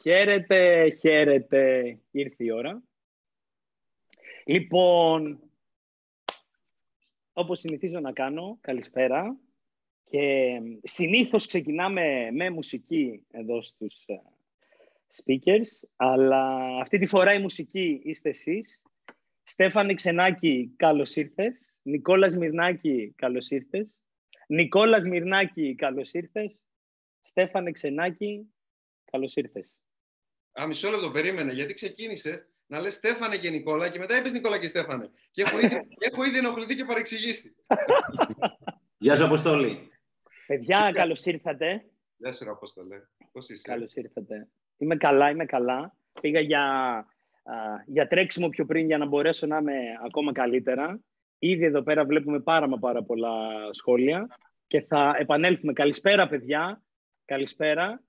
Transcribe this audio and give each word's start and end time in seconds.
Χαίρετε, 0.00 0.90
χαίρετε. 0.90 1.98
Ήρθε 2.10 2.44
η 2.44 2.50
ώρα. 2.50 2.82
Λοιπόν, 4.44 5.40
όπως 7.32 7.58
συνηθίζω 7.58 8.00
να 8.00 8.12
κάνω, 8.12 8.58
καλησπέρα. 8.60 9.38
Και 10.04 10.58
συνήθως 10.82 11.46
ξεκινάμε 11.46 12.30
με 12.32 12.50
μουσική 12.50 13.26
εδώ 13.30 13.62
στους 13.62 14.04
ε, 14.06 14.22
speakers, 15.16 15.88
αλλά 15.96 16.56
αυτή 16.80 16.98
τη 16.98 17.06
φορά 17.06 17.34
η 17.34 17.40
μουσική 17.40 18.00
είστε 18.04 18.28
εσείς. 18.28 18.82
Στέφανη 19.42 19.94
Ξενάκη, 19.94 20.74
καλώς 20.76 21.16
ήρθες. 21.16 21.74
Νικόλας 21.82 22.36
Μυρνάκη, 22.36 23.12
καλώς 23.16 23.50
ήρθες. 23.50 23.98
Νικόλας 24.46 25.06
Μυρνάκη, 25.06 25.74
καλώς 25.74 26.12
ήρθες. 26.12 26.62
Στέφανε 27.22 27.70
Ξενάκη, 27.70 28.54
καλώς 29.10 29.36
ήρθες. 29.36 29.72
Α, 30.60 30.66
μισό 30.66 30.90
λεπτό, 30.90 31.10
περίμενε, 31.10 31.52
γιατί 31.52 31.74
ξεκίνησε 31.74 32.48
να 32.66 32.80
λες 32.80 32.94
Στέφανε 32.94 33.36
και 33.36 33.50
Νικόλα 33.50 33.88
και 33.88 33.98
μετά 33.98 34.16
είπες 34.18 34.32
Νικόλα 34.32 34.58
και 34.58 34.68
Στέφανε. 34.68 35.10
Και 35.30 35.42
έχω 35.42 35.58
ήδη, 35.58 35.86
έχω 36.10 36.24
ήδη 36.24 36.38
ενοχληθεί 36.38 36.76
και 36.76 36.84
παρεξηγήσει. 36.84 37.54
Γεια 38.98 39.16
σου, 39.16 39.24
Αποστόλη. 39.24 39.90
Παιδιά, 40.46 40.90
καλώς 40.94 41.24
ήρθατε. 41.24 41.84
Γεια 42.16 42.32
σου, 42.32 42.50
Απόστολε. 42.50 43.02
Πώς 43.32 43.48
είσαι; 43.48 43.62
Καλώς 43.62 43.94
ήρθατε. 43.94 44.48
Είμαι 44.76 44.96
καλά, 44.96 45.30
είμαι 45.30 45.44
καλά. 45.44 45.96
Πήγα 46.20 46.40
για, 46.40 46.62
α, 47.42 47.54
για 47.86 48.06
τρέξιμο 48.06 48.48
πιο 48.48 48.64
πριν 48.64 48.86
για 48.86 48.98
να 48.98 49.06
μπορέσω 49.06 49.46
να 49.46 49.56
είμαι 49.56 49.74
ακόμα 50.04 50.32
καλύτερα. 50.32 51.00
Ήδη 51.38 51.64
εδώ 51.64 51.82
πέρα 51.82 52.04
βλέπουμε 52.04 52.40
πάρα 52.40 52.68
μα 52.68 52.78
πάρα 52.78 53.02
πολλά 53.02 53.32
σχόλια 53.70 54.26
και 54.66 54.80
θα 54.80 55.16
επανέλθουμε. 55.18 55.72
Καλησπέρα, 55.72 56.28
παιδιά. 56.28 56.82
Καλησπέρα. 57.24 58.02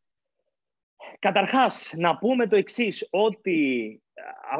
Καταρχάς, 1.19 1.93
να 1.97 2.17
πούμε 2.17 2.47
το 2.47 2.55
εξής, 2.55 3.07
ότι 3.09 4.01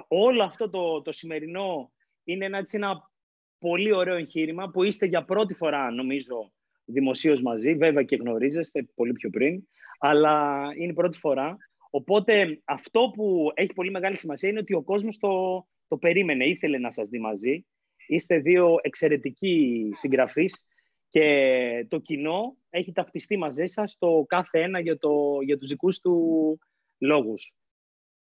όλο 0.08 0.44
αυτό 0.44 0.70
το, 0.70 1.02
το 1.02 1.12
σημερινό 1.12 1.92
είναι 2.24 2.46
ένα, 2.46 2.58
έτσι, 2.58 2.78
ένα 2.78 3.12
πολύ 3.60 3.94
ωραίο 3.94 4.16
εγχείρημα 4.16 4.70
που 4.70 4.84
είστε 4.84 5.06
για 5.06 5.26
πρώτη 5.26 5.54
φορά, 5.54 5.92
νομίζω, 5.92 6.52
δημοσίως 6.86 7.42
μαζί. 7.42 7.76
Βέβαια 7.76 8.04
και 8.04 8.16
γνωρίζεστε 8.16 8.88
πολύ 8.96 9.12
πιο 9.12 9.30
πριν, 9.30 9.68
αλλά 10.00 10.64
είναι 10.78 10.92
η 10.92 10.96
πρώτη 10.96 11.18
φορά. 11.18 11.58
Οπότε 11.90 12.62
αυτό 12.66 13.12
που 13.16 13.52
έχει 13.54 13.74
πολύ 13.74 13.92
μεγάλη 13.92 14.18
σημασία 14.18 14.50
είναι 14.50 14.60
ότι 14.60 14.74
ο 14.74 14.84
κόσμος 14.84 15.18
το, 15.18 15.66
το 15.88 15.98
περίμενε, 15.98 16.46
ήθελε 16.46 16.78
να 16.78 16.92
σας 16.92 17.10
δει 17.10 17.20
μαζί. 17.20 17.66
Είστε 18.08 18.38
δύο 18.40 18.76
εξαιρετικοί 18.82 19.90
συγγραφείς 19.96 20.67
και 21.08 21.86
το 21.90 22.00
κοινό 22.00 22.58
έχει 22.70 22.92
ταυτιστεί 22.92 23.38
μαζί 23.38 23.66
σας 23.66 23.98
το 23.98 24.26
κάθε 24.28 24.62
ένα 24.62 24.80
για, 24.80 24.98
το, 24.98 25.42
για 25.42 25.58
τους 25.58 25.70
δικούς 25.70 26.00
του 26.00 26.60
λόγους. 26.98 27.54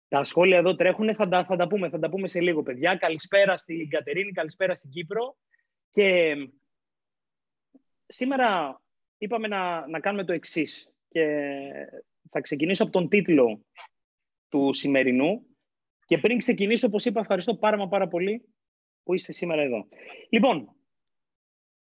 Τα 0.09 0.25
σχόλια 0.25 0.59
εδώ 0.59 0.75
τρέχουν, 0.75 1.15
θα 1.15 1.29
τα, 1.29 1.45
θα 1.45 1.57
τα 1.57 1.67
πούμε, 1.67 1.89
θα 1.89 1.99
τα 1.99 2.09
πούμε 2.09 2.29
σε 2.29 2.41
λίγο, 2.41 2.63
παιδιά. 2.63 2.97
Καλησπέρα 2.97 3.57
στην 3.57 3.89
Κατερίνη, 3.89 4.33
καλησπέρα 4.33 4.77
στην 4.77 4.91
Κύπρο. 4.91 5.37
Και 5.91 6.35
σήμερα 8.07 8.81
είπαμε 9.19 9.49
να, 9.49 9.87
να 9.89 10.01
κάνουμε 10.01 10.25
το 10.25 10.33
εξής. 10.33 10.93
Και 11.09 11.27
θα 12.31 12.41
ξεκινήσω 12.41 12.83
από 12.83 12.93
τον 12.93 13.09
τίτλο 13.09 13.65
του 14.49 14.73
σημερινού. 14.73 15.47
Και 16.05 16.19
πριν 16.19 16.39
ξεκινήσω, 16.39 16.87
όπως 16.87 17.05
είπα, 17.05 17.21
ευχαριστώ 17.21 17.57
πάρα 17.57 17.77
μα 17.77 17.89
πάρα 17.89 18.09
πολύ 18.09 18.45
που 19.03 19.15
είστε 19.15 19.33
σήμερα 19.33 19.63
εδώ. 19.63 19.87
Λοιπόν, 20.29 20.75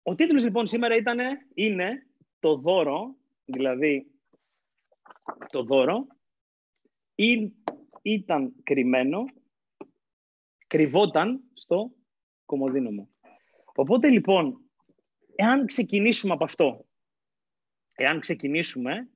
ο 0.08 0.16
τίτλος 0.16 0.44
λοιπόν 0.44 0.68
σήμερα 0.68 0.96
ήταν, 0.96 1.20
είναι 1.54 2.08
το 2.40 2.56
δώρο, 2.56 3.16
δηλαδή 3.46 4.12
το 5.50 5.64
δώρο, 5.64 6.08
ή, 7.16 7.54
ήταν 8.02 8.54
κρυμμένο, 8.64 9.26
κρυβόταν 10.68 11.44
στο 11.54 11.92
κομμωδίνο 12.46 12.92
μου. 12.92 13.10
Οπότε 13.76 14.10
λοιπόν, 14.10 14.62
εάν 15.36 15.66
ξεκινήσουμε 15.66 16.34
από 16.34 16.44
αυτό, 16.44 16.86
εάν 17.96 18.20
ξεκινήσουμε 18.20 19.10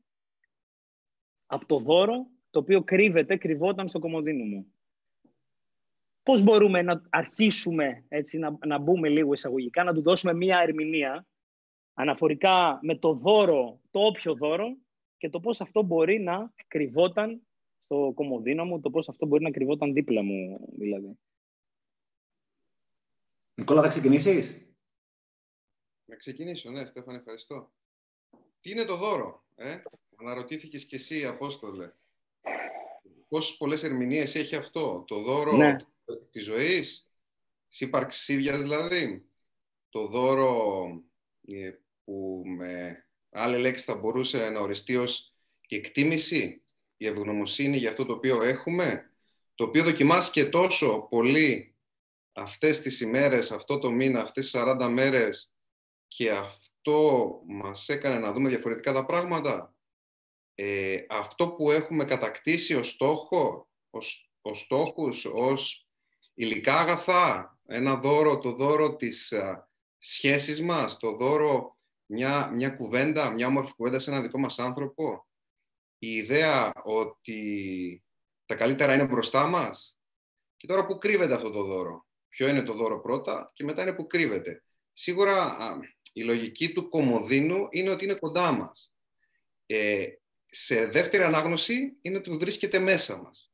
από 1.46 1.66
το 1.66 1.80
δώρο 1.80 2.28
το 2.50 2.60
οποίο 2.60 2.84
κρύβεται, 2.84 3.38
κρυβόταν 3.38 3.88
στο 3.88 4.00
κομμωδίνο 4.00 4.44
μου 4.44 4.74
πώς 6.30 6.42
μπορούμε 6.42 6.82
να 6.82 7.02
αρχίσουμε 7.10 8.06
έτσι, 8.08 8.38
να, 8.38 8.58
να 8.66 8.78
μπούμε 8.78 9.10
λίγο 9.10 9.34
εισαγωγικά, 9.34 9.84
να 9.84 9.94
του 9.94 10.02
δώσουμε 10.02 10.34
μία 10.34 10.60
ερμηνεία 10.60 11.28
αναφορικά 11.94 12.80
με 12.82 12.96
το 12.96 13.14
δώρο, 13.14 13.80
το 13.92 14.00
όποιο 14.00 14.36
δώρο 14.36 14.78
και 15.18 15.30
το 15.30 15.40
πώς 15.40 15.62
αυτό 15.62 15.82
μπορεί 15.82 16.20
να 16.20 16.54
κρυβόταν 16.68 17.42
στο 17.84 18.12
κομμωδίνο 18.16 18.66
μου, 18.66 18.80
το 18.80 18.90
πώς 18.90 19.10
αυτό 19.10 19.26
μπορεί 19.26 19.44
να 19.44 19.52
κρυβόταν 19.52 19.94
δίπλα 19.94 20.22
μου 20.24 20.68
δηλαδή. 20.78 21.20
Νικόλα, 23.56 23.82
θα 23.82 23.88
ξεκινήσεις; 23.88 24.74
Να 26.06 26.16
ξεκινήσω, 26.16 26.70
ναι, 26.70 26.86
Στέφανε, 26.86 27.18
ευχαριστώ. 27.18 27.72
Τι 28.62 28.72
είναι 28.72 28.86
το 28.86 28.96
δώρο, 28.96 29.44
ε; 29.56 29.76
Αναρωτήθηκες 30.16 30.86
και 30.86 30.96
εσύ, 30.96 31.26
Απόστολε. 31.26 31.92
Πόσες 33.28 33.58
πολλές 33.58 33.84
ερμηνείες 33.84 34.36
έχει 34.36 34.56
αυτό. 34.56 35.04
Το 35.08 35.22
δώρο 35.22 35.58
Ναι. 35.58 35.76
Της 36.32 36.44
ζωής, 36.44 37.12
της 37.68 37.80
ύπαρξης 37.80 38.28
ίδιας 38.28 38.62
δηλαδή. 38.62 39.30
Το 39.90 40.08
δώρο 40.08 40.86
ε, 41.48 41.72
που 42.04 42.44
με 42.46 43.06
άλλη 43.30 43.58
λέξη 43.58 43.86
θα 43.86 43.96
μπορούσε 43.96 44.50
να 44.50 44.60
οριστεί 44.60 44.96
ως 44.96 45.34
η 45.68 45.76
εκτίμηση, 45.76 46.64
η 46.98 47.06
ευγνωμοσύνη 47.06 47.78
για 47.78 47.90
αυτό 47.90 48.06
το 48.06 48.14
οποίο 48.14 48.44
έχουμε, 48.44 49.12
το 49.56 49.64
οποίο 49.64 49.84
δοκιμάστηκε 49.84 50.46
τόσο 50.46 51.08
πολύ 51.10 51.76
αυτές 52.34 52.82
τις 52.82 53.02
ημέρες, 53.02 53.52
αυτό 53.52 53.80
το 53.80 53.92
μήνα, 53.92 54.22
αυτές 54.22 54.52
τις 54.52 54.62
40 54.62 54.88
μέρες 54.90 55.54
και 56.08 56.32
αυτό 56.32 57.42
μας 57.48 57.90
έκανε 57.90 58.20
να 58.20 58.34
δούμε 58.34 58.50
διαφορετικά 58.50 58.94
τα 58.94 59.06
πράγματα. 59.06 59.76
Ε, 60.56 61.06
αυτό 61.10 61.52
που 61.52 61.72
έχουμε 61.72 62.06
κατακτήσει 62.06 62.76
ως 62.76 62.90
στόχο, 62.90 63.70
ως, 63.90 64.32
ως 64.42 64.60
στόχους, 64.60 65.26
ως 65.26 65.89
υλικά 66.40 66.80
αγαθά, 66.80 67.60
ένα 67.66 67.96
δώρο, 67.96 68.40
το 68.40 68.52
δώρο 68.52 68.96
της 68.96 69.32
α, 69.32 69.70
σχέσης 69.98 70.62
μας, 70.62 70.98
το 70.98 71.16
δώρο 71.16 71.78
μια, 72.06 72.50
μια 72.54 72.70
κουβέντα, 72.70 73.32
μια 73.32 73.48
όμορφη 73.48 73.74
κουβέντα 73.74 74.00
σε 74.00 74.10
ένα 74.12 74.22
δικό 74.22 74.40
μας 74.40 74.60
άνθρωπο, 74.60 75.28
η 75.98 76.12
ιδέα 76.16 76.72
ότι 76.84 78.04
τα 78.46 78.56
καλύτερα 78.56 78.94
είναι 78.94 79.06
μπροστά 79.06 79.48
μας. 79.48 79.98
Και 80.58 80.68
τώρα 80.68 80.86
που 80.86 80.98
κρύβεται 80.98 81.34
αυτό 81.34 81.50
το 81.50 81.64
δώρο. 81.64 82.08
Ποιο 82.30 82.48
είναι 82.48 82.64
το 82.64 82.74
δώρο 82.74 83.02
πρώτα 83.02 83.52
και 83.54 83.64
μετά 83.64 83.82
είναι 83.82 83.94
που 83.94 84.08
κρύβεται. 84.08 84.64
Σίγουρα 84.94 85.44
α, 85.44 85.78
η 86.14 86.24
λογική 86.24 86.74
του 86.74 86.90
κομμωδίνου 86.90 87.68
είναι 87.70 87.90
ότι 87.90 88.04
είναι 88.04 88.16
κοντά 88.16 88.52
μας. 88.52 88.94
Ε, 89.66 90.06
σε 90.46 90.86
δεύτερη 90.86 91.24
ανάγνωση 91.24 91.98
είναι 92.02 92.18
ότι 92.18 92.38
βρίσκεται 92.38 92.80
μέσα 92.80 93.18
μας. 93.18 93.49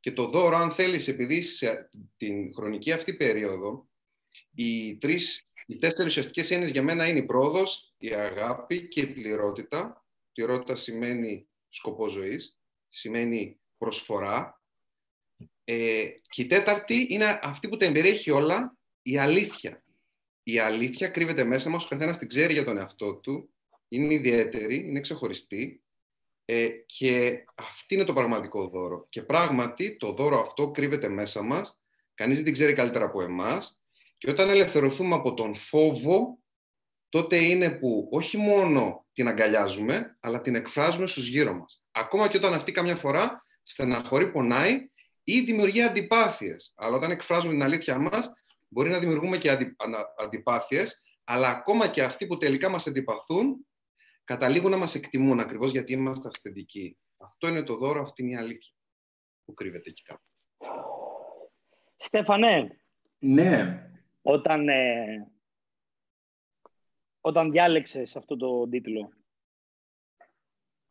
Και 0.00 0.12
το 0.12 0.26
δώρο, 0.28 0.56
αν 0.56 0.70
θέλεις, 0.70 1.08
επειδή 1.08 1.42
σε 1.42 1.90
την 2.16 2.54
χρονική 2.54 2.92
αυτή 2.92 3.14
περίοδο, 3.14 3.88
οι, 4.54 4.96
τρεις, 4.96 5.48
οι 5.66 5.76
τέσσερις 5.76 6.10
ουσιαστικές 6.10 6.50
έννοιες 6.50 6.70
για 6.70 6.82
μένα 6.82 7.06
είναι 7.06 7.18
η 7.18 7.24
πρόοδος, 7.24 7.94
η 7.98 8.12
αγάπη 8.12 8.88
και 8.88 9.00
η 9.00 9.06
πληρότητα. 9.06 10.04
Πληρότητα 10.32 10.76
σημαίνει 10.76 11.48
σκοπό 11.68 12.08
ζωής, 12.08 12.58
σημαίνει 12.88 13.60
προσφορά. 13.78 14.62
Ε, 15.64 16.04
και 16.28 16.42
η 16.42 16.46
τέταρτη 16.46 17.06
είναι 17.10 17.38
αυτή 17.42 17.68
που 17.68 17.76
τα 17.76 17.84
εμπεριέχει 17.84 18.30
όλα, 18.30 18.76
η 19.02 19.18
αλήθεια. 19.18 19.84
Η 20.42 20.58
αλήθεια 20.58 21.08
κρύβεται 21.08 21.44
μέσα 21.44 21.70
μας, 21.70 21.84
ο 21.84 21.88
καθένας 21.88 22.18
την 22.18 22.28
ξέρει 22.28 22.52
για 22.52 22.64
τον 22.64 22.78
εαυτό 22.78 23.16
του, 23.16 23.54
είναι 23.88 24.14
ιδιαίτερη, 24.14 24.76
είναι 24.76 25.00
ξεχωριστή 25.00 25.82
ε, 26.52 26.68
και 26.86 27.44
αυτή 27.54 27.94
είναι 27.94 28.04
το 28.04 28.12
πραγματικό 28.12 28.66
δώρο. 28.66 29.06
Και 29.08 29.22
πράγματι 29.22 29.96
το 29.96 30.12
δώρο 30.12 30.40
αυτό 30.40 30.70
κρύβεται 30.70 31.08
μέσα 31.08 31.42
μας, 31.42 31.80
κανείς 32.14 32.36
δεν 32.36 32.44
την 32.44 32.52
ξέρει 32.52 32.72
καλύτερα 32.72 33.04
από 33.04 33.22
εμάς 33.22 33.80
και 34.18 34.30
όταν 34.30 34.48
ελευθερωθούμε 34.48 35.14
από 35.14 35.34
τον 35.34 35.54
φόβο, 35.54 36.38
τότε 37.08 37.36
είναι 37.36 37.70
που 37.70 38.08
όχι 38.10 38.36
μόνο 38.36 39.06
την 39.12 39.28
αγκαλιάζουμε, 39.28 40.16
αλλά 40.20 40.40
την 40.40 40.54
εκφράζουμε 40.54 41.06
στους 41.06 41.28
γύρω 41.28 41.54
μας. 41.54 41.82
Ακόμα 41.90 42.28
και 42.28 42.36
όταν 42.36 42.54
αυτή 42.54 42.72
καμιά 42.72 42.96
φορά 42.96 43.44
στεναχωρεί, 43.62 44.30
πονάει 44.30 44.90
ή 45.24 45.40
δημιουργεί 45.40 45.82
αντιπάθειες. 45.82 46.72
Αλλά 46.76 46.96
όταν 46.96 47.10
εκφράζουμε 47.10 47.52
την 47.52 47.62
αλήθεια 47.62 47.98
μας, 47.98 48.32
μπορεί 48.68 48.90
να 48.90 48.98
δημιουργούμε 48.98 49.38
και 49.38 49.50
αντι, 49.50 49.74
ανα, 49.78 50.14
αντιπάθειες, 50.18 51.02
αλλά 51.24 51.48
ακόμα 51.48 51.88
και 51.88 52.02
αυτοί 52.02 52.26
που 52.26 52.36
τελικά 52.36 52.68
μας 52.68 52.86
αντιπαθούν, 52.86 53.66
καταλήγουν 54.24 54.70
να 54.70 54.76
μας 54.76 54.94
εκτιμούν 54.94 55.40
ακριβώς 55.40 55.70
γιατί 55.70 55.92
είμαστε 55.92 56.28
αυθεντικοί. 56.28 56.98
Αυτό 57.16 57.48
είναι 57.48 57.62
το 57.62 57.76
δώρο, 57.76 58.00
αυτή 58.00 58.22
είναι 58.22 58.32
η 58.32 58.36
αλήθεια 58.36 58.74
που 59.44 59.54
κρύβεται 59.54 59.90
εκεί 59.90 60.02
κάπου. 60.02 60.24
Στέφανε, 61.96 62.80
Ναι. 63.18 63.84
όταν, 64.22 64.68
ε, 64.68 65.32
όταν 67.20 67.50
διάλεξες 67.50 68.16
αυτό 68.16 68.36
το 68.36 68.68
τίτλο 68.68 69.12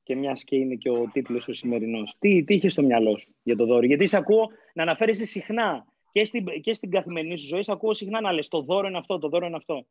και 0.03 0.15
μιας 0.15 0.43
και 0.43 0.55
είναι 0.55 0.75
και 0.75 0.89
ο 0.89 1.09
τίτλος 1.13 1.47
ο 1.47 1.53
σημερινός. 1.53 2.15
Τι, 2.19 2.43
τι 2.43 2.53
είχες 2.53 2.71
στο 2.71 2.83
μυαλό 2.83 3.17
σου 3.17 3.35
για 3.43 3.55
το 3.55 3.65
δώρο, 3.65 3.85
Γιατί 3.85 4.05
σε 4.05 4.17
ακούω 4.17 4.49
να 4.73 4.83
αναφέρεσαι 4.83 5.25
συχνά 5.25 5.85
και 6.11 6.25
στην, 6.25 6.45
και 6.61 6.73
στην 6.73 6.91
καθημερινή 6.91 7.37
σου 7.37 7.47
ζωή, 7.47 7.63
σε 7.63 7.71
ακούω 7.71 7.93
συχνά 7.93 8.21
να 8.21 8.31
λες: 8.31 8.47
Το 8.47 8.61
δώρο 8.61 8.87
είναι 8.87 8.97
αυτό, 8.97 9.19
το 9.19 9.29
δώρο 9.29 9.45
είναι 9.45 9.55
αυτό. 9.55 9.87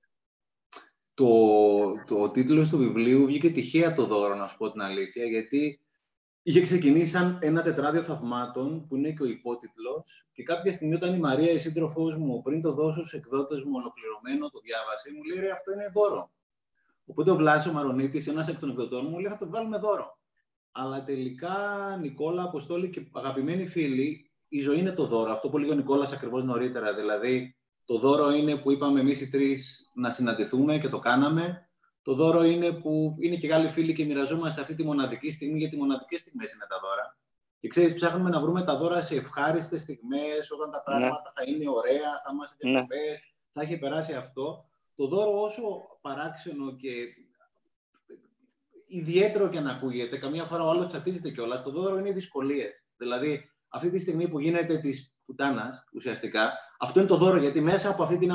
Το, 1.18 2.04
το 2.06 2.30
τίτλος 2.30 2.68
του 2.68 2.78
βιβλίου 2.78 3.26
βγήκε 3.26 3.50
τυχαία 3.50 3.94
το 3.94 4.06
δώρο, 4.06 4.34
να 4.34 4.46
σου 4.46 4.56
πω 4.56 4.70
την 4.70 4.80
αλήθεια, 4.80 5.24
γιατί 5.24 5.80
είχε 6.42 6.62
ξεκινήσει 6.62 7.10
σαν 7.10 7.38
ένα 7.40 7.62
τετράδιο 7.62 8.02
θαυμάτων, 8.02 8.86
που 8.86 8.96
είναι 8.96 9.10
και 9.12 9.22
ο 9.22 9.26
υπότιτλος. 9.26 10.28
Και 10.32 10.42
κάποια 10.42 10.72
στιγμή, 10.72 10.94
όταν 10.94 11.14
η 11.14 11.18
Μαρία, 11.18 11.52
η 11.52 11.58
σύντροφός 11.58 12.16
μου, 12.16 12.42
πριν 12.42 12.62
το 12.62 12.72
δώσω 12.72 13.04
στους 13.04 13.12
εκδότες 13.12 13.62
μου 13.62 13.72
ολοκληρωμένο, 13.74 14.50
το 14.50 14.60
διάβασε, 14.60 15.10
μου 15.12 15.22
λέει: 15.22 15.50
Αυτό 15.50 15.72
είναι 15.72 15.88
δώρο. 15.92 16.30
Οπότε 17.06 17.30
ο 17.30 17.36
Βλάσιο 17.36 17.72
Μαρονίτης, 17.72 18.26
ένας 18.26 18.48
εκ 18.48 18.58
των 18.58 18.70
εκδοτών 18.70 19.06
μου, 19.10 19.18
λέει: 19.18 19.30
Θα 19.30 19.38
το 19.38 19.46
βγάλουμε 19.46 19.78
δώρο. 19.78 20.18
Αλλά 20.72 21.04
τελικά, 21.04 21.56
Νικόλα, 22.00 22.42
Αποστόλη 22.42 22.90
και 22.90 23.08
αγαπημένοι 23.12 23.66
φίλοι, 23.66 24.30
η 24.48 24.60
ζωή 24.60 24.78
είναι 24.78 24.92
το 24.92 25.06
δώρο. 25.06 25.30
Αυτό 25.30 25.48
που 25.48 25.58
λέει 25.58 25.70
ο 25.70 25.74
Νικόλας 25.74 26.12
ακριβώς 26.12 26.44
νωρίτερα. 26.44 26.94
Δηλαδή, 26.94 27.57
το 27.88 27.98
δώρο 27.98 28.30
είναι 28.30 28.56
που 28.56 28.70
είπαμε 28.70 29.00
εμείς 29.00 29.20
οι 29.20 29.28
τρεις 29.28 29.90
να 29.94 30.10
συναντηθούμε 30.10 30.78
και 30.78 30.88
το 30.88 30.98
κάναμε. 30.98 31.68
Το 32.02 32.14
δώρο 32.14 32.42
είναι 32.42 32.72
που 32.72 33.16
είναι 33.18 33.36
και 33.36 33.54
άλλοι 33.54 33.68
φίλοι 33.68 33.94
και 33.94 34.04
μοιραζόμαστε 34.04 34.60
αυτή 34.60 34.74
τη 34.74 34.84
μοναδική 34.84 35.30
στιγμή, 35.30 35.58
γιατί 35.58 35.76
μοναδικές 35.76 36.20
στιγμές 36.20 36.52
είναι 36.52 36.66
τα 36.68 36.78
δώρα. 36.82 37.16
Και 37.60 37.68
ξέρεις, 37.68 37.94
ψάχνουμε 37.94 38.30
να 38.30 38.40
βρούμε 38.40 38.62
τα 38.62 38.76
δώρα 38.76 39.00
σε 39.00 39.16
ευχάριστες 39.16 39.82
στιγμές, 39.82 40.50
όταν 40.50 40.70
τα 40.70 40.82
πράγματα 40.82 41.32
ναι. 41.36 41.44
θα 41.44 41.50
είναι 41.50 41.68
ωραία, 41.68 42.10
θα 42.24 42.30
είμαστε 42.32 42.56
διακοπές, 42.58 43.10
ναι. 43.10 43.18
θα 43.52 43.62
έχει 43.62 43.78
περάσει 43.78 44.12
αυτό. 44.12 44.68
Το 44.96 45.06
δώρο, 45.06 45.42
όσο 45.42 45.62
παράξενο 46.00 46.76
και 46.76 46.90
ιδιαίτερο 48.86 49.48
και 49.48 49.60
να 49.60 49.70
ακούγεται, 49.70 50.18
καμιά 50.18 50.44
φορά 50.44 50.64
ο 50.64 50.68
άλλος 50.68 50.86
τσατίζεται 50.86 51.30
κιόλας, 51.30 51.62
το 51.62 51.70
δώρο 51.70 51.98
είναι 51.98 52.08
οι 52.08 52.12
δυσκολίες. 52.12 52.84
Δηλαδή, 52.96 53.50
αυτή 53.68 53.90
τη 53.90 53.98
στιγμή 53.98 54.28
που 54.28 54.40
γίνεται 54.40 54.78
της 54.78 55.14
πουτάνας, 55.26 55.84
ουσιαστικά, 55.94 56.52
αυτό 56.78 56.98
είναι 56.98 57.08
το 57.08 57.16
δώρο, 57.16 57.38
γιατί 57.38 57.60
μέσα 57.60 57.90
από 57.90 58.02
αυτή 58.02 58.18
την 58.18 58.32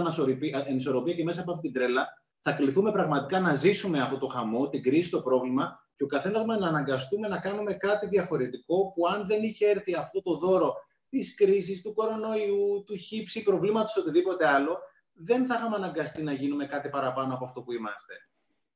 ανισορροπία 0.68 1.14
και 1.14 1.24
μέσα 1.24 1.42
από 1.42 1.52
αυτή 1.52 1.72
την 1.72 1.74
τρέλα 1.74 2.08
θα 2.40 2.52
κληθούμε 2.52 2.92
πραγματικά 2.92 3.40
να 3.40 3.56
ζήσουμε 3.56 4.00
αυτό 4.00 4.18
το 4.18 4.28
χαμό, 4.28 4.70
την 4.70 4.84
κρίση, 4.84 5.10
το 5.10 5.22
πρόβλημα 5.22 5.88
και 5.96 6.04
ο 6.04 6.08
καθένας 6.08 6.46
μας 6.46 6.60
να 6.60 6.68
αναγκαστούμε 6.68 7.28
να 7.28 7.40
κάνουμε 7.40 7.74
κάτι 7.74 8.08
διαφορετικό 8.08 8.92
που 8.96 9.08
αν 9.08 9.28
δεν 9.28 9.44
είχε 9.44 9.66
έρθει 9.68 9.96
αυτό 9.96 10.22
το 10.22 10.38
δώρο 10.38 10.74
της 11.10 11.36
κρίσης, 11.36 11.82
του 11.82 11.94
κορονοϊού, 11.94 12.84
του 12.86 12.96
χύψη, 12.96 13.44
προβλήματος, 13.44 13.98
οτιδήποτε 13.98 14.48
άλλο, 14.48 14.78
δεν 15.14 15.46
θα 15.46 15.56
είχαμε 15.56 15.76
αναγκαστεί 15.76 16.24
να 16.24 16.34
γίνουμε 16.34 16.66
κάτι 16.66 16.90
παραπάνω 16.90 17.34
από 17.34 17.46
αυτό 17.46 17.62
που 17.62 17.74
είμαστε. 17.74 18.14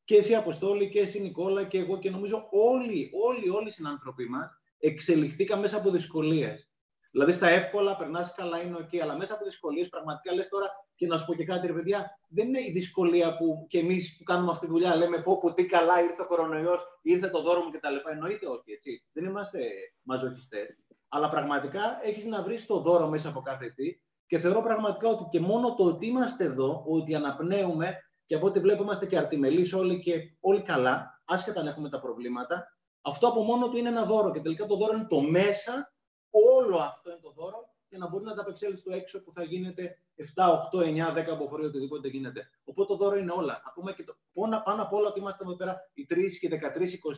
Και 0.03 0.15
εσύ 0.15 0.35
Αποστόλη 0.35 0.89
και 0.89 0.99
εσύ 0.99 1.21
Νικόλα 1.21 1.63
και 1.63 1.77
εγώ 1.77 1.99
και 1.99 2.09
νομίζω 2.09 2.47
όλοι, 2.51 3.11
όλοι, 3.27 3.49
όλοι 3.49 3.67
οι 3.67 3.71
συνάνθρωποι 3.71 4.29
μας 4.29 4.49
εξελιχθήκαν 4.79 5.59
μέσα 5.59 5.77
από 5.77 5.89
δυσκολίες. 5.89 6.67
Δηλαδή 7.11 7.31
στα 7.31 7.47
εύκολα 7.47 7.97
περνάς 7.97 8.33
καλά, 8.35 8.61
είναι 8.61 8.77
OK, 8.79 8.97
αλλά 8.97 9.17
μέσα 9.17 9.33
από 9.33 9.45
δυσκολίες 9.45 9.89
πραγματικά 9.89 10.33
λες 10.33 10.49
τώρα 10.49 10.67
και 10.95 11.07
να 11.07 11.17
σου 11.17 11.25
πω 11.25 11.33
και 11.33 11.45
κάτι, 11.45 11.67
ρε 11.67 11.73
παιδιά, 11.73 12.19
δεν 12.29 12.47
είναι 12.47 12.59
η 12.59 12.71
δυσκολία 12.71 13.37
που 13.37 13.65
και 13.69 13.79
εμείς 13.79 14.17
που 14.17 14.23
κάνουμε 14.23 14.51
αυτή 14.51 14.65
τη 14.65 14.71
δουλειά 14.71 14.95
λέμε 14.95 15.21
πω, 15.21 15.37
πω 15.39 15.53
τι 15.53 15.65
καλά 15.65 16.01
ήρθε 16.01 16.21
ο 16.21 16.27
κορονοϊός, 16.27 16.99
ήρθε 17.01 17.29
το 17.29 17.41
δώρο 17.41 17.61
μου 17.61 17.71
κτλ. 17.71 18.09
Εννοείται 18.11 18.47
όχι, 18.47 18.71
έτσι. 18.71 19.03
Δεν 19.11 19.25
είμαστε 19.25 19.59
μαζοχιστές. 20.01 20.67
Αλλά 21.07 21.29
πραγματικά 21.29 21.99
έχεις 22.03 22.25
να 22.25 22.43
βρεις 22.43 22.65
το 22.65 22.79
δώρο 22.79 23.07
μέσα 23.07 23.29
από 23.29 23.41
κάθε 23.41 23.69
τι. 23.69 23.99
Και 24.25 24.39
θεωρώ 24.39 24.61
πραγματικά 24.61 25.09
ότι 25.09 25.27
και 25.31 25.39
μόνο 25.39 25.75
το 25.75 25.83
ότι 25.83 26.05
είμαστε 26.05 26.43
εδώ, 26.43 26.83
ότι 26.87 27.15
αναπνέουμε 27.15 27.97
και 28.25 28.35
από 28.35 28.47
ό,τι 28.47 28.59
βλέπουμε 28.59 28.83
είμαστε 28.83 29.05
και 29.05 29.17
αρτιμελείς 29.17 29.73
όλοι 29.73 29.99
και 29.99 30.35
όλοι 30.39 30.61
καλά, 30.61 31.21
άσχετα 31.25 31.59
αν 31.59 31.67
έχουμε 31.67 31.89
τα 31.89 31.99
προβλήματα, 31.99 32.76
αυτό 33.07 33.27
από 33.27 33.43
μόνο 33.43 33.69
του 33.69 33.77
είναι 33.77 33.89
ένα 33.89 34.05
δώρο. 34.05 34.31
Και 34.31 34.39
τελικά 34.39 34.65
το 34.65 34.75
δώρο 34.75 34.97
είναι 34.97 35.07
το 35.09 35.21
μέσα, 35.21 35.93
όλο 36.29 36.77
αυτό 36.77 37.09
είναι 37.09 37.19
το 37.21 37.31
δώρο, 37.31 37.75
για 37.89 37.97
να 37.97 38.07
μπορεί 38.07 38.23
να 38.23 38.33
τα 38.33 38.41
απεξέλθει 38.41 38.77
στο 38.77 38.93
έξω 38.93 39.23
που 39.23 39.31
θα 39.35 39.43
γίνεται 39.43 39.99
7, 40.35 40.49
8, 40.73 41.13
9, 41.13 41.17
10 41.17 41.25
αποφορεί, 41.29 41.65
οτιδήποτε 41.65 42.07
γίνεται. 42.07 42.49
Οπότε 42.63 42.93
το 42.93 42.97
δώρο 42.97 43.17
είναι 43.17 43.31
όλα. 43.31 43.61
Ακούμε 43.65 43.93
και 43.93 44.03
το, 44.03 44.17
πάνω 44.63 44.81
απ' 44.81 44.93
όλα 44.93 45.07
ότι 45.07 45.19
είμαστε 45.19 45.43
εδώ 45.43 45.55
πέρα 45.55 45.89
οι 45.93 46.05
3 46.09 46.15
και 46.39 46.49
13, 46.49 46.53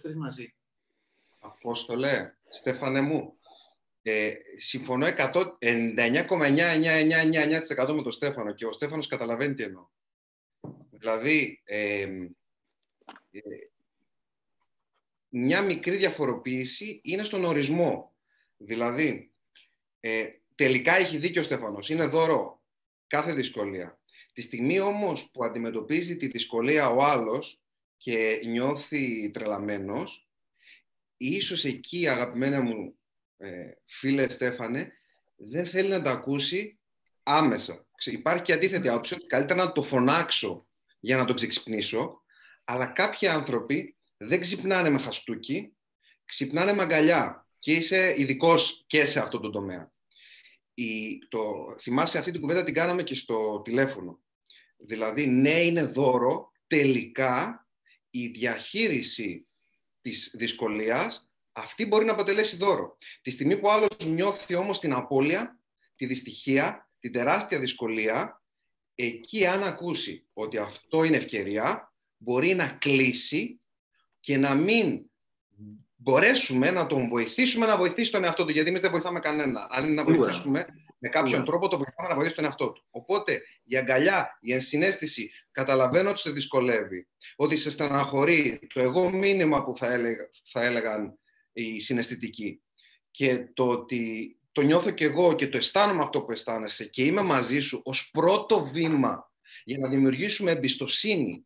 23 0.10 0.14
μαζί. 0.16 0.56
Απόστολε, 1.40 2.34
Στέφανε 2.48 3.02
μου, 3.02 3.40
ε, 4.02 4.34
συμφωνώ 4.58 5.08
99,99999% 5.08 7.94
με 7.94 8.02
τον 8.02 8.12
Στέφανο 8.12 8.54
και 8.54 8.66
ο 8.66 8.72
Στέφανος 8.72 9.08
καταλαβαίνει 9.08 9.54
τι 9.54 9.64
εννοώ. 9.64 9.88
Δηλαδή, 10.90 11.62
ε, 11.66 12.02
ε, 13.32 13.42
μια 15.30 15.62
μικρή 15.62 15.96
διαφοροποίηση 15.96 17.02
είναι 17.04 17.24
στον 17.24 17.44
ορισμό. 17.44 18.16
Δηλαδή, 18.58 19.32
ε, 20.00 20.26
τελικά 20.56 20.96
έχει 20.96 21.18
δίκιο 21.18 21.42
ο 21.42 21.44
Στέφανος. 21.44 21.90
Είναι 21.90 22.06
δώρο 22.06 22.64
κάθε 23.08 23.34
δυσκολία. 23.34 24.00
Τη 24.34 24.42
στιγμή 24.42 24.80
όμως 24.80 25.32
που 25.32 25.44
αντιμετωπίζει 25.44 26.18
τη 26.18 26.28
δυσκολία 26.28 26.90
ο 26.90 27.04
άλλος 27.04 27.62
και 27.98 28.42
νιώθει 28.46 29.32
τρελαμένος, 29.32 30.30
ίσως 31.18 31.66
εκεί, 31.66 32.08
αγαπημένα 32.08 32.62
μου 32.62 33.00
ε, 33.38 33.72
φίλε 33.86 34.30
Στέφανε, 34.30 34.92
δεν 35.36 35.66
θέλει 35.66 35.90
να 35.90 36.02
τα 36.02 36.12
ακούσει 36.12 36.80
άμεσα. 37.24 37.88
Υπάρχει 38.06 38.42
και 38.44 38.54
αντίθετη 38.54 38.90
άποψη 38.90 39.14
ότι 39.14 39.26
καλύτερα 39.26 39.64
να 39.64 39.72
το 39.72 39.84
φωνάξω 39.84 40.68
για 41.00 41.18
να 41.18 41.26
το 41.26 41.34
ξυπνήσω, 41.34 42.24
αλλά 42.64 42.86
κάποιοι 42.86 43.28
άνθρωποι 43.28 43.98
δεν 44.22 44.40
ξυπνάνε 44.40 44.90
με 44.90 45.00
χαστούκι, 45.00 45.74
ξυπνάνε 46.26 46.74
με 46.74 46.82
αγκαλιά 46.82 47.48
και 47.60 47.72
είσαι 47.72 48.14
ειδικός 48.18 48.84
και 48.88 49.06
σε 49.06 49.20
αυτό 49.20 49.40
το 49.40 49.50
τομέα. 49.50 49.92
Η, 50.74 51.20
το, 51.28 51.76
θυμάσαι 51.80 52.18
αυτή 52.18 52.32
την 52.32 52.42
κουβέντα 52.42 52.64
την 52.64 52.74
κάναμε 52.74 53.04
και 53.04 53.16
στο 53.16 53.62
τηλέφωνο. 53.62 54.20
Δηλαδή, 54.78 55.26
ναι, 55.26 55.62
είναι 55.62 55.84
δώρο, 55.84 56.52
τελικά 56.68 57.68
η 58.10 58.28
διαχείριση 58.28 59.48
της 60.02 60.32
δυσκολίας, 60.36 61.32
αυτή 61.52 61.86
μπορεί 61.86 62.06
να 62.06 62.12
αποτελέσει 62.12 62.56
δώρο. 62.56 62.98
Τη 63.22 63.32
στιγμή 63.32 63.58
που 63.58 63.70
άλλος 63.70 63.90
νιώθει 64.06 64.56
όμως 64.56 64.80
την 64.80 64.94
απώλεια, 64.94 65.60
τη 65.96 66.06
δυστυχία, 66.06 66.90
την 67.00 67.12
τεράστια 67.12 67.60
δυσκολία, 67.60 68.44
εκεί 68.96 69.46
αν 69.46 69.64
ακούσει 69.64 70.28
ότι 70.34 70.58
αυτό 70.58 71.04
είναι 71.04 71.18
ευκαιρία, 71.18 71.94
μπορεί 72.18 72.54
να 72.54 72.68
κλείσει 72.68 73.60
και 74.20 74.38
να 74.38 74.56
μην 74.56 75.10
μπορέσουμε 75.96 76.72
να 76.72 76.88
τον 76.88 77.08
βοηθήσουμε 77.08 77.66
να 77.66 77.78
βοηθήσει 77.78 78.12
τον 78.12 78.24
εαυτό 78.24 78.46
του. 78.46 78.52
Γιατί 78.52 78.70
εμείς 78.70 78.82
δεν 78.82 78.92
βοηθάμε 78.92 79.20
κανένα. 79.20 79.68
Αν 79.70 79.84
είναι 79.84 79.94
να 79.94 80.04
βοηθήσουμε 80.04 80.66
με 81.00 81.10
κάποιον 81.10 81.46
τρόπο, 81.46 81.68
το 81.68 81.78
βοηθάμε 81.78 82.08
να 82.10 82.16
βοηθήσει 82.16 82.36
τον 82.36 82.46
εαυτό 82.46 82.72
του. 82.72 82.86
Οπότε 82.90 83.42
η 83.64 83.78
αγκαλιά, 83.78 84.38
η 84.42 84.54
ενσυναίσθηση, 84.54 85.32
καταλαβαίνω 85.52 86.10
ότι 86.10 86.20
σε 86.20 86.32
δυσκολεύει, 86.32 87.08
ότι 87.36 87.58
σε 87.58 87.72
στεναχωρεί 87.72 88.60
το 88.74 88.82
εγώ 88.82 89.10
μήνυμα 89.10 89.64
που 89.64 89.76
θα, 89.78 89.94
έλεγα, 89.94 90.30
θα 90.52 90.64
έλεγαν 90.64 91.20
οι 91.54 91.80
συναισθητικοί. 91.80 92.62
Και 93.12 93.50
το 93.54 93.70
ότι 93.70 94.34
το 94.52 94.62
νιώθω 94.62 94.92
κι 94.92 95.04
εγώ 95.04 95.36
και 95.36 95.48
το 95.48 95.58
αισθάνομαι 95.58 96.02
αυτό 96.02 96.22
που 96.22 96.32
αισθάνεσαι 96.32 96.86
και 96.86 97.04
είμαι 97.04 97.22
μαζί 97.22 97.60
σου 97.60 97.82
ως 97.86 98.10
πρώτο 98.12 98.66
βήμα 98.66 99.32
για 99.64 99.78
να 99.78 99.88
δημιουργήσουμε 99.88 100.52
εμπιστοσύνη 100.52 101.46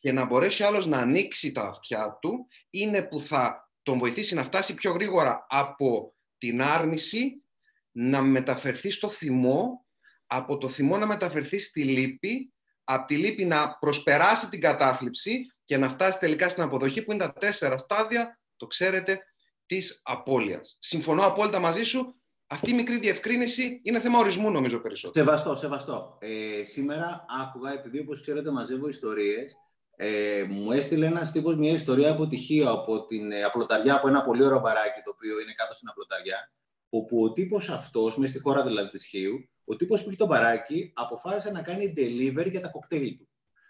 και 0.00 0.12
να 0.12 0.24
μπορέσει 0.24 0.62
άλλος 0.62 0.86
να 0.86 0.98
ανοίξει 0.98 1.52
τα 1.52 1.62
αυτιά 1.62 2.18
του, 2.20 2.46
είναι 2.70 3.02
που 3.02 3.20
θα 3.20 3.70
τον 3.82 3.98
βοηθήσει 3.98 4.34
να 4.34 4.44
φτάσει 4.44 4.74
πιο 4.74 4.92
γρήγορα 4.92 5.46
από 5.48 6.14
την 6.38 6.62
άρνηση, 6.62 7.44
να 7.90 8.22
μεταφερθεί 8.22 8.90
στο 8.90 9.10
θυμό, 9.10 9.86
από 10.26 10.58
το 10.58 10.68
θυμό 10.68 10.98
να 10.98 11.06
μεταφερθεί 11.06 11.58
στη 11.58 11.84
λύπη, 11.84 12.52
από 12.84 13.06
τη 13.06 13.16
λύπη 13.16 13.44
να 13.44 13.78
προσπεράσει 13.78 14.48
την 14.48 14.60
κατάθλιψη 14.60 15.52
και 15.64 15.76
να 15.76 15.88
φτάσει 15.88 16.18
τελικά 16.18 16.48
στην 16.48 16.62
αποδοχή 16.62 17.02
που 17.02 17.12
είναι 17.12 17.24
τα 17.24 17.32
τέσσερα 17.32 17.78
στάδια, 17.78 18.40
το 18.56 18.66
ξέρετε, 18.66 19.20
της 19.66 20.00
απώλειας. 20.02 20.76
Συμφωνώ 20.80 21.26
απόλυτα 21.26 21.58
μαζί 21.58 21.84
σου, 21.84 22.20
αυτή 22.46 22.70
η 22.70 22.74
μικρή 22.74 22.98
διευκρίνηση 22.98 23.80
είναι 23.82 24.00
θέμα 24.00 24.18
ορισμού, 24.18 24.50
νομίζω 24.50 24.80
περισσότερο. 24.80 25.24
Σεβαστό, 25.24 25.56
σεβαστό. 25.56 26.18
Ε, 26.20 26.64
σήμερα 26.64 27.24
άκουγα, 27.42 27.72
επειδή 27.72 27.98
όπως 27.98 28.20
ξέρετε 28.20 28.50
μαζεύω 28.50 28.88
ιστορίες, 28.88 29.56
ε, 30.02 30.42
μου 30.48 30.72
έστειλε 30.72 31.06
ένας 31.06 31.32
τύπος 31.32 31.56
μια 31.56 31.72
ιστορία 31.72 32.10
από 32.10 32.26
τυχείο 32.26 32.70
από 32.70 33.04
την 33.04 33.32
ε, 33.32 33.42
Απλοταριά, 33.42 33.94
από 33.94 34.08
ένα 34.08 34.22
πολύ 34.22 34.44
ωραίο 34.44 34.60
μπαράκι 34.60 35.00
το 35.04 35.10
οποίο 35.10 35.40
είναι 35.40 35.52
κάτω 35.56 35.74
στην 35.74 35.88
Απλοταριά, 35.88 36.52
όπου 36.88 37.22
ο 37.22 37.32
τύπος 37.32 37.68
αυτός, 37.68 38.16
μέσα 38.16 38.32
στη 38.32 38.42
χώρα 38.42 38.62
δηλαδή 38.62 38.90
της 38.90 39.06
Χίου, 39.06 39.48
ο 39.64 39.76
τύπος 39.76 40.02
που 40.02 40.08
έχει 40.08 40.18
το 40.18 40.26
μπαράκι 40.26 40.92
αποφάσισε 40.94 41.50
να 41.50 41.62
κάνει 41.62 41.94
delivery 41.96 42.50
για 42.50 42.60
τα 42.60 42.68
κοκτέιλ 42.68 43.16
του. 43.16 43.28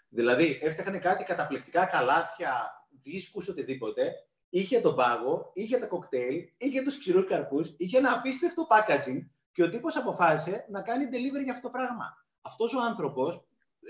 Δηλαδή, 0.09 0.59
έφτιαχνε 0.61 0.97
κάτι 0.97 1.23
καταπληκτικά 1.23 1.85
καλάθια, 1.85 2.85
δίσκους, 3.03 3.47
οτιδήποτε, 3.47 4.13
είχε 4.49 4.79
τον 4.79 4.95
πάγο, 4.95 5.51
είχε 5.53 5.77
τα 5.77 5.85
κοκτέιλ, 5.85 6.43
είχε 6.57 6.81
τους 6.81 6.99
ξηρούς 6.99 7.25
καρπούς, 7.25 7.73
είχε 7.77 7.97
ένα 7.97 8.13
απίστευτο 8.13 8.67
packaging 8.69 9.19
και 9.51 9.63
ο 9.63 9.69
τύπος 9.69 9.95
αποφάσισε 9.95 10.65
να 10.69 10.81
κάνει 10.81 11.05
delivery 11.11 11.43
για 11.43 11.53
αυτό 11.53 11.67
το 11.67 11.69
πράγμα. 11.69 12.25
Αυτός 12.41 12.73
ο 12.73 12.81
άνθρωπος 12.81 13.35
ε, 13.35 13.41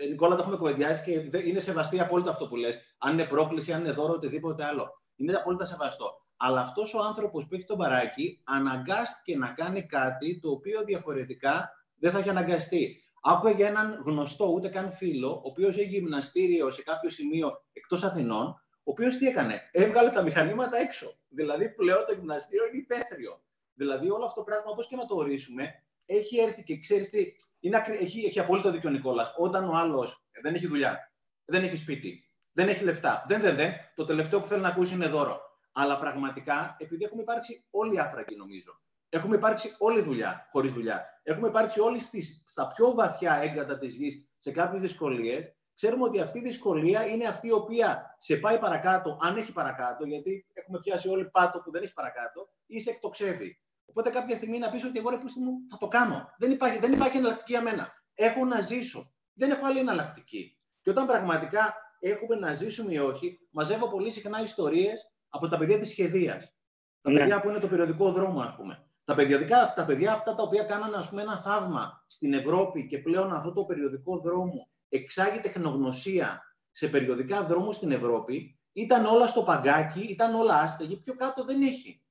Νικόλα, 0.10 0.36
το 0.36 0.42
έχουμε 0.42 0.58
κουβεντιάσει 0.58 1.04
και 1.04 1.40
είναι 1.40 1.60
σεβαστή 1.60 2.00
απόλυτα 2.00 2.30
αυτό 2.30 2.48
που 2.48 2.56
λες. 2.56 2.80
Αν 2.98 3.14
είναι 3.14 3.26
πρόκληση, 3.26 3.74
αν 3.74 3.84
είναι 3.84 3.92
δώρο, 3.92 4.14
οτιδήποτε 4.14 4.64
άλλο. 4.66 5.02
είναι 5.16 5.34
απόλυτα 5.34 5.66
σεβαστό. 5.66 6.26
Αλλά 6.38 6.62
αυτός 6.62 6.94
ο 6.94 7.00
άνθρωπος 7.00 7.48
που 7.48 7.56
έχει 7.56 7.66
τον 7.66 7.78
παράκι 7.78 8.42
αναγκάστηκε 8.44 9.38
να 9.38 9.48
κάνει 9.48 9.86
κάτι 9.86 10.40
το 10.40 10.50
οποίο 10.52 10.84
διαφορετικά 10.84 11.70
δεν 11.96 12.12
θα 12.12 12.20
έχει 12.20 12.30
αναγκαστεί. 12.30 13.04
Άκουγα 13.22 13.54
για 13.54 13.68
έναν 13.68 14.04
γνωστό, 14.06 14.46
ούτε 14.46 14.70
καν 14.70 14.92
φίλο, 14.92 15.30
ο 15.30 15.42
οποίος 15.44 15.78
έχει 15.78 15.90
γυμναστήριο 15.90 16.70
σε 16.70 16.84
κάποιο 16.84 17.10
σημείο 17.10 17.64
εκτός 17.74 18.04
Αθηνών, 18.04 18.48
ο 18.48 18.92
οποίος 18.92 19.18
τι 19.18 19.28
έκανε, 19.28 19.70
έβγαλε 19.72 20.10
τα 20.10 20.22
μηχανήματα 20.22 20.78
έξω. 20.78 21.14
Δηλαδή 21.30 21.70
πλέον 21.70 22.06
το 22.08 22.14
γυμναστήριο 22.14 22.66
είναι 22.66 22.78
υπαίθριο. 22.78 23.42
Δηλαδή 23.74 24.10
όλο 24.10 24.26
αυτό 24.26 24.40
το 24.40 24.46
πράγμα, 24.46 24.72
όπως 24.72 24.88
και 24.88 24.96
να 24.96 25.06
το 25.06 25.16
ορίσουμε, 25.16 25.84
έχει 26.12 26.40
έρθει 26.40 26.64
και 26.64 26.80
ξέρεις 26.80 27.10
τι, 27.10 27.36
είναι, 27.60 27.84
έχει, 28.00 28.26
έχει 28.26 28.40
απόλυτο 28.40 28.72
δίκιο 28.72 28.90
ο 28.90 28.92
Νικόλας. 28.92 29.34
Όταν 29.38 29.70
ο 29.70 29.76
άλλος 29.76 30.26
δεν 30.42 30.56
έχει 30.56 30.68
δουλειά, 30.68 31.12
δεν 31.46 31.64
έχει 31.64 31.76
σπίτι, 31.76 32.30
δεν 32.52 32.68
έχει 32.68 32.84
λεφτά, 32.84 33.26
δεν, 33.28 33.42
δεν, 33.42 33.56
δεν, 33.56 33.74
το 33.96 34.06
τελευταίο 34.06 34.42
που 34.42 34.48
θέλει 34.48 34.62
να 34.62 34.68
ακούσει 34.68 34.94
είναι 34.94 35.08
δώρο. 35.08 35.42
Αλλά 35.72 36.00
πραγματικά, 36.00 36.76
επειδή 36.80 37.04
έχουμε 37.04 37.22
υπάρξει 37.22 37.66
όλοι 37.70 38.00
άφρακοι, 38.00 38.36
νομίζω, 38.36 38.82
έχουμε 39.10 39.36
υπάρξει 39.36 39.76
όλη 39.78 40.02
δουλειά, 40.02 40.48
χωρίς 40.52 40.72
δουλειά, 40.72 41.22
έχουμε 41.24 41.48
υπάρξει 41.48 41.80
όλοι 41.80 42.00
στις, 42.00 42.44
στα 42.48 42.68
πιο 42.68 42.94
βαθιά 42.94 43.40
έγκατα 43.42 43.78
της 43.78 43.96
γης 43.96 44.30
σε 44.38 44.52
κάποιες 44.52 44.82
δυσκολίες, 44.82 45.56
ξέρουμε 45.76 46.04
ότι 46.04 46.20
αυτή 46.20 46.40
η 46.40 46.42
δυσκολία 46.42 47.06
είναι 47.06 47.28
αυτή 47.28 47.48
η 47.48 47.52
οποία 47.52 48.16
σε 48.18 48.36
πάει 48.36 48.58
παρακάτω, 48.58 49.18
αν 49.22 49.38
έχει 49.38 49.52
παρακάτω, 49.52 50.06
γιατί 50.06 50.46
έχουμε 50.54 50.80
πιάσει 50.80 51.10
όλοι 51.10 51.30
πάτο 51.30 51.62
που 51.62 51.72
δεν 51.72 51.84
έχει 51.84 51.94
παρακάτω, 51.94 52.50
ή 52.66 52.80
σε 52.80 52.90
εκτοξεύει. 52.90 53.62
Οπότε 53.92 54.10
κάποια 54.10 54.36
στιγμή 54.36 54.58
να 54.58 54.70
πεις 54.70 54.84
ότι 54.84 55.00
εγώ 55.00 55.10
ρε 55.10 55.16
μου 55.16 55.52
θα 55.70 55.78
το 55.78 55.88
κάνω. 55.88 56.30
Δεν 56.38 56.52
υπάρχει, 56.52 56.80
δεν 56.80 56.94
υπάρχει 56.94 57.18
εναλλακτική 57.18 57.52
για 57.52 57.62
μένα. 57.62 57.94
Έχω 58.14 58.46
να 58.46 58.62
ζήσω. 58.62 59.14
Δεν 59.34 59.52
έχω 59.52 59.66
άλλη 59.66 59.80
εναλλακτική. 59.80 60.58
Και 60.82 60.90
όταν 60.90 61.08
πραγματικά 61.08 61.76
έχουμε 62.00 62.36
να 62.36 62.54
ζήσουμε 62.54 62.94
ή 62.94 62.98
όχι, 62.98 63.40
μαζεύω 63.50 63.90
πολύ 63.90 64.12
συχνά 64.12 64.42
ιστορίες 64.44 65.12
από 65.30 65.48
τα 65.48 65.58
παιδιά 65.58 65.78
της 65.78 65.90
σχεδίας. 65.90 66.54
Τα 67.02 67.12
ναι. 67.12 67.20
παιδιά 67.20 67.40
που 67.40 67.50
είναι 67.50 67.60
το 67.60 67.68
περιοδικό 67.68 68.12
δρόμο, 68.12 68.42
ας 68.42 68.56
πούμε. 68.56 68.86
Τα, 69.04 69.16
περιοδικά, 69.16 69.74
τα 69.76 69.86
παιδιά 69.86 70.14
αυτά 70.14 70.36
τα 70.36 70.44
οποία 70.44 70.64
κάνανε 70.64 70.98
ας 70.98 71.10
πούμε, 71.10 71.22
ένα 71.22 71.38
θαύμα 71.38 72.04
στην 72.08 72.34
Ευρώπη 72.34 72.88
και 72.88 72.98
πλέον 72.98 73.34
αυτό 73.34 73.54
το 73.54 73.64
περιοδικό 73.64 74.18
δρόμο 74.20 74.70
εξάγει 74.90 75.40
τεχνογνωσία 75.40 76.42
σε 76.72 76.88
περιοδικά 76.88 77.44
δρόμου 77.44 77.72
στην 77.72 77.92
Ευρώπη, 77.92 78.60
ήταν 78.74 79.06
όλα 79.06 79.28
στο 79.28 79.44
παγκάκι, 79.44 80.00
ήταν 80.00 80.36
όλα 80.36 80.60
άστεγοι, 80.60 80.98
πιο 80.98 81.16
κάτω 81.16 81.44
δεν 81.44 81.62
έχει. 81.62 82.02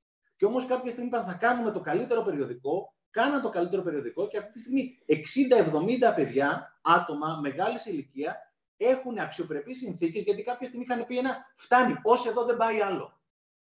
Και 0.41 0.47
όμως 0.47 0.65
κάποια 0.65 0.91
στιγμή 0.91 1.07
είπαν 1.07 1.25
θα 1.25 1.33
κάνουμε 1.33 1.71
το 1.71 1.79
καλύτερο 1.79 2.21
περιοδικό, 2.21 2.93
κάναν 3.09 3.41
το 3.41 3.49
καλύτερο 3.49 3.81
περιοδικό 3.81 4.27
και 4.27 4.37
αυτή 4.37 4.51
τη 4.51 4.59
στιγμή 4.59 4.97
60-70 6.11 6.15
παιδιά, 6.15 6.79
άτομα 6.81 7.39
μεγάλης 7.41 7.85
ηλικία, 7.85 8.53
έχουν 8.77 9.17
αξιοπρεπείς 9.19 9.77
συνθήκες 9.77 10.23
γιατί 10.23 10.43
κάποια 10.43 10.67
στιγμή 10.67 10.85
είχαν 10.89 11.05
πει 11.05 11.17
ένα 11.17 11.53
φτάνει, 11.55 11.95
ως 12.03 12.25
εδώ 12.25 12.45
δεν 12.45 12.57
πάει 12.57 12.81
άλλο. 12.81 13.19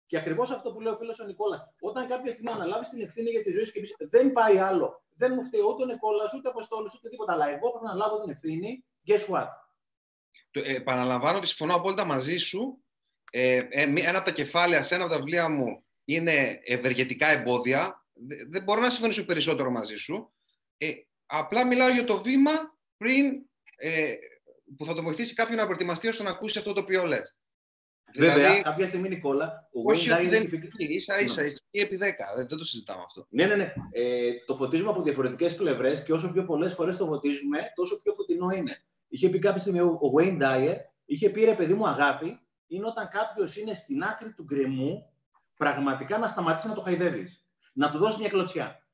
Και 0.06 0.16
ακριβώς 0.16 0.50
αυτό 0.50 0.72
που 0.72 0.80
λέει 0.80 0.92
ο 0.92 0.96
φίλος 0.96 1.20
ο 1.20 1.24
Νικόλας, 1.24 1.74
όταν 1.80 2.06
κάποια 2.08 2.32
στιγμή 2.32 2.50
αναλάβεις 2.50 2.88
την 2.88 3.00
ευθύνη 3.00 3.30
για 3.30 3.42
τη 3.42 3.50
ζωή 3.50 3.64
σου 3.64 3.72
και 3.72 3.80
πεις 3.80 3.96
δεν 3.98 4.32
πάει 4.32 4.58
άλλο, 4.58 5.02
δεν 5.14 5.32
μου 5.34 5.44
φταίει 5.44 5.60
ούτε 5.60 5.82
ο 5.82 5.86
Νικόλας, 5.86 6.34
ούτε 6.34 6.48
ο 6.48 6.50
Αποστόλης, 6.50 6.94
ούτε 6.94 7.08
τίποτα, 7.08 7.32
αλλά 7.32 7.48
εγώ 7.48 7.70
πρέπει 7.70 7.84
να 7.84 7.94
λάβω 7.94 8.20
την 8.22 8.30
ευθύνη, 8.30 8.84
guess 9.06 9.34
what; 9.34 9.48
Ε, 10.50 10.74
επαναλαμβάνω 10.74 11.38
ότι 11.38 11.46
συμφωνώ 11.46 11.74
απόλυτα 11.74 12.04
μαζί 12.04 12.36
σου. 12.36 12.84
Ε, 13.30 13.56
ε, 13.56 13.82
ένα 13.82 14.18
από 14.18 14.26
τα 14.26 14.32
κεφάλαια 14.32 14.82
σε 14.82 14.94
ένα 14.94 15.04
από 15.04 15.12
τα 15.12 15.18
βιβλία 15.18 15.48
μου 15.48 15.84
είναι 16.04 16.60
ευεργετικά 16.64 17.26
εμπόδια. 17.26 18.06
Δεν 18.48 18.62
μπορώ 18.62 18.80
να 18.80 18.90
συμφωνήσω 18.90 19.24
περισσότερο 19.24 19.70
μαζί 19.70 19.96
σου. 19.96 20.32
Ε, 20.76 20.90
απλά 21.26 21.66
μιλάω 21.66 21.88
για 21.88 22.04
το 22.04 22.22
βήμα 22.22 22.52
πριν 22.96 23.46
ε, 23.76 24.14
που 24.76 24.84
θα 24.84 24.94
το 24.94 25.02
βοηθήσει 25.02 25.34
κάποιον 25.34 25.58
να 25.58 25.64
προετοιμαστεί 25.64 26.08
ώστε 26.08 26.22
να 26.22 26.30
ακούσει 26.30 26.58
αυτό 26.58 26.72
το 26.72 26.80
οποίο 26.80 27.04
λες. 27.04 27.36
Βέβαια, 28.16 28.34
δηλαδή, 28.34 28.62
κάποια 28.62 28.86
στιγμή, 28.86 29.08
Νικόλα, 29.08 29.68
ο 29.72 29.92
όχι, 29.92 30.08
Wayne 30.12 30.26
δεν 30.28 30.42
είναι 30.42 30.70
ίσα 30.76 31.20
ίσα, 31.20 31.44
ίσα 31.44 31.62
επί 31.70 31.96
10, 31.96 31.98
δεν, 32.36 32.48
δεν 32.48 32.58
το 32.58 32.64
συζητάμε 32.64 33.02
αυτό. 33.06 33.26
Ναι, 33.30 33.46
ναι, 33.46 33.56
ναι. 33.56 33.72
Ε, 33.92 34.32
το 34.46 34.56
φωτίζουμε 34.56 34.90
από 34.90 35.02
διαφορετικές 35.02 35.56
πλευρές 35.56 36.02
και 36.02 36.12
όσο 36.12 36.32
πιο 36.32 36.44
πολλές 36.44 36.74
φορές 36.74 36.96
το 36.96 37.06
φωτίζουμε, 37.06 37.72
τόσο 37.74 38.00
πιο 38.02 38.14
φωτεινό 38.14 38.50
είναι. 38.50 38.82
Είχε 39.08 39.28
πει 39.28 39.38
κάποια 39.38 39.60
στιγμή 39.60 39.80
ο 39.80 40.12
Wayne 40.18 40.42
Dyer, 40.42 40.76
είχε 41.04 41.30
πει 41.30 41.44
ρε 41.44 41.54
παιδί 41.54 41.74
μου 41.74 41.88
αγάπη, 41.88 42.40
είναι 42.66 42.86
όταν 42.86 43.08
κάποιος 43.08 43.56
είναι 43.56 43.74
στην 43.74 44.02
άκρη 44.02 44.32
του 44.32 44.42
γκρεμού 44.44 45.13
πραγματικά 45.72 46.18
να 46.18 46.26
σταματήσει 46.26 46.68
να 46.68 46.74
το 46.74 46.80
χαϊδεύεις. 46.80 47.46
Να 47.72 47.90
του 47.90 47.98
δώσεις 47.98 48.18
μια 48.18 48.28
κλωτσιά. 48.28 48.86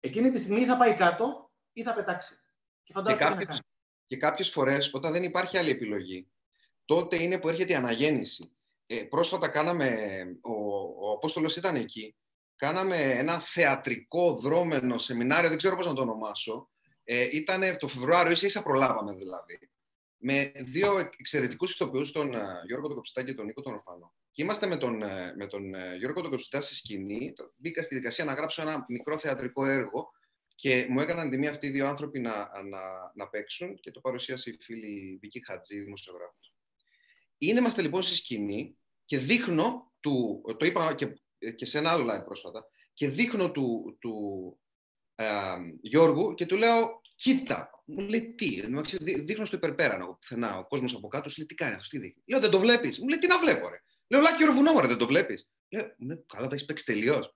Εκείνη 0.00 0.30
τη 0.30 0.38
στιγμή 0.38 0.64
θα 0.64 0.76
πάει 0.76 0.94
κάτω 0.94 1.52
ή 1.72 1.82
θα 1.82 1.94
πετάξει. 1.94 2.34
Και, 2.82 2.94
και, 3.06 3.14
κάποιες, 3.14 3.60
και 4.06 4.16
κάποιες 4.16 4.50
φορές 4.50 4.90
όταν 4.92 5.12
δεν 5.12 5.22
υπάρχει 5.22 5.58
άλλη 5.58 5.70
επιλογή, 5.70 6.30
τότε 6.84 7.22
είναι 7.22 7.38
που 7.38 7.48
έρχεται 7.48 7.72
η 7.72 7.76
αναγέννηση. 7.76 8.56
Ε, 8.86 9.02
πρόσφατα 9.02 9.48
κάναμε, 9.48 9.90
ο, 10.42 10.52
ο 11.08 11.12
Απόστολος 11.12 11.56
ήταν 11.56 11.74
εκεί, 11.74 12.16
κάναμε 12.56 12.96
ένα 12.96 13.40
θεατρικό 13.40 14.34
δρόμενο 14.34 14.98
σεμινάριο, 14.98 15.48
δεν 15.48 15.58
ξέρω 15.58 15.76
πώς 15.76 15.86
να 15.86 15.94
το 15.94 16.02
ονομάσω, 16.02 16.70
ε, 17.04 17.28
ήταν 17.32 17.76
το 17.78 17.88
Φεβρουάριο, 17.88 18.32
ίσα 18.32 18.46
ίσα 18.46 18.62
προλάβαμε 18.62 19.12
δηλαδή, 19.14 19.58
με 20.16 20.52
δύο 20.56 20.98
εξαιρετικούς 20.98 21.72
ηθοποιούς, 21.72 22.12
τον 22.12 22.34
uh, 22.34 22.66
Γιώργο 22.66 22.86
τον 22.86 22.96
Κοψιτά 22.96 23.24
και 23.24 23.34
τον 23.34 23.46
Νίκο 23.46 23.62
τον 23.62 23.72
Ορφανό. 23.72 24.14
Και 24.34 24.42
είμαστε 24.42 24.66
με 24.66 24.76
τον, 24.76 25.02
ε, 25.02 25.32
με 25.36 25.46
τον 25.46 25.74
ε, 25.74 25.96
Γιώργο 25.96 26.20
τον 26.20 26.30
Κοψιτά 26.30 26.60
στη 26.60 26.74
σκηνή. 26.74 27.32
Μπήκα 27.56 27.82
στη 27.82 27.94
δικασία 27.94 28.24
να 28.24 28.32
γράψω 28.32 28.62
ένα 28.62 28.84
μικρό 28.88 29.18
θεατρικό 29.18 29.66
έργο 29.66 30.10
και 30.54 30.86
μου 30.90 31.00
έκαναν 31.00 31.30
τιμή 31.30 31.46
αυτοί 31.46 31.66
οι 31.66 31.70
δύο 31.70 31.86
άνθρωποι 31.86 32.20
να, 32.20 32.50
να, 32.68 33.12
να 33.14 33.28
παίξουν 33.28 33.74
και 33.80 33.90
το 33.90 34.00
παρουσίασε 34.00 34.50
η 34.50 34.58
φίλη 34.60 35.18
Βική 35.20 35.44
Χατζή, 35.44 35.80
δημοσιογράφος. 35.80 36.54
Είναι 37.38 37.58
είμαστε 37.58 37.82
λοιπόν 37.82 38.02
στη 38.02 38.14
σκηνή 38.14 38.76
και 39.04 39.18
δείχνω 39.18 39.92
του, 40.00 40.44
το 40.58 40.66
είπα 40.66 40.94
και, 40.94 41.20
και 41.56 41.66
σε 41.66 41.78
ένα 41.78 41.90
άλλο 41.90 42.12
live 42.12 42.24
πρόσφατα, 42.24 42.66
και 42.92 43.08
δείχνω 43.08 43.50
του, 43.50 43.96
του 44.00 44.14
ε, 45.14 45.26
Γιώργου 45.80 46.34
και 46.34 46.46
του 46.46 46.56
λέω, 46.56 47.00
κοίτα, 47.14 47.70
μου 47.84 48.08
λέει 48.08 48.34
τι, 48.34 48.60
δείχνω 49.20 49.44
στο 49.44 49.56
υπερπέρανο 49.56 50.18
πουθενά, 50.20 50.58
ο 50.58 50.66
κόσμος 50.66 50.94
από 50.94 51.08
κάτω, 51.08 51.30
λέει 51.36 51.46
τι 51.46 51.54
κάνει 51.54 51.72
αυτός, 51.72 51.88
τι 51.88 51.98
δείχνει. 51.98 52.22
Λέω 52.26 52.40
δεν 52.40 52.50
το 52.50 52.60
βλέπεις, 52.60 52.98
μου 53.00 53.08
λέει 53.08 53.18
τι 53.18 53.26
να 53.26 53.38
βλέπω 53.38 53.68
ρε. 53.68 53.78
Λέω, 54.08 54.20
Λάκη, 54.20 54.44
βουνό, 54.44 54.72
μωρέ, 54.72 54.86
δεν 54.86 54.96
το 54.96 55.06
βλέπεις. 55.06 55.50
Λέω, 55.68 55.94
ναι, 55.98 56.14
καλά, 56.26 56.46
τα 56.46 56.54
έχεις 56.54 56.66
παίξει 56.66 56.84
τελείως. 56.84 57.34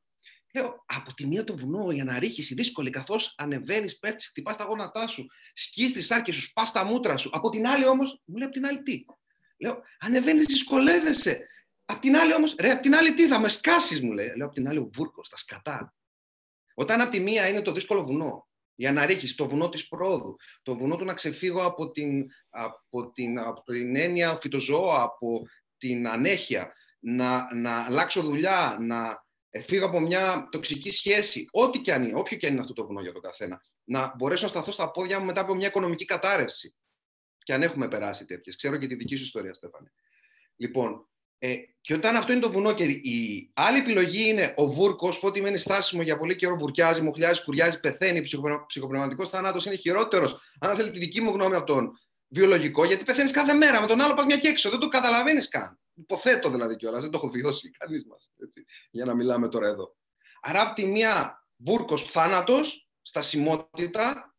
Λέω, 0.55 0.85
από 0.87 1.15
τη 1.15 1.27
μία 1.27 1.45
το 1.45 1.57
βουνό, 1.57 1.91
η 1.91 2.01
αναρρίχηση 2.01 2.55
δύσκολη, 2.55 2.91
καθώς 2.91 3.35
ανεβαίνεις, 3.37 3.99
πέφτεις, 3.99 4.27
χτυπάς 4.27 4.57
τα 4.57 4.65
γόνατά 4.65 5.07
σου, 5.07 5.27
σκείς 5.53 5.93
τις 5.93 6.11
άρκε 6.11 6.33
σου, 6.33 6.43
σπάς 6.43 6.73
τα 6.73 6.85
μούτρα 6.85 7.17
σου. 7.17 7.31
Από 7.33 7.51
την 7.51 7.67
άλλη 7.67 7.87
όμως, 7.87 8.23
μου 8.25 8.37
λέει, 8.37 8.45
από 8.45 8.55
την 8.55 8.67
άλλη 8.67 8.83
τι. 8.83 9.05
Λέω, 9.59 9.83
ανεβαίνεις, 9.99 10.47
δυσκολεύεσαι. 10.47 11.47
Απ' 11.85 12.01
την 12.01 12.17
άλλη 12.17 12.35
όμως, 12.35 12.55
ρε, 12.61 12.71
απ' 12.71 12.81
την 12.81 12.95
άλλη 12.95 13.15
τι, 13.15 13.27
θα 13.27 13.41
με 13.41 13.49
σκάσεις, 13.49 14.01
μου 14.01 14.13
λέει. 14.13 14.33
Λέω, 14.37 14.47
απ' 14.47 14.55
την 14.55 14.69
άλλη 14.69 14.79
ο 14.79 14.91
βούρκος, 14.93 15.29
τα 15.29 15.37
σκατά. 15.37 15.95
Όταν 16.75 17.01
απ' 17.01 17.11
τη 17.11 17.21
μία 17.21 17.49
είναι 17.49 17.63
το 17.63 17.73
δύσκολο 17.73 18.05
βουνό, 18.05 18.49
η 18.75 18.87
αναρρίχηση, 18.87 19.37
το 19.37 19.49
βουνό 19.49 19.69
της 19.69 19.89
πρόοδου, 19.89 20.37
το 20.63 20.77
βουνό 20.77 20.97
του 20.97 21.05
να 21.05 21.15
ξεφύγω 21.15 21.65
από 21.65 21.91
την, 21.91 22.27
από 22.51 23.13
την, 23.13 23.39
από 23.39 23.63
την 23.63 23.97
έννοια 23.97 24.39
φυτοζώα, 24.41 25.03
από 25.03 25.43
την 25.79 26.09
ανέχεια, 26.09 26.73
να, 26.99 27.55
να 27.55 27.85
αλλάξω 27.85 28.23
δουλειά, 28.23 28.77
να 28.81 29.27
φύγω 29.67 29.87
από 29.87 30.01
μια 30.01 30.49
τοξική 30.51 30.91
σχέση, 30.91 31.47
ό,τι 31.51 31.79
και 31.79 31.93
αν 31.93 32.03
είναι, 32.03 32.19
όποιο 32.19 32.37
και 32.37 32.47
αν 32.47 32.53
είναι 32.53 32.61
αυτό 32.61 32.73
το 32.73 32.87
βουνό 32.87 33.01
για 33.01 33.13
τον 33.13 33.23
καθένα, 33.23 33.63
να 33.85 34.15
μπορέσω 34.17 34.45
να 34.45 34.51
σταθώ 34.51 34.73
στα 34.73 34.91
πόδια 34.91 35.19
μου 35.19 35.25
μετά 35.25 35.41
από 35.41 35.55
μια 35.55 35.67
οικονομική 35.67 36.05
κατάρρευση. 36.05 36.75
Και 37.39 37.53
αν 37.53 37.63
έχουμε 37.63 37.89
περάσει 37.89 38.25
τέτοιες. 38.25 38.57
Ξέρω 38.57 38.77
και 38.77 38.87
τη 38.87 38.95
δική 38.95 39.17
σου 39.17 39.25
ιστορία, 39.25 39.55
Στέφανε. 39.55 39.93
Λοιπόν, 40.57 41.09
ε, 41.39 41.55
και 41.81 41.95
όταν 41.95 42.17
αυτό 42.17 42.33
είναι 42.33 42.41
το 42.41 42.51
βουνό 42.51 42.75
και 42.75 42.85
η 42.85 43.51
άλλη 43.55 43.79
επιλογή 43.79 44.29
είναι 44.29 44.55
ο 44.57 44.73
βούρκος, 44.73 45.19
που 45.19 45.29
ό,τι 45.29 45.41
μένει 45.41 45.59
στάσιμο 45.59 46.03
για 46.03 46.19
πολύ 46.19 46.37
καιρό, 46.37 46.57
βουρκιάζει, 46.57 47.03
μοχλιάζει, 47.03 47.45
κουριάζει, 47.45 47.81
πεθαίνει, 47.81 48.23
ψυχοπνευματικός 48.67 49.31
θάνατος 49.31 49.67
είναι 49.67 49.75
χειρότερος. 49.75 50.37
Αν 50.61 50.77
θέλει 50.77 50.91
τη 50.91 50.99
δική 50.99 51.21
μου 51.21 51.31
γνώμη 51.31 51.55
από 51.55 51.67
τον 51.67 51.99
βιολογικό, 52.29 52.85
γιατί 52.85 53.05
πεθαίνεις 53.05 53.31
κάθε 53.31 53.55
μέρα. 53.55 53.81
Με 53.81 53.87
τον 53.87 54.01
άλλο 54.01 54.15
πας 54.15 54.25
μια 54.25 54.39
και 54.39 54.49
έξω. 54.49 54.71
Δεν 54.71 54.79
το 54.79 54.89
καταλαβαίνεις 54.89 55.49
καν. 55.49 55.81
Υποθέτω 55.95 56.51
δηλαδή 56.51 56.77
κιόλας. 56.77 57.03
Δεν 57.03 57.11
το 57.11 57.19
έχω 57.19 57.29
βιώσει 57.29 57.71
κανείς 57.71 58.05
μας. 58.07 58.31
Για 58.91 59.05
να 59.05 59.15
μιλάμε 59.15 59.49
τώρα 59.49 59.69
εδώ. 59.69 59.97
Άρα, 60.41 60.63
από 60.63 60.75
τη 60.75 60.87
μία 60.87 61.45
βούρκος 61.57 62.03
θάνατος, 62.03 62.89
στασιμότητα 63.03 64.35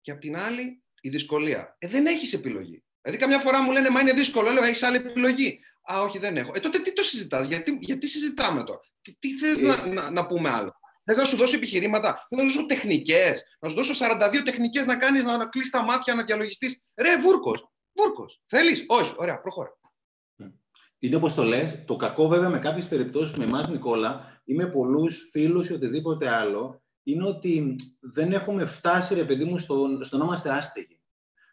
και 0.00 0.10
από 0.10 0.20
την 0.20 0.36
άλλη 0.36 0.82
η 1.00 1.08
δυσκολία. 1.08 1.76
Ε, 1.78 1.88
δεν 1.88 2.06
έχεις 2.06 2.32
επιλογή. 2.32 2.84
Δηλαδή, 3.00 3.20
καμιά 3.20 3.38
φορά 3.38 3.62
μου 3.62 3.70
λένε 3.70 3.90
Μα 3.90 4.00
είναι 4.00 4.12
δύσκολο. 4.12 4.50
Λέω, 4.50 4.64
έχεις 4.64 4.82
άλλη 4.82 4.96
επιλογή. 4.96 5.60
Α, 5.92 6.00
όχι, 6.00 6.18
δεν 6.18 6.36
έχω. 6.36 6.50
Ε, 6.54 6.60
τότε 6.60 6.78
τι 6.78 6.92
το 6.92 7.02
συζητάς, 7.02 7.46
γιατί, 7.46 7.78
γιατί 7.80 8.06
συζητάμε 8.06 8.64
τώρα; 8.64 8.80
Τι, 9.02 9.14
τι 9.18 9.38
θες 9.38 9.60
να, 9.60 9.74
ε. 9.74 9.92
να, 9.92 10.10
να 10.10 10.26
πούμε 10.26 10.50
άλλο; 10.50 10.74
Θες 11.04 11.16
να 11.16 11.24
σου 11.24 11.36
δώσω 11.36 11.56
επιχειρήματα, 11.56 12.26
θες 12.28 12.38
να 12.38 12.48
σου 12.48 12.54
δώσω 12.54 12.66
τεχνικές, 12.66 13.44
να 13.60 13.68
σου 13.68 13.74
δώσω 13.74 13.94
42 13.94 14.42
τεχνικές 14.44 14.86
να 14.86 14.96
κάνεις, 14.96 15.24
να 15.24 15.46
κλείσει 15.46 15.70
τα 15.70 15.82
μάτια, 15.82 16.14
να 16.14 16.24
διαλογιστείς. 16.24 16.82
Ρε, 17.00 17.18
βούρκος. 17.18 17.68
Βούρκος. 17.92 18.42
Θέλεις; 18.46 18.84
Όχι. 18.86 19.14
Ωραία, 19.16 19.40
προχώρα. 19.40 19.78
Είναι 20.98 21.16
όπως 21.16 21.34
το 21.34 21.42
λες. 21.42 21.82
Το 21.86 21.96
κακό, 21.96 22.28
βέβαια, 22.28 22.48
με 22.48 22.58
κάποιες 22.58 22.88
περιπτώσεις 22.88 23.36
με 23.36 23.44
εμάς, 23.44 23.68
Νικόλα, 23.68 24.40
ή 24.44 24.54
με 24.54 24.66
πολλούς 24.66 25.28
φίλους 25.30 25.68
ή 25.68 25.72
οτιδήποτε 25.72 26.28
άλλο, 26.28 26.82
είναι 27.02 27.26
ότι 27.26 27.76
δεν 28.00 28.32
έχουμε 28.32 28.64
φτάσει, 28.64 29.14
ρε 29.14 29.24
παιδί 29.24 29.44
μου, 29.44 29.58
στο, 29.58 29.98
στο 30.00 30.16
να 30.16 30.24
είμαστε 30.24 30.50
άστεγοι. 30.50 31.00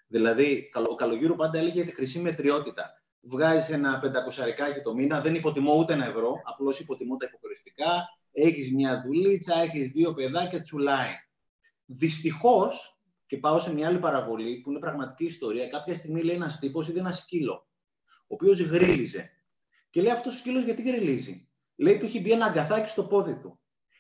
Δηλαδή, 0.07 0.69
ο 0.89 0.95
Καλογύρου 0.95 1.35
πάντα 1.35 1.57
έλεγε 1.59 1.83
τη 1.83 1.91
χρυσή 1.91 2.19
μετριότητα. 2.19 3.03
βγάζεις 3.21 3.69
ένα 3.69 3.99
πεντακοσαρικάκι 3.99 4.81
το 4.81 4.93
μήνα, 4.93 5.21
δεν 5.21 5.35
υποτιμώ 5.35 5.75
ούτε 5.75 5.93
ένα 5.93 6.05
ευρώ, 6.05 6.41
απλώς 6.43 6.79
υποτιμώ 6.79 7.17
τα 7.17 7.25
υποκοριστικά. 7.29 7.85
Έχεις 8.31 8.73
μια 8.73 9.01
δουλίτσα, 9.05 9.61
έχεις 9.61 9.89
δύο 9.89 10.13
παιδάκια, 10.13 10.61
τσουλάει. 10.61 11.13
Δυστυχώς, 11.85 13.01
και 13.27 13.37
πάω 13.37 13.59
σε 13.59 13.73
μια 13.73 13.87
άλλη 13.87 13.99
παραβολή 13.99 14.61
που 14.61 14.69
είναι 14.69 14.79
πραγματική 14.79 15.25
ιστορία, 15.25 15.67
κάποια 15.67 15.95
στιγμή 15.95 16.21
λέει 16.23 16.35
ένας 16.35 16.59
τύπος 16.59 16.87
είδε 16.87 16.99
ένα 16.99 17.11
σκύλο, 17.11 17.67
ο 18.05 18.33
οποίος 18.33 18.61
γρίλιζε. 18.61 19.29
Και 19.89 20.01
λέει 20.01 20.11
αυτός 20.11 20.33
ο 20.35 20.37
σκύλος 20.37 20.63
γιατί 20.63 20.81
γριλίζει; 20.81 21.49
Λέει 21.75 21.97
του 21.97 22.05
έχει 22.05 22.21
μπει 22.21 22.31
ένα 22.31 22.45
αγκαθάκι 22.45 22.89
στο 22.89 23.03
πόδι 23.03 23.35
του. 23.35 23.59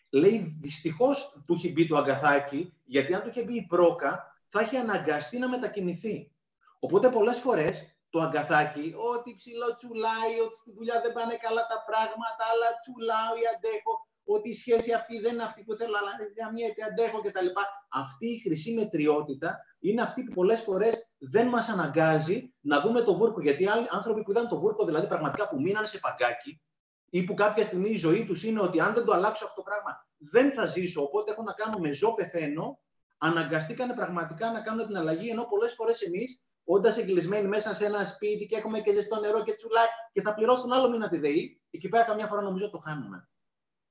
Λέει 0.09 0.57
δυστυχώς 0.61 1.43
του 1.47 1.53
έχει 1.53 1.71
μπει 1.71 1.87
το 1.87 1.97
αγκαθάκι, 1.97 2.73
γιατί 2.83 3.13
αν 3.13 3.21
του 3.21 3.29
είχε 3.29 3.43
μπει 3.43 3.55
η 3.55 3.65
πρόκα, 3.65 4.35
θα 4.47 4.59
έχει 4.59 4.77
αναγκαστεί 4.77 5.37
να 5.37 5.49
μετακινηθεί. 5.49 6.31
Οπότε 6.79 7.09
πολλές 7.09 7.39
φορές 7.39 7.95
το 8.09 8.19
αγκαθάκι, 8.19 8.93
ότι 9.13 9.35
ψηλό 9.35 9.75
τσουλάει, 9.75 10.39
ότι 10.45 10.55
στη 10.55 10.71
δουλειά 10.71 11.01
δεν 11.01 11.13
πάνε 11.13 11.35
καλά 11.35 11.63
τα 11.67 11.83
πράγματα, 11.89 12.43
αλλά 12.51 12.67
τσουλάω 12.81 13.33
ή 13.41 13.43
αντέχω, 13.55 13.93
ότι 14.23 14.49
η 14.49 14.53
σχέση 14.53 14.93
αυτή 14.93 15.19
δεν 15.19 15.33
είναι 15.33 15.43
αυτή 15.43 15.63
που 15.63 15.73
θέλω, 15.73 15.97
αλλά 15.97 16.11
για 16.33 16.51
μία 16.51 16.69
και 16.69 16.83
αντέχω 16.83 17.21
κτλ. 17.21 17.47
Αυτή 17.89 18.27
η 18.27 18.39
χρυσή 18.39 18.73
μετριότητα 18.73 19.59
είναι 19.79 20.01
αυτή 20.01 20.23
που 20.23 20.33
πολλές 20.33 20.61
φορές 20.61 21.09
δεν 21.17 21.47
μας 21.47 21.69
αναγκάζει 21.69 22.53
να 22.59 22.81
δούμε 22.81 23.01
το 23.01 23.15
βούρκο. 23.15 23.41
Γιατί 23.41 23.67
άλλοι 23.67 23.87
άνθρωποι 23.89 24.23
που 24.23 24.31
είδαν 24.31 24.47
το 24.47 24.59
βούρκο, 24.59 24.85
δηλαδή 24.85 25.07
πραγματικά 25.07 25.49
που 25.49 25.61
μείναν 25.61 25.85
σε 25.85 25.99
παγκάκι, 25.99 26.61
ή 27.09 27.23
που 27.23 27.33
κάποια 27.33 27.63
στιγμή 27.63 27.89
η 27.89 27.97
ζωή 27.97 28.25
τους 28.25 28.43
είναι 28.43 28.61
ότι 28.61 28.79
αν 28.79 28.93
δεν 28.93 29.05
το 29.05 29.13
αλλάξω 29.13 29.45
αυτό 29.45 29.55
το 29.55 29.69
πράγμα, 29.69 30.07
δεν 30.17 30.51
θα 30.51 30.65
ζήσω. 30.65 31.01
Οπότε 31.01 31.31
έχω 31.31 31.43
να 31.43 31.53
κάνω 31.53 31.77
με 31.77 31.91
ζω, 31.91 32.13
πεθαίνω. 32.13 32.79
Αναγκαστήκανε 33.17 33.93
πραγματικά 33.93 34.51
να 34.51 34.61
κάνουν 34.61 34.85
την 34.85 34.97
αλλαγή, 34.97 35.29
ενώ 35.29 35.43
πολλές 35.43 35.73
φορές 35.73 36.01
εμείς 36.01 36.41
όντας 36.63 36.97
εγκλεισμένοι 36.97 37.47
μέσα 37.47 37.75
σε 37.75 37.85
ένα 37.85 38.05
σπίτι 38.05 38.45
και 38.45 38.55
έχουμε 38.55 38.79
και 38.79 38.93
ζεστό 38.93 39.19
νερό 39.19 39.43
και 39.43 39.53
τσουλάκι 39.53 39.93
και 40.11 40.21
θα 40.21 40.33
πληρώσουν 40.33 40.71
άλλο 40.71 40.89
μήνα 40.89 41.07
τη 41.07 41.17
ΔΕΗ, 41.17 41.61
εκεί 41.71 41.89
πέρα 41.89 42.03
καμιά 42.03 42.27
φορά 42.27 42.41
νομίζω 42.41 42.69
το 42.69 42.77
χάνουμε. 42.77 43.29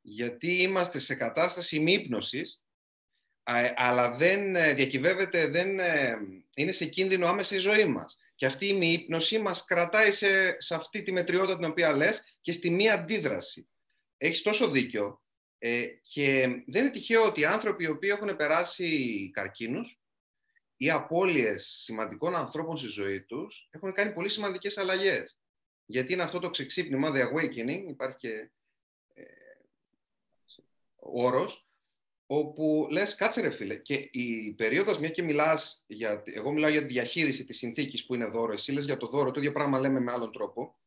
Γιατί 0.01 0.63
είμαστε 0.63 0.99
σε 0.99 1.15
κατάσταση 1.15 1.81
μη 1.81 1.93
ύπνωσης, 1.93 2.61
αλλά 3.75 4.17
δεν 4.17 4.57
ε, 4.57 4.75
διακυβεύεται, 4.75 5.47
δεν 5.47 5.79
ε, 5.79 6.17
είναι 6.57 6.73
σε 6.73 6.85
κίνδυνο 6.85 7.27
άμεσα 7.27 7.57
η 7.57 7.59
ζωή 7.59 7.85
μας. 7.85 8.17
Και 8.35 8.47
αυτή 8.47 8.67
η 8.67 8.73
μη 8.73 8.93
ύπνωση 8.93 9.39
μας 9.39 9.65
κρατάει 9.65 10.13
σε, 10.13 10.61
σε 10.61 10.75
αυτή 10.75 11.03
τη 11.03 11.13
μετριότητα 11.13 11.57
την 11.57 11.71
οποία 11.71 11.93
λες 11.93 12.37
και 12.41 12.53
στη 12.53 12.71
μη 12.71 12.91
αντίδραση. 12.91 13.69
Έχεις 14.17 14.43
τόσο 14.43 14.71
δίκιο. 14.71 15.23
Ε, 15.59 15.87
και 16.03 16.41
δεν 16.67 16.83
είναι 16.83 16.91
τυχαίο 16.91 17.25
ότι 17.25 17.41
οι 17.41 17.45
άνθρωποι 17.45 17.85
οι 17.85 17.89
οποίοι 17.89 18.11
έχουν 18.13 18.37
περάσει 18.37 19.31
καρκίνους 19.33 20.01
ή 20.77 20.91
απώλειες 20.91 21.81
σημαντικών 21.83 22.37
ανθρώπων 22.37 22.77
στη 22.77 22.87
ζωή 22.87 23.23
τους 23.23 23.69
έχουν 23.71 23.93
κάνει 23.93 24.13
πολύ 24.13 24.29
σημαντικές 24.29 24.79
αλλαγές. 24.79 25.39
Γιατί 25.85 26.13
είναι 26.13 26.23
αυτό 26.23 26.39
το 26.39 26.51
ξεξύπνημα, 26.51 27.11
the 27.15 27.33
awakening, 27.33 27.83
υπάρχει 27.89 28.17
και 28.17 28.29
ε, 28.29 28.51
όρος, 31.01 31.67
όπου 32.27 32.87
λες, 32.91 33.15
κάτσε 33.15 33.41
ρε 33.41 33.51
φίλε, 33.51 33.77
και 33.77 34.09
η 34.13 34.53
περίοδος, 34.53 34.99
μια 34.99 35.09
και 35.09 35.23
μιλάς, 35.23 35.85
για, 35.87 36.23
εγώ 36.27 36.53
μιλάω 36.53 36.71
για 36.71 36.81
τη 36.81 36.87
διαχείριση 36.87 37.45
της 37.45 37.59
συνθήκης 37.59 38.07
που 38.07 38.15
είναι 38.15 38.27
δώρο, 38.27 38.53
εσύ 38.53 38.73
λες 38.73 38.85
για 38.85 38.97
το 38.97 39.07
δώρο, 39.07 39.31
το 39.31 39.41
ίδιο 39.41 39.53
πράγμα 39.53 39.79
λέμε 39.79 40.01
με 40.01 40.13
άλλον 40.13 40.33
τρόπο, 40.33 40.79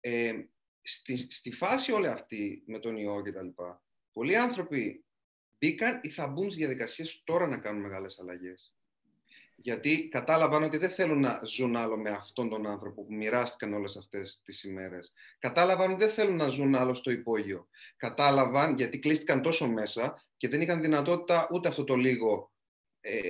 ε, 0.00 0.44
στη, 0.82 1.32
στη 1.32 1.52
φάση 1.52 1.92
όλη 1.92 2.06
αυτή 2.06 2.62
με 2.66 2.78
τον 2.78 2.96
ιό 2.96 3.22
και 3.22 3.32
τα 3.32 3.42
λοιπά, 3.42 3.84
πολλοί 4.12 4.36
άνθρωποι 4.36 5.04
μπήκαν 5.58 6.00
ή 6.02 6.10
θα 6.10 6.26
μπουν 6.26 6.44
στις 6.44 6.56
διαδικασίες 6.56 7.22
τώρα 7.24 7.46
να 7.46 7.58
κάνουν 7.58 7.82
μεγάλες 7.82 8.18
αλλαγές 8.18 8.73
γιατί 9.56 10.08
κατάλαβαν 10.08 10.62
ότι 10.62 10.78
δεν 10.78 10.90
θέλουν 10.90 11.20
να 11.20 11.40
ζουν 11.44 11.76
άλλο 11.76 11.96
με 11.96 12.10
αυτόν 12.10 12.48
τον 12.48 12.66
άνθρωπο 12.66 13.04
που 13.04 13.14
μοιράστηκαν 13.14 13.72
όλες 13.72 13.96
αυτές 13.96 14.40
τις 14.44 14.62
ημέρες. 14.62 15.12
Κατάλαβαν 15.38 15.90
ότι 15.90 16.04
δεν 16.04 16.12
θέλουν 16.12 16.36
να 16.36 16.48
ζουν 16.48 16.74
άλλο 16.74 16.94
στο 16.94 17.10
υπόγειο. 17.10 17.68
Κατάλαβαν 17.96 18.76
γιατί 18.76 18.98
κλείστηκαν 18.98 19.42
τόσο 19.42 19.68
μέσα 19.68 20.22
και 20.36 20.48
δεν 20.48 20.60
είχαν 20.60 20.80
δυνατότητα 20.80 21.48
ούτε 21.52 21.68
αυτό 21.68 21.84
το 21.84 21.96
λίγο 21.96 22.52
ε, 23.00 23.20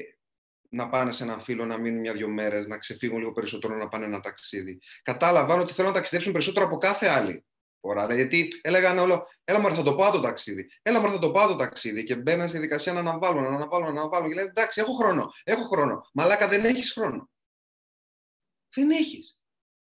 να 0.69 0.89
πάνε 0.89 1.13
σε 1.13 1.23
έναν 1.23 1.43
φίλο, 1.43 1.65
να 1.65 1.79
μείνουν 1.79 2.01
μια-δυο 2.01 2.29
μέρες, 2.29 2.67
να 2.67 2.79
ξεφύγουν 2.79 3.19
λίγο 3.19 3.33
περισσότερο, 3.33 3.77
να 3.77 3.89
πάνε 3.89 4.05
ένα 4.05 4.21
ταξίδι. 4.21 4.81
Κατάλαβαν 5.03 5.61
ότι 5.61 5.73
θέλουν 5.73 5.91
να 5.91 5.97
ταξιδέψουν 5.97 6.33
περισσότερο 6.33 6.65
από 6.67 6.79
κάθε 6.79 7.07
άλλη 7.07 7.45
φορά. 7.85 8.15
Γιατί 8.15 8.49
έλεγαν 8.63 8.99
όλο, 8.99 9.29
έλα 9.45 9.59
μου 9.59 9.75
θα 9.75 9.83
το 9.83 9.95
πάω 9.95 10.11
το 10.11 10.21
ταξίδι. 10.21 10.71
Έλα 10.83 11.01
μου 11.01 11.11
θα 11.11 11.19
το 11.19 11.31
πάω 11.31 11.49
το 11.49 11.57
ταξίδι. 11.57 12.05
Και 12.05 12.17
μπαίναν 12.17 12.49
στη 12.49 12.59
δικασία 12.59 12.93
να 12.93 13.01
αναβάλουν, 13.01 13.43
να 13.43 13.49
αναβάλουν, 13.49 13.95
να 13.95 14.01
αναβάλουν. 14.01 14.29
Και 14.29 14.35
λένε 14.35 14.49
εντάξει, 14.49 14.81
έχω 14.81 14.93
χρόνο, 14.93 15.33
έχω 15.45 15.63
χρόνο. 15.63 16.11
Μαλάκα 16.13 16.49
δεν 16.49 16.65
έχεις 16.65 16.93
χρόνο. 16.93 17.31
Δεν 18.75 18.91
έχεις. 18.91 19.39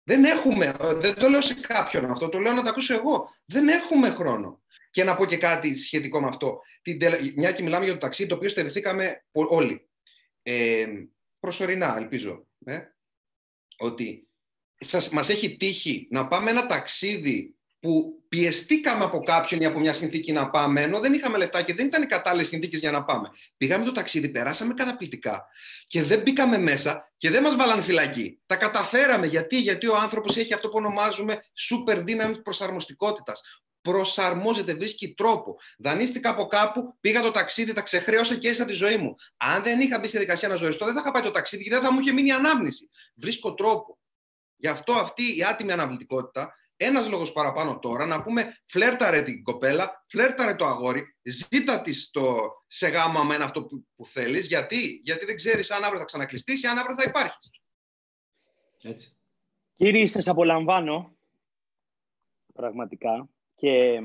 Δεν 0.03 0.25
έχουμε, 0.25 0.77
δεν 0.95 1.15
το 1.15 1.29
λέω 1.29 1.41
σε 1.41 1.55
κάποιον 1.55 2.11
αυτό, 2.11 2.29
το 2.29 2.39
λέω 2.39 2.53
να 2.53 2.63
το 2.63 2.69
ακούσω 2.69 2.95
εγώ. 2.95 3.35
Δεν 3.45 3.69
έχουμε 3.69 4.11
χρόνο. 4.11 4.63
Και 4.91 5.05
να 5.05 5.15
πω 5.15 5.27
και 5.27 5.37
κάτι 5.37 5.77
σχετικό 5.77 6.21
με 6.21 6.29
αυτό. 6.29 6.61
Την, 6.83 6.99
μια 7.37 7.53
και 7.53 7.63
μιλάμε 7.63 7.85
για 7.85 7.93
το 7.93 7.99
ταξίδι, 7.99 8.29
το 8.29 8.35
οποίο 8.35 8.49
στερηθήκαμε 8.49 9.25
όλοι. 9.31 9.89
Ε, 10.43 10.87
προσωρινά, 11.41 11.97
ελπίζω. 11.97 12.47
Ε, 12.65 12.81
ότι 13.77 14.29
σας, 14.79 15.09
μας 15.09 15.29
έχει 15.29 15.57
τύχει 15.57 16.09
να 16.11 16.29
πάμε 16.29 16.51
ένα 16.51 16.67
ταξίδι 16.67 17.58
που 17.81 18.23
πιεστήκαμε 18.29 19.05
από 19.05 19.19
κάποιον 19.19 19.61
ή 19.61 19.65
από 19.65 19.79
μια 19.79 19.93
συνθήκη 19.93 20.33
να 20.33 20.51
πάμε, 20.51 20.83
ενώ 20.83 21.01
δεν 21.01 21.13
είχαμε 21.13 21.39
λεφτά 21.39 21.63
και 21.63 21.75
δεν 21.75 21.87
ήταν 21.87 22.03
οι 22.03 22.07
κατάλληλες 22.07 22.49
συνθήκες 22.49 22.81
για 22.81 22.91
να 22.91 23.05
πάμε. 23.05 23.29
Πήγαμε 23.57 23.85
το 23.85 23.93
ταξίδι, 23.93 24.29
περάσαμε 24.29 24.75
καταπληκτικά 24.75 25.47
και 25.87 26.03
δεν 26.03 26.21
μπήκαμε 26.21 26.59
μέσα 26.59 27.13
και 27.17 27.31
δεν 27.31 27.43
μας 27.43 27.57
βάλαν 27.57 27.83
φυλακή. 27.83 28.41
Τα 28.47 28.57
καταφέραμε. 28.57 29.27
Γιατί, 29.27 29.61
Γιατί 29.61 29.87
ο 29.87 29.97
άνθρωπος 29.97 30.37
έχει 30.37 30.55
αυτό 30.55 30.69
που 30.69 30.77
ονομάζουμε 30.77 31.43
super 31.71 32.03
δύναμη 32.05 32.43
προσαρμοστικότητας. 32.43 33.63
Προσαρμόζεται, 33.81 34.75
βρίσκει 34.75 35.15
τρόπο. 35.15 35.57
Δανείστηκα 35.79 36.31
από 36.31 36.47
κάπου, 36.47 36.97
πήγα 37.01 37.23
το 37.23 37.31
ταξίδι, 37.31 37.73
τα 37.73 37.81
ξεχρέωσα 37.81 38.35
και 38.37 38.49
έζησα 38.49 38.65
τη 38.65 38.73
ζωή 38.73 38.97
μου. 38.97 39.15
Αν 39.37 39.63
δεν 39.63 39.81
είχα 39.81 39.99
μπει 39.99 40.07
στη 40.07 40.19
δικασία 40.19 40.49
να 40.49 40.55
ζωριστώ, 40.55 40.85
δεν 40.85 40.95
θα 40.95 41.01
είχα 41.01 41.11
πάει 41.11 41.23
το 41.23 41.31
ταξίδι 41.31 41.63
και 41.63 41.71
δεν 41.71 41.83
θα 41.83 41.93
μου 41.93 42.01
είχε 42.01 42.13
μείνει 42.13 42.31
ανάμνηση. 42.31 42.91
Βρίσκω 43.15 43.55
τρόπο. 43.55 43.99
Γι' 44.57 44.69
αυτό 44.69 44.93
αυτή 44.93 45.37
η 45.37 45.45
άτιμη 45.45 45.73
αναβλητικότητα 45.73 46.55
ένας 46.81 47.09
λόγος 47.09 47.33
παραπάνω 47.33 47.79
τώρα 47.79 48.07
να 48.07 48.23
πούμε 48.23 48.57
φλέρταρε 48.67 49.23
την 49.23 49.43
κοπέλα, 49.43 50.05
φλέρταρε 50.09 50.55
το 50.55 50.67
αγόρι, 50.67 51.17
ζήτα 51.23 51.81
της 51.81 52.11
σε 52.67 52.89
γάμα 52.89 53.25
με 53.25 53.35
αυτό 53.35 53.65
που, 53.65 53.87
που 53.97 54.05
θέλεις. 54.05 54.47
Γιατί; 54.47 55.01
Γιατί 55.03 55.25
δεν 55.25 55.37
ξέρεις 55.37 55.71
αν 55.71 55.85
αύριο 55.85 55.99
θα 55.99 56.05
ξανακλειστείς 56.05 56.63
ή 56.63 56.67
αν 56.67 56.79
αύριο 56.79 56.95
θα 56.95 57.05
υπάρχεις. 57.07 57.51
Έτσι. 58.83 59.17
Κύριε, 59.75 60.07
σας 60.07 60.29
απολαμβάνω 60.29 61.17
πραγματικά 62.55 63.29
και 63.55 64.01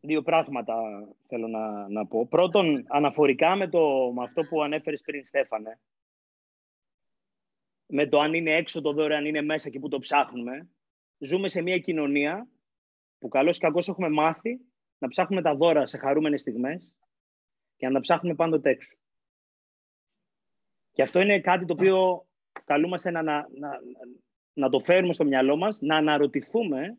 δύο 0.00 0.22
πράγματα 0.22 0.74
θέλω 1.26 1.48
να, 1.48 1.88
να 1.88 2.06
πω. 2.06 2.26
Πρώτον, 2.26 2.84
αναφορικά 2.88 3.56
με, 3.56 3.68
το, 3.68 4.12
με 4.12 4.22
αυτό 4.22 4.42
που 4.42 4.62
ανέφερες 4.62 5.00
πριν, 5.00 5.26
Στέφανε, 5.26 5.80
με 7.86 8.06
το 8.06 8.20
αν 8.20 8.34
είναι 8.34 8.50
έξω 8.50 8.80
το 8.80 8.92
δώρο, 8.92 9.16
αν 9.16 9.24
είναι 9.24 9.42
μέσα 9.42 9.70
και 9.70 9.78
που 9.78 9.88
το 9.88 9.98
ψάχνουμε, 9.98 10.68
ζούμε 11.20 11.48
σε 11.48 11.62
μια 11.62 11.78
κοινωνία 11.78 12.48
που 13.18 13.28
καλώς 13.28 13.56
ή 13.56 13.60
κακώς 13.60 13.88
έχουμε 13.88 14.08
μάθει 14.08 14.60
να 14.98 15.08
ψάχνουμε 15.08 15.42
τα 15.42 15.54
δώρα 15.54 15.86
σε 15.86 15.98
χαρούμενες 15.98 16.40
στιγμές 16.40 16.92
και 17.76 17.86
να 17.86 17.92
τα 17.92 18.00
ψάχνουμε 18.00 18.34
πάντοτε 18.34 18.70
έξω. 18.70 18.96
Και 20.92 21.02
αυτό 21.02 21.20
είναι 21.20 21.40
κάτι 21.40 21.64
το 21.64 21.72
οποίο 21.72 22.26
καλούμαστε 22.64 23.10
να, 23.10 23.22
να, 23.22 23.48
να, 23.58 23.70
να 24.52 24.68
το 24.68 24.78
φέρουμε 24.78 25.12
στο 25.12 25.24
μυαλό 25.24 25.56
μας, 25.56 25.80
να 25.80 25.96
αναρωτηθούμε 25.96 26.98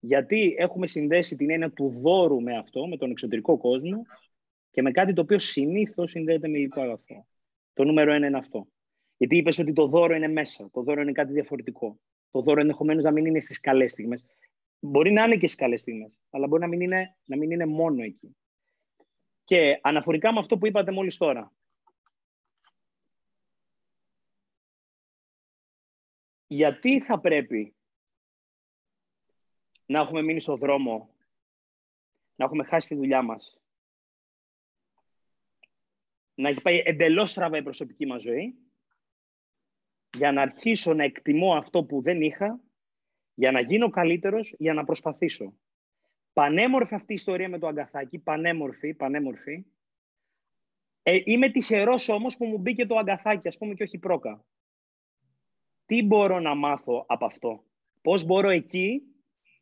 γιατί 0.00 0.54
έχουμε 0.58 0.86
συνδέσει 0.86 1.36
την 1.36 1.50
έννοια 1.50 1.70
του 1.70 2.00
δώρου 2.02 2.42
με 2.42 2.56
αυτό, 2.56 2.86
με 2.86 2.96
τον 2.96 3.10
εξωτερικό 3.10 3.56
κόσμο 3.56 4.02
και 4.70 4.82
με 4.82 4.90
κάτι 4.90 5.12
το 5.12 5.20
οποίο 5.22 5.38
συνήθως 5.38 6.10
συνδέεται 6.10 6.48
με 6.48 6.58
υλικό 6.58 6.80
αγαθό. 6.80 7.26
Το 7.72 7.84
νούμερο 7.84 8.12
ένα 8.12 8.26
είναι 8.26 8.38
αυτό. 8.38 8.68
Γιατί 9.16 9.36
είπες 9.36 9.58
ότι 9.58 9.72
το 9.72 9.86
δώρο 9.86 10.14
είναι 10.14 10.28
μέσα, 10.28 10.70
το 10.72 10.82
δώρο 10.82 11.00
είναι 11.00 11.12
κάτι 11.12 11.32
διαφορετικό 11.32 11.98
το 12.34 12.40
δώρο 12.40 12.60
ενδεχομένως 12.60 13.02
να 13.02 13.10
μην 13.10 13.26
είναι 13.26 13.40
στις 13.40 13.60
καλές 13.60 13.92
στιγμές. 13.92 14.24
Μπορεί 14.78 15.12
να 15.12 15.24
είναι 15.24 15.36
και 15.36 15.46
στις 15.46 15.58
καλές 15.58 15.80
στιγμές, 15.80 16.20
αλλά 16.30 16.46
μπορεί 16.46 16.62
να 16.62 16.68
μην, 16.68 16.80
είναι, 16.80 17.16
να 17.24 17.36
μην 17.36 17.50
είναι 17.50 17.66
μόνο 17.66 18.02
εκεί. 18.02 18.36
Και 19.44 19.78
αναφορικά 19.82 20.32
με 20.32 20.38
αυτό 20.38 20.58
που 20.58 20.66
είπατε 20.66 20.92
μόλις 20.92 21.16
τώρα, 21.16 21.52
γιατί 26.46 27.00
θα 27.00 27.20
πρέπει 27.20 27.74
να 29.86 30.00
έχουμε 30.00 30.22
μείνει 30.22 30.40
στο 30.40 30.56
δρόμο, 30.56 31.14
να 32.34 32.44
έχουμε 32.44 32.64
χάσει 32.64 32.88
τη 32.88 32.94
δουλειά 32.94 33.22
μας, 33.22 33.60
να 36.34 36.48
έχει 36.48 36.60
πάει 36.60 36.82
εντελώς 36.84 37.30
στραβά 37.30 37.56
η 37.56 37.62
προσωπική 37.62 38.06
μας 38.06 38.22
ζωή 38.22 38.63
για 40.16 40.32
να 40.32 40.42
αρχίσω 40.42 40.94
να 40.94 41.04
εκτιμώ 41.04 41.54
αυτό 41.54 41.84
που 41.84 42.02
δεν 42.02 42.20
είχα, 42.22 42.60
για 43.34 43.52
να 43.52 43.60
γίνω 43.60 43.90
καλύτερος, 43.90 44.54
για 44.58 44.74
να 44.74 44.84
προσπαθήσω. 44.84 45.54
Πανέμορφη 46.32 46.94
αυτή 46.94 47.12
η 47.12 47.14
ιστορία 47.14 47.48
με 47.48 47.58
το 47.58 47.66
αγκαθάκι, 47.66 48.18
πανέμορφη, 48.18 48.94
πανέμορφη. 48.94 49.64
Ε, 51.02 51.20
είμαι 51.24 51.48
τυχερός 51.48 52.08
όμως 52.08 52.36
που 52.36 52.44
μου 52.44 52.58
μπήκε 52.58 52.86
το 52.86 52.96
αγκαθάκι, 52.96 53.48
ας 53.48 53.58
πούμε, 53.58 53.74
και 53.74 53.82
όχι 53.82 53.98
πρόκα. 53.98 54.44
τι 55.86 56.02
μπορώ 56.02 56.40
να 56.40 56.54
μάθω 56.54 57.04
από 57.08 57.24
αυτό; 57.24 57.64
Πώς 58.02 58.24
μπορώ 58.24 58.48
εκεί 58.48 59.02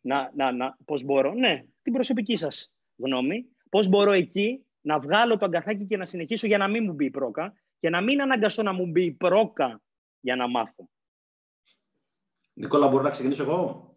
να, 0.00 0.32
να, 0.34 0.52
να 0.52 0.76
πώς 0.84 1.02
μπορώ, 1.02 1.34
ναι, 1.34 1.64
την 1.82 1.92
προσωπική 1.92 2.36
σας 2.36 2.72
γνώμη, 2.96 3.46
πώς 3.70 3.88
μπορώ 3.88 4.12
εκεί 4.12 4.64
να 4.80 4.98
βγάλω 4.98 5.36
το 5.36 5.44
αγκαθάκι 5.44 5.86
και 5.86 5.96
να 5.96 6.04
συνεχίσω 6.04 6.46
για 6.46 6.58
να 6.58 6.68
μην 6.68 6.84
μου 6.84 6.92
μπει 6.92 7.04
η 7.04 7.10
πρόκα 7.10 7.52
και 7.78 7.90
να 7.90 8.00
μην 8.00 8.22
αναγκαστώ 8.22 8.62
να 8.62 8.72
μου 8.72 8.86
μπει 8.86 9.04
η 9.04 9.12
πρόκα 9.12 9.82
για 10.22 10.36
να 10.36 10.48
μάθω. 10.48 10.88
Νικόλα, 12.52 12.88
μπορώ 12.88 13.02
να 13.02 13.10
ξεκινήσω 13.10 13.42
εγώ; 13.42 13.94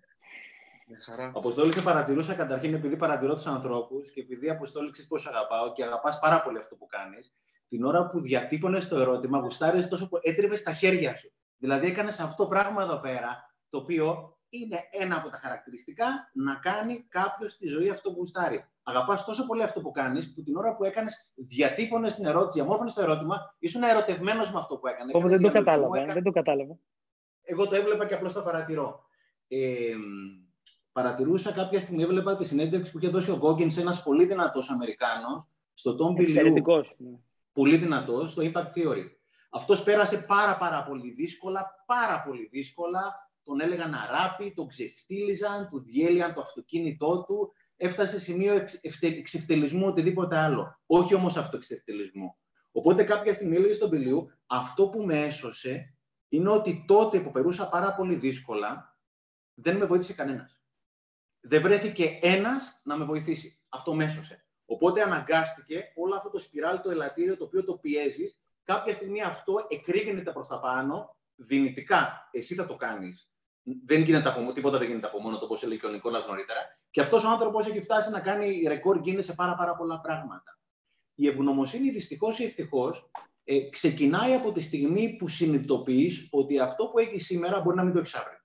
Με 0.88 0.98
χαρά. 1.00 1.32
Αποστόλη, 1.36 1.74
σε 1.74 1.82
παρατηρούσα 1.82 2.34
καταρχήν 2.34 2.74
επειδή 2.74 2.98
παρατηρώ 2.98 3.36
τους 3.36 3.46
ανθρώπους 3.46 4.12
και 4.12 4.22
επειδή 4.22 4.50
Αποστόλη 4.50 4.92
ξέρεις 4.92 5.10
πόσο 5.10 5.30
αγαπάω 5.30 5.74
και 5.74 5.84
αγαπάς 5.84 6.20
πάρα 6.20 6.42
πολύ 6.42 6.58
αυτό 6.58 6.76
που 6.76 6.86
κάνεις. 6.86 7.36
Την 7.68 7.84
ώρα 7.84 8.10
που 8.10 8.20
διατύπωνες 8.20 8.88
το 8.88 9.00
ερώτημα, 9.00 9.40
γουστάρεις 9.40 9.88
τόσο 9.88 10.10
που 10.10 10.20
έτριβες 10.22 10.64
τα 10.64 10.74
χέρια 10.74 11.16
σου. 11.16 11.32
Δηλαδή, 11.58 11.88
έκανες 11.88 12.20
αυτό 12.20 12.44
το 12.44 12.50
πράγμα 12.50 12.84
εδώ 12.84 13.00
πέρα, 13.00 13.56
το 13.70 13.78
οποίο 13.78 14.38
είναι 14.50 14.80
ένα 14.92 15.18
από 15.18 15.30
τα 15.30 15.38
χαρακτηριστικά 15.38 16.32
να 16.34 16.56
κάνει 16.56 17.04
κάποιος 17.04 17.52
στη 17.52 17.68
ζωή 17.68 17.90
αυτό 17.90 18.12
που 18.12 18.18
γουστάρει. 18.18 18.66
Αγαπάς 18.88 19.26
τόσο 19.26 19.46
πολύ 19.46 19.64
αυτό 19.64 19.82
που 19.82 19.92
κάνεις, 19.92 20.34
που 20.34 20.44
την 20.44 20.56
ώρα 20.56 20.76
που 20.76 20.84
έκανες, 20.84 21.32
διατύπωνες 21.36 22.16
την 22.16 22.26
ερώτηση, 22.26 22.60
διαμόρφωνες 22.60 22.94
το 22.94 23.02
ερώτημα, 23.02 23.56
ήσουν 23.60 23.84
ερωτευμένος 23.84 24.52
με 24.52 24.58
αυτό 24.58 24.78
που 24.78 24.88
έκανε. 24.88 25.12
δεν 25.28 25.42
το 25.42 25.52
κατάλαβα. 25.52 26.06
Δεν 26.06 26.24
το 26.24 26.32
κατάλαβα. 26.32 26.78
Εγώ 27.42 27.68
το 27.68 27.76
έβλεπα 27.76 28.06
και 28.06 28.14
απλώς 28.14 28.34
το 28.34 28.42
παρατηρώ. 28.42 29.04
Ε, 29.48 29.94
παρατηρούσα 30.92 31.52
κάποια 31.52 31.80
στιγμή, 31.80 32.04
έβλεπα 32.04 32.36
τη 32.36 32.46
συνέντευξη 32.46 32.92
που 32.92 32.98
είχε 32.98 33.08
δώσει 33.08 33.32
ο 33.32 33.36
Γκόγκιν 33.36 33.72
ένας 33.78 34.04
πολύ 34.04 34.26
δυνατός 34.26 34.70
Αμερικάνος, 34.70 35.48
στο 35.74 35.96
Tom 36.00 36.22
Excelente. 36.22 36.82
Πολύ 37.52 37.78
δυνατός, 37.78 38.32
στο 38.32 38.44
Impact 38.46 38.78
Theory. 38.78 39.06
Αυτός 39.50 39.84
πέρασε 39.84 40.18
πάρα, 40.18 40.58
πάρα 40.58 40.84
πολύ 40.84 41.12
δύσκολα, 41.12 41.84
πάρα 41.86 42.22
πολύ 42.22 42.48
δύσκολα. 42.52 43.30
Τον 43.44 43.62
έλεγαν 43.62 43.94
αράπη, 43.94 44.54
τον 44.54 44.68
ξεφτύλιζαν, 44.68 45.70
του 45.70 45.84
διέλυαν 45.84 46.34
το 46.34 46.42
αυτοκίνητό 46.42 47.24
του. 47.24 47.54
Έφτασε 47.78 48.18
σε 48.18 48.24
σημείο 48.24 48.66
εξευτελισμού 49.02 49.86
οτιδήποτε 49.86 50.38
άλλο. 50.38 50.80
Όχι 50.86 51.14
όμως 51.14 51.38
αυτοεξευτελισμού. 51.38 52.36
Οπότε 52.72 53.04
κάποια 53.04 53.34
στιγμή 53.34 53.56
έλεγε 53.56 53.74
στον 53.74 53.90
Πηλίου, 53.90 54.32
αυτό 54.46 54.88
που 54.88 55.02
με 55.02 55.26
έσωσε 55.26 55.96
είναι 56.30 56.52
ότι 56.52 56.84
τότε 56.88 57.20
που 57.20 57.32
περούσα 57.32 57.70
πάρα 57.70 57.94
πολύ 57.94 58.16
δύσκολα, 58.16 59.00
δεν 59.54 59.78
με 59.78 59.86
βοήθησε 59.86 60.14
κανένας. 60.14 60.60
Δεν 61.40 61.62
βρέθηκε 61.62 62.20
ένας 62.22 62.82
να 62.84 62.98
με 62.98 63.06
βοηθήσει. 63.06 63.60
Αυτό 63.70 63.96
με 63.96 64.04
έσωσε. 64.04 64.46
Οπότε 64.66 65.02
αναγκάστηκε 65.02 65.92
όλο 65.96 66.16
αυτό 66.16 66.30
το 66.30 66.40
σπιράλι, 66.40 66.82
το 66.82 66.90
ελαττήριο, 66.90 67.38
το 67.38 67.44
οποίο 67.44 67.64
το 67.64 67.78
πιέζεις, 67.78 68.42
κάποια 68.64 68.94
στιγμή 68.94 69.22
αυτό 69.22 69.66
εκρήγνεται 69.70 70.32
προς 70.32 70.48
τα 70.48 70.60
πάνω, 70.60 71.16
δυνητικά. 71.36 72.30
Εσύ 72.32 72.56
θα 72.56 72.66
το 72.66 72.76
κάνεις. 72.76 73.30
Δεν 73.86 74.02
γίνεται 74.02 74.30
από, 74.30 74.52
τίποτα 74.52 74.78
δεν 74.78 74.88
γίνεται 74.88 75.08
από 75.08 75.22
μόνο 75.22 75.38
το, 75.38 75.46
όπω 75.46 75.58
έλεγε 75.62 75.80
και 75.80 75.86
ο 75.86 75.90
Νικόλας 75.90 76.26
νωρίτερα. 76.28 76.80
Και 76.96 77.02
αυτός 77.02 77.24
ο 77.24 77.30
άνθρωπος 77.30 77.68
έχει 77.68 77.82
φτάσει 77.82 78.10
να 78.10 78.20
κάνει 78.20 78.64
ρεκόρ 78.68 79.00
γίνεται 79.04 79.24
σε 79.24 79.34
πάρα, 79.34 79.56
πάρα 79.56 79.76
πολλά 79.76 80.02
πράγματα. 80.02 80.60
Η 81.16 81.28
ευγνωμοσύνη, 81.28 81.90
δυστυχώς 81.90 82.40
ή 82.40 82.44
ευτυχώς, 82.44 83.10
ε, 83.44 83.70
ξεκινάει 83.70 84.34
από 84.34 84.52
τη 84.52 84.62
στιγμή 84.62 85.16
που 85.16 85.28
συνειδητοποιείς 85.28 86.28
ότι 86.32 86.60
αυτό 86.60 86.86
που 86.88 87.00
έχεις 87.00 87.26
σήμερα 87.26 87.62
μπορεί 87.62 87.76
να 87.76 87.84
μην 87.84 87.94
το 87.94 88.00
έχεις 88.00 88.14
αύριο. 88.14 88.40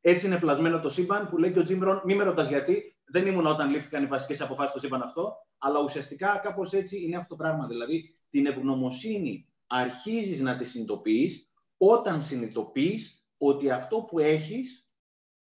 Έτσι 0.00 0.26
είναι 0.26 0.38
πλασμένο 0.38 0.80
το 0.80 0.90
σύμπαν 0.90 1.28
που 1.28 1.38
λέει 1.38 1.52
και 1.52 1.58
ο 1.58 1.62
Τζίμπρον, 1.62 2.02
μη 2.04 2.14
με 2.14 2.24
ρωτάς 2.24 2.48
γιατί, 2.48 2.98
δεν 3.04 3.26
ήμουν 3.26 3.46
όταν 3.46 3.70
λήφθηκαν 3.70 4.02
οι 4.02 4.06
βασικές 4.06 4.40
αποφάσεις 4.40 4.70
στο 4.70 4.80
σύμπαν 4.80 5.02
αυτό, 5.02 5.46
αλλά 5.58 5.80
ουσιαστικά 5.80 6.38
κάπως 6.38 6.72
έτσι 6.72 7.02
είναι 7.02 7.16
αυτό 7.16 7.28
το 7.28 7.36
πράγμα. 7.36 7.66
Δηλαδή, 7.66 8.18
την 8.30 8.46
ευγνωμοσύνη 8.46 9.48
αρχίζεις 9.66 10.40
να 10.40 10.56
τη 10.56 10.64
συνειδητοποιείς 10.64 11.50
όταν 11.76 12.22
συνειδητοποιείς 12.22 13.24
ότι 13.38 13.70
αυτό 13.70 14.02
που 14.02 14.18
έχεις 14.18 14.88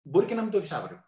μπορεί 0.01 0.25
και 0.25 0.36
να 0.36 0.41
μην 0.41 0.51
το 0.51 0.58
έχεις 0.58 0.71
αύριο. 0.71 1.03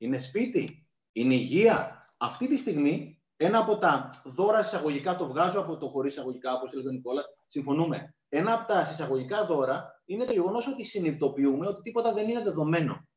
Είναι 0.00 0.18
σπίτι, 0.18 0.88
είναι 1.12 1.34
υγεία. 1.34 2.04
Αυτή 2.16 2.48
τη 2.48 2.56
στιγμή 2.56 3.22
ένα 3.36 3.58
από 3.58 3.78
τα 3.78 4.10
δώρα 4.24 4.60
εισαγωγικά, 4.60 5.16
το 5.16 5.26
βγάζω 5.26 5.60
από 5.60 5.76
το 5.76 5.88
χωρί 5.88 6.08
εισαγωγικά, 6.08 6.54
όπως 6.54 6.72
έλεγε 6.72 6.88
ο 6.88 6.90
Νικόλας, 6.90 7.24
συμφωνούμε. 7.46 8.14
Ένα 8.28 8.52
από 8.52 8.72
τα 8.72 8.80
εισαγωγικά 8.92 9.46
δώρα 9.46 10.02
είναι 10.04 10.24
το 10.24 10.32
γεγονός 10.32 10.66
ότι 10.66 10.84
συνειδητοποιούμε 10.84 11.66
ότι 11.66 11.82
τίποτα 11.82 12.12
δεν 12.12 12.28
είναι 12.28 12.42
δεδομένο. 12.42 13.08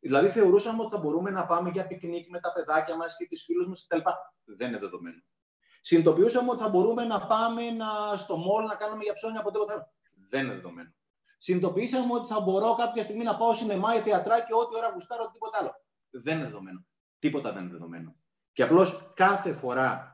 Δηλαδή, 0.00 0.28
θεωρούσαμε 0.28 0.82
ότι 0.82 0.90
θα 0.90 0.98
μπορούμε 0.98 1.30
να 1.30 1.46
πάμε 1.46 1.70
για 1.70 1.86
πικνίκ 1.86 2.28
με 2.30 2.40
τα 2.40 2.52
παιδάκια 2.52 2.96
μας 2.96 3.16
και 3.16 3.26
τις 3.26 3.44
φίλους 3.44 3.66
μας 3.66 3.86
κτλ. 3.86 4.00
Δεν 4.44 4.68
είναι 4.68 4.78
δεδομένο. 4.78 5.22
Συνειδητοποιούσαμε 5.80 6.50
ότι 6.50 6.60
θα 6.60 6.68
μπορούμε 6.68 7.04
να 7.04 7.26
πάμε 7.26 7.70
να, 7.70 8.16
στο 8.16 8.36
μόλ 8.36 8.64
να 8.64 8.74
κάνουμε 8.74 9.04
για 9.04 9.12
ψώνια 9.12 9.40
από 9.40 9.50
τίποτα. 9.50 9.92
Δεν 10.28 10.44
είναι 10.44 10.54
δεδομένο. 10.54 10.94
Συνειδητοποιήσαμε 11.38 12.14
ότι 12.14 12.26
θα 12.26 12.40
μπορώ 12.40 12.74
κάποια 12.74 13.02
στιγμή 13.02 13.24
να 13.24 13.36
πάω 13.36 13.52
σινεμά 13.52 13.94
ή 13.94 13.98
θεατράκι 13.98 14.52
ό,τι 14.52 14.76
ώρα 14.76 14.90
γουστάρω, 14.94 15.30
τίποτα 15.32 15.58
άλλο. 15.58 15.72
Δεν 16.12 16.36
είναι 16.36 16.44
δεδομένο. 16.44 16.86
Τίποτα 17.18 17.52
δεν 17.52 17.62
είναι 17.62 17.72
δεδομένο. 17.72 18.16
Και 18.52 18.62
απλώς 18.62 19.12
κάθε 19.14 19.52
φορά 19.52 20.12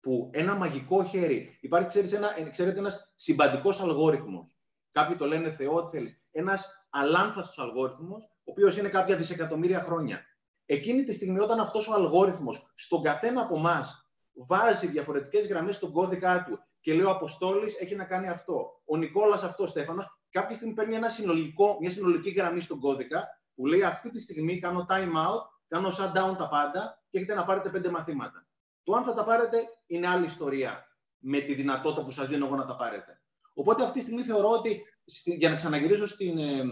που 0.00 0.30
ένα 0.32 0.54
μαγικό 0.54 1.04
χέρι, 1.04 1.58
υπάρχει 1.60 1.88
ξέρεις, 1.88 2.12
ένα, 2.12 2.50
ξέρετε 2.50 2.78
ένας 2.78 3.12
συμπαντικός 3.16 3.80
αλγόριθμος, 3.80 4.56
κάποιοι 4.92 5.16
το 5.16 5.26
λένε 5.26 5.50
Θεό, 5.50 5.74
ό,τι 5.74 5.90
θέλεις, 5.90 6.22
ένας 6.30 6.86
αλάνθαστος 6.90 7.58
αλγόριθμος, 7.58 8.24
ο 8.24 8.50
οποίος 8.50 8.76
είναι 8.76 8.88
κάποια 8.88 9.16
δισεκατομμύρια 9.16 9.82
χρόνια. 9.82 10.20
Εκείνη 10.66 11.04
τη 11.04 11.12
στιγμή 11.12 11.40
όταν 11.40 11.60
αυτός 11.60 11.88
ο 11.88 11.94
αλγόριθμος 11.94 12.72
στον 12.74 13.02
καθένα 13.02 13.40
από 13.42 13.56
εμάς 13.56 14.10
βάζει 14.32 14.86
διαφορετικές 14.86 15.46
γραμμές 15.46 15.74
στον 15.74 15.92
κώδικα 15.92 16.44
του 16.44 16.58
και 16.80 16.94
λέει 16.94 17.04
ο 17.04 17.10
Αποστόλης 17.10 17.80
έχει 17.80 17.94
να 17.94 18.04
κάνει 18.04 18.28
αυτό, 18.28 18.82
ο 18.84 18.96
Νικόλας 18.96 19.42
αυτός, 19.42 19.66
ο 19.66 19.70
Στέφανος, 19.70 20.20
κάποια 20.30 20.54
στιγμή 20.54 20.74
παίρνει 20.74 20.94
ένα 20.94 21.08
συνολικό, 21.08 21.76
μια 21.80 21.90
συνολική 21.90 22.30
γραμμή 22.30 22.60
στον 22.60 22.80
κώδικα 22.80 23.28
που 23.58 23.66
λέει 23.66 23.82
αυτή 23.82 24.10
τη 24.10 24.20
στιγμή 24.20 24.58
κάνω 24.58 24.86
time 24.88 25.12
out, 25.26 25.42
κάνω 25.68 25.88
shutdown 25.88 26.36
τα 26.38 26.48
πάντα 26.48 27.02
και 27.10 27.18
έχετε 27.18 27.34
να 27.34 27.44
πάρετε 27.44 27.68
πέντε 27.70 27.90
μαθήματα. 27.90 28.46
Το 28.82 28.94
αν 28.94 29.04
θα 29.04 29.14
τα 29.14 29.24
πάρετε 29.24 29.56
είναι 29.86 30.08
άλλη 30.08 30.24
ιστορία 30.24 30.86
με 31.18 31.38
τη 31.38 31.54
δυνατότητα 31.54 32.04
που 32.04 32.10
σας 32.10 32.28
δίνω 32.28 32.46
εγώ 32.46 32.56
να 32.56 32.66
τα 32.66 32.76
πάρετε. 32.76 33.22
Οπότε 33.54 33.82
αυτή 33.82 33.98
τη 33.98 34.04
στιγμή 34.04 34.22
θεωρώ 34.22 34.50
ότι 34.50 34.82
για 35.24 35.50
να 35.50 35.56
ξαναγυρίσω 35.56 36.06
στην, 36.06 36.38
ε, 36.38 36.64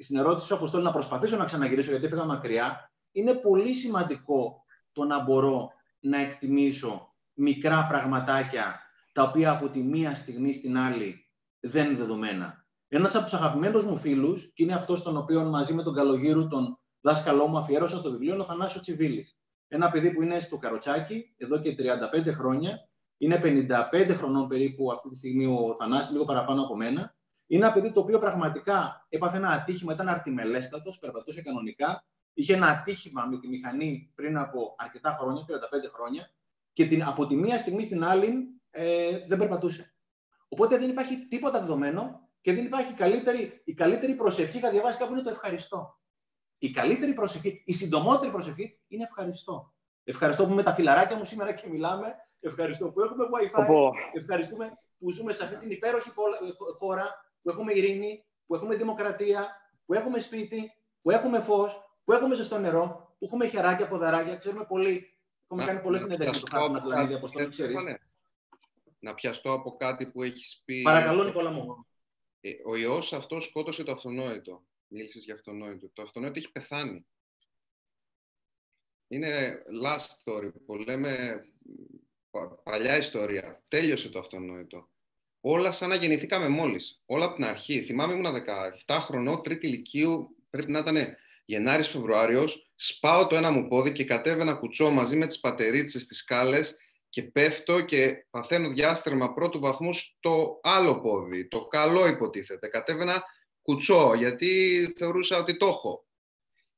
στην 0.00 0.16
ερώτηση 0.16 0.52
όπω 0.52 0.68
θέλω 0.68 0.82
να 0.82 0.92
προσπαθήσω 0.92 1.36
να 1.36 1.44
ξαναγυρίσω 1.44 1.90
γιατί 1.90 2.06
έφυγα 2.06 2.24
μακριά, 2.24 2.90
είναι 3.12 3.34
πολύ 3.34 3.74
σημαντικό 3.74 4.64
το 4.92 5.04
να 5.04 5.22
μπορώ 5.22 5.72
να 6.00 6.18
εκτιμήσω 6.18 7.14
μικρά 7.32 7.86
πραγματάκια 7.86 8.80
τα 9.12 9.22
οποία 9.22 9.50
από 9.50 9.68
τη 9.68 9.82
μία 9.82 10.14
στιγμή 10.14 10.52
στην 10.52 10.78
άλλη 10.78 11.30
δεν 11.60 11.86
είναι 11.86 11.96
δεδομένα. 11.96 12.63
Ένας 12.88 13.14
από 13.14 13.24
τους 13.24 13.34
αγαπημένους 13.34 13.84
μου 13.84 13.96
φίλους, 13.96 14.52
και 14.54 14.62
είναι 14.62 14.74
αυτός 14.74 15.02
τον 15.02 15.16
οποίο 15.16 15.44
μαζί 15.44 15.74
με 15.74 15.82
τον 15.82 15.94
Καλογύρου, 15.94 16.46
τον 16.46 16.78
δάσκαλό 17.00 17.46
μου, 17.46 17.58
αφιέρωσα 17.58 18.00
το 18.00 18.10
βιβλίο, 18.10 18.32
είναι 18.32 18.42
ο 18.42 18.46
Θανάσιο 18.46 18.80
Τσιβίλης. 18.80 19.38
Ένα 19.68 19.90
παιδί 19.90 20.12
που 20.12 20.22
είναι 20.22 20.40
στο 20.40 20.58
Καροτσάκι 20.58 21.34
εδώ 21.36 21.60
και 21.60 21.74
35 21.78 22.32
χρόνια. 22.32 22.88
Είναι 23.18 23.40
55 23.42 24.14
χρονών 24.16 24.48
περίπου 24.48 24.92
αυτή 24.92 25.08
τη 25.08 25.16
στιγμή 25.16 25.46
ο 25.46 25.74
Θανάσης, 25.78 26.10
λίγο 26.10 26.24
παραπάνω 26.24 26.62
από 26.62 26.76
μένα. 26.76 27.16
Είναι 27.46 27.64
ένα 27.64 27.74
παιδί 27.74 27.92
το 27.92 28.00
οποίο 28.00 28.18
πραγματικά 28.18 29.06
έπαθε 29.08 29.36
ένα 29.36 29.50
ατύχημα, 29.50 29.92
ήταν 29.92 30.08
αρτιμελέστατος, 30.08 30.98
περπατούσε 30.98 31.42
κανονικά. 31.42 32.04
Είχε 32.32 32.54
ένα 32.54 32.66
ατύχημα 32.66 33.26
με 33.26 33.38
τη 33.38 33.48
μηχανή 33.48 34.12
πριν 34.14 34.38
από 34.38 34.74
αρκετά 34.78 35.16
χρόνια, 35.20 35.44
35 35.48 35.54
χρόνια, 35.94 36.30
και 36.72 36.86
την, 36.86 37.04
από 37.04 37.26
τη 37.26 37.36
μία 37.36 37.58
στιγμή 37.58 37.84
στην 37.84 38.04
άλλη 38.04 38.60
ε, 38.70 39.26
δεν 39.28 39.38
περπατούσε. 39.38 39.94
Οπότε 40.48 40.78
δεν 40.78 40.90
υπάρχει 40.90 41.26
τίποτα 41.28 41.60
δεδομένο 41.60 42.28
και 42.44 42.52
δεν 42.52 42.64
υπάρχει 42.64 42.92
καλύτερη, 42.92 43.62
η 43.64 43.74
καλύτερη 43.74 44.14
προσευχή. 44.14 44.56
Είχα 44.58 44.70
διαβάσει 44.70 44.98
κάπου 44.98 45.12
είναι 45.12 45.22
το 45.22 45.30
ευχαριστώ. 45.30 45.98
Η 46.58 46.70
καλύτερη 46.70 47.12
προσευχή, 47.12 47.62
η 47.66 47.72
συντομότερη 47.72 48.32
προσευχή 48.32 48.80
είναι 48.88 49.02
ευχαριστώ. 49.02 49.72
Ευχαριστώ 50.04 50.46
που 50.46 50.52
είμαι 50.52 50.62
τα 50.62 50.74
φιλαράκια 50.74 51.16
μου 51.16 51.24
σήμερα 51.24 51.52
και 51.52 51.68
μιλάμε. 51.68 52.14
Ευχαριστώ 52.40 52.90
που 52.90 53.00
έχουμε 53.00 53.24
WiFi. 53.24 53.90
Ευχαριστούμε 54.12 54.78
που 54.98 55.10
ζούμε 55.10 55.32
σε 55.32 55.44
αυτή 55.44 55.56
την 55.56 55.70
υπέροχη 55.70 56.10
χώρα, 56.78 57.32
που 57.42 57.50
έχουμε 57.50 57.72
ειρήνη, 57.72 58.24
που 58.46 58.54
έχουμε 58.54 58.76
δημοκρατία, 58.76 59.48
που 59.86 59.94
έχουμε 59.94 60.18
σπίτι, 60.20 60.72
που 61.02 61.10
έχουμε 61.10 61.40
φως, 61.40 61.98
που 62.04 62.12
έχουμε 62.12 62.34
ζεστό 62.34 62.58
νερό, 62.58 63.14
που 63.18 63.24
έχουμε 63.24 63.46
χεράκια, 63.46 63.88
ποδαράκια. 63.88 64.36
Ξέρουμε 64.36 64.64
πολύ. 64.64 65.18
Έχουμε 65.44 65.64
κάνει 65.64 65.80
πολλές 65.80 66.00
συνεντεύξει 66.00 66.40
στο 66.40 66.46
χάρτη 66.50 66.70
μα, 66.70 66.80
δηλαδή, 66.80 67.14
από 67.14 67.30
το 67.30 67.48
ξέρει. 67.48 67.74
Να 68.98 69.14
πιαστώ 69.14 69.52
από 69.52 69.76
κάτι 69.76 70.06
που 70.06 70.22
έχεις 70.22 70.62
πει. 70.64 70.82
Παρακαλώ, 70.82 71.24
Νικόλα 71.24 71.50
μου. 71.50 71.86
Ε, 72.46 72.52
ο 72.64 72.76
ιός 72.76 73.12
αυτός 73.12 73.44
σκότωσε 73.44 73.82
το 73.82 73.92
αυτονόητο. 73.92 74.64
Μίλησες 74.86 75.24
για 75.24 75.34
αυτονόητο. 75.34 75.90
Το 75.92 76.02
αυτονόητο 76.02 76.38
έχει 76.38 76.52
πεθάνει. 76.52 77.06
Είναι 79.08 79.62
last 79.84 80.06
story 80.24 80.50
που 80.66 80.76
λέμε 80.76 81.42
παλιά 82.62 82.96
ιστορία. 82.96 83.62
Τέλειωσε 83.68 84.08
το 84.08 84.18
αυτονόητο. 84.18 84.90
Όλα 85.40 85.72
σαν 85.72 85.88
να 85.88 85.94
γεννηθήκαμε 85.94 86.48
μόλις. 86.48 87.02
Όλα 87.06 87.24
από 87.24 87.34
την 87.34 87.44
αρχή. 87.44 87.82
Θυμάμαι 87.82 88.12
ήμουν 88.12 88.34
17 88.86 88.98
χρονών, 89.00 89.42
τρίτη 89.42 89.66
ηλικίου, 89.66 90.36
πρέπει 90.50 90.70
να 90.70 90.78
ήταν 90.78 90.96
Γενάρης 91.44 91.88
Φεβρουάριος, 91.88 92.72
σπάω 92.74 93.26
το 93.26 93.36
ένα 93.36 93.50
μου 93.50 93.68
πόδι 93.68 93.92
και 93.92 94.04
κατέβαινα 94.04 94.54
κουτσό 94.54 94.90
μαζί 94.90 95.16
με 95.16 95.26
τις 95.26 95.40
πατερίτσες 95.40 96.02
στις 96.02 96.18
σκάλες 96.18 96.76
και 97.14 97.22
πέφτω 97.22 97.80
και 97.80 98.26
παθαίνω 98.30 98.68
διάστρεμα 98.68 99.32
πρώτου 99.32 99.60
βαθμού 99.60 99.92
στο 99.92 100.60
άλλο 100.62 101.00
πόδι. 101.00 101.48
Το 101.48 101.66
καλό 101.66 102.06
υποτίθεται. 102.06 102.68
Κατέβαινα 102.68 103.24
κουτσό, 103.62 104.14
γιατί 104.14 104.48
θεωρούσα 104.96 105.38
ότι 105.38 105.56
το 105.56 105.66
έχω. 105.66 106.06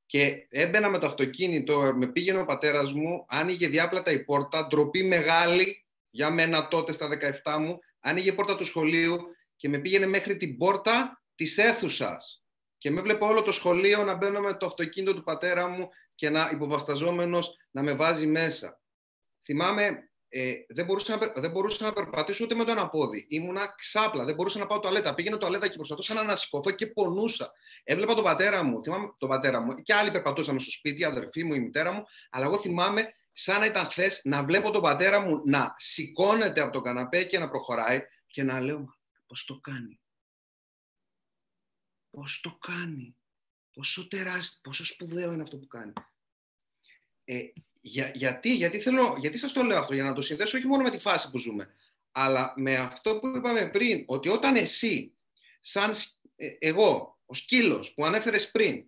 Και 0.06 0.46
έμπαινα 0.48 0.90
με 0.90 0.98
το 0.98 1.06
αυτοκίνητο, 1.06 1.92
με 1.94 2.06
πήγαινε 2.06 2.38
ο 2.38 2.44
πατέρας 2.44 2.92
μου, 2.92 3.24
άνοιγε 3.28 3.68
διάπλατα 3.68 4.10
η 4.10 4.24
πόρτα, 4.24 4.66
ντροπή 4.66 5.02
μεγάλη 5.02 5.86
για 6.10 6.30
μένα 6.30 6.68
τότε 6.68 6.92
στα 6.92 7.08
17 7.44 7.58
μου, 7.58 7.78
άνοιγε 8.00 8.28
η 8.28 8.34
πόρτα 8.34 8.56
του 8.56 8.64
σχολείου 8.64 9.18
και 9.56 9.68
με 9.68 9.78
πήγαινε 9.78 10.06
μέχρι 10.06 10.36
την 10.36 10.56
πόρτα 10.56 11.22
της 11.34 11.58
αίθουσας. 11.58 12.44
Και 12.78 12.90
με 12.90 13.00
βλέπω 13.00 13.26
όλο 13.26 13.42
το 13.42 13.52
σχολείο 13.52 14.04
να 14.04 14.14
μπαίνω 14.14 14.40
με 14.40 14.54
το 14.54 14.66
αυτοκίνητο 14.66 15.14
του 15.14 15.22
πατέρα 15.22 15.68
μου 15.68 15.88
και 16.14 16.30
να 16.30 16.50
υποβασταζόμενος 16.52 17.56
να 17.70 17.82
με 17.82 17.94
βάζει 17.94 18.26
μέσα. 18.26 18.80
Θυμάμαι 19.44 20.10
ε, 20.38 20.64
δεν, 20.68 20.84
μπορούσα 20.84 21.16
να, 21.16 21.32
δεν 21.40 21.50
μπορούσα 21.50 21.84
να 21.84 21.92
περπατήσω 21.92 22.44
ούτε 22.44 22.54
με 22.54 22.64
το 22.64 22.70
ένα 22.70 22.88
πόδι. 22.88 23.26
Ήμουνα 23.28 23.74
ξάπλα, 23.78 24.24
δεν 24.24 24.34
μπορούσα 24.34 24.58
να 24.58 24.66
πάω 24.66 24.80
τουαλέτα. 24.80 25.14
Πήγαινε 25.14 25.36
τουαλέτα 25.36 25.68
και 25.68 25.76
προσπαθούσα 25.76 26.14
να 26.14 26.20
ανασηκωθώ 26.20 26.70
και 26.70 26.86
πονούσα. 26.86 27.52
Έβλεπα 27.84 28.14
τον 28.14 28.24
πατέρα 28.24 28.62
μου, 28.62 28.82
θυμάμαι 28.82 29.14
τον 29.18 29.28
πατέρα 29.28 29.60
μου, 29.60 29.74
και 29.74 29.94
άλλοι 29.94 30.10
περπατούσαν 30.10 30.60
στο 30.60 30.70
σπίτι, 30.70 31.00
η 31.00 31.04
αδερφή 31.04 31.44
μου, 31.44 31.54
η 31.54 31.60
μητέρα 31.60 31.92
μου, 31.92 32.04
αλλά 32.30 32.44
εγώ 32.44 32.58
θυμάμαι 32.58 33.12
σαν 33.32 33.60
να 33.60 33.66
ήταν 33.66 33.84
χθες 33.84 34.20
να 34.24 34.44
βλέπω 34.44 34.70
τον 34.70 34.82
πατέρα 34.82 35.20
μου 35.20 35.42
να 35.44 35.74
σηκώνεται 35.76 36.60
από 36.60 36.72
το 36.72 36.80
καναπέ 36.80 37.24
και 37.24 37.38
να 37.38 37.48
προχωράει 37.48 38.00
και 38.26 38.42
να 38.42 38.60
λέω 38.60 38.98
πώς 39.26 39.44
το 39.44 39.60
κάνει; 39.60 40.00
Πώς 42.10 42.40
το 42.40 42.58
κάνει; 42.60 43.16
Πόσο 43.72 44.08
τεράστιο, 44.08 44.60
πόσο 44.62 44.84
σπουδαίο 44.84 45.32
είναι 45.32 45.42
αυτό 45.42 45.58
που 45.58 45.66
κάνει. 45.66 45.92
Ε, 47.24 47.38
για, 47.88 48.10
γιατί, 48.14 48.54
γιατί, 48.54 48.78
θέλω, 48.78 49.16
γιατί 49.18 49.38
σας 49.38 49.52
το 49.52 49.62
λέω 49.62 49.78
αυτό, 49.78 49.94
για 49.94 50.04
να 50.04 50.12
το 50.12 50.22
συνδέσω 50.22 50.56
όχι 50.56 50.66
μόνο 50.66 50.82
με 50.82 50.90
τη 50.90 50.98
φάση 50.98 51.30
που 51.30 51.38
ζούμε, 51.38 51.74
αλλά 52.12 52.52
με 52.56 52.76
αυτό 52.76 53.18
που 53.18 53.26
είπαμε 53.36 53.66
πριν, 53.66 54.04
ότι 54.06 54.28
όταν 54.28 54.56
εσύ, 54.56 55.12
σαν 55.60 55.92
ε, 56.36 56.48
εγώ, 56.58 57.18
ο 57.26 57.34
σκύλος 57.34 57.94
που 57.94 58.04
ανέφερες 58.04 58.50
πριν, 58.50 58.84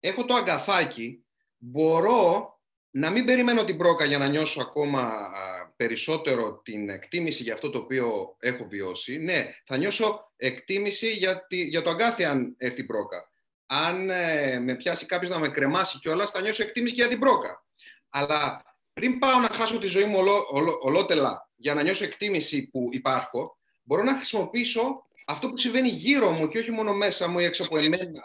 έχω 0.00 0.24
το 0.24 0.34
αγκαθάκι, 0.34 1.24
μπορώ 1.56 2.58
να 2.90 3.10
μην 3.10 3.24
περιμένω 3.24 3.64
την 3.64 3.76
πρόκα 3.76 4.04
για 4.04 4.18
να 4.18 4.28
νιώσω 4.28 4.60
ακόμα 4.60 5.30
περισσότερο 5.76 6.60
την 6.64 6.88
εκτίμηση 6.88 7.42
για 7.42 7.54
αυτό 7.54 7.70
το 7.70 7.78
οποίο 7.78 8.36
έχω 8.38 8.66
βιώσει. 8.68 9.18
Ναι, 9.18 9.54
θα 9.64 9.76
νιώσω 9.76 10.32
εκτίμηση 10.36 11.10
για, 11.10 11.46
τη, 11.46 11.62
για 11.62 11.82
το 11.82 11.90
αγκάθι 11.90 12.24
αν 12.24 12.54
έρθει 12.58 12.80
η 12.80 12.84
πρόκα. 12.84 13.30
Αν 13.66 14.10
ε, 14.10 14.58
με 14.58 14.74
πιάσει 14.76 15.06
κάποιος 15.06 15.30
να 15.30 15.38
με 15.38 15.48
κρεμάσει 15.48 15.98
κιόλας, 15.98 16.30
θα 16.30 16.40
νιώσω 16.40 16.62
εκτίμηση 16.62 16.94
για 16.94 17.08
την 17.08 17.18
πρόκα. 17.18 17.64
Αλλά 18.10 18.62
πριν 18.92 19.18
πάω 19.18 19.40
να 19.40 19.48
χάσω 19.48 19.78
τη 19.78 19.86
ζωή 19.86 20.04
μου 20.04 20.18
ολό, 20.18 20.46
ολό, 20.50 20.78
ολότελα 20.82 21.50
για 21.56 21.74
να 21.74 21.82
νιώσω 21.82 22.04
εκτίμηση 22.04 22.66
που 22.66 22.88
υπάρχω, 22.92 23.58
μπορώ 23.82 24.02
να 24.02 24.16
χρησιμοποιήσω 24.16 25.06
αυτό 25.26 25.50
που 25.50 25.56
συμβαίνει 25.56 25.88
γύρω 25.88 26.30
μου 26.30 26.48
και 26.48 26.58
όχι 26.58 26.70
μόνο 26.70 26.92
μέσα 26.92 27.28
μου 27.28 27.38
ή 27.38 27.44
έξω 27.44 27.64
από 27.64 27.78
εμένα 27.78 28.22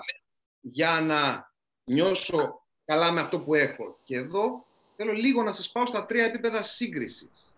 για 0.62 1.02
να 1.02 1.52
νιώσω 1.84 2.68
καλά 2.86 3.12
με 3.12 3.22
αυτό 3.22 3.42
που 3.42 3.54
έχω. 3.54 4.00
Και 4.06 4.16
εδώ 4.16 4.66
θέλω 4.96 5.12
λίγο 5.12 5.44
να 5.44 5.52
σας 5.52 5.72
πάω 5.72 5.86
στα 5.86 6.06
τρία 6.06 6.26
επίπεδα 6.26 6.64
σύγκρισης. 6.64 7.54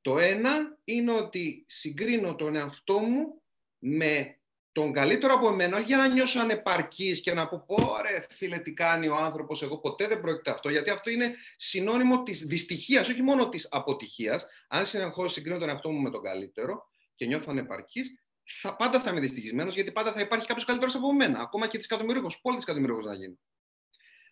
Το 0.00 0.18
ένα 0.18 0.78
είναι 0.84 1.12
ότι 1.12 1.64
συγκρίνω 1.68 2.34
τον 2.34 2.54
εαυτό 2.54 2.98
μου 2.98 3.42
με 3.78 4.35
τον 4.76 4.92
καλύτερο 4.92 5.34
από 5.34 5.48
εμένα, 5.48 5.76
όχι 5.76 5.86
για 5.86 5.96
να 5.96 6.08
νιώσω 6.08 6.40
ανεπαρκής 6.40 7.20
και 7.20 7.34
να 7.34 7.48
πω 7.48 7.64
πω 7.66 7.96
ρε 8.02 8.26
φίλε 8.30 8.58
τι 8.58 8.72
κάνει 8.72 9.08
ο 9.08 9.16
άνθρωπος, 9.16 9.62
εγώ 9.62 9.78
ποτέ 9.78 10.06
δεν 10.06 10.20
πρόκειται 10.20 10.50
αυτό, 10.50 10.68
γιατί 10.68 10.90
αυτό 10.90 11.10
είναι 11.10 11.34
συνώνυμο 11.56 12.22
της 12.22 12.46
δυστυχίας, 12.46 13.08
όχι 13.08 13.22
μόνο 13.22 13.48
της 13.48 13.68
αποτυχίας. 13.70 14.46
Αν 14.68 14.86
συνεχώ 14.86 15.28
συγκρίνω 15.28 15.58
τον 15.58 15.68
εαυτό 15.68 15.90
μου 15.90 16.00
με 16.00 16.10
τον 16.10 16.22
καλύτερο 16.22 16.88
και 17.14 17.26
νιώθω 17.26 17.46
ανεπαρκής, 17.50 18.22
θα, 18.60 18.76
πάντα 18.76 19.00
θα 19.00 19.10
είμαι 19.10 19.20
δυστυχισμένος, 19.20 19.74
γιατί 19.74 19.92
πάντα 19.92 20.12
θα 20.12 20.20
υπάρχει 20.20 20.46
κάποιος 20.46 20.64
καλύτερος 20.64 20.94
από 20.94 21.12
μένα, 21.12 21.40
ακόμα 21.40 21.66
και 21.66 21.76
δισεκατομμυρίουχος, 21.76 22.40
πολύ 22.40 22.56
δισεκατομμυρίουχος 22.56 23.04
να 23.04 23.14
γίνει. 23.14 23.38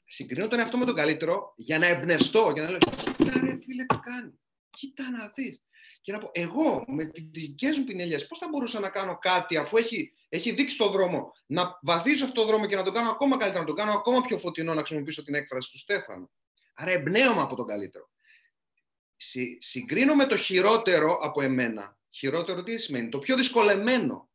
Συγκρίνω 0.04 0.48
τον 0.48 0.58
εαυτό 0.58 0.76
με 0.78 0.84
τον 0.84 0.94
καλύτερο 0.94 1.52
για 1.56 1.78
να 1.78 1.86
εμπνευστώ, 1.86 2.50
για 2.54 2.62
να 2.62 2.70
λέω 2.70 2.78
Κοίτα 3.16 3.40
ρε 3.40 3.58
φίλε 3.64 3.84
τι 3.84 3.96
κάνει, 4.02 4.40
κοίτα 4.74 5.10
να 5.10 5.32
δεις 5.34 5.62
και 6.00 6.12
να 6.12 6.18
πω 6.18 6.30
εγώ 6.32 6.84
με 6.86 7.04
τις 7.04 7.28
δικές 7.30 7.78
μου 7.78 7.84
πινελιές, 7.84 8.26
πώς 8.26 8.38
θα 8.38 8.48
μπορούσα 8.48 8.80
να 8.80 8.88
κάνω 8.88 9.18
κάτι 9.18 9.56
αφού 9.56 9.76
έχει, 9.76 10.12
έχει 10.28 10.52
δείξει 10.52 10.76
το 10.76 10.88
δρόμο, 10.88 11.32
να 11.46 11.78
βαδίσω 11.82 12.24
αυτό 12.24 12.40
το 12.40 12.46
δρόμο 12.46 12.66
και 12.66 12.76
να 12.76 12.82
τον 12.82 12.94
κάνω 12.94 13.10
ακόμα 13.10 13.36
καλύτερα, 13.36 13.60
να 13.60 13.66
τον 13.66 13.76
κάνω 13.76 13.92
ακόμα 13.92 14.20
πιο 14.20 14.38
φωτεινό, 14.38 14.74
να 14.74 14.80
χρησιμοποιήσω 14.80 15.22
την 15.22 15.34
έκφραση 15.34 15.70
του 15.70 15.78
Στέφανου. 15.78 16.30
Άρα 16.74 16.90
εμπνέομαι 16.90 17.40
από 17.40 17.56
τον 17.56 17.66
καλύτερο. 17.66 18.10
Συ, 19.16 19.56
συγκρίνω 19.60 20.14
με 20.14 20.26
το 20.26 20.36
χειρότερο 20.36 21.16
από 21.16 21.42
εμένα. 21.42 21.98
Χειρότερο 22.10 22.62
τι 22.62 22.78
σημαίνει, 22.78 23.08
το 23.08 23.18
πιο 23.18 23.36
δυσκολεμένο. 23.36 24.28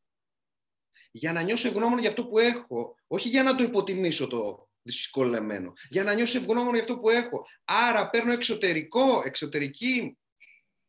Για 1.12 1.34
να 1.34 1.42
νιώσω 1.42 1.68
ευγνώμων 1.68 2.00
για 2.00 2.10
αυτό 2.10 2.26
που 2.26 2.40
έχω, 2.40 2.96
όχι 3.08 3.30
για 3.30 3.44
να 3.44 3.56
το 3.56 3.64
υποτιμήσω 3.64 4.28
το 4.28 4.70
δυσκολεμένο. 4.82 5.74
Για 5.90 6.04
να 6.04 6.14
νιώσω 6.14 6.38
ευγνώμων 6.38 6.74
για 6.74 6.82
αυτό 6.82 6.98
που 7.00 7.10
έχω. 7.10 7.46
Άρα 7.64 8.10
παίρνω 8.10 8.32
εξωτερικό, 8.32 9.22
εξωτερική 9.26 10.18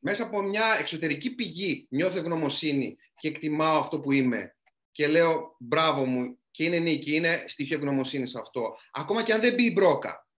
μέσα 0.00 0.22
από 0.22 0.42
μια 0.42 0.76
εξωτερική 0.78 1.34
πηγή 1.34 1.86
νιώθω 1.90 2.18
ευγνωμοσύνη 2.18 2.96
και 3.16 3.28
εκτιμάω 3.28 3.78
αυτό 3.78 4.00
που 4.00 4.12
είμαι 4.12 4.56
και 4.92 5.06
λέω 5.06 5.56
μπράβο 5.58 6.04
μου 6.04 6.38
και 6.50 6.64
είναι 6.64 6.78
νίκη, 6.78 7.14
είναι 7.14 7.44
στοιχείο 7.48 7.76
ευγνωμοσύνης 7.76 8.34
αυτό. 8.34 8.76
Ακόμα 8.92 9.22
και 9.22 9.32
αν 9.32 9.40
δεν 9.40 9.54
μπει 9.54 9.64
η 9.64 9.72
μπρόκα. 9.74 10.28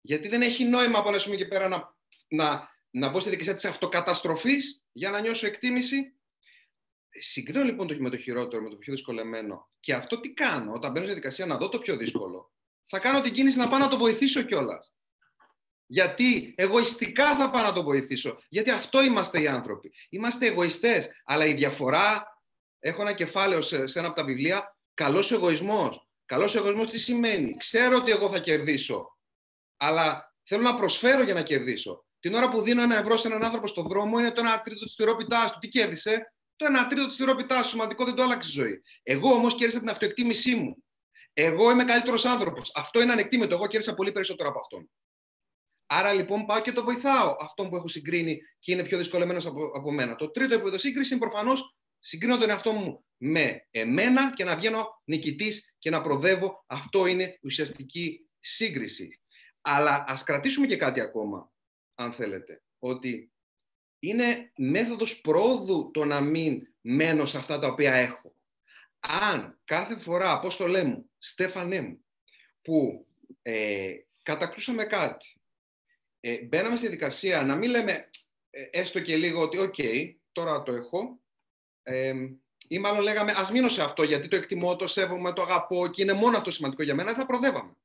Γιατί 0.00 0.28
δεν 0.28 0.42
έχει 0.42 0.64
νόημα 0.64 0.98
από 0.98 1.08
ένα 1.08 1.18
σημείο 1.18 1.38
και 1.38 1.46
πέρα 1.46 1.68
να, 1.68 1.96
να, 2.28 2.68
να 2.90 3.08
μπω 3.08 3.20
στη 3.20 3.30
δικασία 3.30 3.54
της 3.54 3.64
αυτοκαταστροφής 3.64 4.84
για 4.92 5.10
να 5.10 5.20
νιώσω 5.20 5.46
εκτίμηση. 5.46 6.12
Συγκρίνω 7.20 7.64
λοιπόν 7.64 7.86
το, 7.86 7.96
με 7.98 8.10
το 8.10 8.16
χειρότερο, 8.16 8.62
με 8.62 8.70
το 8.70 8.76
πιο 8.76 8.92
δυσκολεμένο. 8.92 9.68
Και 9.80 9.94
αυτό 9.94 10.20
τι 10.20 10.32
κάνω, 10.32 10.72
όταν 10.72 10.92
μπαίνω 10.92 11.04
στη 11.04 11.14
δικασία 11.14 11.46
να 11.46 11.56
δω 11.56 11.68
το 11.68 11.78
πιο 11.78 11.96
δύσκολο, 11.96 12.52
θα 12.86 12.98
κάνω 12.98 13.20
την 13.20 13.32
κίνηση 13.32 13.58
να 13.58 13.68
πάω 13.68 13.78
να 13.78 13.88
το 13.88 13.98
βοηθήσω 13.98 14.42
κιόλας. 14.42 14.92
Γιατί 15.90 16.54
εγωιστικά 16.56 17.36
θα 17.36 17.50
πάω 17.50 17.62
να 17.62 17.72
τον 17.72 17.84
βοηθήσω. 17.84 18.38
Γιατί 18.48 18.70
αυτό 18.70 19.04
είμαστε 19.04 19.40
οι 19.40 19.46
άνθρωποι. 19.46 19.92
Είμαστε 20.08 20.46
εγωιστές. 20.46 21.08
Αλλά 21.24 21.46
η 21.46 21.52
διαφορά, 21.52 22.38
έχω 22.78 23.02
ένα 23.02 23.12
κεφάλαιο 23.12 23.62
σε, 23.62 23.86
σε 23.86 23.98
ένα 23.98 24.08
από 24.08 24.16
τα 24.16 24.24
βιβλία, 24.24 24.76
καλός 24.94 25.32
εγωισμός. 25.32 26.08
Καλός 26.24 26.54
εγωισμός 26.54 26.90
τι 26.90 26.98
σημαίνει; 26.98 27.56
Ξέρω 27.56 27.96
ότι 27.96 28.10
εγώ 28.10 28.30
θα 28.30 28.38
κερδίσω. 28.38 29.18
Αλλά 29.76 30.34
θέλω 30.42 30.62
να 30.62 30.76
προσφέρω 30.76 31.22
για 31.22 31.34
να 31.34 31.42
κερδίσω. 31.42 32.04
Την 32.20 32.34
ώρα 32.34 32.48
που 32.48 32.60
δίνω 32.60 32.82
ένα 32.82 32.98
ευρώ 32.98 33.16
σε 33.16 33.28
έναν 33.28 33.44
άνθρωπο 33.44 33.66
στον 33.66 33.88
δρόμο 33.88 34.18
είναι 34.18 34.32
το 34.32 34.40
ένα 34.40 34.60
τρίτο 34.60 34.84
της 34.84 34.94
τυρόπιτά 34.94 35.50
του. 35.52 35.58
Τι 35.58 35.68
κέρδισε, 35.68 36.32
το 36.56 36.66
ένα 36.66 36.86
τρίτο 36.86 37.06
της 37.06 37.16
τυρόπιτά 37.16 37.62
του. 37.62 37.68
Σημαντικό 37.68 38.04
δεν 38.04 38.14
το 38.14 38.22
άλλαξε 38.22 38.48
η 38.48 38.52
ζωή. 38.52 38.82
Εγώ 39.02 39.32
όμως 39.32 39.54
κέρδισα 39.54 39.78
την 39.78 39.90
αυτοεκτίμησή 39.90 40.54
μου. 40.54 40.84
Εγώ 41.32 41.70
είμαι 41.70 41.84
καλύτερος 41.84 42.24
άνθρωπος. 42.24 42.72
Αυτό 42.74 43.02
είναι 43.02 43.12
ανεκτήμητο. 43.12 43.54
Εγώ 43.54 43.66
κέρδισα 43.66 43.94
πολύ 43.94 44.12
περισσότερο 44.12 44.48
από 44.48 44.58
αυτόν. 44.58 44.90
Άρα 45.90 46.12
λοιπόν 46.12 46.46
πάω 46.46 46.60
και 46.60 46.72
το 46.72 46.84
βοηθάω 46.84 47.36
αυτόν 47.40 47.68
που 47.68 47.76
έχω 47.76 47.88
συγκρίνει 47.88 48.40
και 48.58 48.72
είναι 48.72 48.84
πιο 48.84 48.98
δυσκολεμένος 48.98 49.46
από, 49.46 49.64
από 49.74 49.92
μένα. 49.92 50.14
Το 50.14 50.30
τρίτο 50.30 50.54
επίπεδο 50.54 50.78
σύγκριση 50.78 51.14
είναι 51.14 51.22
προφανώς 51.22 51.76
συγκρίνω 51.98 52.38
τον 52.38 52.50
εαυτό 52.50 52.72
μου 52.72 53.04
με 53.16 53.66
εμένα 53.70 54.34
και 54.34 54.44
να 54.44 54.56
βγαίνω 54.56 55.02
νικητής 55.04 55.74
και 55.78 55.90
να 55.90 56.02
προδεύω. 56.02 56.64
Αυτό 56.66 57.06
είναι 57.06 57.38
ουσιαστική 57.42 58.28
σύγκριση. 58.40 59.20
Αλλά 59.60 60.04
ας 60.08 60.22
κρατήσουμε 60.22 60.66
και 60.66 60.76
κάτι 60.76 61.00
ακόμα, 61.00 61.52
αν 61.94 62.12
θέλετε, 62.12 62.62
ότι 62.78 63.32
είναι 63.98 64.52
μέθοδος 64.56 65.20
πρόοδου 65.20 65.90
το 65.90 66.04
να 66.04 66.20
μην 66.20 66.62
μένω 66.80 67.26
σε 67.26 67.36
αυτά 67.36 67.58
τα 67.58 67.66
οποία 67.66 67.94
έχω. 67.94 68.34
Αν 68.98 69.60
κάθε 69.64 69.98
φορά, 69.98 70.40
πώς 70.40 70.56
το 70.56 70.66
λέμε, 70.66 71.04
Στέφανέ 71.18 71.80
μου, 71.80 72.04
που 72.62 73.06
ε, 73.42 73.92
κατακτούσαμε 74.22 74.84
κάτι, 74.84 75.37
ε, 76.20 76.42
μπαίναμε 76.44 76.76
στη 76.76 76.88
δικασία 76.88 77.42
να 77.42 77.56
μην 77.56 77.70
λέμε 77.70 78.10
ε, 78.50 78.62
έστω 78.70 79.00
και 79.00 79.16
λίγο 79.16 79.42
ότι 79.42 79.58
«ΟΚ, 79.58 79.74
τώρα 80.32 80.62
το 80.62 80.72
έχω», 80.72 81.20
ε, 81.82 82.14
ή 82.68 82.78
μάλλον 82.78 83.00
λέγαμε 83.00 83.34
«Ας 83.36 83.50
μείνω 83.50 83.68
σε 83.68 83.82
αυτό 83.82 84.02
γιατί 84.02 84.28
το 84.28 84.36
εκτιμώ, 84.36 84.76
το 84.76 84.86
σέβομαι, 84.86 85.32
το 85.32 85.42
αγαπώ 85.42 85.88
και 85.88 86.02
είναι 86.02 86.12
μόνο 86.12 86.36
αυτό 86.36 86.50
σημαντικό 86.50 86.82
για 86.82 86.94
μένα», 86.94 87.08
δεν 87.08 87.20
θα 87.20 87.26
προδεύαμε. 87.26 87.76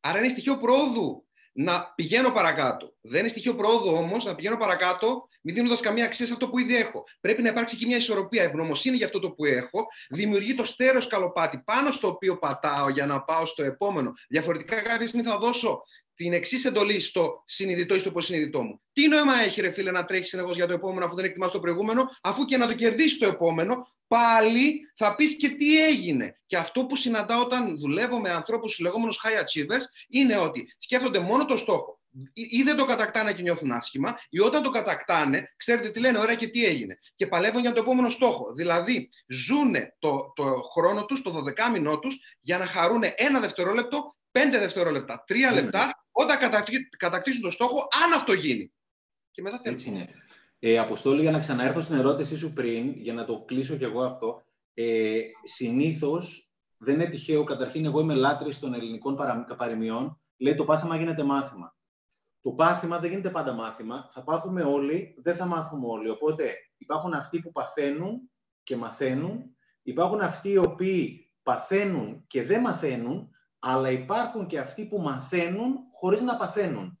Άρα 0.00 0.18
είναι 0.18 0.28
στοιχείο 0.28 0.58
πρόοδου 0.58 1.24
να 1.52 1.92
πηγαίνω 1.94 2.30
παρακάτω. 2.30 2.94
Δεν 3.00 3.20
είναι 3.20 3.28
στοιχείο 3.28 3.54
πρόοδου 3.54 3.92
όμως 3.92 4.24
να 4.24 4.34
πηγαίνω 4.34 4.56
παρακάτω, 4.56 5.28
μην 5.40 5.54
δίνοντας 5.54 5.80
καμία 5.80 6.04
αξία 6.04 6.26
σε 6.26 6.32
αυτό 6.32 6.48
που 6.48 6.58
ήδη 6.58 6.76
έχω. 6.76 7.04
Πρέπει 7.20 7.42
να 7.42 7.48
υπάρξει 7.48 7.76
και 7.76 7.86
μια 7.86 7.96
ισορροπία. 7.96 8.42
Ευγνωμοσύνη 8.42 8.96
για 8.96 9.06
αυτό 9.06 9.18
το 9.18 9.30
που 9.30 9.44
έχω 9.44 9.86
δημιουργεί 10.10 10.54
το 10.54 10.64
στέρεο 10.64 11.00
σκαλοπάτι 11.00 11.62
πάνω 11.64 11.92
στο 11.92 12.08
οποίο 12.08 12.38
πατάω 12.38 12.88
για 12.88 13.06
να 13.06 13.22
πάω 13.22 13.46
στο 13.46 13.62
επόμενο. 13.62 14.12
Διαφορετικά, 14.28 14.80
κάποια 14.80 15.06
στιγμή 15.06 15.26
θα 15.26 15.38
δώσω 15.38 15.82
την 16.14 16.32
εξής 16.32 16.64
εντολή 16.64 17.00
στο 17.00 17.42
συνειδητό 17.46 17.94
ή 17.94 17.98
στο 17.98 18.08
υποσυνειδητό 18.08 18.62
μου. 18.62 18.82
Τι 18.92 19.08
νόημα 19.08 19.40
έχει, 19.42 19.60
ρε 19.60 19.70
φίλε, 19.70 19.90
να 19.90 20.04
τρέχεις 20.04 20.28
συνεχώς 20.28 20.56
για 20.56 20.66
το 20.66 20.72
επόμενο, 20.72 21.04
αφού 21.04 21.14
δεν 21.14 21.24
εκτιμάς 21.24 21.50
το 21.50 21.60
προηγούμενο, 21.60 22.04
αφού 22.22 22.44
και 22.44 22.56
να 22.56 22.66
το 22.66 22.74
κερδίσεις 22.74 23.18
το 23.18 23.26
επόμενο, 23.26 23.86
πάλι 24.06 24.80
θα 24.96 25.14
πεις 25.14 25.36
και 25.36 25.48
τι 25.48 25.84
έγινε. 25.84 26.40
Και 26.46 26.56
αυτό 26.56 26.86
που 26.86 26.96
συναντάω 26.96 27.40
όταν 27.40 27.78
δουλεύω 27.78 28.20
με 28.20 28.30
ανθρώπους 28.30 28.78
λεγόμενους 28.78 29.20
high 29.24 29.40
achievers 29.42 29.84
είναι 30.08 30.36
ότι 30.36 30.74
σκέφτονται 30.78 31.18
μόνο 31.18 31.44
το 31.44 31.56
στόχο. 31.56 31.99
Ή 32.32 32.62
δεν 32.62 32.76
το 32.76 32.84
κατακτάνε 32.84 33.32
και 33.32 33.42
νιώθουν 33.42 33.72
άσχημα, 33.72 34.18
ή 34.28 34.40
όταν 34.40 34.62
το 34.62 34.70
κατακτάνε, 34.70 35.52
ξέρετε 35.56 35.88
τι 35.88 36.00
λένε, 36.00 36.18
ωραία 36.18 36.34
και 36.34 36.48
τι 36.48 36.64
έγινε. 36.64 36.98
Και 37.14 37.26
παλεύουν 37.26 37.60
για 37.60 37.72
το 37.72 37.80
επόμενο 37.80 38.10
στόχο. 38.10 38.54
Δηλαδή, 38.54 39.08
ζουν 39.26 39.74
το, 39.98 40.32
το 40.34 40.44
χρόνο 40.44 41.04
τους, 41.04 41.22
το 41.22 41.44
12 41.46 41.70
μηνό 41.72 41.98
τους, 41.98 42.18
για 42.40 42.58
να 42.58 42.66
χαρούν 42.66 43.02
ένα 43.16 43.40
δευτερόλεπτο, 43.40 44.16
πέντε 44.30 44.58
δευτερόλεπτα, 44.58 45.24
τρία 45.26 45.50
ναι. 45.50 45.60
λεπτά, 45.60 46.04
όταν 46.10 46.38
κατακτήσουν 46.98 47.42
το 47.42 47.50
στόχο, 47.50 47.88
αν 48.04 48.12
αυτό 48.12 48.32
γίνει. 48.32 48.72
Και 49.30 49.42
μετά 49.42 49.60
τέλος. 49.60 49.78
Έτσι 49.78 49.90
είναι. 49.90 50.08
Ε, 50.58 50.78
Αποστόλη, 50.78 51.20
για 51.20 51.30
να 51.30 51.38
ξαναέρθω 51.38 51.82
στην 51.82 51.96
ερώτησή 51.96 52.36
σου 52.36 52.52
πριν, 52.52 52.92
για 52.96 53.12
να 53.12 53.24
το 53.24 53.44
κλείσω 53.46 53.76
κι 53.76 53.84
εγώ 53.84 54.02
αυτό, 54.02 54.44
ε, 54.74 55.20
συνήθως 55.42 56.50
δεν 56.76 56.94
είναι 56.94 57.06
τυχαίο, 57.06 57.44
καταρχήν 57.44 57.84
εγώ 57.84 58.00
είμαι 58.00 58.14
λάτρης 58.14 58.58
των 58.58 58.74
ελληνικών 58.74 59.16
παροιμιών, 59.56 60.20
λέει 60.36 60.54
το 60.54 60.64
πάθημα 60.64 60.96
γίνεται 60.96 61.22
μάθημα. 61.22 61.74
Το 62.40 62.52
πάθημα 62.52 62.98
δεν 62.98 63.10
γίνεται 63.10 63.30
πάντα 63.30 63.52
μάθημα, 63.52 64.08
θα 64.12 64.24
πάθουμε 64.24 64.62
όλοι, 64.62 65.14
δεν 65.18 65.36
θα 65.36 65.46
μάθουμε 65.46 65.86
όλοι. 65.86 66.08
Οπότε 66.08 66.54
υπάρχουν 66.76 67.12
αυτοί 67.12 67.40
που 67.40 67.52
παθαίνουν 67.52 68.30
και 68.62 68.76
μαθαίνουν, 68.76 69.56
υπάρχουν 69.82 70.20
αυτοί 70.20 70.50
οι 70.50 70.56
οποίοι 70.56 71.32
παθαίνουν 71.42 72.24
και 72.26 72.42
δεν 72.42 72.60
μαθαίνουν, 72.60 73.30
αλλά 73.58 73.90
υπάρχουν 73.90 74.46
και 74.46 74.58
αυτοί 74.58 74.86
που 74.86 75.00
μαθαίνουν 75.00 75.76
χωρίς 75.90 76.22
να 76.22 76.36
παθαίνουν. 76.36 76.98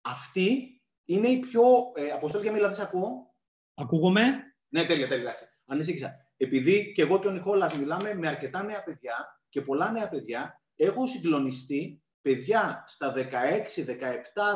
Αυτοί 0.00 0.80
είναι 1.04 1.28
οι 1.28 1.38
πιο... 1.38 1.62
Ε, 1.94 2.10
Αποστόλη, 2.10 2.44
για 2.44 2.52
μιλά, 2.52 2.68
δεν 2.68 2.84
ακούω. 2.84 3.34
Ακούγομαι; 3.74 4.22
Ναι, 4.68 4.84
τέλεια, 4.84 5.08
τέλεια. 5.08 5.34
Ανησύχησα. 5.66 6.14
Επειδή 6.36 6.92
και 6.92 7.02
εγώ 7.02 7.18
και 7.18 7.28
ο 7.28 7.30
Νικόλας 7.30 7.74
μιλάμε 7.74 8.14
με 8.14 8.28
αρκετά 8.28 8.62
νέα 8.62 8.82
παιδιά 8.82 9.40
και 9.48 9.60
πολλά 9.60 9.90
νέα 9.90 10.08
παιδιά, 10.08 10.62
έχω 10.76 11.06
συγκλονιστεί 11.06 12.02
παιδιά 12.28 12.84
στα 12.86 13.14
16, 13.16 13.18
17, 13.18 13.90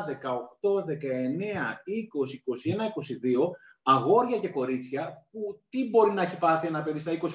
18, 0.07 0.85
19, 0.85 0.93
20, 1.97 2.33
21, 2.69 2.81
22, 2.81 3.51
αγόρια 3.83 4.37
και 4.39 4.49
κορίτσια, 4.49 5.27
που 5.31 5.63
τι 5.69 5.89
μπορεί 5.89 6.11
να 6.11 6.21
έχει 6.21 6.37
πάθει 6.37 6.67
ένα 6.67 6.83
παιδί 6.83 6.99
στα 6.99 7.11
20, 7.11 7.15
21, 7.15 7.19
22, 7.19 7.29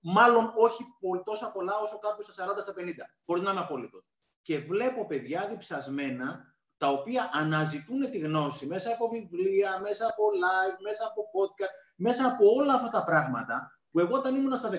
μάλλον 0.00 0.52
όχι 0.56 0.84
τόσα 1.24 1.50
πολλά 1.52 1.78
όσο 1.78 1.98
κάποιος 1.98 2.26
στα 2.26 2.54
40, 2.58 2.62
στα 2.62 2.74
50, 2.78 2.84
χωρίς 3.26 3.42
να 3.42 3.50
είναι 3.50 3.60
απόλυτος. 3.60 4.10
Και 4.42 4.58
βλέπω 4.58 5.06
παιδιά 5.06 5.46
διψασμένα, 5.50 6.54
τα 6.76 6.88
οποία 6.88 7.30
αναζητούν 7.32 8.10
τη 8.10 8.18
γνώση 8.18 8.66
μέσα 8.66 8.90
από 8.90 9.08
βιβλία, 9.08 9.80
μέσα 9.82 10.06
από 10.06 10.24
live, 10.42 10.78
μέσα 10.82 11.04
από 11.06 11.22
podcast, 11.34 11.74
μέσα 11.96 12.26
από 12.26 12.44
όλα 12.58 12.74
αυτά 12.74 12.88
τα 12.88 13.04
πράγματα, 13.04 13.80
που 13.90 13.98
εγώ 13.98 14.16
όταν 14.16 14.36
ήμουν 14.36 14.56
στα 14.56 14.70
18-19 14.70 14.76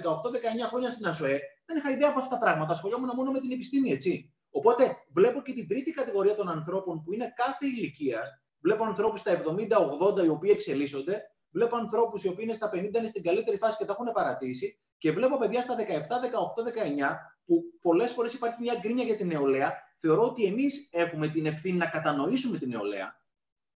χρόνια 0.67 0.91
στην 0.91 1.05
ΑΣΟΕ, 1.05 1.39
δεν 1.65 1.77
είχα 1.77 1.91
ιδέα 1.91 2.09
από 2.09 2.19
αυτά 2.19 2.35
τα 2.35 2.41
πράγματα. 2.41 2.73
Ασχολιόμουν 2.73 3.11
μόνο 3.15 3.31
με 3.31 3.39
την 3.39 3.51
επιστήμη, 3.51 3.91
έτσι. 3.91 4.33
Οπότε 4.51 4.95
βλέπω 5.13 5.41
και 5.41 5.53
την 5.53 5.67
τρίτη 5.67 5.91
κατηγορία 5.91 6.35
των 6.35 6.49
ανθρώπων 6.49 7.03
που 7.03 7.13
είναι 7.13 7.33
κάθε 7.35 7.65
ηλικία. 7.65 8.21
Βλέπω 8.59 8.83
ανθρώπους 8.83 9.19
στα 9.19 9.31
70-80 10.21 10.23
οι 10.23 10.27
οποίοι 10.27 10.51
εξελίσσονται. 10.53 11.21
Βλέπω 11.51 11.75
ανθρώπους 11.75 12.23
οι 12.23 12.27
οποίοι 12.27 12.43
είναι 12.47 12.53
στα 12.53 12.69
50, 12.73 12.75
είναι 12.77 13.07
στην 13.07 13.23
καλύτερη 13.23 13.57
φάση 13.57 13.77
και 13.77 13.85
τα 13.85 13.93
έχουν 13.99 14.11
παρατήσει. 14.13 14.79
Και 14.97 15.11
βλέπω 15.11 15.37
παιδιά 15.37 15.61
στα 15.61 15.75
17, 15.75 15.79
18, 16.19 16.63
19 16.63 17.17
που 17.45 17.63
πολλές 17.81 18.11
φορές 18.11 18.33
υπάρχει 18.33 18.61
μια 18.61 18.75
γκρίνια 18.79 19.03
για 19.03 19.17
την 19.17 19.27
νεολαία. 19.27 19.73
Θεωρώ 19.97 20.23
ότι 20.23 20.45
εμείς 20.45 20.89
έχουμε 20.91 21.27
την 21.27 21.45
ευθύνη 21.45 21.77
να 21.77 21.85
κατανοήσουμε 21.85 22.57
την 22.57 22.69
νεολαία 22.69 23.19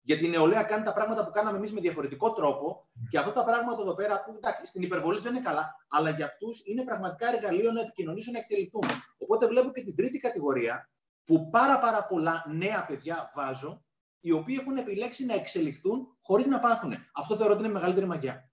γιατί 0.01 0.25
η 0.25 0.29
νεολαία 0.29 0.63
κάνει 0.63 0.83
τα 0.83 0.93
πράγματα 0.93 1.25
που 1.25 1.31
κάναμε 1.31 1.57
εμείς 1.57 1.73
με 1.73 1.81
διαφορετικό 1.81 2.33
τρόπο 2.33 2.89
και 3.09 3.17
αυτά 3.17 3.33
τα 3.33 3.43
πράγματα 3.43 3.81
εδώ 3.81 3.93
πέρα 3.93 4.23
που 4.23 4.33
εντάξει, 4.35 4.65
στην 4.65 4.81
υπερβολή 4.81 5.19
δεν 5.19 5.33
είναι 5.33 5.43
καλά, 5.43 5.75
αλλά 5.89 6.09
για 6.09 6.25
αυτούς 6.25 6.61
είναι 6.65 6.83
πραγματικά 6.83 7.35
εργαλείο 7.35 7.71
να 7.71 7.81
επικοινωνήσουν, 7.81 8.33
να 8.33 8.39
εξελιχθούν. 8.39 8.83
Οπότε 9.17 9.47
βλέπω 9.47 9.71
και 9.71 9.83
την 9.83 9.95
τρίτη 9.95 10.17
κατηγορία 10.17 10.89
που 11.23 11.49
πάρα, 11.49 11.79
πάρα 11.79 12.05
πολλά 12.05 12.45
νέα 12.47 12.85
παιδιά 12.87 13.31
βάζω, 13.35 13.83
οι 14.19 14.31
οποίοι 14.31 14.57
έχουν 14.59 14.77
επιλέξει 14.77 15.25
να 15.25 15.33
εξελιχθούν 15.33 16.17
χωρίς 16.21 16.45
να 16.45 16.59
πάθουν. 16.59 16.93
Αυτό 17.13 17.35
θεωρώ 17.35 17.53
ότι 17.53 17.63
είναι 17.63 17.73
μεγαλύτερη 17.73 18.05
μαγιά. 18.05 18.51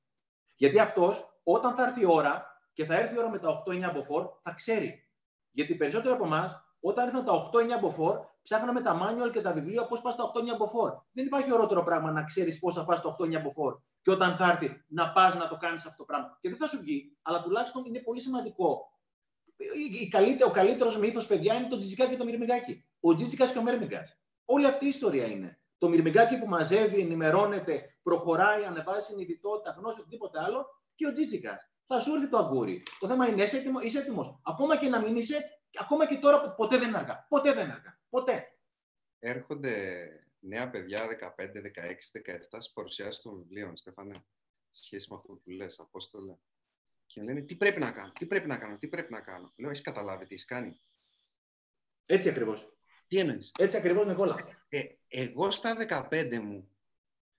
Γιατί 0.57 0.79
αυτός, 0.79 1.41
όταν 1.43 1.75
θα 1.75 1.83
έρθει 1.83 2.01
η 2.01 2.07
ώρα 2.07 2.61
και 2.73 2.85
θα 2.85 2.95
έρθει 2.95 3.15
η 3.15 3.19
ώρα 3.19 3.31
με 3.31 3.39
τα 3.39 3.63
8-9 3.67 3.83
από 3.83 4.41
θα 4.43 4.53
ξέρει. 4.53 5.09
Γιατί 5.51 5.75
περισσότεροι 5.75 6.15
από 6.15 6.25
εμάς, 6.25 6.65
όταν 6.81 7.07
ήρθαν 7.07 7.25
τα 7.25 7.51
8-9 7.53 7.71
από 7.71 7.91
ψάχναμε 8.47 8.81
τα 8.81 8.93
manual 9.03 9.31
και 9.33 9.41
τα 9.41 9.53
βιβλία 9.53 9.87
πώς 9.87 10.01
πας 10.01 10.15
στα 10.15 10.33
8 10.55 10.57
μποφόρ. 10.59 10.91
Δεν 11.13 11.27
υπάρχει 11.27 11.53
ωραιότερο 11.53 11.83
πράγμα 11.83 12.11
να 12.11 12.25
ξέρεις 12.25 12.59
πώς 12.59 12.75
θα 12.75 12.85
πας 12.85 12.99
στα 12.99 13.17
8 13.19 13.43
μποφόρ. 13.43 13.77
Και 14.03 14.11
όταν 14.11 14.37
θα 14.37 14.51
έρθει 14.51 14.85
να 14.89 15.13
πας 15.13 15.35
να 15.35 15.49
το 15.49 15.57
κάνεις 15.57 15.87
αυτό 15.87 15.97
το 15.97 16.05
πράγμα. 16.05 16.39
Και 16.41 16.49
δεν 16.49 16.59
θα 16.59 16.67
σου 16.69 16.79
βγει, 16.79 17.17
αλλά 17.23 17.43
τουλάχιστον 17.43 17.85
είναι 17.85 17.99
πολύ 17.99 18.21
σημαντικό. 18.21 18.91
ο 20.47 20.51
καλύτερος 20.51 20.99
μύθος, 20.99 21.27
παιδιά, 21.27 21.55
είναι 21.55 21.69
το 21.69 21.79
Τζιτζικά 21.79 22.07
και 22.07 22.17
το 22.17 22.25
Μυρμηγκάκι. 22.25 22.85
Ο 23.01 23.15
Τζιτζικάς 23.15 23.53
και 23.53 23.59
ο 23.59 23.63
Μέρμιγκα. 23.63 24.03
Όλη 24.45 24.67
αυτή 24.67 24.85
η 24.85 24.89
ιστορία 24.89 25.27
είναι. 25.27 25.61
Το 25.79 25.89
Μυρμηγκάκι 25.89 26.39
που 26.39 26.47
μαζεύει, 26.47 27.01
ενημερώνεται, 27.01 27.99
προχωράει, 28.03 28.65
ανεβάζει 28.65 29.05
συνειδητότητα, 29.05 29.77
γνώση, 29.79 30.01
οτιδήποτε 30.01 30.39
άλλο 30.43 30.67
και 30.95 31.07
ο 31.07 31.13
Τζιτζικάς. 31.13 31.71
Θα 31.87 32.01
σου 32.01 32.15
έρθει 32.15 32.29
το 32.29 32.39
αγκούρι. 32.39 32.83
Το 33.01 33.07
θέμα 33.07 33.29
είναι 33.29 33.43
είσαι 33.83 33.99
έτοιμο. 33.99 34.41
Ακόμα 34.45 34.77
και 34.77 34.89
να 34.89 35.01
μην 35.01 35.17
είσαι, 35.17 35.37
ακόμα 35.81 36.07
και 36.07 36.19
τώρα 36.19 36.55
ποτέ 36.55 36.79
δεν 36.79 36.89
είναι 36.89 36.99
αργά. 36.99 37.27
Ποτέ 37.29 37.53
δεν 37.53 37.65
είναι 37.65 37.73
αργά. 37.73 37.96
Ποτέ. 38.09 38.59
Έρχονται 39.19 40.09
νέα 40.39 40.71
παιδιά 40.71 41.07
15, 41.37 41.61
16, 41.61 42.11
17 42.13 42.39
στις 42.51 42.73
παρουσιάσεις 42.73 43.23
των 43.23 43.37
βιβλίων, 43.37 43.77
Στέφανε, 43.77 44.25
σχέση 44.71 45.07
με 45.11 45.17
αυτό 45.17 45.33
που 45.33 45.51
λες, 45.51 45.79
Απόστολε. 45.79 46.37
Και 47.07 47.23
λένε 47.23 47.41
τι 47.41 47.57
πρέπει 47.57 47.81
να 47.81 47.91
κάνω, 47.91 48.13
τι 48.13 48.27
πρέπει 48.27 48.47
να 48.47 48.59
κάνω, 48.59 48.79
τι 48.79 48.89
πρέπει 48.89 49.13
να 49.13 49.21
κάνω. 49.21 49.53
Λέω, 49.57 49.71
έχεις 49.71 49.83
καταλάβει 49.83 50.27
τι 50.27 50.35
έχεις 50.35 50.45
κάνει. 50.45 50.81
Έτσι 52.07 52.29
ακριβώς. 52.29 52.77
Τι 53.07 53.19
εννοείς; 53.19 53.53
Έτσι 53.59 53.77
ακριβώς, 53.77 54.07
Νικόλα. 54.07 54.67
Ε, 54.69 54.83
εγώ 55.09 55.51
στα 55.51 55.77
15 56.11 56.39
μου, 56.39 56.71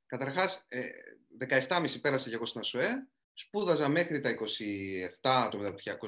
καταρχάς, 0.05 0.65
ε, 0.67 0.89
17,5 1.37 2.01
πέρασα 2.01 2.29
και 2.29 2.35
εγώ 2.35 2.45
στην 2.45 2.59
ΑΣΟΕ, 2.59 3.07
σπούδαζα 3.33 3.89
μέχρι 3.89 4.21
τα 4.21 4.29
27 4.29 5.47
το 5.51 5.57
μεταπτυχιακό, 5.57 6.07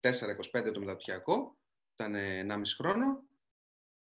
24-25 0.00 0.72
το 0.72 0.80
μεταπτυχιακό, 0.80 1.56
ήταν 1.92 2.14
1,5 2.14 2.74
χρόνο 2.76 3.22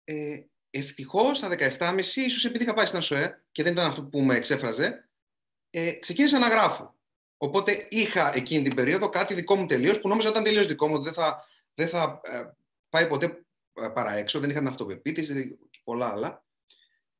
ε, 0.03 0.37
Ευτυχώς 0.75 1.37
στα 1.37 1.49
17,5, 1.79 1.99
ίσως 1.99 2.45
επειδή 2.45 2.63
είχα 2.63 2.73
πάει 2.73 2.85
στην 2.85 2.97
ΑΣΟΕ 2.97 3.43
και 3.51 3.63
δεν 3.63 3.71
ήταν 3.71 3.87
αυτό 3.87 4.03
που 4.03 4.21
με 4.21 4.35
εξέφραζε, 4.35 5.09
ε, 5.69 5.91
ξεκίνησα 5.91 6.39
να 6.39 6.47
γράφω. 6.47 6.95
Οπότε 7.37 7.87
είχα 7.89 8.35
εκείνη 8.35 8.63
την 8.63 8.75
περίοδο 8.75 9.09
κάτι 9.09 9.33
δικό 9.33 9.55
μου 9.55 9.65
τελείως 9.65 9.99
που 9.99 10.07
νόμιζα 10.07 10.29
ήταν 10.29 10.43
τελείως 10.43 10.67
δικό 10.67 10.87
μου, 10.87 10.93
ότι 10.93 11.03
δεν 11.03 11.13
θα, 11.13 11.45
δεν 11.73 11.87
θα 11.87 12.19
ε, 12.23 12.41
πάει 12.89 13.07
ποτέ 13.07 13.45
ε, 13.73 13.87
παρά 13.87 14.13
έξω, 14.13 14.39
δεν 14.39 14.49
είχα 14.49 14.59
την 14.59 14.67
αυτοπεποίθηση 14.67 15.57
και 15.69 15.79
πολλά 15.83 16.11
άλλα. 16.11 16.45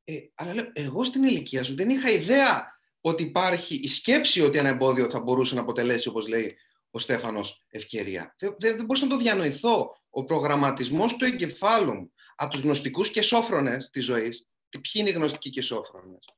Ε, 0.03 0.13
αλλά 0.35 0.53
λέω, 0.53 0.69
εγώ 0.73 1.03
στην 1.03 1.23
ηλικία 1.23 1.63
σου 1.63 1.75
δεν 1.75 1.89
είχα 1.89 2.09
ιδέα 2.09 2.79
ότι 3.01 3.23
υπάρχει 3.23 3.75
η 3.75 3.87
σκέψη 3.87 4.41
ότι 4.41 4.57
ένα 4.57 4.69
εμπόδιο 4.69 5.09
θα 5.09 5.19
μπορούσε 5.19 5.55
να 5.55 5.61
αποτελέσει, 5.61 6.07
όπως 6.07 6.27
λέει 6.27 6.57
ο 6.91 6.99
Στέφανος, 6.99 7.63
ευκαιρία. 7.69 8.35
Δεν, 8.37 8.55
δεν, 8.59 8.75
δεν 8.75 8.85
μπορούσα 8.85 9.05
να 9.05 9.11
το 9.11 9.17
διανοηθώ. 9.17 10.01
Ο 10.09 10.23
προγραμματισμός 10.23 11.15
του 11.15 11.25
εγκεφάλου 11.25 11.93
μου 11.93 12.13
από 12.35 12.51
τους 12.51 12.61
γνωστικούς 12.61 13.11
και 13.11 13.21
σόφρονες 13.21 13.89
της 13.89 14.05
ζωής, 14.05 14.47
και 14.69 14.79
ποιοι 14.79 14.91
είναι 14.95 15.09
οι 15.09 15.13
γνωστικοί 15.13 15.49
και 15.49 15.61
σόφρονες. 15.61 16.29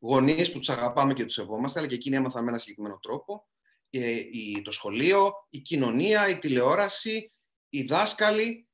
Γονείς 0.00 0.52
που 0.52 0.58
τους 0.58 0.68
αγαπάμε 0.68 1.12
και 1.12 1.24
τους 1.24 1.34
σεβόμαστε, 1.34 1.78
αλλά 1.78 1.88
και 1.88 1.94
εκείνοι 1.94 2.16
έμαθαν 2.16 2.44
με 2.44 2.50
ένα 2.50 2.58
συγκεκριμένο 2.58 2.98
τρόπο. 2.98 3.48
Ε, 3.90 4.20
το 4.62 4.70
σχολείο, 4.70 5.32
η 5.50 5.58
κοινωνία, 5.58 6.28
η 6.28 6.38
τηλεόραση, 6.38 7.32
οι 7.68 7.82
δάσκαλοι, 7.82 8.68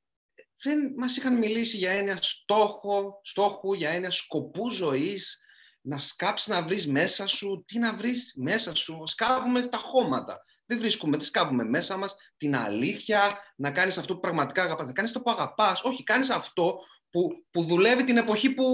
δεν 0.62 0.94
μας 0.96 1.16
είχαν 1.16 1.38
μιλήσει 1.38 1.76
για 1.76 1.90
ένα 1.90 2.18
στόχο, 2.20 3.20
στόχου, 3.22 3.74
για 3.74 3.90
ένα 3.90 4.10
σκοπού 4.10 4.70
ζωής, 4.70 5.38
να 5.80 5.98
σκάψεις 5.98 6.46
να 6.48 6.62
βρεις 6.62 6.87
μέσα 6.87 7.26
σου, 7.26 7.64
τι 7.66 7.78
να 7.78 7.96
βρεις 7.96 8.32
μέσα 8.37 8.74
σου, 8.74 9.02
σκάβουμε 9.06 9.66
τα 9.66 9.78
χώματα. 9.78 10.44
Δεν 10.66 10.79
βρίσκουμε, 10.79 11.16
δεν 11.16 11.27
σκάβουμε 11.27 11.64
μέσα 11.64 11.96
μας 11.96 12.16
την 12.37 12.57
αλήθεια, 12.57 13.38
να 13.57 13.70
κάνεις 13.70 13.98
αυτό 13.98 14.14
που 14.14 14.20
πραγματικά 14.20 14.62
αγαπάς, 14.62 14.87
να 14.87 14.92
κάνεις 14.92 15.12
το 15.12 15.20
που 15.20 15.31
αγαπάς. 15.31 15.83
Όχι, 15.83 16.03
κάνεις 16.03 16.31
αυτό 16.31 16.79
που, 17.11 17.44
που 17.50 17.64
δουλεύει 17.64 18.05
την 18.05 18.16
εποχή 18.16 18.50
που, 18.50 18.64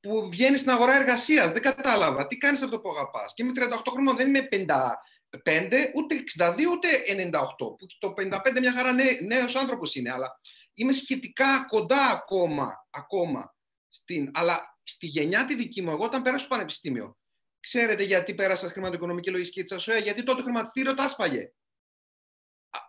που 0.00 0.28
βγαίνει 0.30 0.58
στην 0.58 0.70
αγορά 0.70 0.94
εργασίας. 0.94 1.52
Δεν 1.52 1.62
κατάλαβα. 1.62 2.26
Τι 2.26 2.36
κάνεις 2.36 2.62
αυτό 2.62 2.80
που 2.80 2.90
αγαπάς. 2.90 3.34
Και 3.34 3.44
με 3.44 3.52
38 3.54 3.92
χρόνια 3.92 4.14
δεν 4.14 4.28
είμαι 4.28 4.48
55, 4.50 5.90
ούτε 5.94 6.14
62, 6.14 6.66
ούτε 6.70 6.88
98. 7.08 7.56
Που 7.56 7.86
το 7.98 8.12
55 8.16 8.60
μια 8.60 8.72
χαρά 8.72 8.92
νέ, 8.92 9.04
νέος 9.26 9.54
άνθρωπος 9.54 9.94
είναι, 9.94 10.12
αλλά 10.12 10.40
είμαι 10.74 10.92
σχετικά 10.92 11.66
κοντά 11.68 12.10
ακόμα, 12.10 12.86
ακόμα 12.90 13.54
στην, 13.88 14.30
αλλά 14.34 14.78
στη 14.82 15.06
γενιά 15.06 15.44
τη 15.44 15.54
δική 15.54 15.82
μου, 15.82 15.90
εγώ 15.90 16.04
όταν 16.04 16.22
πέρασα 16.22 16.44
στο 16.44 16.54
πανεπιστήμιο, 16.54 17.16
Ξέρετε 17.64 18.02
γιατί 18.02 18.34
πέρασα 18.34 18.68
χρηματοοικονομική 18.68 19.30
λογιστική 19.30 19.62
της 19.62 19.72
ΑΣΟΕ, 19.72 19.98
γιατί 19.98 20.22
τότε 20.22 20.38
το 20.38 20.44
χρηματιστήριο 20.44 20.94
τα 20.94 21.04
άσπαγε. 21.04 21.52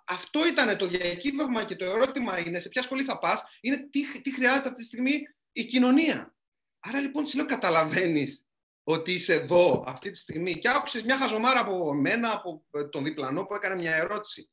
Αυτό 0.05 0.47
ήταν 0.47 0.78
το 0.78 0.88
διακύβευμα 0.88 1.63
και 1.63 1.76
το 1.76 1.86
ερώτημα 1.86 2.39
είναι 2.39 2.59
σε 2.59 2.69
ποια 2.69 2.82
σχολή 2.82 3.03
θα 3.03 3.19
πας, 3.19 3.43
είναι 3.61 3.89
τι, 3.89 4.21
τι 4.21 4.34
χρειάζεται 4.34 4.67
αυτή 4.67 4.82
τη 4.82 4.88
στιγμή 4.88 5.21
η 5.51 5.65
κοινωνία. 5.65 6.36
Άρα 6.80 6.99
λοιπόν 6.99 7.23
της 7.23 7.34
λέω, 7.34 7.45
καταλαβαίνεις 7.45 8.47
ότι 8.84 9.13
είσαι 9.13 9.34
εδώ 9.34 9.84
αυτή 9.88 10.09
τη 10.11 10.17
στιγμή 10.17 10.59
και 10.59 10.69
άκουσες 10.69 11.03
μια 11.03 11.17
χαζομάρα 11.17 11.59
από 11.59 11.93
μένα, 11.93 12.32
από 12.32 12.65
ε, 12.71 12.84
τον 12.84 13.03
διπλανό 13.03 13.45
που 13.45 13.55
έκανε 13.55 13.76
μια 13.76 13.95
ερώτηση 13.95 14.49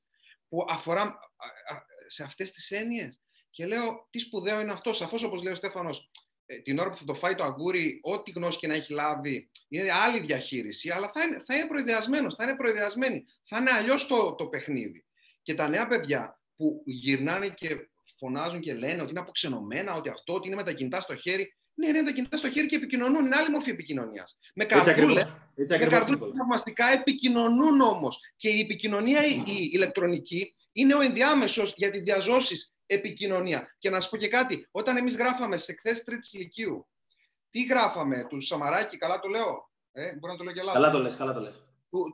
που 0.49 0.67
αφορά 0.69 1.19
σε 2.07 2.23
αυτές 2.23 2.53
τις 2.53 2.71
έννοιες. 2.71 3.23
Και 3.51 3.67
λέω, 3.67 4.09
τι 4.11 4.19
σπουδαίο 4.19 4.61
είναι 4.61 4.73
αυτό, 4.73 4.93
σαφώς 4.93 5.23
όπως 5.23 5.43
λέει 5.43 5.53
ο 5.53 5.57
Στέφανος, 5.57 5.99
ε, 5.99 6.32
την 6.63 6.79
ώρα 6.79 6.91
που 6.91 6.97
θα 6.97 7.05
το 7.05 7.15
φάει 7.15 7.35
το 7.35 7.45
αγκούρι, 7.45 8.01
ό,τι 8.03 8.31
γνώση 8.31 8.59
και 8.59 8.67
να 8.67 8.75
έχει 8.75 8.93
λάβει, 8.93 9.51
είναι 9.69 9.93
άλλη 9.93 10.21
διαχείριση, 10.21 10.91
αλλά 10.91 11.11
θα 11.13 11.23
είναι, 11.23 11.43
θα 11.47 11.55
είναι 11.55 11.67
προειδεασμένος, 11.67 12.35
θα 12.35 12.45
είναι 12.45 12.57
προειδεασμένη. 12.57 13.25
Θα 13.49 13.59
είναι 13.59 13.71
αλλιώς 13.71 14.07
το, 14.07 14.35
το 14.35 14.47
παιχνίδι. 14.47 15.05
Και 15.43 15.55
τα 15.55 15.69
νέα 15.69 15.87
παιδιά 15.87 16.41
που 16.57 16.83
γυρνάνε 16.87 17.49
και 17.49 17.89
φωνάζουν 18.19 18.61
και 18.61 18.75
λένε 18.75 19.03
ότι 19.03 19.11
είναι 19.11 19.21
αποξενωμένα, 19.21 19.95
ότι 19.95 20.09
αυτό, 20.09 20.35
ότι 20.35 20.47
είναι 20.47 20.57
με 20.57 20.63
τα 20.63 20.73
κινητά 20.73 21.01
στο 21.01 21.17
χέρι. 21.17 21.55
Ναι, 21.75 21.87
είναι 21.87 21.99
με 21.99 22.05
τα 22.05 22.13
κινητά 22.13 22.37
στο 22.37 22.51
χέρι 22.51 22.67
και 22.67 22.77
επικοινωνούν. 22.77 23.27
Είναι 23.27 23.37
άλλη 23.37 23.51
μορφή 23.51 23.71
επικοινωνίας. 23.71 24.39
Με 24.55 24.65
καρδούλες. 24.65 25.37
Με 25.55 25.77
καρδούλες 25.77 26.33
θαυμαστικά 26.39 26.87
επικοινωνούν 26.93 27.81
όμως. 27.81 28.19
Και 28.37 28.49
η 28.49 28.61
επικοινωνία 28.61 29.25
η, 29.25 29.43
η 29.47 29.71
ηλεκτρονική 29.73 30.57
είναι 30.73 30.95
ο 30.95 31.01
ενδιάμεσος 31.01 31.75
για 31.77 31.91
τη 31.91 32.01
διαζώσεις 32.01 32.75
επικοινωνία. 32.93 33.77
Και 33.79 33.91
να 33.91 34.01
σου 34.01 34.11
πω 34.11 34.17
και 34.17 34.29
κάτι, 34.29 34.69
όταν 34.71 34.97
εμείς 34.97 35.17
γράφαμε 35.17 35.57
σε 35.57 35.73
εκθέσει 35.73 36.05
τρίτη 36.05 36.29
ηλικίου, 36.37 36.89
τι 37.51 37.63
γράφαμε, 37.63 38.27
του 38.29 38.41
Σαμαράκη, 38.41 38.97
καλά 38.97 39.19
το 39.19 39.29
λέω. 39.29 39.71
Ε, 39.93 40.15
μπορεί 40.17 40.33
να 40.33 40.37
το 40.37 40.45
λέω 40.45 40.53
και 40.53 40.63
λάθος. 40.63 40.83
Καλά 40.83 40.91
το 40.91 40.99
λες, 40.99 41.17
καλά 41.17 41.33
το 41.33 41.41
λες. 41.41 41.55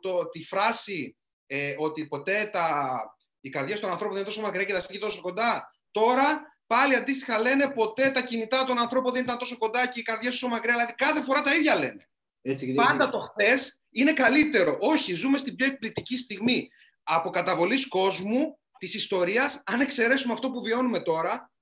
Το, 0.00 0.28
τη 0.28 0.44
φράση 0.44 1.16
ε, 1.46 1.74
ότι 1.78 2.06
ποτέ 2.06 2.48
τα, 2.52 2.98
οι 3.40 3.48
καρδιέ 3.48 3.78
των 3.78 3.90
ανθρώπων 3.90 4.14
δεν 4.16 4.22
είναι 4.22 4.34
τόσο 4.34 4.46
μακριά 4.46 4.64
και 4.64 4.72
τα 4.72 4.80
σπίτια 4.80 5.00
τόσο 5.00 5.20
κοντά. 5.20 5.70
Τώρα 5.90 6.56
πάλι 6.66 6.94
αντίστοιχα 6.94 7.38
λένε 7.38 7.70
ποτέ 7.70 8.10
τα 8.10 8.22
κινητά 8.22 8.64
των 8.64 8.78
ανθρώπων 8.78 9.12
δεν 9.12 9.22
ήταν 9.22 9.38
τόσο 9.38 9.58
κοντά 9.58 9.86
και 9.86 10.00
οι 10.00 10.02
καρδιέ 10.02 10.30
τόσο 10.30 10.48
μακριά. 10.48 10.72
Δηλαδή 10.72 10.94
κάθε 10.94 11.22
φορά 11.22 11.42
τα 11.42 11.54
ίδια 11.54 11.74
λένε. 11.74 12.08
Έτσι, 12.42 12.74
Πάντα 12.74 13.10
το 13.10 13.18
χθες 13.18 13.80
είναι 13.90 14.12
καλύτερο. 14.12 14.76
Όχι, 14.80 15.14
ζούμε 15.14 15.38
στην 15.38 15.54
πιο 15.54 15.66
εκπληκτική 15.66 16.16
στιγμή 16.16 16.68
από 17.02 17.30
καταβολή 17.30 17.88
κόσμου 17.88 18.58
της 18.78 18.94
ιστορίας, 18.94 19.62
αν 19.66 19.80
εξαιρέσουμε 19.80 20.32
αυτό 20.32 20.50
που 20.50 20.62
βιώνουμε 20.62 21.00
τώρα, 21.00 21.52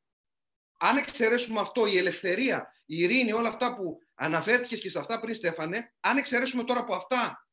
αν 0.78 0.96
εξαιρέσουμε 0.96 1.60
αυτό, 1.60 1.86
η 1.86 1.98
ελευθερία, 1.98 2.72
η 2.86 2.98
ειρήνη, 2.98 3.32
όλα 3.32 3.48
αυτά 3.48 3.76
που 3.76 3.98
αναφέρθηκες 4.14 4.80
και 4.80 4.90
σε 4.90 4.98
αυτά 4.98 5.20
πριν, 5.20 5.34
Στέφανε, 5.34 5.94
αν 6.00 6.16
εξαιρέσουμε 6.16 6.64
τώρα 6.64 6.80
από 6.80 6.94
αυτά, 6.94 7.48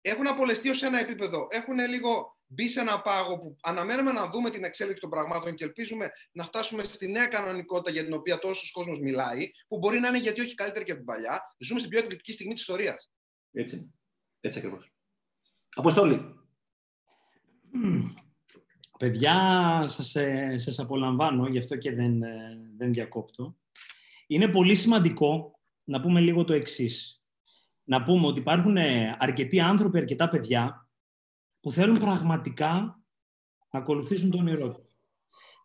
έχουν 0.00 0.26
απολεστεί 0.26 0.68
ως 0.68 0.82
ένα 0.82 1.00
επίπεδο, 1.00 1.46
έχουν 1.50 1.78
λίγο 1.78 2.38
μπει 2.46 2.68
σε 2.68 2.80
ένα 2.80 3.00
πάγο 3.00 3.38
που 3.38 3.56
αναμένουμε 3.62 4.12
να 4.12 4.28
δούμε 4.28 4.50
την 4.50 4.64
εξέλιξη 4.64 5.00
των 5.00 5.10
πραγμάτων 5.10 5.54
και 5.54 5.64
ελπίζουμε 5.64 6.10
να 6.32 6.44
φτάσουμε 6.44 6.82
στη 6.82 7.08
νέα 7.08 7.26
κανονικότητα 7.26 7.90
για 7.90 8.04
την 8.04 8.12
οποία 8.12 8.38
τόσος 8.38 8.70
κόσμος 8.70 9.00
μιλάει, 9.00 9.50
που 9.68 9.78
μπορεί 9.78 9.98
να 9.98 10.08
είναι 10.08 10.18
γιατί 10.18 10.40
όχι 10.40 10.54
καλύτερη 10.54 10.84
και 10.84 10.90
από 10.90 11.00
την 11.00 11.08
παλιά. 11.14 11.54
Ζούμε 11.58 11.78
στην 11.78 11.90
πιο 11.90 12.00
εκπληκτική 12.00 12.32
στιγμή 12.32 12.52
της 12.52 12.62
ιστορίας. 12.62 13.10
Έτσι. 13.52 13.94
Έτσι 14.40 14.58
ακριβώς. 14.58 14.92
Αποστόλη. 15.74 16.34
Παιδιά, 19.04 19.84
σας, 19.86 20.14
ε, 20.14 20.54
σας 20.56 20.78
απολαμβάνω, 20.78 21.46
γι' 21.46 21.58
αυτό 21.58 21.76
και 21.76 21.94
δεν, 21.94 22.22
ε, 22.22 22.58
δεν 22.76 22.92
διακόπτω. 22.92 23.56
Είναι 24.26 24.48
πολύ 24.48 24.74
σημαντικό 24.74 25.60
να 25.84 26.00
πούμε 26.00 26.20
λίγο 26.20 26.44
το 26.44 26.52
εξής. 26.52 27.24
Να 27.84 28.02
πούμε 28.02 28.26
ότι 28.26 28.40
υπάρχουν 28.40 28.76
ε, 28.76 29.16
αρκετοί 29.18 29.60
άνθρωποι, 29.60 29.98
αρκετά 29.98 30.28
παιδιά, 30.28 30.88
που 31.60 31.72
θέλουν 31.72 31.98
πραγματικά 31.98 33.00
να 33.70 33.78
ακολουθήσουν 33.78 34.30
τον 34.30 34.40
όνειρό 34.40 34.72
τους. 34.72 34.98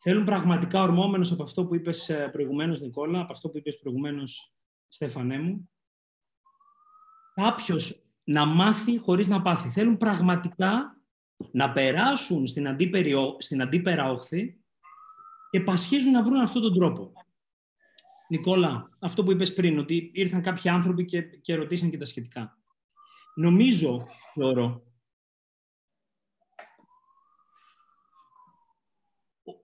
Θέλουν 0.01 0.25
πραγματικά 0.25 0.81
ορμόμενος 0.81 1.31
από 1.31 1.43
αυτό 1.43 1.65
που 1.65 1.75
είπες 1.75 2.11
προηγουμένως, 2.31 2.81
Νικόλα, 2.81 3.19
από 3.19 3.31
αυτό 3.31 3.49
που 3.49 3.57
είπες 3.57 3.79
προηγουμένως, 3.79 4.53
Στέφανέ 4.87 5.39
μου, 5.39 5.69
κάποιος 7.33 8.03
να 8.23 8.45
μάθει 8.45 8.97
χωρίς 8.97 9.27
να 9.27 9.41
πάθει. 9.41 9.69
Θέλουν 9.69 9.97
πραγματικά 9.97 10.98
να 11.51 11.71
περάσουν 11.71 12.47
στην, 12.47 12.67
αντίπερη, 12.67 13.13
στην 13.37 13.61
αντίπερα 13.61 14.11
όχθη 14.11 14.59
και 15.49 15.61
πασχίζουν 15.61 16.11
να 16.11 16.23
βρουν 16.23 16.39
αυτόν 16.39 16.61
τον 16.61 16.73
τρόπο. 16.73 17.13
Νικόλα, 18.27 18.89
αυτό 18.99 19.23
που 19.23 19.31
είπες 19.31 19.53
πριν, 19.53 19.79
ότι 19.79 20.11
ήρθαν 20.13 20.41
κάποιοι 20.41 20.69
άνθρωποι 20.69 21.05
και, 21.05 21.21
και 21.21 21.55
ρωτήσαν 21.55 21.89
και 21.89 21.97
τα 21.97 22.05
σχετικά. 22.05 22.57
Νομίζω, 23.35 24.07
θεωρώ, 24.33 24.83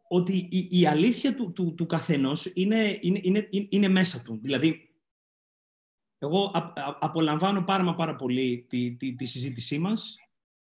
ότι 0.08 0.48
η, 0.52 0.68
η 0.80 0.88
αλήθεια 0.88 1.36
του, 1.36 1.52
του, 1.54 1.74
του 1.74 1.86
καθενός 1.86 2.52
είναι, 2.54 2.98
είναι, 3.02 3.20
είναι, 3.24 3.48
είναι 3.70 3.88
μέσα 3.88 4.22
του. 4.22 4.40
Δηλαδή, 4.42 4.90
εγώ 6.18 6.52
απολαμβάνω 7.00 7.64
πάρα, 7.64 7.96
πάρα 7.96 8.16
πολύ 8.16 8.66
τη, 8.70 8.96
τη, 8.96 9.16
τη 9.16 9.26
συζήτησή 9.26 9.80
μας 9.80 10.16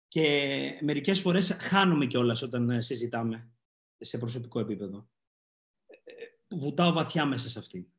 και 0.09 0.79
μερικές 0.81 1.19
φορές 1.19 1.51
χάνουμε 1.51 2.05
κιόλας 2.05 2.41
όταν 2.41 2.69
ε, 2.69 2.81
συζητάμε 2.81 3.49
σε 3.97 4.17
προσωπικό 4.17 4.59
επίπεδο. 4.59 5.09
Ε, 5.87 6.55
βουτάω 6.55 6.91
βαθιά 6.91 7.25
μέσα 7.25 7.49
σε 7.49 7.59
αυτή. 7.59 7.91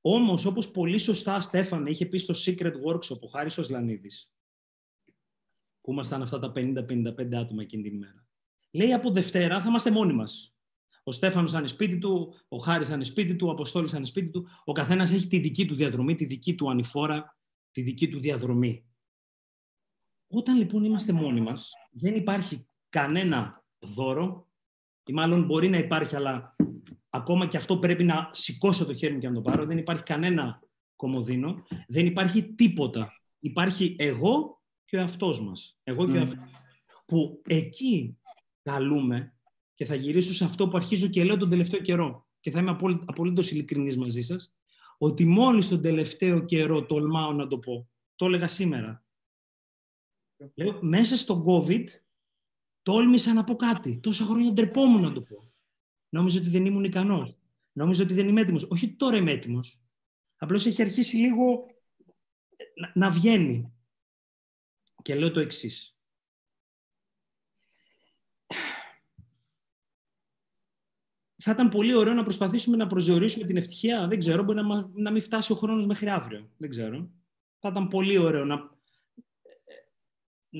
Όμως, 0.00 0.44
όπως 0.44 0.70
πολύ 0.70 0.98
σωστά, 0.98 1.40
Στέφανε, 1.40 1.90
είχε 1.90 2.06
πει 2.06 2.18
στο 2.18 2.34
Secret 2.36 2.72
Workshop 2.86 3.20
ο 3.20 3.26
Χάρης 3.26 3.58
Οσλανίδης, 3.58 4.34
που 5.80 5.92
ήμασταν 5.92 6.22
αυτά 6.22 6.38
τα 6.38 6.52
50-55 6.54 7.34
άτομα 7.34 7.62
εκείνη 7.62 7.82
την 7.82 7.94
ημέρα. 7.94 8.26
Λέει, 8.70 8.92
από 8.92 9.10
Δευτέρα 9.10 9.60
θα 9.60 9.68
είμαστε 9.68 9.90
μόνοι 9.90 10.12
μας. 10.12 10.56
Ο 11.02 11.12
Στέφανος 11.12 11.52
θα 11.52 11.58
είναι 11.58 11.68
σπίτι 11.68 11.98
του, 11.98 12.34
ο 12.48 12.56
Χάρης 12.56 12.88
θα 12.88 12.94
είναι 12.94 13.04
σπίτι 13.04 13.36
του, 13.36 13.46
ο 13.46 13.50
Αποστόλης 13.50 13.90
θα 13.90 13.96
είναι 13.96 14.06
σπίτι 14.06 14.30
του. 14.30 14.48
Ο 14.64 14.72
καθένας 14.72 15.12
έχει 15.12 15.26
τη 15.26 15.38
δική 15.38 15.66
του 15.66 15.74
διαδρομή, 15.74 16.14
τη 16.14 16.24
δική 16.24 16.54
του 16.54 16.70
ανηφόρα, 16.70 17.38
τη 17.70 17.82
δική 17.82 18.08
του 18.08 18.20
διαδρομή. 18.20 18.93
Όταν 20.28 20.56
λοιπόν 20.56 20.84
είμαστε 20.84 21.12
μόνοι 21.12 21.40
μας, 21.40 21.72
δεν 21.90 22.14
υπάρχει 22.14 22.68
κανένα 22.88 23.64
δώρο, 23.78 24.48
ή 25.06 25.12
μάλλον 25.12 25.44
μπορεί 25.44 25.68
να 25.68 25.78
υπάρχει, 25.78 26.16
αλλά 26.16 26.56
ακόμα 27.10 27.46
και 27.46 27.56
αυτό 27.56 27.78
πρέπει 27.78 28.04
να 28.04 28.30
σηκώσω 28.32 28.86
το 28.86 28.94
χέρι 28.94 29.12
μου 29.12 29.18
και 29.18 29.28
να 29.28 29.34
το 29.34 29.40
πάρω. 29.40 29.66
Δεν 29.66 29.78
υπάρχει 29.78 30.02
κανένα 30.02 30.62
κομμωδίνο, 30.96 31.62
δεν 31.88 32.06
υπάρχει 32.06 32.42
τίποτα. 32.42 33.12
Υπάρχει 33.38 33.96
εγώ 33.98 34.62
και 34.84 34.96
ο 34.96 35.00
εαυτός 35.00 35.44
μας. 35.44 35.78
Εγώ 35.82 36.06
και 36.08 36.16
ο 36.16 36.20
εαυτός. 36.20 36.38
Που 37.04 37.42
εκεί 37.46 38.18
καλούμε 38.62 39.34
και 39.74 39.84
θα 39.84 39.94
γυρίσω 39.94 40.32
σε 40.32 40.44
αυτό 40.44 40.68
που 40.68 40.76
αρχίζω 40.76 41.06
και 41.06 41.24
λέω 41.24 41.36
τον 41.36 41.50
τελευταίο 41.50 41.80
καιρό 41.80 42.26
και 42.40 42.50
θα 42.50 42.58
είμαι 42.58 42.76
απολύτως 43.04 43.50
ειλικρινής 43.50 43.96
μαζί 43.96 44.22
σας, 44.22 44.54
ότι 44.98 45.24
μόλις 45.24 45.68
τον 45.68 45.82
τελευταίο 45.82 46.44
καιρό 46.44 46.86
τολμάω 46.86 47.32
να 47.32 47.46
το 47.46 47.58
πω. 47.58 47.88
Το 48.16 48.26
έλεγα 48.26 48.48
σήμερα. 48.48 49.03
Λέω, 50.54 50.78
μέσα 50.82 51.16
στον 51.16 51.44
COVID 51.46 51.84
τόλμησα 52.82 53.32
να 53.32 53.44
πω 53.44 53.56
κάτι. 53.56 53.98
Τόσα 53.98 54.24
χρόνια 54.24 54.52
ντρεπόμουν 54.52 55.00
να 55.00 55.12
το 55.12 55.22
πω. 55.22 55.52
Νόμιζα 56.08 56.40
ότι 56.40 56.48
δεν 56.48 56.66
ήμουν 56.66 56.84
ικανός. 56.84 57.38
Νόμιζα 57.72 58.02
ότι 58.02 58.14
δεν 58.14 58.28
είμαι 58.28 58.40
έτοιμος. 58.40 58.62
Όχι 58.70 58.94
τώρα 58.94 59.16
είμαι 59.16 59.32
έτοιμος. 59.32 59.82
Απλώς 60.36 60.66
έχει 60.66 60.82
αρχίσει 60.82 61.16
λίγο 61.16 61.66
να, 62.74 62.92
να 62.94 63.10
βγαίνει. 63.10 63.72
Και 65.02 65.14
λέω 65.14 65.30
το 65.30 65.40
εξής. 65.40 65.98
Θα 71.36 71.50
ήταν 71.50 71.68
πολύ 71.68 71.94
ωραίο 71.94 72.14
να 72.14 72.22
προσπαθήσουμε 72.22 72.76
να 72.76 72.86
προσδιορίσουμε 72.86 73.46
την 73.46 73.56
ευτυχία. 73.56 74.06
Δεν 74.06 74.18
ξέρω, 74.18 74.42
μπορεί 74.42 74.62
να, 74.62 74.90
να 74.94 75.10
μην 75.10 75.22
φτάσει 75.22 75.52
ο 75.52 75.54
χρόνος 75.54 75.86
μέχρι 75.86 76.08
αύριο. 76.08 76.50
Δεν 76.56 76.70
ξέρω. 76.70 77.10
Θα 77.58 77.68
ήταν 77.68 77.88
πολύ 77.88 78.18
ωραίο 78.18 78.44
να 78.44 78.73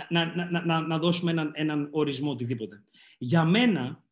να, 0.08 0.34
να, 0.34 0.64
να, 0.64 0.80
να 0.80 0.98
δώσουμε 0.98 1.30
έναν, 1.30 1.52
έναν 1.54 1.88
ορισμό 1.90 2.30
οτιδήποτε. 2.30 2.82
Για 3.18 3.44
μένα, 3.44 4.04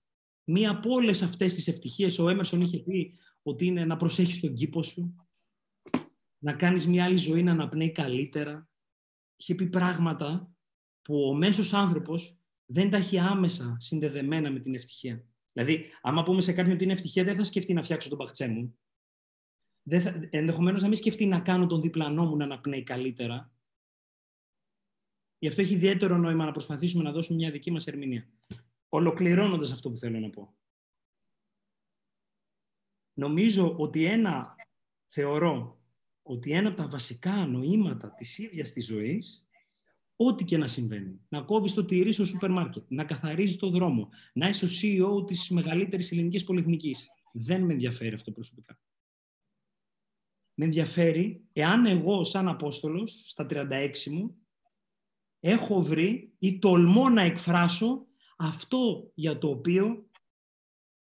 μία 0.45 0.71
από 0.71 0.91
όλες 0.91 1.23
αυτές 1.23 1.55
τις 1.55 1.69
ευτυχίες, 1.69 2.19
ο 2.19 2.29
Έμερσον 2.29 2.61
είχε 2.61 2.79
πει 2.79 3.19
ότι 3.43 3.67
είναι 3.67 3.85
να 3.85 3.97
προσέχεις 3.97 4.41
τον 4.41 4.55
κήπο 4.55 4.83
σου, 4.83 5.17
να 6.39 6.53
κάνεις 6.53 6.87
μια 6.87 7.05
άλλη 7.05 7.17
ζωή 7.17 7.43
να 7.43 7.53
αναπνέει 7.53 7.93
καλύτερα. 7.93 8.69
Είχε 9.37 9.55
πει 9.55 9.67
πράγματα 9.67 10.55
που 11.03 11.29
ο 11.29 11.35
μέσος 11.35 11.73
άνθρωπος 11.73 12.39
δεν 12.67 12.91
τα 12.91 12.97
έχει 12.97 13.19
άμεσα 13.19 13.77
συνδεδεμένα 13.81 14.51
με 14.51 14.61
την 14.61 14.75
ευτυχία. 14.75 15.25
Δηλαδή, 15.53 15.87
άμα 16.03 16.23
πούμε 16.23 16.41
σε 16.41 16.53
κάποιον 16.53 16.75
ότι 16.75 16.85
είναι 16.85 16.93
ευτυχία, 16.93 17.25
δεν 17.25 17.37
θα 17.37 17.45
σκεφτεί 17.45 17.73
να 17.73 17.83
φτιάξω 17.83 18.09
τον 18.09 18.19
παχτσέ 18.19 18.49
μου. 18.49 18.79
Ενδεχομένως 20.31 20.83
να 20.83 20.89
μην 20.89 20.97
σκεφτεί 20.97 21.27
να 21.27 21.41
κάνω 21.41 21.67
τον 21.67 21.81
διπλανό 21.81 22.25
μου 22.25 22.37
να 22.37 22.45
αναπνέει 22.45 22.83
καλύτερα, 22.83 23.52
Γι' 25.43 25.49
αυτό 25.49 25.61
έχει 25.61 25.75
ιδιαίτερο 25.75 26.17
νόημα 26.17 26.45
να 26.45 26.51
προσπαθήσουμε 26.51 27.03
να 27.03 27.13
δώσουμε 27.13 27.39
μια 27.39 27.51
δική 27.51 27.71
μας 27.71 27.87
ερμηνεία. 27.87 28.29
Ολοκληρώνοντας 28.89 29.73
αυτό 29.73 29.91
που 29.91 29.97
θέλω 29.97 30.19
να 30.19 30.31
πω. 30.31 30.55
Νομίζω 33.13 33.77
ότι 33.79 34.05
ένα, 34.05 34.55
θεωρώ, 35.07 35.83
ότι 36.23 36.53
ένα 36.53 36.69
από 36.69 36.77
τα 36.77 36.89
βασικά 36.89 37.47
νοήματα 37.47 38.15
της 38.15 38.39
ίδιας 38.39 38.73
της 38.73 38.87
ζωής, 38.87 39.47
ό,τι 40.17 40.45
και 40.45 40.57
να 40.57 40.69
συμβαίνει, 40.69 41.21
να 41.29 41.43
κόβεις 41.43 41.75
το 41.75 41.85
τυρί 41.85 42.13
στο 42.13 42.25
σούπερ 42.25 42.51
μάρκετ, 42.51 42.85
να 42.89 43.05
καθαρίζεις 43.05 43.57
το 43.57 43.71
δρόμο, 43.71 44.09
να 44.33 44.49
είσαι 44.49 44.65
ο 44.65 44.69
CEO 44.69 45.27
της 45.27 45.51
μεγαλύτερης 45.51 46.13
ελληνικής 46.13 46.45
πολυεθνικής. 46.45 47.09
Δεν 47.33 47.65
με 47.65 47.73
ενδιαφέρει 47.73 48.15
αυτό 48.15 48.33
προσωπικά. 48.33 48.81
Με 50.55 50.65
ενδιαφέρει 50.65 51.45
εάν 51.53 51.87
εγώ 51.87 52.25
σαν 52.25 52.49
Απόστολος, 52.49 53.23
στα 53.27 53.47
36 53.47 54.11
μου, 54.11 54.42
έχω 55.45 55.83
βρει 55.83 56.35
ή 56.39 56.59
τολμώ 56.59 57.09
να 57.09 57.23
εκφράσω 57.23 58.07
αυτό 58.37 59.11
για 59.15 59.39
το 59.39 59.49
οποίο 59.49 60.07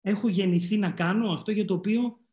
έχω 0.01 0.28
γεννηθεί 0.28 0.76
να 0.76 0.91
κάνω, 0.91 1.32
αυτό 1.32 1.51
για 1.51 1.64
το 1.64 1.74
οποίο 1.74 2.26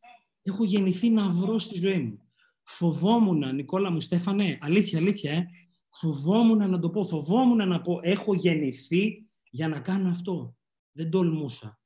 Έχω 0.43 0.63
γεννηθεί 0.63 1.09
να 1.09 1.29
βρω 1.29 1.57
στη 1.57 1.79
ζωή 1.79 1.99
μου. 1.99 2.27
Φοβόμουν, 2.63 3.55
Νικόλα 3.55 3.91
μου, 3.91 3.99
Στέφανε, 3.99 4.57
αλήθεια, 4.61 4.99
αλήθεια, 4.99 5.31
ε, 5.31 5.47
φοβόμουν 5.89 6.69
να 6.69 6.79
το 6.79 6.89
πω, 6.89 7.03
φοβόμουν 7.03 7.67
να 7.67 7.81
πω, 7.81 7.99
έχω 8.01 8.33
γεννηθεί 8.33 9.29
για 9.49 9.67
να 9.67 9.79
κάνω 9.79 10.09
αυτό. 10.09 10.57
Δεν 10.91 11.09
τολμούσα. 11.09 11.81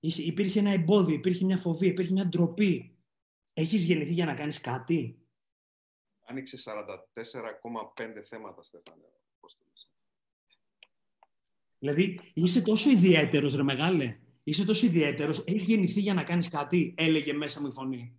Υπήρχε 0.00 0.58
ένα 0.58 0.70
εμπόδιο, 0.70 1.14
υπήρχε 1.14 1.44
μια 1.44 1.56
φοβία, 1.56 1.90
υπήρχε 1.90 2.12
μια 2.12 2.26
ντροπή. 2.26 2.98
Έχεις 3.52 3.84
γεννηθεί 3.84 4.12
για 4.12 4.24
να 4.24 4.34
κάνεις 4.34 4.60
κάτι; 4.60 5.19
Άνοιξε 6.30 6.56
44,5 6.64 8.22
θέματα, 8.28 8.62
Στέφανε. 8.62 9.02
Δηλαδή, 11.78 12.20
είσαι 12.34 12.62
τόσο 12.62 12.90
ιδιαίτερος, 12.90 13.54
ρε 13.54 13.62
μεγάλε. 13.62 14.20
Είσαι 14.42 14.64
τόσο 14.64 14.86
ιδιαίτερος. 14.86 15.44
Έχεις 15.46 15.62
γεννηθεί 15.62 16.00
για 16.00 16.14
να 16.14 16.24
κάνεις 16.24 16.48
κάτι, 16.48 16.94
έλεγε 16.96 17.32
μέσα 17.32 17.60
μου 17.60 17.66
η 17.66 17.72
φωνή. 17.72 18.18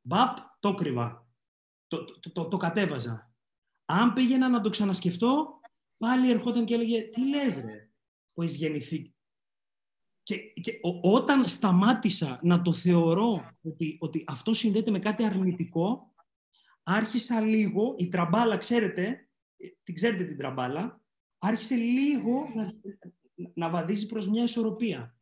Μπαπ, 0.00 0.36
το 0.60 0.74
κρύβα. 0.74 1.28
Το, 1.86 2.04
το, 2.04 2.32
το, 2.32 2.48
το 2.48 2.56
κατέβαζα. 2.56 3.34
Αν 3.84 4.12
πήγαινα 4.12 4.48
να 4.48 4.60
το 4.60 4.70
ξανασκεφτώ, 4.70 5.60
πάλι 5.96 6.30
ερχόταν 6.30 6.64
και 6.64 6.74
έλεγε 6.74 7.02
«Τι 7.02 7.28
λες 7.28 7.54
ρε, 7.54 7.90
που 8.32 8.42
έχεις 8.42 8.56
γεννηθεί». 8.56 9.14
Και, 10.22 10.36
και 10.38 10.78
όταν 11.02 11.48
σταμάτησα 11.48 12.40
να 12.42 12.62
το 12.62 12.72
θεωρώ 12.72 13.56
ότι, 13.62 13.96
ότι 14.00 14.24
αυτό 14.26 14.54
συνδέεται 14.54 14.90
με 14.90 14.98
κάτι 14.98 15.24
αρνητικό, 15.24 16.13
άρχισα 16.84 17.40
λίγο, 17.40 17.94
η 17.98 18.08
τραμπάλα, 18.08 18.56
ξέρετε, 18.56 19.28
την 19.82 19.94
ξέρετε 19.94 20.24
την 20.24 20.38
τραμπάλα, 20.38 21.00
άρχισε 21.38 21.74
λίγο 21.74 22.48
να, 22.54 22.72
να 23.54 23.70
βαδίζει 23.70 24.06
προς 24.06 24.28
μια 24.28 24.42
ισορροπία. 24.42 25.16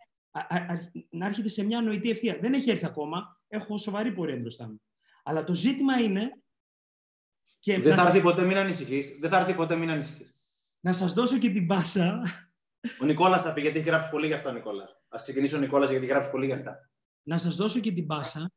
να 1.10 1.26
έρχεται 1.26 1.48
σε 1.48 1.64
μια 1.64 1.80
νοητή 1.80 2.10
ευθεία. 2.10 2.38
Δεν 2.40 2.52
έχει 2.52 2.70
έρθει 2.70 2.84
ακόμα, 2.84 3.40
έχω 3.48 3.78
σοβαρή 3.78 4.12
πορεία 4.12 4.36
μπροστά 4.36 4.68
μου. 4.68 4.82
Αλλά 5.22 5.44
το 5.44 5.54
ζήτημα 5.54 6.00
είναι... 6.00 6.42
Και 7.58 7.80
δεν 7.80 7.94
θα 7.96 8.06
έρθει 8.06 8.20
ποτέ, 8.20 8.44
μην 8.44 8.56
ανησυχείς. 8.56 9.18
Δεν 9.20 9.30
θα 9.30 9.38
έρθει 9.38 9.54
ποτέ, 9.54 9.76
μην 9.76 9.90
ανησυχείς. 9.90 10.36
Να 10.80 10.92
σας 10.92 11.12
δώσω 11.12 11.38
και 11.38 11.50
την 11.50 11.66
πάσα. 11.66 12.22
Ο 13.00 13.04
Νικόλας 13.04 13.42
θα 13.42 13.52
πει, 13.52 13.60
γιατί 13.60 13.78
έχει 13.78 13.88
γράψει 13.88 14.10
πολύ 14.10 14.26
για 14.26 14.36
αυτά, 14.36 14.52
Νικόλας. 14.52 15.02
Ας 15.08 15.22
ξεκινήσει 15.22 15.54
ο 15.54 15.58
Νικόλας, 15.58 15.88
γιατί 15.88 16.04
έχει 16.04 16.12
γράψει 16.12 16.30
πολύ 16.30 16.46
για 16.46 16.54
αυτά. 16.54 16.90
Να 17.22 17.38
σας 17.38 17.56
δώσω 17.56 17.80
και 17.80 17.92
την 17.92 18.06
πάσα. 18.06 18.52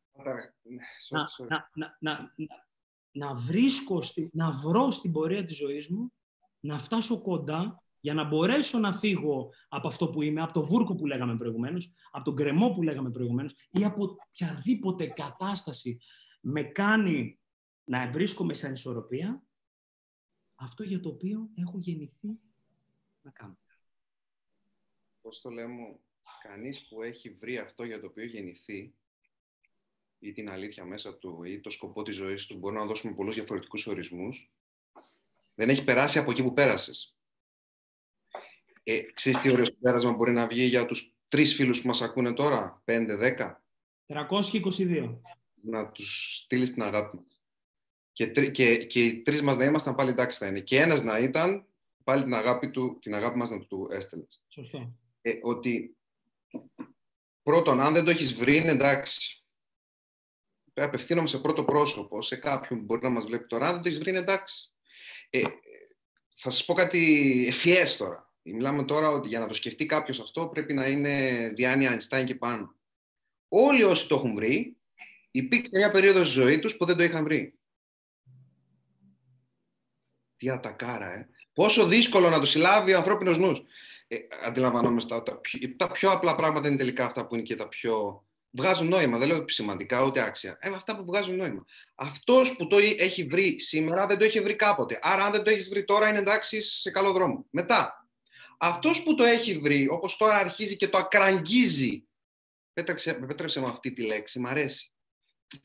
να, 1.48 1.70
να, 1.74 1.98
να, 2.00 2.34
να, 3.16 3.26
να, 3.26 3.36
βρίσκω, 3.36 4.00
να 4.32 4.52
βρω 4.52 4.92
στην 4.92 5.12
πορεία 5.12 5.44
της 5.44 5.56
ζωής 5.56 5.88
μου, 5.88 6.14
να 6.60 6.80
φτάσω 6.80 7.22
κοντά 7.22 7.84
για 8.00 8.14
να 8.14 8.24
μπορέσω 8.24 8.80
να 8.80 8.94
φύγω 8.94 9.54
από 9.68 9.88
αυτό 9.88 10.10
που 10.10 10.22
είμαι, 10.22 10.42
από 10.42 10.54
το 10.54 10.66
βούρκο 10.66 10.96
που 10.96 11.06
λέγαμε 11.06 11.38
προηγουμένως, 11.38 11.94
από 12.12 12.24
τον 12.24 12.36
κρεμό 12.36 12.70
που 12.70 12.84
λέγαμε 12.84 13.12
προηγουμένως 13.12 13.56
ή 13.70 13.84
από 13.84 14.18
οποιαδήποτε 14.30 15.08
κατάσταση 15.08 16.00
με 16.42 16.64
κάνει 16.64 17.40
να 17.84 18.12
βρίσκομαι 18.12 18.54
σε 18.54 18.68
ανισορροπία, 18.68 19.44
αυτό 20.56 20.84
για 20.84 21.00
το 21.00 21.10
οποίο 21.10 21.50
έχω 21.56 21.80
γεννηθεί 21.80 22.40
να 23.22 23.32
κάνω. 23.32 23.58
Πώς 25.22 25.42
το 25.42 25.50
λέμε, 25.50 26.00
κανείς 26.42 26.88
που 26.88 27.02
έχει 27.02 27.30
βρει 27.30 27.58
αυτό 27.58 27.84
για 27.84 28.00
το 28.00 28.08
οποίο 28.08 28.26
γεννηθεί 28.26 28.96
ή 30.26 30.32
την 30.32 30.50
αλήθεια 30.50 30.86
μέσα 30.86 31.18
του 31.18 31.44
ή 31.44 31.60
το 31.60 31.70
σκοπό 31.70 32.04
της 32.04 32.16
ζωής 32.16 32.46
του, 32.46 32.58
μπορεί 32.58 32.76
να 32.76 32.86
δώσουμε 32.86 33.14
πολλούς 33.14 33.36
διαφορετικούς 33.36 33.88
ορισμούς, 33.88 34.52
δεν 35.56 35.70
έχει 35.70 35.84
περάσει 35.84 36.20
από 36.20 36.32
εκεί 36.32 36.44
που 36.44 36.54
πέρασες. 36.54 37.16
Ε, 38.84 39.02
ξέρεις 39.02 39.40
τι 39.40 39.52
ωραίος 39.52 39.74
πέρασμα 39.74 40.14
μπορεί 40.14 40.32
να 40.32 40.48
βγει 40.48 40.64
για 40.64 40.86
τους 40.86 41.16
τρεις 41.30 41.56
φίλους 41.56 41.82
που 41.82 41.88
μας 41.88 42.02
ακούνε 42.02 42.34
τώρα, 42.34 42.82
πέντε, 42.86 43.16
δέκα; 43.16 43.64
322 44.06 45.22
να 45.62 45.92
τους 45.92 46.36
στείλεις 46.36 46.74
την 46.74 46.84
αγάπη 46.84 47.18
μας. 47.18 47.42
Και, 48.12 48.26
και, 48.28 48.86
και 48.86 49.06
οι 49.06 49.22
τρεις 49.22 49.42
μας 49.42 49.58
να 49.58 49.66
ήμασταν 49.66 49.96
πάλι 49.96 50.10
εντάξει 50.10 50.38
θα 50.38 50.48
είναι. 50.48 50.60
Και 50.60 50.80
ένας 50.80 51.04
να 51.04 51.20
ήταν 51.20 51.66
πάλι 52.04 52.24
την 52.24 52.34
αγάπη, 52.34 52.72
του, 52.72 53.00
την 53.02 53.16
αγάπη 53.16 53.38
μας 53.38 53.50
να 53.50 53.66
του 53.66 53.88
έστελνε. 53.92 54.28
Σωστό. 54.48 54.96
Ε, 55.22 55.32
ότι 55.42 55.98
πρώτον, 57.42 57.80
αν 57.80 57.94
δεν 57.94 58.04
το 58.04 58.12
έχεις 58.12 58.34
βρει, 58.34 58.56
είναι 58.56 58.72
εντάξει. 58.72 59.45
Απευθύνομαι 60.84 61.28
σε 61.28 61.40
πρώτο 61.40 61.64
πρόσωπο, 61.64 62.22
σε 62.22 62.36
κάποιον 62.36 62.80
που 62.80 62.86
μπορεί 62.86 63.02
να 63.04 63.10
μας 63.10 63.26
βλέπει 63.26 63.48
τώρα. 63.48 63.66
Αν 63.68 63.74
δεν 63.74 63.82
το 63.82 63.88
έχεις 63.88 64.00
βρει, 64.00 64.10
είναι 64.10 64.20
εντάξει. 64.20 64.72
Ε, 65.30 65.42
θα 66.30 66.50
σας 66.50 66.66
πω 66.66 66.74
κάτι 66.74 67.46
ευφιές 67.48 67.98
τώρα. 67.98 68.34
Μιλάμε 68.42 68.84
τώρα 68.84 69.10
ότι 69.10 69.28
για 69.28 69.40
να 69.40 69.48
το 69.48 69.54
σκεφτεί 69.54 69.86
κάποιος 69.86 70.20
αυτό 70.20 70.48
πρέπει 70.48 70.74
να 70.74 70.88
είναι 70.88 71.48
Διάννη 71.56 71.88
Αϊνστάιν 71.88 72.26
και 72.26 72.36
πάνω. 72.36 72.76
Όλοι 73.48 73.84
όσοι 73.84 74.08
το 74.08 74.16
έχουν 74.16 74.36
βρει 74.36 74.78
υπήρξε 75.32 75.78
μια 75.78 75.92
περίοδο 75.92 76.24
στη 76.24 76.40
ζωή 76.40 76.60
τους 76.60 76.78
που 76.78 76.86
δεν 76.86 76.98
το 76.98 77.04
είχαν 77.04 77.24
βρει. 77.24 77.60
Τι 80.38 80.50
ατακάρα, 80.50 81.14
ε. 81.14 81.30
Πόσο 81.54 81.86
δύσκολο 81.86 82.30
να 82.30 82.40
το 82.40 82.46
συλλάβει 82.46 82.94
ο 82.94 82.98
ανθρώπινος 82.98 83.38
νους. 83.38 83.62
Ε, 84.08 84.18
αντιλαμβανόμαστε, 84.44 85.22
τα, 85.22 85.42
τα, 85.78 85.92
πιο, 85.92 86.12
απλά 86.12 86.36
πράγματα 86.36 86.68
είναι 86.68 86.78
τελικά 86.78 87.06
αυτά 87.06 87.28
που 87.28 87.36
είναι 87.36 87.44
και 87.44 87.56
τα 87.56 87.68
πιο... 87.68 88.26
Βγάζουν 88.58 88.88
νόημα, 88.88 89.18
δεν 89.18 89.28
λέω 89.28 89.50
σημαντικά 89.50 90.04
ούτε 90.04 90.22
άξια. 90.22 90.58
Ε, 90.60 90.70
αυτά 90.70 90.96
που 90.96 91.06
βγάζουν 91.06 91.36
νόημα. 91.36 91.66
Αυτός 91.96 92.56
που 92.56 92.68
το 92.68 92.78
έχει 92.78 93.24
βρει 93.24 93.60
σήμερα 93.60 94.06
δεν 94.06 94.18
το 94.18 94.24
έχει 94.24 94.40
βρει 94.40 94.56
κάποτε. 94.56 95.00
Άρα, 95.02 95.24
αν 95.24 95.32
δεν 95.32 95.44
το 95.44 95.50
έχεις 95.50 95.70
βρει 95.70 95.84
τώρα, 95.84 96.10
είναι 96.10 96.18
εντάξει 96.18 96.62
σε 96.62 96.92
καλό 96.92 97.12
δρόμο. 97.12 97.46
Μετά, 97.50 98.08
αυτός 98.58 99.04
που 99.04 99.16
το 99.16 99.24
έχει 99.24 99.58
βρει, 99.58 99.88
όπως 99.90 100.18
τώρα 100.18 100.38
αρχίζει 100.38 100.76
και 100.76 100.88
το 100.88 100.98
ακραγγίζει. 100.98 102.08
Πέτρεψε, 102.74 103.60
με 103.60 103.68
αυτή 103.68 103.94
τη 103.94 104.02
λέξη, 104.02 104.40
μ' 104.40 104.48
αρέσει 104.48 104.96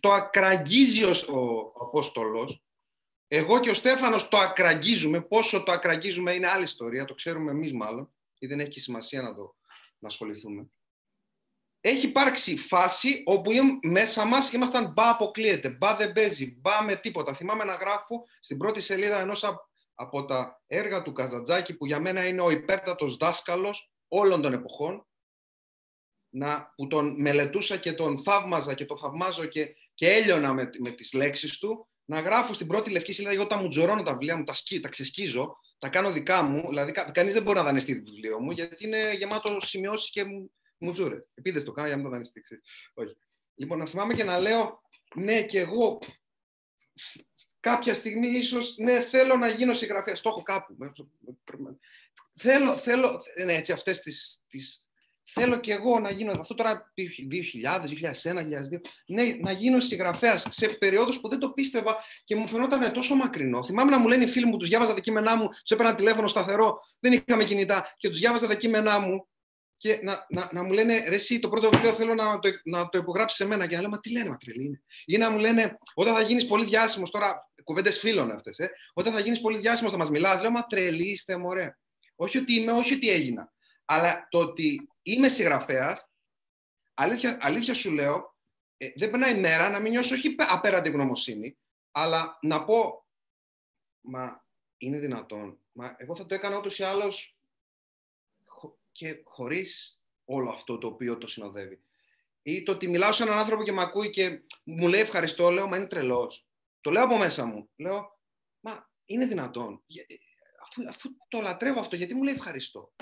το 0.01 0.13
ακραγγίζει 0.13 1.05
ο, 1.05 1.15
ο 1.29 1.73
Απόστολος. 1.81 2.63
Εγώ 3.29 3.61
και 3.61 3.71
ο 3.71 3.75
Στέφανος 3.75 4.29
το 4.29 4.37
ακραγγίζουμε. 4.37 5.21
Πόσο 5.21 5.63
το 5.63 5.73
ακραγγίζουμε 5.73 6.33
είναι 6.33 6.49
άλλη 6.49 6.65
ιστορία. 6.65 7.05
Το 7.05 7.15
ξέρουμε 7.15 7.51
εμείς 7.51 7.73
μάλλον. 7.73 8.13
Ή 8.39 8.47
δεν 8.47 8.61
έχει 8.61 8.81
σημασία 8.81 9.23
να 9.23 9.35
το 9.35 9.57
να 9.99 10.09
ασχοληθούμε. 10.09 10.71
Έχει 11.81 12.07
υπάρξει 12.07 12.57
φάση 12.57 13.23
όπου 13.27 13.51
μέσα 13.83 14.25
μας 14.25 14.53
ήμασταν 14.53 14.93
μπα 14.93 15.11
αποκλείεται, 15.11 15.69
μπα 15.69 15.97
δεν 15.97 16.13
παίζει, 16.13 16.57
μπα 16.61 16.83
με 16.83 16.97
τίποτα. 16.97 17.35
Θυμάμαι 17.35 17.65
να 17.65 17.75
γράφω 17.75 18.27
στην 18.41 18.59
πρώτη 18.59 18.81
σελίδα 18.81 19.21
ενός 19.21 19.45
από 19.95 20.25
τα 20.25 20.63
έργα 20.67 21.03
του 21.03 21.13
Καζατζάκη 21.13 21.75
που 21.75 21.87
για 21.87 22.01
μένα 22.01 22.27
είναι 22.27 22.43
ο 22.43 22.51
υπέρτατος 22.51 23.17
δάσκαλος 23.17 23.93
όλων 24.09 24.43
των 24.43 24.53
εποχών 24.53 25.07
να, 26.31 26.73
που 26.77 26.87
τον 26.87 27.21
μελετούσα 27.21 27.77
και 27.77 27.93
τον 27.93 28.19
θαύμαζα 28.19 28.75
και 28.75 28.85
τον 28.85 28.99
θαυμάζω 28.99 29.47
και, 29.47 29.75
και 29.95 30.09
έλειωνα 30.09 30.53
με, 30.53 30.71
με 30.79 30.91
τις 30.91 31.13
λέξεις 31.13 31.59
του, 31.59 31.89
να 32.05 32.21
γράφω 32.21 32.55
στην 32.55 32.67
πρώτη 32.67 32.91
λευκή 32.91 33.13
σελίδα, 33.13 33.35
εγώ 33.35 33.47
τα 33.47 33.57
μου 33.57 33.69
τζορώνω 33.69 34.03
τα 34.03 34.13
βιβλία 34.13 34.37
μου, 34.37 34.45
τα, 34.45 34.55
σκι, 34.55 34.81
τα 34.81 34.89
ξεσκίζω, 34.89 35.57
τα 35.79 35.89
κάνω 35.89 36.11
δικά 36.11 36.43
μου, 36.43 36.69
δηλαδή 36.69 36.93
κα, 36.93 37.11
κανείς 37.11 37.33
δεν 37.33 37.43
μπορεί 37.43 37.59
να 37.59 37.65
δανειστεί 37.65 38.03
το 38.03 38.11
βιβλίο 38.11 38.41
μου, 38.41 38.51
γιατί 38.51 38.87
είναι 38.87 39.15
γεμάτο 39.15 39.61
σημειώσεις 39.61 40.11
και 40.11 40.25
μου 40.25 40.53
τζούρε. 40.93 41.25
Επίδες 41.35 41.65
το 41.65 41.73
κάνω 41.73 41.87
για 41.87 41.97
να 41.97 42.03
μην 42.03 42.11
το 42.11 42.17
δανειστεί. 42.17 42.43
Όχι. 42.95 43.17
Λοιπόν, 43.55 43.79
να 43.79 43.87
θυμάμαι 43.87 44.15
και 44.15 44.25
να 44.25 44.39
λέω, 44.39 44.83
ναι, 45.15 45.43
και 45.43 45.59
εγώ 45.59 45.99
κάποια 47.61 47.95
στιγμή 47.95 48.27
ίσως, 48.27 48.77
ναι, 48.77 49.01
θέλω 49.01 49.37
να 49.37 49.49
γίνω 49.49 49.75
συγγραφέας. 49.75 50.21
Το 50.21 50.29
έχω 50.29 50.43
κάπου. 50.43 50.77
Θέλω, 52.35 52.77
θέλω, 52.77 53.23
ναι, 53.45 53.53
έτσι, 53.53 53.73
αυτές 53.73 54.01
τις, 54.01 54.43
τις 54.49 54.91
Θέλω 55.33 55.61
και 55.61 55.73
εγώ 55.73 55.99
να 55.99 56.11
γίνω, 56.11 56.33
αυτό 56.41 56.55
τώρα 56.55 56.93
2000, 56.97 57.03
2001, 58.23 58.37
2002, 58.37 58.81
ναι, 59.07 59.23
να 59.41 59.53
γίνω 59.53 59.81
συγγραφέας 59.81 60.47
σε 60.51 60.69
περιόδους 60.69 61.21
που 61.21 61.29
δεν 61.29 61.39
το 61.39 61.51
πίστευα 61.51 61.97
και 62.25 62.37
μου 62.37 62.49
φαινόταν 62.49 62.93
τόσο 62.93 63.15
μακρινό. 63.15 63.65
Θυμάμαι 63.65 63.91
να 63.91 63.99
μου 63.99 64.09
λένε 64.09 64.25
οι 64.25 64.29
φίλοι 64.29 64.47
μου, 64.47 64.57
τους 64.57 64.69
διάβαζα 64.69 64.95
τα 64.95 65.01
κείμενά 65.01 65.37
μου, 65.37 65.49
τους 65.49 65.71
έπαιρνα 65.71 65.95
τηλέφωνο 65.95 66.27
σταθερό, 66.27 66.79
δεν 67.01 67.13
είχαμε 67.13 67.45
κινητά 67.45 67.95
και 67.97 68.09
τους 68.09 68.19
διάβαζα 68.19 68.47
τα 68.47 68.55
κείμενά 68.55 68.99
μου 68.99 69.29
και 69.81 70.01
να, 70.03 70.27
να, 70.29 70.49
να 70.53 70.63
μου 70.63 70.73
λένε 70.73 71.05
ρε, 71.09 71.15
εσύ 71.15 71.39
το 71.39 71.49
πρώτο 71.49 71.71
βιβλίο 71.71 71.93
θέλω 71.93 72.15
να 72.15 72.39
το, 72.39 72.51
να 72.65 72.89
το 72.89 72.99
υπογράψεις 72.99 73.37
σε 73.37 73.47
μένα. 73.47 73.67
Και 73.67 73.75
να 73.75 73.81
λέω, 73.81 73.91
Μα 73.91 74.01
τι 74.01 74.13
λένε, 74.13 74.29
Μα 74.29 74.37
τρελή 74.37 74.65
είναι. 74.65 74.83
Ή 75.05 75.17
να 75.17 75.31
μου 75.31 75.39
λένε, 75.39 75.79
Όταν 75.95 76.15
θα 76.15 76.21
γίνεις 76.21 76.47
πολύ 76.47 76.65
διάσημος, 76.65 77.11
τώρα 77.11 77.51
κουβέντες 77.65 77.99
φίλων 77.99 78.31
αυτές, 78.31 78.59
ε, 78.59 78.71
όταν 78.93 79.13
θα 79.13 79.21
γίνεις 79.21 79.41
πολύ 79.41 79.59
διάσημος 79.59 79.93
θα 79.93 79.99
μας 79.99 80.11
μιλάς. 80.11 80.41
Λέω, 80.41 80.51
Μα 80.51 80.67
τρελή 80.67 81.11
είστε, 81.11 81.37
μωρέ. 81.37 81.77
Όχι 82.17 82.39
ότι 82.39 82.55
είμαι, 82.55 82.73
όχι 82.73 82.95
ότι 82.95 83.11
έγινα. 83.11 83.53
Αλλά 83.85 84.27
το 84.31 84.39
ότι 84.39 84.89
είμαι 85.03 85.29
συγγραφέας, 85.29 86.09
αλήθεια, 86.95 87.39
αλήθεια 87.41 87.75
σου 87.75 87.93
λέω, 87.93 88.37
ε, 88.77 88.93
δεν 88.97 89.11
περνάει 89.11 89.39
μέρα 89.39 89.71
να 89.71 89.81
μην 89.81 89.91
νιώσω 89.91 90.15
όχι 90.15 90.35
απέραντη 90.39 90.91
γνωμοσύνη, 90.91 91.59
αλλά 91.91 92.39
να 92.43 92.65
πω, 92.65 93.07
μα 94.01 94.45
είναι 94.79 94.99
δυνατόν. 94.99 95.61
Μα 95.73 95.95
εγώ 95.99 96.17
θα 96.17 96.27
το 96.27 96.35
έκανα 96.35 96.57
ούτως 96.57 96.79
ή 96.79 96.83
άλλως 96.83 97.40
και 99.01 99.21
χωρίς 99.25 100.01
όλο 100.25 100.51
αυτό 100.51 100.79
το 100.79 100.87
οποίο 100.87 101.19
το 101.19 101.27
συνοδεύει. 101.27 101.83
Ή 102.43 102.63
το 102.63 102.73
ότι 102.73 102.89
μιλάω 102.89 103.13
σε 103.13 103.23
έναν 103.23 103.39
άνθρωπο 103.39 103.63
και 103.63 103.73
με 103.73 103.83
ακούει 103.83 104.11
και 104.11 104.43
μου 104.65 104.89
λέει 104.89 105.01
ευχαριστώ, 105.01 105.51
λέω, 105.51 105.69
μα 105.69 105.77
είναι 105.77 105.87
τρελός. 105.87 106.47
Το 106.81 106.91
λέω 106.91 107.05
από 107.05 107.19
μέσα 107.19 107.47
μου. 107.47 107.71
Λέω, 107.77 108.21
μα 108.61 108.91
είναι 109.05 109.27
δυνατόν. 109.27 109.85
Ε, 109.87 110.15
αφού, 110.69 110.89
αφού 110.89 111.09
το 111.29 111.41
λατρεύω 111.41 111.81
αυτό, 111.81 111.97
γιατί 111.97 112.15
μου 112.15 112.23
λέει 112.23 112.35
ευχαριστώ. 112.35 112.93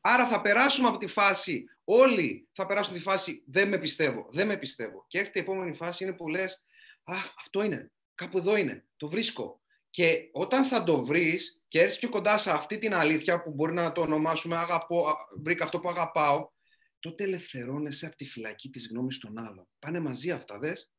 Άρα 0.00 0.28
θα 0.28 0.40
περάσουμε 0.40 0.88
από 0.88 0.98
τη 0.98 1.06
φάση, 1.06 1.64
όλοι 1.84 2.48
θα 2.52 2.66
περάσουν 2.66 2.92
τη 2.92 3.00
φάση 3.00 3.42
δεν 3.46 3.68
με 3.68 3.78
πιστεύω, 3.78 4.26
δεν 4.30 4.46
με 4.46 4.56
πιστεύω. 4.56 5.04
Και 5.08 5.18
έρχεται 5.18 5.38
η 5.38 5.42
επόμενη 5.42 5.74
φάση 5.74 6.04
είναι 6.04 6.12
που 6.12 6.28
λες, 6.28 6.64
αχ, 7.04 7.32
αυτό 7.38 7.62
είναι, 7.62 7.92
κάπου 8.14 8.38
εδώ 8.38 8.56
είναι, 8.56 8.86
το 8.96 9.08
βρίσκω. 9.08 9.61
Και 9.92 10.28
όταν 10.32 10.64
θα 10.64 10.84
το 10.84 11.04
βρεις 11.04 11.62
και 11.68 11.80
έρθεις 11.80 11.98
πιο 11.98 12.08
κοντά 12.08 12.38
σε 12.38 12.50
αυτή 12.50 12.78
την 12.78 12.94
αλήθεια 12.94 13.42
που 13.42 13.52
μπορεί 13.52 13.72
να 13.72 13.92
το 13.92 14.00
ονομάσουμε 14.00 14.56
αγαπώ, 14.56 15.14
βρήκα 15.40 15.64
αυτό 15.64 15.80
που 15.80 15.88
αγαπάω, 15.88 16.50
τότε 16.98 17.24
ελευθερώνεσαι 17.24 18.06
από 18.06 18.16
τη 18.16 18.26
φυλακή 18.26 18.70
της 18.70 18.88
γνώμης 18.88 19.18
των 19.18 19.38
άλλων. 19.38 19.68
Πάνε 19.78 20.00
μαζί 20.00 20.30
αυτά, 20.30 20.58
δες. 20.58 20.92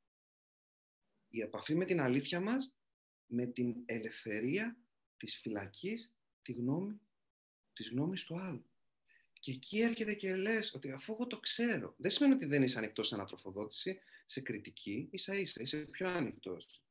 Η 1.28 1.42
επαφή 1.42 1.76
με 1.76 1.86
την 1.86 2.02
αλήθεια 2.02 2.40
μας, 2.40 2.74
με 3.26 3.46
την 3.46 3.76
ελευθερία 3.86 4.78
της 5.18 5.40
φυλακής, 5.40 6.16
τη 6.42 6.52
γνώμη, 6.52 7.00
της 7.74 7.90
γνώμης 7.90 8.24
του 8.24 8.40
άλλου. 8.40 8.66
Και 9.40 9.52
εκεί 9.52 9.82
έρχεται 9.82 10.14
και 10.14 10.36
λες 10.36 10.74
ότι 10.74 10.92
αφού 10.92 11.14
εγώ 11.14 11.28
το 11.28 11.40
ξέρω, 11.40 11.96
δεν 11.98 12.12
σημαίνει 12.12 12.34
ότι 12.34 12.46
δεν 12.46 12.64
είσαι 12.64 12.78
ανοιχτός 12.78 13.08
σε 13.08 13.16
ανατροφοδότηση, 13.16 14.00
σε 14.26 14.42
κριτική, 14.42 15.08
ίσα 15.12 15.36
ίσα, 15.36 15.62
είσαι 15.62 15.78
πιο 15.78 16.10
ανοιχτός. 16.10 16.84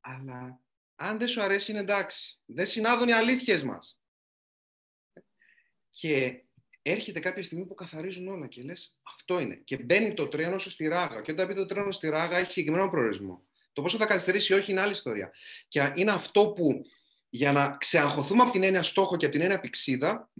Αλλά 0.00 0.63
αν 0.94 1.18
δεν 1.18 1.28
σου 1.28 1.42
αρέσει 1.42 1.70
είναι 1.70 1.80
εντάξει. 1.80 2.40
Δεν 2.44 2.66
συνάδουν 2.66 3.08
οι 3.08 3.12
αλήθειες 3.12 3.62
μας. 3.62 3.98
Και 5.90 6.44
έρχεται 6.82 7.20
κάποια 7.20 7.44
στιγμή 7.44 7.66
που 7.66 7.74
καθαρίζουν 7.74 8.28
όλα 8.28 8.46
και 8.46 8.62
λες 8.62 8.96
αυτό 9.02 9.40
είναι. 9.40 9.56
Και 9.56 9.78
μπαίνει 9.78 10.14
το 10.14 10.28
τρένο 10.28 10.58
σου 10.58 10.70
στη 10.70 10.86
ράγα. 10.86 11.20
Και 11.20 11.32
όταν 11.32 11.46
μπει 11.46 11.54
το 11.54 11.66
τρένο 11.66 11.92
στη 11.92 12.08
ράγα 12.08 12.36
έχει 12.36 12.50
συγκεκριμένο 12.52 12.90
προορισμό. 12.90 13.44
Το 13.72 13.82
πόσο 13.82 13.96
θα 13.96 14.06
καθυστερήσει 14.06 14.52
ή 14.52 14.56
όχι 14.56 14.70
είναι 14.70 14.80
άλλη 14.80 14.92
ιστορία. 14.92 15.32
Και 15.68 15.92
είναι 15.94 16.10
αυτό 16.10 16.52
που 16.52 16.84
για 17.28 17.52
να 17.52 17.76
ξεαγχωθούμε 17.76 18.42
από 18.42 18.52
την 18.52 18.62
έννοια 18.62 18.82
στόχο 18.82 19.16
και 19.16 19.24
από 19.24 19.34
την 19.34 19.44
έννοια 19.44 19.60
πηξίδα, 19.60 20.30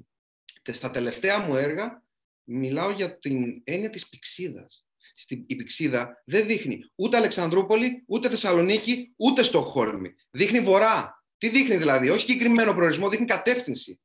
στα 0.72 0.90
τελευταία 0.90 1.38
μου 1.38 1.56
έργα 1.56 2.02
μιλάω 2.44 2.90
για 2.90 3.18
την 3.18 3.62
έννοια 3.64 3.90
της 3.90 4.08
πηξίδας. 4.08 4.83
Στην, 5.14 5.44
η 5.46 5.56
πηξίδα 5.56 6.22
δεν 6.24 6.46
δείχνει 6.46 6.78
ούτε 6.94 7.16
Αλεξανδρούπολη, 7.16 8.04
ούτε 8.06 8.28
Θεσσαλονίκη, 8.28 9.12
ούτε 9.16 9.42
Στοχόλμη. 9.42 10.14
Δείχνει 10.30 10.60
βορρά. 10.60 11.24
Τι 11.38 11.48
δείχνει 11.48 11.76
δηλαδή, 11.76 12.08
όχι 12.08 12.20
συγκεκριμένο 12.20 12.74
προορισμό, 12.74 13.08
δείχνει 13.08 13.26
κατεύθυνση. 13.26 14.00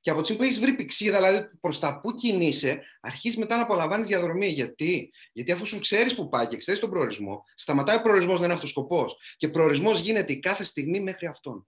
Και 0.00 0.10
από 0.10 0.18
τη 0.20 0.26
στιγμή 0.26 0.42
που 0.42 0.50
έχεις 0.50 0.64
βρει 0.64 0.76
πηξίδα, 0.76 1.16
δηλαδή 1.16 1.56
προς 1.60 1.78
τα 1.78 2.00
που 2.00 2.14
κινείσαι, 2.14 2.82
αρχίζεις 3.00 3.38
μετά 3.38 3.56
να 3.56 3.62
απολαμβάνεις 3.62 4.06
διαδρομή. 4.06 4.46
Γιατί; 4.46 5.10
Γιατί 5.32 5.52
αφού 5.52 5.66
σου 5.66 5.78
ξέρεις 5.78 6.14
που 6.14 6.28
πάει 6.28 6.46
και 6.46 6.56
ξέρεις 6.56 6.80
τον 6.80 6.90
προορισμό, 6.90 7.44
σταματάει 7.54 7.96
ο 7.96 8.02
προορισμός 8.02 8.38
να 8.38 8.44
είναι 8.44 8.54
αυτός 8.54 8.70
σκοπός. 8.70 9.16
Και 9.36 9.48
προορισμός 9.48 10.00
γίνεται 10.00 10.32
η 10.32 10.38
κάθε 10.38 10.64
στιγμή 10.64 11.00
μέχρι 11.00 11.26
αυτόν. 11.26 11.64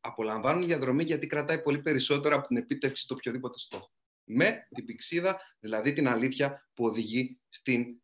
Απολαμβάνουν 0.00 0.66
διαδρομή 0.66 1.04
γιατί 1.04 1.26
κρατάει 1.26 1.62
πολύ 1.62 1.82
περισσότερο 1.82 2.36
από 2.36 2.46
την 2.46 2.56
επίτευξη 2.56 3.06
του 3.06 3.14
οποιοδήποτε 3.18 3.58
στόχο. 3.58 3.90
Με 4.28 4.66
την 4.74 4.84
πηξίδα, 4.84 5.40
δηλαδή 5.60 5.92
την 5.92 6.08
αλήθεια 6.08 6.68
που 6.74 6.84
οδηγεί 6.84 7.38
στην 7.48 8.00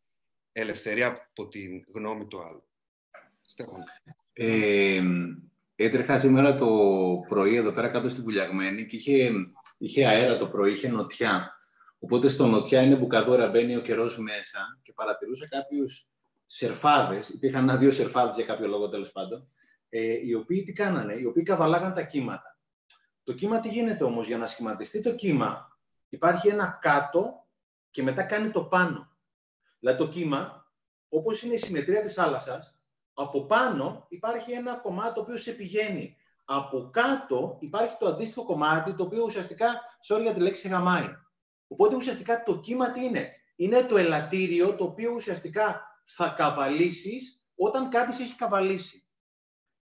ελευθερία 0.51 1.07
από 1.07 1.47
την 1.47 1.83
γνώμη 1.93 2.27
του 2.27 2.41
άλλου. 2.41 2.67
Στέφανο. 3.41 3.83
Ε, 4.33 5.01
Έτρεχα 5.75 6.19
σήμερα 6.19 6.55
το 6.55 6.67
πρωί 7.27 7.55
εδώ 7.55 7.71
πέρα 7.71 7.89
κάτω 7.89 8.09
στη 8.09 8.21
Βουλιαγμένη 8.21 8.85
και 8.85 8.95
είχε, 8.95 9.31
είχε 9.77 10.05
αέρα 10.05 10.37
το 10.37 10.47
πρωί, 10.47 10.71
είχε 10.71 10.87
νοτιά. 10.87 11.55
Οπότε 11.99 12.29
στο 12.29 12.47
νοτιά 12.47 12.81
είναι 12.81 12.95
μπουκαδόρα, 12.95 13.49
μπαίνει 13.49 13.75
ο 13.75 13.81
καιρός 13.81 14.19
μέσα 14.19 14.79
και 14.83 14.93
παρατηρούσα 14.93 15.47
κάποιους 15.47 16.11
σερφάδες. 16.45 17.29
Υπήρχαν 17.29 17.63
ένα-δύο 17.63 17.91
σερφάδες 17.91 18.35
για 18.35 18.45
κάποιο 18.45 18.67
λόγο 18.67 18.89
τέλος 18.89 19.11
πάντων. 19.11 19.47
Ε, 19.89 20.27
οι 20.27 20.33
οποίοι 20.33 20.63
τι 20.63 20.73
κάνανε, 20.73 21.13
οι 21.13 21.25
οποίοι 21.25 21.43
καβαλάγαν 21.43 21.93
τα 21.93 22.03
κύματα. 22.03 22.59
Το 23.23 23.33
κύμα 23.33 23.59
τι 23.59 23.69
γίνεται 23.69 24.03
όμως, 24.03 24.27
για 24.27 24.37
να 24.37 24.47
σχηματιστεί 24.47 25.01
το 25.01 25.15
κύμα, 25.15 25.74
υπάρχει 26.15 26.47
ένα 26.47 26.79
κάτω 26.81 27.45
και 27.91 28.03
μετά 28.03 28.23
κάνει 28.23 28.49
το 28.49 28.63
πάνω. 28.63 29.17
Δηλαδή 29.79 29.97
το 29.97 30.07
κύμα, 30.07 30.71
όπως 31.09 31.41
είναι 31.41 31.53
η 31.53 31.57
συμμετρία 31.57 32.01
της 32.01 32.13
θάλασσας, 32.13 32.75
από 33.13 33.45
πάνω 33.45 34.05
υπάρχει 34.09 34.51
ένα 34.51 34.75
κομμάτι 34.75 35.13
το 35.13 35.21
οποίο 35.21 35.37
σε 35.37 35.51
πηγαίνει. 35.51 36.17
Από 36.45 36.89
κάτω 36.93 37.57
υπάρχει 37.59 37.95
το 37.99 38.07
αντίστοιχο 38.07 38.45
κομμάτι 38.45 38.93
το 38.93 39.03
οποίο 39.03 39.23
ουσιαστικά, 39.23 39.81
sorry 40.07 40.21
για 40.21 40.33
τη 40.33 40.39
λέξη, 40.39 40.61
σε 40.61 40.67
γαμάει. 40.67 41.09
Οπότε 41.67 41.95
ουσιαστικά 41.95 42.43
το 42.43 42.59
κύμα 42.59 42.91
τι 42.91 43.03
είναι; 43.05 43.33
Είναι 43.55 43.83
το 43.83 43.97
ελαττήριο 43.97 44.75
το 44.75 44.83
οποίο 44.83 45.11
ουσιαστικά 45.11 45.81
θα 46.05 46.33
καβαλήσεις 46.37 47.43
όταν 47.55 47.89
κάτι 47.89 48.13
σε 48.13 48.23
έχει 48.23 48.35
καβαλήσει. 48.35 49.04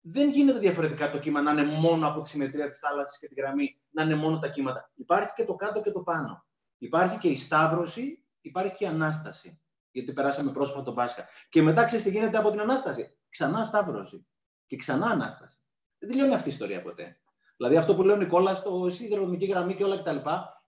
Δεν 0.02 0.30
γίνεται 0.30 0.60
διαφορετικά 0.60 1.12
το 1.12 1.20
κύμα 1.20 1.42
να 1.42 1.52
είναι 1.52 1.66
μόνο 1.66 2.08
από 2.08 2.22
τη 2.22 2.30
συμμετρία 2.30 2.70
της 2.70 2.80
θάλασσας 2.80 3.18
και 3.20 3.28
τη 3.28 3.34
γραμμή, 3.34 3.82
να 3.90 4.04
είναι 4.04 4.16
μόνο 4.16 4.40
τα 4.40 4.50
κύματα. 4.50 4.92
Υπάρχει 4.96 5.34
και 5.36 5.46
το 5.46 5.56
κάτω 5.56 5.82
και 5.82 5.92
το 5.92 6.00
πάνω. 6.00 6.46
Υπάρχει 6.78 7.18
και 7.18 7.28
η 7.28 7.38
σταύρωση, 7.38 8.26
υπάρχει 8.42 8.76
και 8.76 8.84
η 8.84 8.88
ανάσταση. 8.88 9.62
Γιατί 9.92 10.14
περάσαμε 10.14 10.52
πρόσφατα 10.52 10.84
τον 10.84 10.96
Πάσχα. 10.96 11.28
Και 11.50 11.62
μετά 11.62 11.86
ξέρεις 11.86 12.06
τι 12.06 12.12
γίνεται 12.12 12.38
από 12.38 12.52
την 12.52 12.60
ανάσταση 12.60 13.18
ξανά 13.30 13.64
σταύρωση 13.64 14.28
και 14.68 14.76
ξανά 14.76 15.06
ανάσταση. 15.06 15.58
Δεν 15.98 16.10
τελειώνει 16.10 16.34
αυτή 16.34 16.50
η 16.50 16.52
ιστορία 16.52 16.82
ποτέ. 16.82 17.20
Δηλαδή 17.58 17.78
αυτό 17.78 17.96
που 17.96 18.04
λέει 18.04 18.16
ο 18.16 18.20
Νικόλας 18.20 18.58
στο 18.58 18.90
σιδηροδρομική 18.90 19.46
γραμμή 19.46 19.76
και 19.76 19.84
όλα 19.84 19.98
κτλ. 19.98 20.18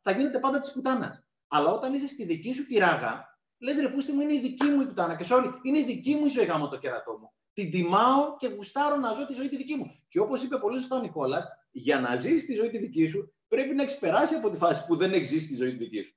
θα 0.01 0.11
γίνεται 0.11 0.39
πάντα 0.39 0.59
της 0.59 0.71
πουτάνας. 0.71 1.23
Αλλά 1.47 1.71
όταν 1.71 1.93
είσαι 1.93 2.07
στη 2.07 2.25
δική 2.25 2.53
σου 2.53 2.65
τη 2.65 2.77
ράγα, 2.77 3.39
λες 3.57 3.77
ρε 3.77 3.89
πούστη 3.89 4.11
μου 4.11 4.21
είναι 4.21 4.33
η 4.33 4.39
δική 4.39 4.65
μου 4.65 4.81
η 4.81 4.85
πουτάνα. 4.85 5.15
Και 5.15 5.25
sorry, 5.29 5.51
είναι 5.61 5.79
η 5.79 5.83
δική 5.83 6.15
μου 6.15 6.25
η 6.25 6.29
ζωή 6.29 6.45
γάμο 6.45 6.67
το 6.67 6.77
κερατό 6.77 7.17
μου. 7.17 7.33
Την 7.53 7.71
τιμάω 7.71 8.37
και 8.37 8.47
γουστάρω 8.47 8.95
να 8.95 9.13
ζω 9.13 9.25
τη 9.25 9.33
ζωή 9.33 9.49
τη 9.49 9.55
δική 9.55 9.75
μου. 9.75 9.99
Και 10.09 10.19
όπως 10.19 10.43
είπε 10.43 10.57
πολύ 10.57 10.79
σωστά 10.79 10.95
ο 10.95 10.99
Νικόλας, 10.99 11.45
για 11.71 11.99
να 11.99 12.15
ζήσει 12.15 12.45
τη 12.45 12.53
ζωή 12.53 12.69
τη 12.69 12.77
δική 12.77 13.05
σου, 13.05 13.33
πρέπει 13.47 13.75
να 13.75 13.83
έχει 13.83 13.99
περάσει 13.99 14.35
από 14.35 14.49
τη 14.49 14.57
φάση 14.57 14.85
που 14.85 14.95
δεν 14.95 15.13
έχει 15.13 15.25
ζήσει 15.25 15.47
τη 15.47 15.55
ζωή 15.55 15.71
τη 15.71 15.77
δική 15.77 16.03
σου. 16.03 16.15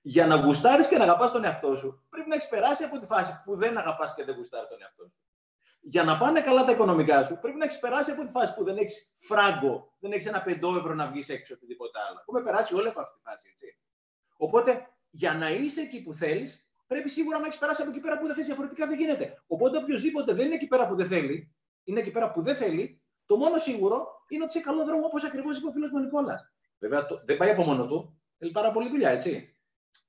Για 0.00 0.26
να 0.26 0.36
γουστάρεις 0.36 0.88
και 0.88 0.96
να 0.96 1.04
αγαπάς 1.04 1.32
τον 1.32 1.44
εαυτό 1.44 1.76
σου, 1.76 2.06
πρέπει 2.08 2.28
να 2.28 2.34
έχει 2.34 2.48
περάσει 2.48 2.84
από 2.84 2.98
τη 2.98 3.06
φάση 3.06 3.40
που 3.44 3.56
δεν 3.56 3.78
αγαπάς 3.78 4.14
και 4.14 4.24
δεν 4.24 4.34
γουστάρεις 4.34 4.68
τον 4.68 4.82
εαυτό 4.82 5.04
σου 5.04 5.20
για 5.80 6.04
να 6.04 6.18
πάνε 6.18 6.40
καλά 6.40 6.64
τα 6.64 6.72
οικονομικά 6.72 7.24
σου, 7.24 7.38
πρέπει 7.40 7.58
να 7.58 7.64
έχει 7.64 7.80
περάσει 7.80 8.10
από 8.10 8.24
τη 8.24 8.30
φάση 8.30 8.54
που 8.54 8.64
δεν 8.64 8.76
έχεις 8.76 9.14
φράγκο, 9.18 9.94
δεν 9.98 10.12
έχεις 10.12 10.26
ένα 10.26 10.42
πεντό 10.42 10.76
ευρώ 10.76 10.94
να 10.94 11.10
βγεις 11.10 11.28
έξω 11.28 11.54
οτιδήποτε 11.54 11.98
άλλο. 12.08 12.18
Έχουμε 12.20 12.42
περάσει 12.42 12.74
όλοι 12.74 12.88
από 12.88 13.00
αυτή 13.00 13.16
τη 13.16 13.20
φάση, 13.22 13.48
έτσι. 13.50 13.78
Οπότε, 14.36 14.88
για 15.10 15.34
να 15.34 15.50
είσαι 15.50 15.80
εκεί 15.80 16.02
που 16.02 16.12
θέλεις, 16.12 16.69
πρέπει 16.92 17.08
σίγουρα 17.08 17.38
να 17.38 17.46
έχεις 17.46 17.58
περάσει 17.58 17.82
από 17.82 17.90
εκεί 17.90 18.00
πέρα 18.00 18.18
που 18.18 18.26
δεν 18.26 18.34
θες. 18.34 18.46
Διαφορετικά 18.46 18.86
δεν 18.86 18.98
γίνεται. 18.98 19.42
Οπότε, 19.46 19.76
οποιοδήποτε 19.76 20.32
δεν 20.32 20.46
είναι 20.46 20.54
εκεί 20.54 20.66
πέρα 20.66 20.88
που 20.88 20.94
δεν 20.94 21.06
θέλει, 21.06 21.54
είναι 21.84 22.00
εκεί 22.00 22.10
πέρα 22.10 22.32
που 22.32 22.42
δεν 22.42 22.54
θέλει, 22.54 23.02
το 23.26 23.36
μόνο 23.36 23.58
σίγουρο 23.58 24.24
είναι 24.28 24.42
ότι 24.42 24.52
σε 24.52 24.60
καλό 24.60 24.84
δρόμο, 24.84 25.06
όπως 25.06 25.24
ακριβώς 25.24 25.58
είπε 25.58 25.68
ο 25.68 25.72
φίλος 25.72 25.90
μου 25.90 25.98
Νικόλας. 25.98 26.52
Βέβαια, 26.78 27.06
το, 27.06 27.22
δεν 27.24 27.36
πάει 27.36 27.50
από 27.50 27.62
μόνο 27.62 27.86
του. 27.86 28.20
Θέλει 28.38 28.52
πάρα 28.52 28.72
πολύ 28.72 28.88
δουλειά, 28.88 29.10
έτσι. 29.10 29.56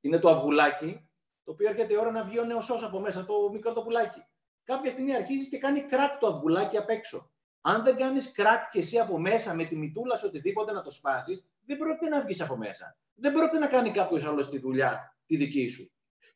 Είναι 0.01 0.19
το 0.19 0.29
αυγουλάκι, 0.29 1.09
το 1.43 1.51
οποίο 1.51 1.69
έρχεται 1.69 1.93
η 1.93 1.97
ώρα 1.97 2.11
να 2.11 2.23
βγει 2.23 2.39
ο 2.39 2.43
νέος 2.43 2.84
από 2.84 2.99
μέσα, 2.99 3.25
το 3.25 3.49
μικρό 3.51 3.73
το 3.73 3.82
πουλάκι 3.82 4.25
κάποια 4.63 4.91
στιγμή 4.91 5.15
αρχίζει 5.15 5.49
και 5.49 5.57
κάνει 5.57 5.82
κράκ 5.82 6.19
το 6.19 6.27
αυγουλάκι 6.27 6.77
απ' 6.77 6.89
έξω. 6.89 7.32
Αν 7.61 7.84
δεν 7.84 7.95
κάνεις 7.95 8.32
κράκ 8.32 8.69
και 8.69 8.79
εσύ 8.79 8.99
από 8.99 9.19
μέσα 9.19 9.53
με 9.53 9.65
τη 9.65 9.75
μητούλα 9.75 10.17
σου 10.17 10.25
οτιδήποτε 10.27 10.71
να 10.71 10.82
το 10.82 10.91
σπάσεις, 10.91 11.45
δεν 11.65 11.77
πρόκειται 11.77 12.09
να 12.09 12.21
βγεις 12.21 12.41
από 12.41 12.57
μέσα. 12.57 12.97
Δεν 13.13 13.34
πρόκειται 13.34 13.59
να 13.59 13.67
κάνει 13.67 13.91
κάποιος 13.91 14.25
άλλος 14.25 14.49
τη 14.49 14.59
δουλειά 14.59 15.17
τη 15.25 15.38
δική 15.38 15.67
σου. 15.67 15.91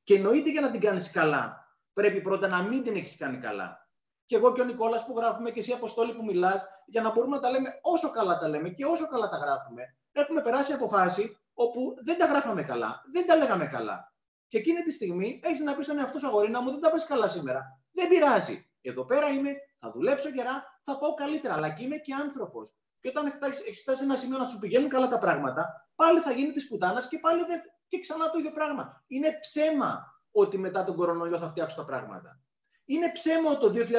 Και 0.06 0.16
εννοείται 0.16 0.50
για 0.50 0.62
να 0.62 0.72
την 0.72 0.80
κάνεις 0.80 1.12
καλά, 1.12 1.68
πρέπει 1.94 2.22
πρώτα 2.22 2.48
να 2.48 2.62
μην 2.62 2.84
την 2.84 2.96
έχεις 2.96 3.18
κάνει 3.18 3.38
καλά. 3.38 3.90
Και 4.26 4.36
εγώ 4.36 4.54
και 4.54 4.62
ο 4.62 4.64
Νικόλας 4.64 5.06
που 5.06 5.14
γράφουμε 5.18 5.52
και 5.52 5.60
εσύ 5.60 5.72
Αποστόλη 5.72 6.14
που 6.14 6.24
μιλάς, 6.24 6.68
για 6.86 7.02
να 7.02 7.12
μπορούμε 7.12 7.36
να 7.36 7.42
τα 7.42 7.50
λέμε 7.50 7.80
όσο 7.82 8.12
καλά 8.12 8.38
τα 8.38 8.48
λέμε 8.48 8.70
και 8.70 8.86
όσο 8.86 9.08
καλά 9.08 9.30
τα 9.30 9.38
γράφουμε, 9.38 9.84
έχουμε 10.12 10.42
περάσει 10.42 10.74
από 10.74 10.88
φάση 10.88 11.38
όπου 11.54 11.96
δεν 12.04 12.18
τα 12.18 12.26
γράφαμε 12.26 12.64
καλά, 12.64 13.02
δεν 13.12 13.28
τα 13.28 13.36
λέγαμε 13.36 13.66
καλά. 13.66 14.14
Και 14.48 14.58
εκείνη 14.58 14.82
τη 14.82 14.92
στιγμή 14.92 15.40
έχεις 15.44 15.60
να 15.60 15.76
πεις 15.76 15.86
στον 15.86 16.00
εαυτό 16.00 16.20
σου 16.20 16.28
αγορίνα 16.28 16.62
μου, 16.62 16.70
δεν 16.70 16.80
τα 16.80 16.92
πα 16.92 17.06
καλά 17.08 17.28
σήμερα. 17.28 17.82
Δεν 17.92 18.08
πειράζει. 18.08 18.70
Εδώ 18.82 19.06
πέρα 19.06 19.30
είμαι, 19.30 19.52
θα 19.80 19.92
δουλέψω 19.92 20.30
γερά, 20.30 20.80
θα 20.84 20.98
πάω 20.98 21.14
καλύτερα. 21.14 21.54
Αλλά 21.54 21.70
και 21.70 21.84
είμαι 21.84 21.98
και 21.98 22.14
άνθρωπος. 22.14 22.76
Και 23.00 23.08
όταν 23.08 23.26
έχεις 23.66 23.82
φτάσει 23.82 23.98
σε 23.98 24.04
ένα 24.04 24.16
σημείο 24.16 24.38
να 24.38 24.46
σου 24.46 24.60
πηγαίνουν 24.60 24.90
καλά 24.90 25.08
τα 25.08 25.18
πράγματα, 25.18 25.90
πάλι 25.96 26.20
θα 26.20 26.32
γίνει 26.32 26.52
της 26.52 26.68
πουτάνας 26.68 27.08
και 27.08 27.20
πάλι 27.20 27.46
δεν... 27.46 27.62
και 27.88 28.00
ξανά 28.00 28.30
το 28.30 28.38
ίδιο 28.38 28.52
πράγμα. 28.52 29.04
Είναι 29.08 29.38
ψέμα 29.40 30.20
ότι 30.32 30.58
μετά 30.58 30.84
τον 30.84 30.96
κορονοϊό 30.96 31.38
θα 31.38 31.50
φτιάξουν 31.50 31.78
τα 31.78 31.86
πράγματα. 31.86 32.40
Είναι 32.86 33.12
ψέμα 33.12 33.52
ότι 33.52 33.60
το 33.60 33.98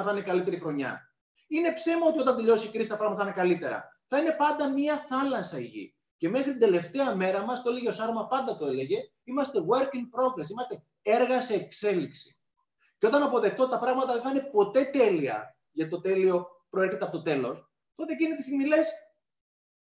2021 0.00 0.02
θα 0.04 0.10
είναι 0.10 0.22
καλύτερη 0.22 0.58
χρονιά. 0.58 1.14
Είναι 1.48 1.72
ψέμα 1.72 2.06
ότι 2.06 2.20
όταν 2.20 2.36
τελειώσει 2.36 2.66
η 2.66 2.70
κρίση 2.70 2.88
τα 2.88 2.96
πράγματα 2.96 3.22
θα 3.22 3.26
είναι 3.26 3.36
καλύτερα. 3.36 4.00
Θα 4.06 4.18
είναι 4.18 4.32
πάντα 4.32 4.72
μία 4.72 4.96
θάλασσα 4.96 5.58
η 5.58 5.64
γη. 5.64 5.96
Και 6.16 6.28
μέχρι 6.28 6.50
την 6.50 6.60
τελευταία 6.60 7.14
μέρα 7.14 7.44
μας, 7.44 7.62
το 7.62 7.70
έλεγε 7.70 7.88
ο 7.88 7.92
Σάρμα, 7.92 8.26
πάντα 8.26 8.56
το 8.56 8.66
έλεγε, 8.66 9.10
είμαστε 9.24 9.58
work 9.70 9.94
in 9.94 10.04
progress, 10.18 10.50
είμαστε 10.50 10.82
έργα 11.02 11.42
σε 11.42 11.54
εξέλιξη. 11.54 12.38
Και 12.98 13.06
όταν 13.06 13.22
αποδεχτώ 13.22 13.62
ότι 13.62 13.72
τα 13.72 13.78
πράγματα 13.78 14.12
δεν 14.12 14.22
θα 14.22 14.30
είναι 14.30 14.40
ποτέ 14.40 14.84
τέλεια, 14.84 15.56
γιατί 15.70 15.90
το 15.90 16.00
τέλειο 16.00 16.46
προέρχεται 16.70 17.04
από 17.04 17.16
το 17.16 17.22
τέλος, 17.22 17.70
τότε 17.94 18.12
εκείνη 18.12 18.34
τη 18.34 18.42
στιγμή 18.42 18.66
λες, 18.66 18.88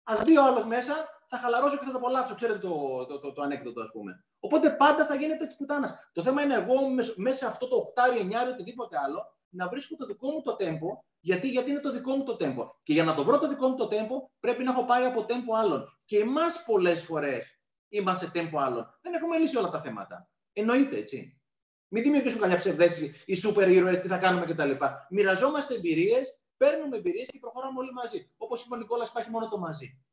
ας 0.03 0.23
μπει 0.23 0.39
ο 0.39 0.45
άλλος 0.45 0.67
μέσα, 0.67 1.20
θα 1.31 1.39
χαλαρώσω 1.39 1.79
και 1.79 1.85
θα 1.85 1.91
το 1.91 1.99
απολαύσω. 1.99 2.35
Ξέρετε 2.35 2.59
το, 2.59 3.05
το, 3.05 3.19
το, 3.19 3.33
το 3.33 3.43
ανέκδοτο, 3.43 3.81
ας 3.81 3.91
πούμε. 3.93 4.25
Οπότε 4.39 4.71
πάντα 4.71 5.07
θα 5.07 5.15
γίνεται 5.15 5.47
τη 5.47 5.55
πουτάνας. 5.59 6.11
Το 6.13 6.23
θέμα 6.23 6.43
είναι 6.43 6.55
εγώ 6.55 6.75
μέσα 7.17 7.37
σε 7.37 7.47
αυτό 7.47 7.69
το 7.69 7.77
8 7.95 8.47
9 8.47 8.53
οτιδήποτε 8.53 8.97
άλλο, 9.05 9.39
να 9.49 9.69
βρίσκω 9.69 9.97
το 9.97 10.07
δικό 10.07 10.31
μου 10.31 10.43
το 10.43 10.57
τέμπο, 10.57 10.99
γιατί, 11.21 11.49
γιατί 11.49 11.71
είναι 11.71 11.81
το 11.81 11.93
δικό 11.93 12.17
μου 12.17 12.25
το 12.25 12.37
τέμπο. 12.37 12.71
Και 12.83 12.93
για 12.93 13.05
να 13.05 13.15
το 13.15 13.25
βρω 13.25 13.39
το 13.39 13.49
δικό 13.49 13.69
μου 13.69 13.77
το 13.77 13.87
τέμπο, 13.87 14.31
πρέπει 14.41 14.63
να 14.65 14.71
έχω 14.73 14.85
πάει 14.85 15.05
από 15.05 15.25
τέμπο 15.25 15.55
άλλων. 15.55 15.99
Και 16.05 16.19
εμάς 16.19 16.65
πολλές 16.65 17.03
φορές 17.03 17.61
είμαστε 17.89 18.27
τέμπο 18.27 18.59
άλλων. 18.59 18.99
Δεν 19.01 19.15
έχουμε 19.15 19.39
λύσει 19.39 19.57
όλα 19.57 19.71
τα 19.71 19.81
θέματα. 19.81 20.31
Εννοείται, 20.53 20.97
έτσι. 20.97 21.41
Μην 21.89 22.03
δημιουργήσουμε 22.03 22.41
καμιά 22.41 22.57
ψευδαίσθηση, 22.57 23.23
οι 23.27 23.35
σούπερ 23.35 23.71
ήρωες, 23.71 23.99
τι 23.99 24.09
θα 24.09 24.19
κάνουμε 24.19 24.47
κτλ. 24.47 24.71
Μοιραζόμαστε 25.11 25.75
εμπειρίες, 25.75 26.39
παίρνουμε 26.57 26.97
εμπειρίες 26.97 27.29
και 27.29 27.39
προχωράμε 27.39 27.79
όλοι 27.79 27.93
μαζί. 27.93 28.31
Όπως 28.37 28.65
είπε 28.65 28.75
ο 28.75 28.79
Νικόλας, 28.79 29.09
υπάρχει 29.09 29.31
μόνο 29.31 29.49
το 29.49 29.59
μαζί. 29.59 30.05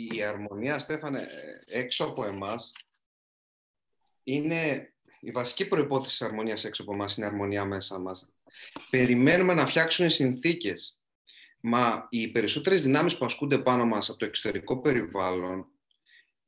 Η, 0.00 0.08
η 0.12 0.22
αρμονία, 0.22 0.78
Στέφανε, 0.78 1.28
έξω 1.66 2.04
από 2.04 2.24
εμάς 2.24 2.72
είναι 4.22 4.92
η 5.20 5.30
βασική 5.30 5.68
προπόθεση 5.68 6.18
της 6.18 6.22
αρμονίας 6.26 6.64
έξω 6.64 6.82
από 6.82 6.92
εμάς 6.92 7.16
είναι 7.16 7.26
η 7.26 7.28
αρμονία 7.28 7.64
μέσα 7.64 7.98
μας. 7.98 8.32
Περιμένουμε 8.90 9.54
να 9.54 9.66
φτιάξουν 9.66 10.10
συνθήκες. 10.10 10.98
Μα 11.60 12.06
οι 12.10 12.28
περισσότερες 12.28 12.82
δυνάμεις 12.82 13.18
που 13.18 13.24
ασκούνται 13.24 13.58
πάνω 13.58 13.86
μας 13.86 14.08
από 14.08 14.18
το 14.18 14.24
εξωτερικό 14.24 14.80
περιβάλλον, 14.80 15.66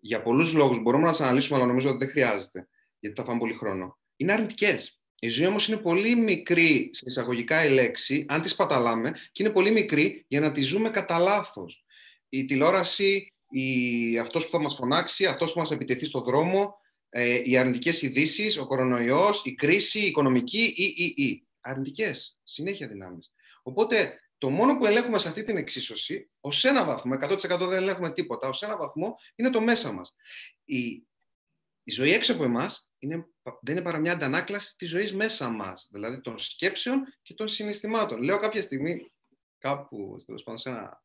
για 0.01 0.23
πολλούς 0.23 0.53
λόγους 0.53 0.83
μπορούμε 0.83 1.05
να 1.05 1.11
τις 1.11 1.21
αναλύσουμε, 1.21 1.59
αλλά 1.59 1.67
νομίζω 1.67 1.89
ότι 1.89 1.99
δεν 1.99 2.09
χρειάζεται, 2.09 2.69
γιατί 2.99 3.21
θα 3.21 3.27
φάμε 3.27 3.39
πολύ 3.39 3.55
χρόνο. 3.55 3.99
Είναι 4.17 4.33
αρνητικές. 4.33 5.01
Η 5.19 5.29
ζωή 5.29 5.47
όμως 5.47 5.69
είναι 5.69 5.77
πολύ 5.77 6.17
μικρή, 6.17 6.91
σε 6.93 7.05
εισαγωγικά 7.07 7.65
η 7.65 7.71
λέξη, 7.71 8.27
αν 8.29 8.41
τη 8.41 8.49
σπαταλάμε, 8.49 9.11
και 9.33 9.43
είναι 9.43 9.53
πολύ 9.53 9.71
μικρή 9.71 10.25
για 10.29 10.41
να 10.41 10.53
τη 10.53 10.63
ζούμε 10.63 10.91
κατά 10.91 11.19
λάθος. 11.19 11.85
Η 12.29 12.45
τηλεόραση, 12.45 13.33
η... 13.51 14.19
αυτός 14.19 14.45
που 14.45 14.51
θα 14.51 14.61
μας 14.61 14.75
φωνάξει, 14.75 15.27
αυτός 15.27 15.53
που 15.53 15.59
μας 15.59 15.71
επιτεθεί 15.71 16.07
στο 16.07 16.21
δρόμο, 16.21 16.79
ε, 17.09 17.41
οι 17.45 17.57
αρνητικές 17.57 18.03
ειδήσεις, 18.03 18.59
ο 18.59 18.67
κορονοϊός, 18.67 19.43
η 19.45 19.55
κρίση, 19.55 20.01
η 20.01 20.07
οικονομική 20.07 20.75
ή, 20.77 20.95
ή, 20.97 21.25
ή. 21.25 21.47
Αρνητικές, 21.61 22.39
συνέχεια 22.43 22.89
δυνάμεις. 22.89 23.33
Οπότε 23.63 24.21
το 24.39 24.51
μόνο 24.51 24.79
που 24.79 24.87
ελέγχουμε 24.87 25.19
σε 25.19 25.29
αυτή 25.29 25.45
την 25.45 25.57
εξίσωση, 25.57 26.31
ως 26.41 26.65
ένα 26.65 26.85
βαθμό, 26.85 27.15
100% 27.15 27.39
δεν 27.59 27.73
ελέγχουμε 27.73 28.13
τίποτα, 28.13 28.49
ως 28.49 28.63
ένα 28.63 28.77
βαθμό 28.77 29.17
είναι 29.35 29.51
το 29.51 29.61
μέσα 29.61 29.93
μας. 29.93 30.15
Η, 30.65 31.07
η 31.83 31.93
ζωή 31.93 32.13
έξω 32.13 32.33
από 32.33 32.45
εμάς 32.45 32.91
είναι, 32.99 33.29
δεν 33.61 33.75
είναι 33.75 33.85
παρά 33.85 33.99
μια 33.99 34.13
αντανάκλαση 34.13 34.77
της 34.77 34.89
ζωής 34.89 35.13
μέσα 35.15 35.49
μας, 35.49 35.89
δηλαδή 35.93 36.21
των 36.21 36.39
σκέψεων 36.39 37.03
και 37.23 37.35
των 37.35 37.49
συναισθημάτων. 37.49 38.23
Λέω 38.23 38.39
κάποια 38.39 38.63
στιγμή, 38.63 39.13
κάπου, 39.59 40.17
πάνω, 40.45 40.59
σε 40.59 40.69
ένα 40.69 41.03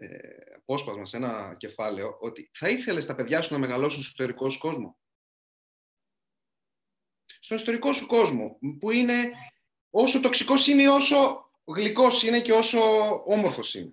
ε, 0.00 0.54
απόσπασμα, 0.56 1.06
σε 1.06 1.16
ένα 1.16 1.54
κεφάλαιο, 1.58 2.16
ότι 2.20 2.50
θα 2.54 2.68
ήθελες 2.68 3.06
τα 3.06 3.14
παιδιά 3.14 3.42
σου 3.42 3.52
να 3.52 3.58
μεγαλώσουν 3.58 4.02
στο 4.02 4.12
εσωτερικό 4.22 4.50
σου 4.50 4.58
κόσμο; 4.58 4.98
Στον 7.40 7.56
ιστορικό 7.56 7.92
σου 7.92 8.06
κόσμο, 8.06 8.58
που 8.78 8.90
είναι 8.90 9.32
όσο 9.90 10.20
τοξικός 10.20 10.66
είναι, 10.66 10.88
όσο 10.88 11.50
γλυκός 11.64 12.22
είναι 12.22 12.40
και 12.40 12.52
όσο 12.52 12.78
όμορφος 13.24 13.74
είναι. 13.74 13.92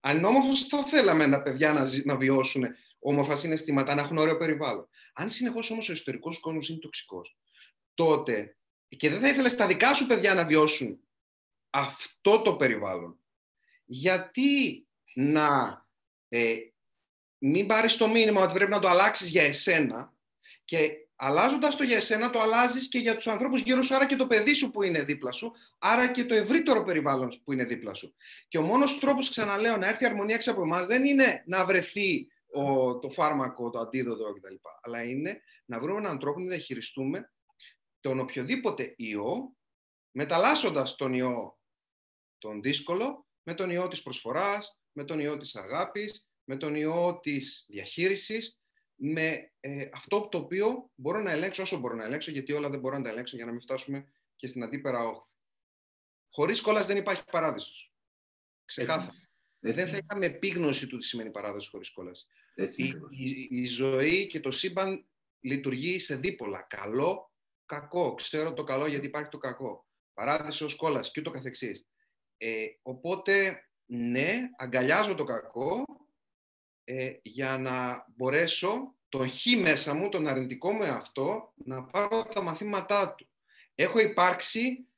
Αν 0.00 0.16
είναι 0.16 0.26
όμορφος, 0.26 0.66
θα 0.66 0.84
θέλαμε 0.84 1.28
τα 1.28 1.42
παιδιά 1.42 1.72
να, 1.72 1.90
να 2.04 2.16
βιώσουν 2.16 2.64
όμορφα 2.98 3.36
συναισθήματα, 3.36 3.94
να 3.94 4.02
έχουν 4.02 4.18
ωραίο 4.18 4.36
περιβάλλον. 4.36 4.88
Αν 5.14 5.30
συνεχώς 5.30 5.70
όμως 5.70 5.88
ο 5.88 5.92
ιστορικό 5.92 6.40
κόσμος 6.40 6.68
είναι 6.68 6.78
τοξικός, 6.78 7.38
τότε 7.94 8.56
και 8.86 9.10
δεν 9.10 9.20
θα 9.20 9.28
ήθελες 9.28 9.54
τα 9.54 9.66
δικά 9.66 9.94
σου 9.94 10.06
παιδιά 10.06 10.34
να 10.34 10.44
βιώσουν 10.44 11.00
αυτό 11.70 12.42
το 12.42 12.56
περιβάλλον, 12.56 13.18
γιατί 13.84 14.86
να 15.14 15.78
ε, 16.28 16.56
μην 17.38 17.66
πάρεις 17.66 17.96
το 17.96 18.08
μήνυμα 18.08 18.42
ότι 18.42 18.52
πρέπει 18.52 18.70
να 18.70 18.78
το 18.78 18.88
αλλάξεις 18.88 19.28
για 19.28 19.42
εσένα 19.42 20.14
και 20.64 21.04
Αλλάζοντας 21.16 21.76
το 21.76 21.82
για 21.82 21.96
εσένα, 21.96 22.30
το 22.30 22.40
αλλάζεις 22.40 22.88
και 22.88 22.98
για 22.98 23.14
τους 23.14 23.26
ανθρώπους 23.26 23.60
γύρω 23.60 23.82
σου, 23.82 23.94
άρα 23.94 24.06
και 24.06 24.16
το 24.16 24.26
παιδί 24.26 24.54
σου 24.54 24.70
που 24.70 24.82
είναι 24.82 25.02
δίπλα 25.02 25.32
σου, 25.32 25.52
άρα 25.78 26.12
και 26.12 26.24
το 26.24 26.34
ευρύτερο 26.34 26.84
περιβάλλον 26.84 27.42
που 27.44 27.52
είναι 27.52 27.64
δίπλα 27.64 27.94
σου. 27.94 28.14
Και 28.48 28.58
ο 28.58 28.62
μόνος 28.62 28.98
τρόπος, 28.98 29.28
ξαναλέω, 29.28 29.76
να 29.76 29.86
έρθει 29.88 30.04
η 30.04 30.06
αρμονία 30.06 30.34
έξω 30.34 30.50
από 30.50 30.62
εμάς 30.62 30.86
δεν 30.86 31.04
είναι 31.04 31.42
να 31.46 31.64
βρεθεί 31.64 32.28
ο, 32.46 32.98
το 32.98 33.10
φάρμακο, 33.10 33.70
το 33.70 33.78
αντίδοτο 33.78 34.32
κτλ. 34.32 34.54
Αλλά 34.80 35.04
είναι 35.04 35.40
να 35.64 35.80
βρούμε 35.80 35.98
έναν 35.98 36.18
τρόπο 36.18 36.40
να 36.40 36.48
διαχειριστούμε 36.48 37.32
τον 38.00 38.18
οποιοδήποτε 38.18 38.94
ιό, 38.96 39.56
μεταλλάσσοντας 40.10 40.96
τον 40.96 41.12
ιό 41.12 41.58
τον 42.38 42.62
δύσκολο 42.62 43.26
με 43.42 43.54
τον 43.54 43.70
ιό 43.70 43.88
της 43.88 44.02
προσφοράς, 44.02 44.78
με 44.94 45.04
τον 45.04 45.20
ιό 45.20 45.36
της 45.36 45.54
αγάπης, 45.56 46.26
με 46.44 46.56
τον 46.56 46.74
ιό 46.74 47.18
της 47.22 47.64
διαχείρισης, 47.68 48.58
με 48.94 49.52
ε, 49.60 49.88
αυτό 49.92 50.28
το 50.28 50.38
οποίο 50.38 50.90
μπορώ 50.94 51.20
να 51.20 51.30
ελέγξω 51.30 51.62
όσο 51.62 51.78
μπορώ 51.78 51.94
να 51.94 52.04
ελέγξω, 52.04 52.30
γιατί 52.30 52.52
όλα 52.52 52.70
δεν 52.70 52.80
μπορώ 52.80 52.96
να 52.96 53.02
τα 53.02 53.10
ελέγξω 53.10 53.36
για 53.36 53.44
να 53.44 53.50
μην 53.52 53.60
φτάσουμε 53.60 54.06
και 54.36 54.46
στην 54.46 54.62
αντίπερα 54.62 55.04
όχθη. 55.04 55.30
Χωρίς 56.30 56.60
κόλλας 56.60 56.86
δεν 56.86 56.96
υπάρχει 56.96 57.24
παράδεισος. 57.30 57.92
Ξεκάθαρα. 58.64 59.14
Δεν 59.58 59.88
θα 59.88 59.96
είχαμε 59.96 60.26
επίγνωση 60.26 60.86
του 60.86 60.98
τι 60.98 61.04
σημαίνει 61.04 61.30
παράδοση 61.30 61.70
χωρίς 61.70 61.90
κόλλας. 61.90 62.26
Η, 62.54 62.84
η, 63.10 63.46
η, 63.50 63.66
ζωή 63.66 64.26
και 64.26 64.40
το 64.40 64.50
σύμπαν 64.50 65.06
λειτουργεί 65.40 65.98
σε 65.98 66.16
δίπολα. 66.16 66.62
Καλό, 66.62 67.32
κακό. 67.66 68.14
Ξέρω 68.14 68.52
το 68.52 68.64
καλό 68.64 68.86
γιατί 68.86 69.06
υπάρχει 69.06 69.28
το 69.28 69.38
κακό. 69.38 69.86
Παράδεισος, 70.12 70.74
κόλλας 70.74 71.10
και 71.10 71.20
ούτω 71.20 71.30
καθεξής. 71.30 71.86
Ε, 72.36 72.66
οπότε, 72.82 73.64
ναι, 73.86 74.50
αγκαλιάζω 74.56 75.14
το 75.14 75.24
κακό, 75.24 75.84
ε, 76.84 77.12
για 77.22 77.58
να 77.58 78.06
μπορέσω 78.16 78.94
το 79.08 79.28
χ 79.28 79.46
μέσα 79.60 79.94
μου, 79.94 80.08
τον 80.08 80.26
αρνητικό 80.26 80.72
με 80.72 80.88
αυτό, 80.88 81.52
να 81.54 81.84
πάρω 81.84 82.22
τα 82.34 82.42
μαθήματά 82.42 83.14
του. 83.14 83.28
Έχω 83.74 83.98
υπάρξει 83.98 84.88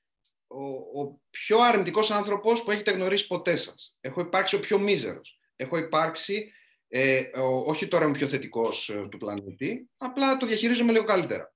ο, 0.47 0.65
ο 1.03 1.21
πιο 1.31 1.59
αρνητικός 1.61 2.11
άνθρωπος 2.11 2.63
που 2.63 2.71
έχετε 2.71 2.91
γνωρίσει 2.91 3.27
ποτέ 3.27 3.57
σας. 3.57 3.97
Έχω 4.01 4.21
υπάρξει 4.21 4.57
ο 4.57 4.61
πιο 4.61 4.79
μίζερος. 4.79 5.39
Έχω 5.57 5.77
υπάρξει, 5.77 6.53
ε, 6.89 7.31
όχι 7.65 7.89
τώρα 7.89 8.05
είμαι 8.05 8.19
πιο 8.19 8.27
θετικός 8.27 8.89
ε, 8.89 9.09
του 9.11 9.19
πλανήτη, 9.19 9.91
απλά 9.97 10.37
το 10.37 10.47
διαχειρίζομαι 10.47 10.93
λίγο 10.93 11.05
καλύτερα. 11.05 11.55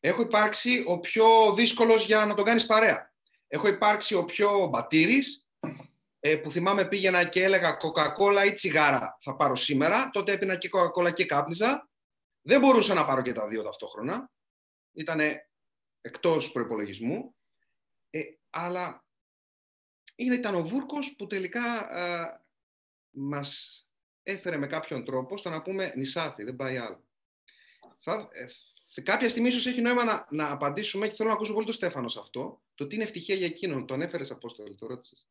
Έχω 0.00 0.22
υπάρξει 0.22 0.82
ο 0.86 1.00
πιο 1.00 1.54
δύσκολος 1.54 2.06
για 2.06 2.26
να 2.26 2.34
τον 2.34 2.44
κάνεις 2.44 2.66
παρέα. 2.66 3.12
Έχω 3.46 3.68
υπάρξει 3.68 4.14
ο 4.14 4.24
πιο 4.24 4.66
μπατήρης, 4.66 5.47
ε, 6.20 6.36
που 6.36 6.50
θυμάμαι 6.50 6.88
πήγαινα 6.88 7.24
και 7.24 7.42
έλεγα 7.42 7.76
Coca-Cola 7.80 8.46
ή 8.46 8.52
τσιγάρα 8.52 9.16
θα 9.20 9.36
πάρω 9.36 9.56
σήμερα. 9.56 10.10
Τότε 10.12 10.32
έπινα 10.32 10.56
και 10.56 10.68
Coca-Cola 10.72 11.12
και 11.12 11.26
κάπνιζα. 11.26 11.88
Δεν 12.42 12.60
μπορούσα 12.60 12.94
να 12.94 13.04
πάρω 13.04 13.22
και 13.22 13.32
τα 13.32 13.48
δύο 13.48 13.62
ταυτόχρονα. 13.62 14.30
Ήταν 14.92 15.20
εκτός 16.00 16.52
προπολογισμού. 16.52 17.34
Ε, 18.10 18.20
αλλά 18.50 19.04
είναι, 20.14 20.34
ήταν 20.34 20.54
ο 20.54 20.62
Βούρκος 20.62 21.14
που 21.18 21.26
τελικά 21.26 21.96
ε, 21.98 22.40
μας 23.10 23.82
έφερε 24.22 24.56
με 24.56 24.66
κάποιον 24.66 25.04
τρόπο 25.04 25.36
στο 25.36 25.50
να 25.50 25.62
πούμε 25.62 25.92
νησάφι, 25.96 26.44
δεν 26.44 26.56
πάει 26.56 26.76
άλλο. 26.76 27.04
Θα, 27.98 28.28
ε, 28.94 29.00
κάποια 29.00 29.30
στιγμή 29.30 29.48
ίσως 29.48 29.66
έχει 29.66 29.80
νόημα 29.80 30.04
να, 30.04 30.26
να 30.30 30.50
απαντήσουμε 30.50 31.08
και 31.08 31.14
θέλω 31.14 31.28
να 31.28 31.34
ακούσω 31.34 31.52
πολύ 31.52 31.66
τον 31.66 31.74
Στέφανο 31.74 32.08
σε 32.08 32.18
αυτό. 32.18 32.62
Το 32.74 32.86
τι 32.86 32.94
είναι 32.94 33.04
ευτυχία 33.04 33.34
για 33.34 33.46
εκείνον. 33.46 33.86
Τον 33.86 34.00
έφερες, 34.00 34.30
Απόστολη, 34.30 34.74
το 34.74 34.86
ρώτησες. 34.86 35.28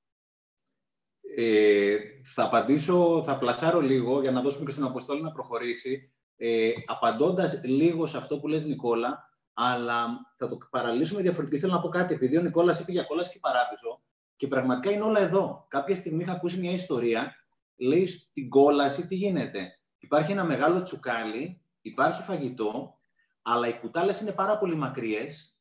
Ε, 1.39 1.97
θα 2.23 2.43
απαντήσω, 2.43 3.23
θα 3.25 3.37
πλασάρω 3.37 3.79
λίγο 3.79 4.21
για 4.21 4.31
να 4.31 4.41
δώσουμε 4.41 4.65
και 4.65 4.71
στην 4.71 4.83
Αποστόλη 4.83 5.21
να 5.21 5.31
προχωρήσει, 5.31 6.11
ε, 6.37 6.71
απαντώντας 6.85 7.61
λίγο 7.63 8.05
σε 8.05 8.17
αυτό 8.17 8.39
που 8.39 8.47
λες 8.47 8.65
Νικόλα, 8.65 9.29
αλλά 9.53 10.07
θα 10.37 10.47
το 10.47 10.57
παραλύσουμε 10.69 11.21
διαφορετικά. 11.21 11.59
Θέλω 11.59 11.73
να 11.73 11.79
πω 11.79 11.89
κάτι, 11.89 12.13
επειδή 12.13 12.37
ο 12.37 12.41
Νικόλας 12.41 12.79
είπε 12.79 12.91
για 12.91 13.03
κόλαση 13.03 13.31
και 13.31 13.39
παράδεισο, 13.41 14.01
και 14.35 14.47
πραγματικά 14.47 14.91
είναι 14.91 15.03
όλα 15.03 15.19
εδώ. 15.19 15.65
Κάποια 15.67 15.95
στιγμή 15.95 16.23
είχα 16.23 16.31
ακούσει 16.31 16.59
μια 16.59 16.71
ιστορία, 16.71 17.35
λέει 17.75 18.07
στην 18.07 18.49
κόλαση 18.49 19.07
τι 19.07 19.15
γίνεται. 19.15 19.79
Υπάρχει 19.97 20.31
ένα 20.31 20.43
μεγάλο 20.43 20.83
τσουκάλι, 20.83 21.61
υπάρχει 21.81 22.21
φαγητό, 22.21 22.99
αλλά 23.41 23.67
οι 23.67 23.79
κουτάλες 23.79 24.21
είναι 24.21 24.31
πάρα 24.31 24.57
πολύ 24.57 24.75
μακριές. 24.75 25.57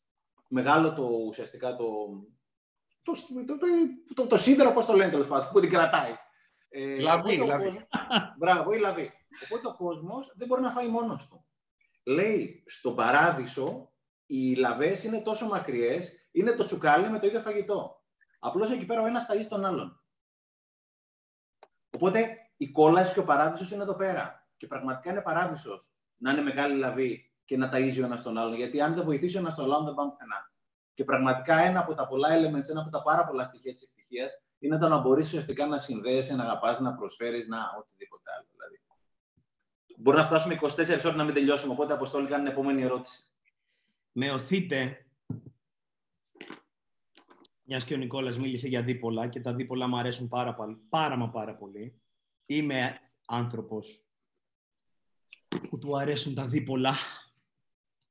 Μεγάλο 0.48 0.92
το 0.92 1.02
ουσιαστικά 1.02 1.76
το, 1.76 1.84
το, 3.06 3.12
το, 3.46 3.58
το, 4.14 4.26
το 4.26 4.36
σίδερο, 4.36 4.72
πώς 4.72 4.86
το 4.86 4.92
λένε 4.92 5.10
τέλος 5.10 5.26
πάντων, 5.26 5.50
που 5.52 5.60
την 5.60 5.70
κρατάει. 5.70 6.16
Ε, 6.68 7.00
λαβή, 7.00 7.36
λαβή. 7.36 7.86
Μπράβο, 8.38 8.72
η 8.72 8.78
λαβή. 8.78 9.12
Οπότε 9.44 9.68
ο 9.68 9.74
κόσμος 9.76 10.32
δεν 10.36 10.46
μπορεί 10.46 10.62
να 10.62 10.70
φάει 10.70 10.88
μόνος 10.88 11.28
του. 11.28 11.46
Λέει, 12.04 12.64
στον 12.66 12.94
παράδεισο 12.94 13.92
οι 14.26 14.54
λαβές 14.54 15.04
είναι 15.04 15.20
τόσο 15.20 15.46
μακριές, 15.46 16.12
είναι 16.30 16.52
το 16.52 16.64
τσουκάλι 16.64 17.10
με 17.10 17.18
το 17.18 17.26
ίδιο 17.26 17.40
φαγητό. 17.40 18.04
Απλώς 18.38 18.70
εκεί 18.70 18.84
πέρα 18.84 19.02
ο 19.02 19.06
ένας 19.06 19.26
ταΐζει 19.30 19.46
τον 19.48 19.64
άλλον. 19.64 20.00
Οπότε 21.90 22.36
η 22.56 22.70
κόλαση 22.70 23.12
και 23.12 23.18
ο 23.18 23.24
παράδεισος 23.24 23.70
είναι 23.70 23.82
εδώ 23.82 23.94
πέρα. 23.94 24.48
Και 24.56 24.66
πραγματικά 24.66 25.10
είναι 25.10 25.20
παράδεισος 25.20 25.90
να 26.16 26.32
είναι 26.32 26.42
μεγάλη 26.42 26.78
λαβή 26.78 27.32
και 27.44 27.56
να 27.56 27.70
ταΐζει 27.72 28.00
ο 28.00 28.04
ένας 28.04 28.22
τον 28.22 28.38
άλλον. 28.38 28.54
Γιατί 28.54 28.80
αν 28.80 28.94
δεν 28.94 29.04
βοηθήσει 29.04 29.36
ο 29.36 29.40
ένας 29.40 29.54
τον 29.54 29.64
άλλον, 29.64 29.84
δεν 29.84 29.94
πάμε 29.94 30.10
πουθενά. 30.10 30.50
Και 30.96 31.04
πραγματικά 31.04 31.58
ένα 31.58 31.80
από 31.80 31.94
τα 31.94 32.08
πολλά 32.08 32.28
elements, 32.28 32.68
ένα 32.68 32.80
από 32.80 32.90
τα 32.90 33.02
πάρα 33.02 33.26
πολλά 33.26 33.44
στοιχεία 33.44 33.72
της 33.74 33.82
ευτυχίας 33.82 34.30
είναι 34.58 34.78
το 34.78 34.88
να 34.88 34.98
μπορείς 34.98 35.26
ουσιαστικά 35.26 35.66
να 35.66 35.78
συνδέεσαι, 35.78 36.34
να 36.34 36.42
αγαπάς, 36.42 36.80
να 36.80 36.94
προσφέρεις, 36.94 37.48
να 37.48 37.58
οτιδήποτε 37.78 38.30
άλλο. 38.36 38.46
Δηλαδή. 38.50 38.80
Μπορεί 39.96 40.16
να 40.16 40.24
φτάσουμε 40.24 40.54
24 40.54 41.04
ώρες 41.04 41.14
να 41.14 41.24
μην 41.24 41.34
τελειώσουμε. 41.34 41.72
Οπότε, 41.72 41.92
Αποστόλη, 41.92 42.28
κάνει 42.28 42.42
την 42.42 42.52
επόμενη 42.52 42.82
ερώτηση. 42.82 43.24
Με 44.12 44.30
οθείτε 44.30 45.06
Μιας 47.68 47.84
και 47.84 47.94
ο 47.94 47.96
Νικόλας 47.96 48.38
μίλησε 48.38 48.68
για 48.68 48.82
δίπολα 48.82 49.28
και 49.28 49.40
τα 49.40 49.54
δίπολα 49.54 49.88
μου 49.88 49.98
αρέσουν 49.98 50.28
πάρα, 50.28 50.54
πάρα 50.88 51.16
μα 51.16 51.30
πάρα 51.30 51.56
πολύ. 51.56 52.00
Είμαι 52.46 53.00
άνθρωπος 53.26 54.06
που 55.68 55.78
του 55.78 55.96
αρέσουν 55.98 56.34
τα 56.34 56.46
δίπολα, 56.46 56.94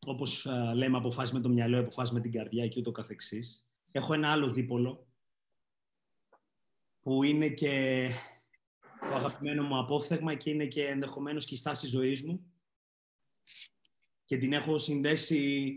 όπως 0.05 0.45
α, 0.45 0.75
λέμε 0.75 0.97
αποφάσεις 0.97 1.33
με 1.33 1.39
το 1.39 1.49
μυαλό, 1.49 1.79
αποφάσεις 1.79 2.13
με 2.13 2.21
την 2.21 2.31
καρδιά 2.31 2.67
και 2.67 2.79
ούτω 2.79 2.91
καθεξής. 2.91 3.67
Έχω 3.91 4.13
ένα 4.13 4.31
άλλο 4.31 4.51
δίπολο, 4.51 5.07
που 6.99 7.23
είναι 7.23 7.49
και 7.49 8.09
το 8.79 9.15
αγαπημένο 9.15 9.63
μου 9.63 9.77
απόφθεγμα 9.77 10.35
και 10.35 10.49
είναι 10.49 10.65
και 10.65 10.85
ενδεχομένως 10.85 11.45
και 11.45 11.53
η 11.53 11.57
στάση 11.57 11.87
ζωής 11.87 12.23
μου. 12.23 12.53
Και 14.25 14.37
την 14.37 14.53
έχω 14.53 14.77
συνδέσει 14.77 15.73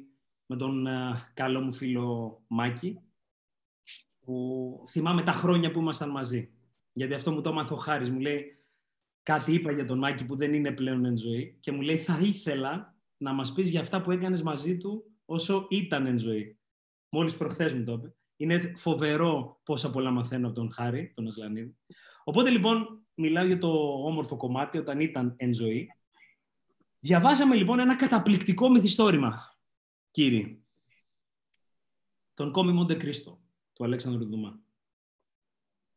με 0.46 0.56
τον 0.56 0.86
α, 0.86 1.30
καλό 1.34 1.60
μου 1.60 1.72
φίλο 1.72 2.40
Μάκη, 2.46 3.00
που 4.20 4.82
θυμάμαι 4.88 5.22
τα 5.22 5.32
χρόνια 5.32 5.70
που 5.70 5.80
ήμασταν 5.80 6.10
μαζί. 6.10 6.52
Γιατί 6.92 7.14
αυτό 7.14 7.32
μου 7.32 7.40
το 7.40 7.50
έμαθε 7.50 7.74
ο 7.74 7.76
Χάρης. 7.76 8.10
Μου 8.10 8.20
λέει, 8.20 8.64
κάτι 9.22 9.52
είπα 9.52 9.72
για 9.72 9.86
τον 9.86 9.98
Μάκη 9.98 10.24
που 10.24 10.36
δεν 10.36 10.54
είναι 10.54 10.72
πλέον 10.72 11.04
εν 11.04 11.16
ζωή 11.16 11.56
και 11.60 11.72
μου 11.72 11.80
λέει, 11.80 11.98
θα 11.98 12.18
ήθελα 12.18 12.97
να 13.18 13.32
μας 13.32 13.52
πεις 13.52 13.68
για 13.70 13.80
αυτά 13.80 14.00
που 14.00 14.10
έκανες 14.10 14.42
μαζί 14.42 14.76
του 14.76 15.04
όσο 15.24 15.66
ήταν 15.70 16.06
εν 16.06 16.18
ζωή. 16.18 16.58
Μόλις 17.08 17.36
προχθές 17.36 17.74
μου 17.74 17.84
το 17.84 17.92
είπε. 17.92 18.14
Είναι 18.36 18.72
φοβερό 18.76 19.60
πόσα 19.64 19.90
πολλά 19.90 20.10
μαθαίνω 20.10 20.46
από 20.46 20.56
τον 20.56 20.72
Χάρη, 20.72 21.12
τον 21.14 21.26
Ασλανίδη. 21.26 21.76
Οπότε 22.24 22.50
λοιπόν 22.50 23.06
μιλάω 23.14 23.44
για 23.44 23.58
το 23.58 23.68
όμορφο 24.04 24.36
κομμάτι 24.36 24.78
όταν 24.78 25.00
ήταν 25.00 25.34
εν 25.36 25.52
ζωή. 25.52 25.88
Διαβάζαμε 27.00 27.54
λοιπόν 27.54 27.78
ένα 27.78 27.96
καταπληκτικό 27.96 28.68
μυθιστόρημα, 28.68 29.58
κύριοι. 30.10 30.62
Τον 32.34 32.52
Κόμι 32.52 32.72
Μοντε 32.72 32.94
Κρίστο 32.94 33.40
του 33.72 33.84
Αλέξανδρου 33.84 34.28
Δουμά. 34.28 34.60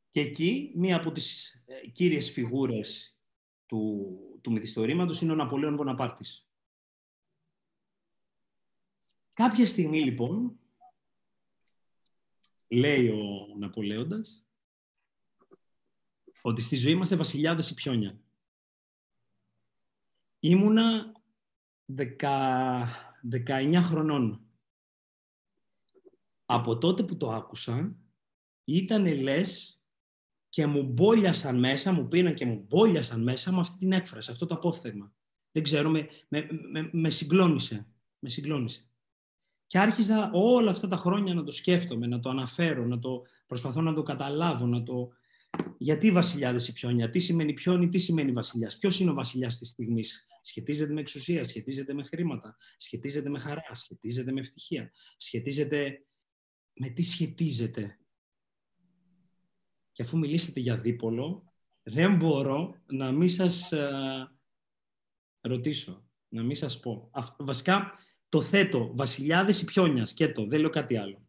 Και 0.10 0.20
εκεί 0.20 0.72
μία 0.76 0.96
από 0.96 1.12
τις 1.12 1.54
ε, 1.66 1.88
κύριες 1.88 2.32
φιγούρες 2.32 3.18
του, 3.66 4.10
του 4.42 4.52
μυθιστορήματος 4.52 5.22
είναι 5.22 5.32
ο 5.32 5.36
Ναπολέον 5.36 5.76
Βοναπάρτης. 5.76 6.51
Κάποια 9.42 9.68
στιγμή 9.68 10.00
λοιπόν, 10.00 10.60
λέει 12.68 13.08
ο 13.08 13.56
Ναπολέοντας, 13.58 14.48
ότι 16.42 16.62
στη 16.62 16.76
ζωή 16.76 16.92
είμαστε 16.92 17.16
βασιλιάδες 17.16 17.70
ή 17.70 17.74
πιόνια. 17.74 18.20
Ήμουνα 20.40 21.12
19 23.48 23.80
χρονών 23.82 24.46
από 26.46 26.78
τότε 26.78 27.04
που 27.04 27.18
το 27.18 27.32
άκουσα, 27.32 27.96
ήταν 28.64 29.22
λες 29.22 29.82
και 30.50 30.66
μου 30.66 30.84
μπόλιασαν 30.84 31.60
μέσα, 31.60 31.92
μου 31.92 32.08
πήραν 32.08 32.34
και 32.34 32.46
μου 32.46 32.66
μπόλιασαν 32.68 33.24
μέσα 33.24 33.52
με 33.52 33.60
αυτή 33.60 33.78
την 33.78 33.92
έκφραση, 33.92 34.32
αυτό 34.32 34.46
το 34.46 34.56
απόφθεγμα. 34.56 35.14
Δεν 35.52 35.64
ξέρω, 35.64 35.90
με, 35.90 36.08
με, 36.28 36.48
με, 36.72 36.90
με 36.94 37.10
συγκλώνησε. 37.10 37.88
Με 38.20 38.30
συγκλώνησε. 38.30 38.91
Και 39.72 39.80
άρχιζα 39.80 40.32
όλα 40.34 40.72
αυτά 40.72 40.88
τα 40.88 40.96
χρόνια 40.96 41.34
να 41.34 41.44
το 41.44 41.52
σκέφτομαι, 41.52 42.08
να 42.08 42.20
το 42.20 42.30
αναφέρω, 42.30 42.86
να 42.86 43.00
το 43.00 43.22
προσπαθώ 43.48 43.82
να 43.82 43.94
το 43.94 44.04
καταλάβω, 44.04 44.66
να 44.66 44.84
το... 44.84 45.10
Γιατί 45.78 46.12
βασιλιάδες 46.12 46.68
ή 46.68 46.74
πιόνια, 46.74 47.10
τι 47.10 47.20
σημαίνει 47.20 47.54
πιόνι, 47.54 47.90
τι 47.90 47.98
σημαίνει 47.98 48.32
βασιλιάς, 48.32 48.78
ποιος 48.78 49.00
είναι 49.00 49.12
ο 49.12 49.14
βασιλιάς 49.14 49.58
της 49.58 49.70
στιγμής; 49.70 50.28
Σχετίζεται 50.42 50.94
με 50.94 51.00
εξουσία, 51.00 51.44
σχετίζεται 51.44 51.94
με 51.94 52.04
χρήματα, 52.04 52.58
σχετίζεται 52.78 53.30
με 53.30 53.40
χαρά, 53.40 53.64
σχετίζεται 53.74 54.32
με 54.32 54.40
ευτυχία, 54.40 54.92
σχετίζεται 55.18 56.06
με 56.74 56.90
τι 56.90 57.02
σχετίζεται. 57.04 58.00
Και 59.92 60.04
αφού 60.04 60.18
μιλήσατε 60.18 60.60
για 60.60 60.78
δίπολο, 60.78 61.54
δεν 61.84 62.16
μπορώ 62.16 62.76
να 62.86 63.12
μην 63.12 63.30
σας 63.30 63.72
ε, 63.72 64.32
ρωτήσω, 65.42 66.10
να 66.28 66.44
μην 66.44 66.56
σας 66.56 66.80
πω. 66.80 67.12
βασικά, 67.38 67.92
το 68.32 68.42
θέτω, 68.42 68.92
βασιλιάδες 68.96 69.62
ή 69.62 69.66
πιόνιας, 69.66 70.14
και 70.14 70.28
το, 70.28 70.46
δεν 70.46 70.60
λέω 70.60 70.70
κάτι 70.70 70.98
άλλο. 70.98 71.22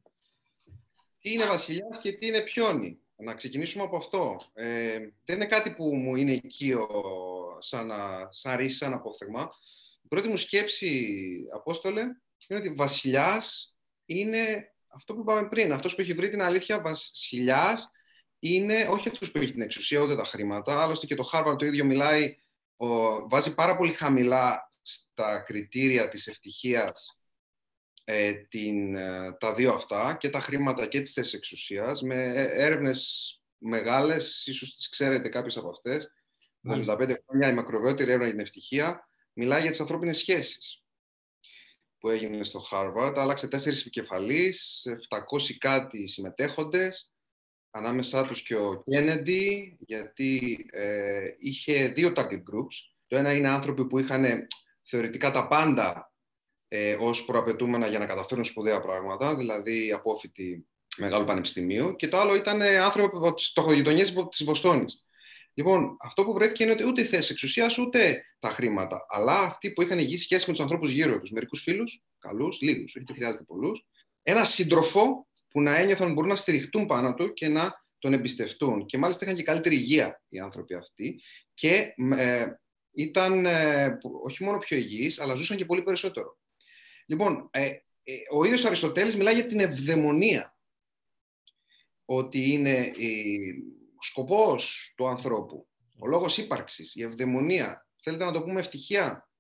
Τι 1.21 1.33
είναι 1.33 1.47
βασιλιάς 1.47 1.99
και 1.99 2.13
τι 2.13 2.27
είναι 2.27 2.41
πιόνι. 2.41 2.99
Να 3.17 3.35
ξεκινήσουμε 3.35 3.85
από 3.85 3.97
αυτό. 3.97 4.41
Ε, 4.53 4.99
δεν 5.25 5.37
είναι 5.37 5.47
κάτι 5.47 5.71
που 5.75 5.97
μου 5.97 6.17
είναι 6.17 6.33
οικείο 6.33 6.89
σαν, 7.59 7.87
να, 7.87 8.29
σαν 8.31 8.57
ρίση, 8.57 8.77
σαν 8.77 8.93
απόφθεγμα. 8.93 9.49
Η 10.03 10.09
πρώτη 10.09 10.29
μου 10.29 10.37
σκέψη, 10.37 11.09
Απόστολε, 11.55 12.01
είναι 12.49 12.59
ότι 12.59 12.73
βασιλιάς 12.75 13.77
είναι 14.07 14.73
αυτό 14.89 15.15
που 15.15 15.21
είπαμε 15.21 15.49
πριν, 15.49 15.73
αυτός 15.73 15.95
που 15.95 16.01
έχει 16.01 16.13
βρει 16.13 16.31
την 16.31 16.43
αλήθεια 16.43 16.81
βασιλιάς 16.81 17.91
είναι 18.39 18.89
όχι 18.91 19.09
αυτός 19.09 19.31
που 19.31 19.39
έχει 19.39 19.53
την 19.53 19.63
εξουσία 19.63 20.01
ούτε 20.01 20.17
τα 20.17 20.25
χρήματα. 20.25 20.83
Άλλωστε 20.83 21.07
και 21.07 21.15
το 21.15 21.31
Harvard 21.33 21.59
το 21.59 21.65
ίδιο 21.65 21.85
μιλάει, 21.85 22.37
ο, 22.77 22.89
βάζει 23.29 23.55
πάρα 23.55 23.77
πολύ 23.77 23.93
χαμηλά 23.93 24.72
στα 24.83 25.41
κριτήρια 25.41 26.09
της 26.09 26.27
ευτυχίας 26.27 27.17
ε, 28.05 28.33
την, 28.33 28.95
ε, 28.95 29.37
τα 29.41 29.55
δύο 29.55 29.73
αυτά, 29.73 30.17
και 30.21 30.31
τα 30.31 30.41
χρήματα 30.41 30.87
και 30.87 31.01
τις 31.01 31.13
θέσεις 31.13 31.33
εξουσίας, 31.33 32.03
με 32.03 32.17
ε, 32.17 32.65
έρευνες 32.65 33.41
μεγάλες, 33.59 34.47
ίσως 34.47 34.75
τις 34.75 34.89
ξέρετε 34.89 35.29
κάποιες 35.29 35.57
από 35.57 35.69
αυτές, 35.69 36.13
75 36.63 37.15
χρόνια 37.27 37.49
η 37.49 37.55
μακροβιότερη 37.55 38.09
έρευνα 38.09 38.25
για 38.25 38.35
την 38.35 38.45
ευτυχία, 38.45 39.09
μιλάει 39.33 39.61
για 39.61 39.71
τις 39.71 39.81
ανθρώπινες 39.81 40.19
σχέσεις 40.19 40.83
που 41.99 42.09
έγινε 42.09 42.45
στο 42.45 42.65
Harvard. 42.71 43.15
Άλλαξε 43.17 43.49
τέσσερις 43.49 43.81
επικεφαλείς, 43.81 44.87
700 45.09 45.57
κάτι 45.59 46.07
συμμετέχοντες, 46.07 47.13
ανάμεσά 47.71 48.27
τους 48.27 48.43
και 48.43 48.57
ο 48.57 48.83
Kennedy, 48.87 49.75
γιατί 49.79 50.67
ε, 50.71 51.25
είχε 51.39 51.89
δύο 51.89 52.13
target 52.17 52.43
groups. 52.51 52.77
Το 53.07 53.17
ένα 53.17 53.35
είναι 53.35 53.49
άνθρωποι 53.49 53.87
που 53.87 53.99
είχαν 53.99 54.47
θεωρητικά 54.83 55.31
τα 55.31 55.49
πάντα 55.49 56.13
ε, 56.69 56.97
ως 57.01 57.25
προαπαιτούμενα 57.25 57.87
για 57.87 57.99
να 57.99 58.07
καταφέρουν 58.07 58.45
σπουδαία 58.45 58.81
πράγματα, 58.81 59.37
δηλαδή 59.37 59.93
απόφοιτοι 59.93 60.67
μεγάλου 60.97 61.25
πανεπιστημίου, 61.25 61.97
και 61.97 62.09
το 62.09 62.19
άλλο 62.19 62.35
ήταν 62.35 62.63
άνθρωποι 62.63 63.17
από 63.17 63.35
τις 63.35 63.47
στοχογειτονιές 63.47 64.15
της 64.31 64.45
Βοστόνης. 64.45 65.07
Λοιπόν, 65.55 65.97
αυτό 66.01 66.25
που 66.25 66.33
βρέθηκε 66.33 66.63
είναι 66.63 66.73
ότι 66.73 66.87
ούτε 66.87 67.01
η 67.01 67.05
θέση 67.05 67.33
εξουσίας 67.33 67.79
ούτε 67.79 68.25
τα 68.39 68.49
χρήματα, 68.49 69.07
αλλά 69.09 69.39
αυτοί 69.41 69.73
που 69.73 69.83
είχαν 69.83 69.99
υγιή 69.99 70.17
σχέση 70.17 70.45
με 70.47 70.53
τους 70.53 70.63
ανθρώπους 70.63 70.91
γύρω 70.91 71.21
τους, 71.21 71.31
μερικούς 71.31 71.61
φίλους, 71.61 72.03
καλούς, 72.19 72.61
λίγους, 72.61 72.95
όχι 72.95 73.05
δεν 73.07 73.17
χρειάζεται 73.17 73.45
πολλούς, 73.45 73.87
ένα 74.23 74.45
σύντροφο 74.45 75.27
που 75.49 75.61
να 75.61 75.77
ένιωθαν 75.77 76.13
μπορούν 76.13 76.31
να 76.31 76.37
στηριχτούν 76.37 76.87
πάνω 76.87 77.15
του 77.15 77.33
και 77.33 77.49
να 77.49 77.85
τον 77.99 78.13
εμπιστευτούν. 78.13 78.87
Και 78.87 78.99
μάλιστα 78.99 79.25
είχαν 79.25 79.37
και 79.37 79.43
καλύτερη 79.43 79.75
υγεία 79.75 80.23
οι 80.29 80.39
άνθρωποι 80.39 80.75
αυτοί 80.75 81.21
και 81.55 81.95
ε, 82.17 82.47
ήταν 82.93 83.47
ε, 83.47 83.99
όχι 84.23 84.45
μόνο 84.45 84.59
πιο 84.59 84.77
υγιείς, 84.77 85.21
αλλά 85.21 85.35
ζούσαν 85.35 85.57
και 85.57 85.65
πολύ 85.65 85.83
περισσότερο. 85.83 86.39
Λοιπόν, 87.07 87.49
ε, 87.53 87.65
ε 88.03 88.15
ο 88.31 88.45
ίδιος 88.45 88.65
ο 88.65 88.67
Αριστοτέλης 88.67 89.17
μιλάει 89.17 89.35
για 89.35 89.47
την 89.47 89.61
ευδαιμονία. 89.61 90.57
Ότι 92.05 92.53
είναι 92.53 92.93
η, 92.97 93.39
ο 93.99 94.03
σκοπός 94.03 94.93
του 94.97 95.09
ανθρώπου, 95.09 95.69
ο 95.99 96.07
λόγος 96.07 96.39
ύπαρξης, 96.39 96.95
η 96.95 97.03
ευδαιμονία. 97.03 97.87
Θέλετε 98.03 98.25
να 98.25 98.33
το 98.33 98.43
πούμε 98.43 98.61
ευτυχία; 98.61 99.31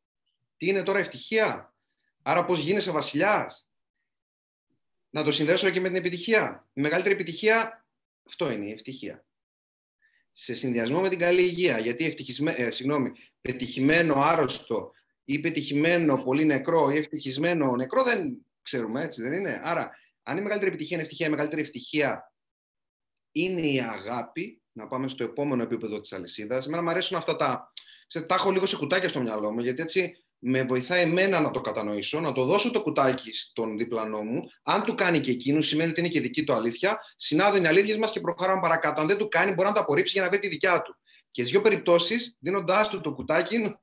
Τι 0.56 0.66
είναι 0.66 0.82
τώρα 0.82 0.98
ευτυχία; 0.98 1.74
Άρα 2.22 2.44
πώς 2.44 2.60
γίνεσαι 2.60 2.90
βασιλιάς; 2.90 3.68
Να 5.10 5.24
το 5.24 5.32
συνδέσω 5.32 5.70
και 5.70 5.80
με 5.80 5.88
την 5.88 5.96
επιτυχία. 5.96 6.68
Η 6.72 6.80
μεγαλύτερη 6.80 7.14
επιτυχία, 7.14 7.86
αυτό 8.26 8.50
είναι 8.50 8.66
η 8.66 8.70
ευτυχία. 8.70 9.26
Σε 10.32 10.54
συνδυασμό 10.54 11.00
με 11.00 11.08
την 11.08 11.18
καλή 11.18 11.42
υγεία. 11.42 11.78
Γιατί 11.78 12.04
ευτυχισμέ, 12.04 12.52
ε, 12.52 12.70
συγγνώμη, 12.70 13.10
πετυχημένο 13.40 14.14
άρρωστο 14.14 14.90
ή 15.24 15.38
πετυχημένο 15.38 16.22
πολύ 16.22 16.44
νεκρό 16.44 16.90
ή 16.90 16.96
ευτυχισμένο 16.96 17.76
νεκρό 17.76 18.02
δεν 18.02 18.46
ξέρουμε, 18.62 19.02
έτσι 19.02 19.22
δεν 19.22 19.32
είναι. 19.32 19.60
Άρα, 19.64 19.90
αν 20.22 20.38
η 20.38 20.40
μεγαλύτερη 20.40 20.70
επιτυχία 20.70 20.96
είναι 20.96 21.04
ευτυχία, 21.04 21.26
η 21.26 21.30
μεγαλύτερη 21.30 21.60
ευτυχία 21.60 22.32
είναι 23.32 23.60
η 23.60 23.80
αγάπη, 23.80 24.62
να 24.72 24.86
πάμε 24.86 25.08
στο 25.08 25.24
επόμενο 25.24 25.62
επίπεδο 25.62 26.00
της 26.00 26.12
αλυσίδας. 26.12 26.66
Εμένα 26.66 26.82
μου 26.82 26.90
αρέσουν 26.90 27.16
αυτά 27.16 27.36
τα... 27.36 27.72
Τα 28.26 28.34
έχω 28.34 28.50
λίγο 28.50 28.66
σε 28.66 28.76
κουτάκια 28.76 29.08
στο 29.08 29.20
μυαλό 29.20 29.52
μου, 29.52 29.60
γιατί 29.60 29.82
έτσι 29.82 30.24
με 30.44 30.62
βοηθάει 30.62 31.02
εμένα 31.02 31.40
να 31.40 31.50
το 31.50 31.60
κατανοήσω, 31.60 32.20
να 32.20 32.32
το 32.32 32.44
δώσω 32.44 32.70
το 32.70 32.82
κουτάκι 32.82 33.34
στον 33.34 33.76
διπλανό 33.76 34.22
μου. 34.22 34.42
Αν 34.62 34.84
του 34.84 34.94
κάνει 34.94 35.20
και 35.20 35.30
εκείνος, 35.30 35.66
σημαίνει 35.66 35.90
ότι 35.90 36.00
είναι 36.00 36.08
και 36.08 36.20
δική 36.20 36.44
του 36.44 36.52
αλήθεια. 36.52 37.00
Συνάδουν 37.16 37.64
οι 37.64 37.66
αλήθειες 37.66 37.96
μας 37.96 38.12
και 38.12 38.20
προχωράμε 38.20 38.60
παρακάτω. 38.60 39.00
Αν 39.00 39.06
δεν 39.06 39.16
του 39.16 39.28
κάνει, 39.28 39.52
μπορεί 39.52 39.68
να 39.68 39.74
το 39.74 39.80
απορρίψει 39.80 40.12
για 40.12 40.22
να 40.22 40.28
βρει 40.28 40.38
τη 40.38 40.48
δικιά 40.48 40.82
του. 40.82 40.96
Και 41.30 41.44
σε 41.44 41.50
δύο 41.50 41.60
περιπτώσεις, 41.60 42.36
δίνοντάς 42.40 42.88
του 42.88 43.00
το 43.00 43.12
κουτάκι, 43.12 43.76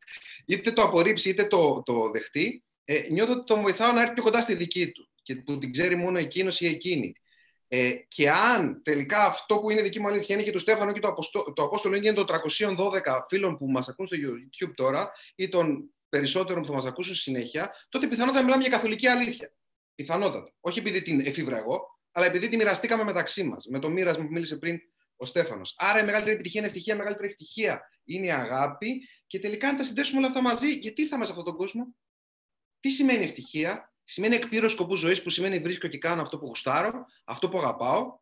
είτε 0.45 0.71
το 0.71 0.81
απορρίψει 0.81 1.29
είτε 1.29 1.43
το, 1.43 1.83
το 1.85 2.09
δεχτεί, 2.09 2.63
ε, 2.83 3.01
νιώθω 3.09 3.31
ότι 3.33 3.43
τον 3.43 3.61
βοηθάω 3.61 3.91
να 3.91 4.01
έρθει 4.01 4.13
πιο 4.13 4.23
κοντά 4.23 4.41
στη 4.41 4.55
δική 4.55 4.91
του 4.91 5.09
και 5.21 5.35
που 5.35 5.57
την 5.57 5.71
ξέρει 5.71 5.95
μόνο 5.95 6.17
εκείνος 6.17 6.61
ή 6.61 6.67
εκείνη. 6.67 7.13
Ε, 7.67 7.91
και 8.07 8.29
αν 8.29 8.81
τελικά 8.83 9.25
αυτό 9.25 9.59
που 9.59 9.69
είναι 9.69 9.81
δική 9.81 9.99
μου 9.99 10.07
αλήθεια 10.07 10.35
είναι 10.35 10.43
και 10.43 10.51
του 10.51 10.59
Στέφανο 10.59 10.91
και 10.91 10.99
το, 10.99 11.07
Αποστό, 11.07 11.53
το 11.53 11.63
Απόστολο 11.63 11.95
είναι 11.95 12.13
των 12.13 12.25
312 12.27 13.19
φίλων 13.29 13.57
που 13.57 13.71
μας 13.71 13.87
ακούν 13.87 14.07
στο 14.07 14.17
YouTube 14.17 14.71
τώρα 14.75 15.11
ή 15.35 15.49
των 15.49 15.93
περισσότερων 16.09 16.61
που 16.61 16.67
θα 16.67 16.73
μας 16.73 16.85
ακούσουν 16.85 17.15
συνέχεια, 17.15 17.75
τότε 17.89 18.07
πιθανότατα 18.07 18.43
μιλάμε 18.43 18.61
για 18.61 18.71
καθολική 18.71 19.07
αλήθεια. 19.07 19.53
Πιθανότατα. 19.95 20.53
Όχι 20.59 20.79
επειδή 20.79 21.01
την 21.01 21.19
εφήβρα 21.19 21.57
εγώ, 21.57 21.99
αλλά 22.11 22.25
επειδή 22.25 22.49
τη 22.49 22.55
μοιραστήκαμε 22.55 23.03
μεταξύ 23.03 23.43
μας. 23.43 23.65
Με 23.65 23.79
το 23.79 23.89
μοίρασμα 23.89 24.25
που 24.25 24.31
μίλησε 24.31 24.57
πριν 24.57 24.79
ο 25.15 25.25
Στέφανος. 25.25 25.75
Άρα 25.77 25.99
η 26.01 26.03
μεγαλύτερη 26.03 26.35
επιτυχία 26.35 26.59
είναι 26.59 26.69
ευτυχία, 26.69 26.93
η 26.93 26.97
μεγαλύτερη 26.97 27.27
ευτυχία 27.27 27.89
είναι 28.03 28.25
η 28.25 28.31
αγάπη. 28.31 29.07
Και 29.27 29.39
τελικά, 29.39 29.67
αν 29.69 29.77
τα 29.77 29.83
συνδέσουμε 29.83 30.17
όλα 30.17 30.27
αυτά 30.27 30.41
μαζί, 30.41 30.71
γιατί 30.71 31.01
ήρθαμε 31.01 31.25
σε 31.25 31.31
αυτόν 31.31 31.45
τον 31.45 31.55
κόσμο; 31.55 31.95
Τι 32.79 32.89
σημαίνει 32.89 33.23
ευτυχία, 33.23 33.89
Σημαίνει 34.11 34.35
εκπλήρωση 34.35 34.75
σκοπού 34.75 34.95
ζωής 34.95 35.23
που 35.23 35.29
σημαίνει 35.29 35.59
βρίσκω 35.59 35.87
και 35.87 35.97
κάνω 35.97 36.21
αυτό 36.21 36.37
που 36.37 36.45
γουστάρω, 36.45 37.05
αυτό 37.23 37.49
που 37.49 37.57
αγαπάω. 37.57 38.19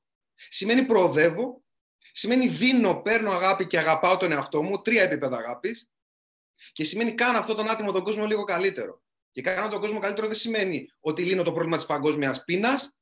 Σημαίνει 0.49 0.85
προοδεύω. 0.85 1.63
Σημαίνει 2.11 2.47
δίνω, 2.47 3.01
παίρνω 3.01 3.31
αγάπη 3.31 3.67
και 3.67 3.77
αγαπάω 3.77 4.17
τον 4.17 4.31
εαυτό 4.31 4.63
μου. 4.63 4.81
Τρία 4.81 5.03
επίπεδα 5.03 5.37
αγάπης. 5.37 5.89
Και 6.71 6.83
σημαίνει 6.83 7.13
κάνω 7.13 7.37
αυτόν 7.37 7.55
τον 7.55 7.69
άτιμο 7.69 7.91
τον 7.91 8.03
κόσμο 8.03 8.25
λίγο 8.25 8.43
καλύτερο. 8.43 9.01
Και 9.31 9.41
κάνω 9.41 9.67
τον 9.67 9.79
κόσμο 9.79 9.99
καλύτερο 9.99 10.27
δεν 10.27 10.35
σημαίνει 10.35 10.89
ότι 10.99 11.23
λύνω 11.23 11.43
το 11.43 11.51
πρόβλημα 11.51 11.77
της 11.77 11.85
παγκόσμιας 11.85 12.43
πείνας, 12.43 12.97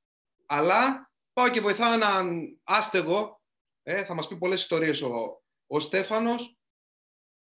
αλλά 0.46 1.12
πάω 1.34 1.50
και 1.50 1.62
βοηθάω 1.62 1.94
έναν 1.94 2.58
άστεγο. 2.64 3.42
Ε, 3.84 4.04
θα 4.04 4.14
μας 4.14 4.28
πει 4.28 4.38
πολλές 4.38 4.62
ιστορίες 4.62 5.02
ο, 5.02 5.44
ο 5.68 5.80
Στέφανος 5.80 6.58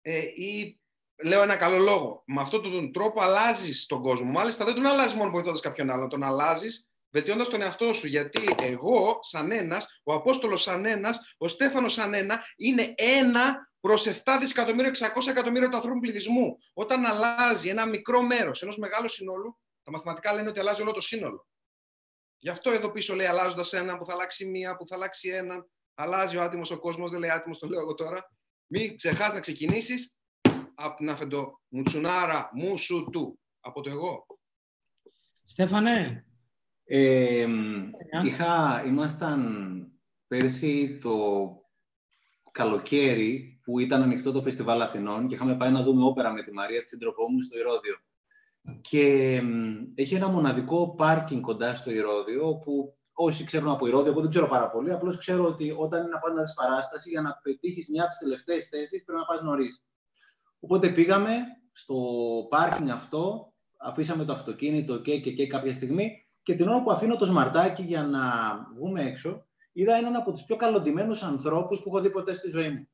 ε, 0.02 0.18
ή 0.18 0.80
λέω 1.22 1.42
ένα 1.42 1.56
καλό 1.56 1.78
λόγο. 1.78 2.22
Με 2.26 2.40
αυτόν 2.40 2.62
τον 2.62 2.92
τρόπο 2.92 3.22
αλλάζεις 3.22 3.86
τον 3.86 4.02
κόσμο. 4.02 4.30
Μάλιστα 4.30 4.64
δεν 4.64 4.74
τον 4.74 4.86
αλλάζεις 4.86 5.14
μόνο 5.14 5.30
βοηθώντας 5.30 5.60
κάποιον 5.60 5.90
άλλον, 5.90 6.08
τον 6.08 6.22
αλλάζεις 6.22 6.92
βελτιώντας 7.10 7.48
τον 7.48 7.62
εαυτό 7.62 7.92
σου. 7.92 8.06
Γιατί 8.06 8.40
εγώ, 8.60 9.18
σαν 9.22 9.50
ένας, 9.50 10.00
ο 10.02 10.14
Απόστολος 10.14 10.62
σαν 10.62 10.84
ένας, 10.84 11.34
ο 11.38 11.48
Στέφανος 11.48 11.92
σαν 11.92 12.14
ένα, 12.14 12.44
είναι 12.56 12.94
ένα 12.96 13.71
προς 13.82 14.06
7 14.06 14.36
δισεκατομμύρια, 14.40 14.90
600 14.90 15.30
εκατομμύρια 15.30 15.68
του 15.68 15.76
ανθρώπου 15.76 16.00
πληθυσμού. 16.00 16.58
Όταν 16.72 17.06
αλλάζει 17.06 17.68
ένα 17.68 17.86
μικρό 17.86 18.22
μέρος 18.22 18.62
ενός 18.62 18.78
μεγάλου 18.78 19.08
συνόλου, 19.08 19.58
τα 19.82 19.90
μαθηματικά 19.90 20.32
λένε 20.32 20.48
ότι 20.48 20.60
αλλάζει 20.60 20.82
όλο 20.82 20.92
το 20.92 21.00
σύνολο. 21.00 21.46
Γι' 22.38 22.48
αυτό 22.48 22.70
εδώ 22.70 22.92
πίσω 22.92 23.14
λέει 23.14 23.26
αλλάζοντας 23.26 23.72
έναν 23.72 23.98
που 23.98 24.04
θα 24.04 24.12
αλλάξει 24.12 24.46
μία, 24.46 24.76
που 24.76 24.86
θα 24.86 24.94
αλλάξει 24.94 25.28
έναν. 25.28 25.70
Αλλάζει 25.94 26.36
ο 26.36 26.42
άτιμος 26.42 26.70
ο 26.70 26.78
κόσμος, 26.78 27.10
δεν 27.10 27.20
λέει 27.20 27.30
άτιμος, 27.30 27.58
το 27.58 27.66
λέω 27.66 27.80
εγώ 27.80 27.94
τώρα. 27.94 28.30
Μην 28.66 28.96
ξεχάσεις 28.96 29.32
να 29.32 29.40
ξεκινήσεις 29.40 30.14
από 30.74 30.96
την 30.96 31.10
αφεντο 31.10 31.60
μουτσουνάρα 31.68 32.50
μου 32.54 32.78
σου 32.78 33.08
του, 33.12 33.38
από 33.60 33.80
το 33.80 33.90
εγώ. 33.90 34.26
Στέφανε. 35.44 36.26
Ε, 36.84 37.48
είχα, 38.24 38.82
ήμασταν 38.86 39.72
πέρσι 40.26 40.98
το 40.98 41.46
καλοκαίρι 42.50 43.51
που 43.64 43.78
ήταν 43.78 44.02
ανοιχτό 44.02 44.32
το 44.32 44.42
Φεστιβάλ 44.42 44.82
Αθηνών 44.82 45.28
και 45.28 45.34
είχαμε 45.34 45.56
πάει 45.56 45.70
να 45.70 45.82
δούμε 45.82 46.04
όπερα 46.04 46.32
με 46.32 46.42
τη 46.42 46.52
Μαρία, 46.52 46.82
τη 46.82 46.88
σύντροφό 46.88 47.30
μου, 47.30 47.40
στο 47.40 47.58
Ηρώδιο. 47.58 47.96
Και 48.80 49.34
έχει 49.94 50.14
ένα 50.14 50.28
μοναδικό 50.28 50.94
πάρκινγκ 50.94 51.42
κοντά 51.42 51.74
στο 51.74 51.90
Ηρώδιο, 51.90 52.48
όπου 52.48 52.96
όσοι 53.12 53.44
ξέρουν 53.44 53.68
από 53.68 53.86
Ηρώδιο, 53.86 54.10
εγώ 54.10 54.20
δεν 54.20 54.30
ξέρω 54.30 54.48
πάρα 54.48 54.70
πολύ, 54.70 54.92
απλώς 54.92 55.18
ξέρω 55.18 55.46
ότι 55.46 55.74
όταν 55.78 56.00
είναι 56.00 56.10
να 56.10 56.18
πας 56.18 56.32
να 56.32 56.64
παράσταση, 56.64 57.10
για 57.10 57.20
να 57.20 57.40
πετύχεις 57.42 57.88
μια 57.88 58.02
από 58.02 58.10
τις 58.10 58.18
τελευταίες 58.18 58.68
θέσεις 58.68 59.04
πρέπει 59.04 59.20
να 59.20 59.26
πας 59.26 59.42
νωρίς. 59.42 59.84
Οπότε 60.60 60.88
πήγαμε 60.88 61.36
στο 61.72 61.96
πάρκινγκ 62.48 62.88
αυτό, 62.88 63.52
αφήσαμε 63.78 64.24
το 64.24 64.32
αυτοκίνητο 64.32 65.00
και, 65.00 65.20
και, 65.20 65.32
και 65.32 65.46
κάποια 65.46 65.74
στιγμή 65.74 66.26
και 66.42 66.54
την 66.54 66.68
ώρα 66.68 66.82
που 66.82 66.90
αφήνω 66.90 67.16
το 67.16 67.24
σμαρτάκι 67.24 67.82
για 67.82 68.02
να 68.02 68.20
βγούμε 68.74 69.02
έξω, 69.02 69.46
είδα 69.72 69.94
έναν 69.94 70.16
από 70.16 70.32
τους 70.32 70.44
πιο 70.44 70.56
καλοντημένους 70.56 71.22
ανθρώπους 71.22 71.82
που 71.82 71.88
έχω 71.88 72.00
δει 72.00 72.10
ποτέ 72.10 72.34
στη 72.34 72.50
ζωή 72.50 72.70
μου. 72.70 72.88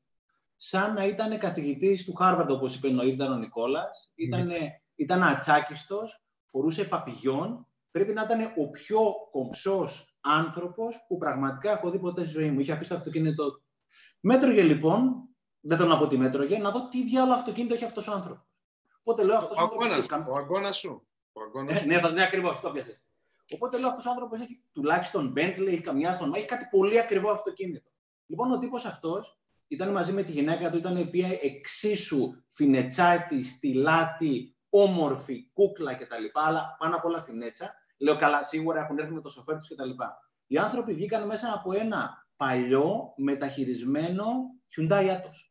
Σαν 0.61 0.93
να 0.93 1.05
ήταν 1.05 1.37
καθηγητής 1.37 2.05
του 2.05 2.13
Χάρβαρντ, 2.13 2.51
όπως 2.51 2.75
είπε 2.75 2.87
ο 3.23 3.35
Νικόλας. 3.37 4.11
Ήταν, 4.15 4.51
ήταν 4.95 5.23
ατσάκιστος, 5.23 6.23
φορούσε 6.45 6.83
παπηγιόν. 6.83 7.67
Πρέπει 7.91 8.13
να 8.13 8.23
ήταν 8.23 8.53
ο 8.57 8.69
πιο 8.69 8.99
κομψός 9.31 10.17
άνθρωπος 10.21 11.05
που 11.07 11.17
πραγματικά 11.17 11.71
έχω 11.71 11.89
δει 11.89 11.99
ποτέ 11.99 12.21
στη 12.21 12.29
ζωή 12.29 12.51
μου. 12.51 12.59
Είχε 12.59 12.71
αφήσει 12.71 12.89
το 12.89 12.95
αυτοκίνητο. 12.95 13.61
Μέτρωγε 14.19 14.61
λοιπόν 14.61 15.29
δεν 15.59 15.77
θέλω 15.77 15.89
να 15.89 15.97
πω 15.97 16.07
τι 16.07 16.17
μέτρωγε, 16.17 16.57
να 16.57 16.71
δω 16.71 16.89
τι 16.89 17.03
διάλογο 17.03 17.33
αυτοκίνητο 17.33 17.73
έχει 17.73 17.85
αυτός 17.85 18.07
ο 18.07 18.11
άνθρωπος. 18.11 18.47
Οπότε 18.99 19.23
λέω 19.23 19.37
αυτός 19.37 19.57
ο 19.57 19.61
άνθρωπος. 19.61 20.27
Ο 20.27 20.35
αγώνας 20.35 20.77
σου. 20.77 21.07
Ο 21.31 21.41
αγώνας 21.41 21.83
ε, 21.83 21.85
ναι, 21.85 21.99
θα 21.99 22.11
ναι, 22.11 22.23
ακριβώς, 22.23 22.51
αυτό 22.51 22.69
πιάσε. 22.69 23.01
Οπότε 23.53 23.77
λέω 23.77 23.89
αυτός 23.89 24.05
ο 24.05 24.09
άνθρωπος 24.09 24.39
έχει 24.39 24.63
τουλάχιστον 24.71 25.33
Bentley, 25.35 25.67
έχει 25.67 25.81
καμιά 25.81 26.13
στον 26.13 26.33
έχει 26.33 26.45
κάτι 26.45 26.67
πολύ 26.71 26.99
ακριβό 26.99 27.31
αυτοκίνητο. 27.31 27.89
Λοιπόν, 28.25 28.51
ο 28.51 28.57
τύπος 28.57 28.85
αυτός 28.85 29.38
ήταν 29.69 29.91
μαζί 29.91 30.11
με 30.11 30.23
τη 30.23 30.31
γυναίκα 30.31 30.71
του, 30.71 30.77
ήταν 30.77 30.97
η 30.97 31.01
οποία 31.01 31.27
εξίσου 31.41 32.43
φινετσάτη, 32.49 33.43
στυλάτη, 33.43 34.57
όμορφη, 34.69 35.49
κούκλα 35.53 35.95
κτλ. 35.95 36.23
Αλλά 36.33 36.75
πάνω 36.79 36.95
απ' 36.95 37.05
όλα 37.05 37.21
φινέτσα. 37.21 37.73
Λέω 37.97 38.15
καλά, 38.15 38.43
σίγουρα 38.43 38.79
έχουν 38.81 38.97
έρθει 38.97 39.11
με 39.11 39.21
το 39.21 39.29
σοφέρ 39.29 39.57
τους 39.57 39.67
κτλ. 39.67 39.89
Οι 40.47 40.57
άνθρωποι 40.57 40.93
βγήκαν 40.93 41.25
μέσα 41.25 41.53
από 41.53 41.73
ένα 41.73 42.27
παλιό 42.35 43.13
μεταχειρισμένο 43.17 44.25
Hyundai 44.75 45.09
Atos. 45.09 45.49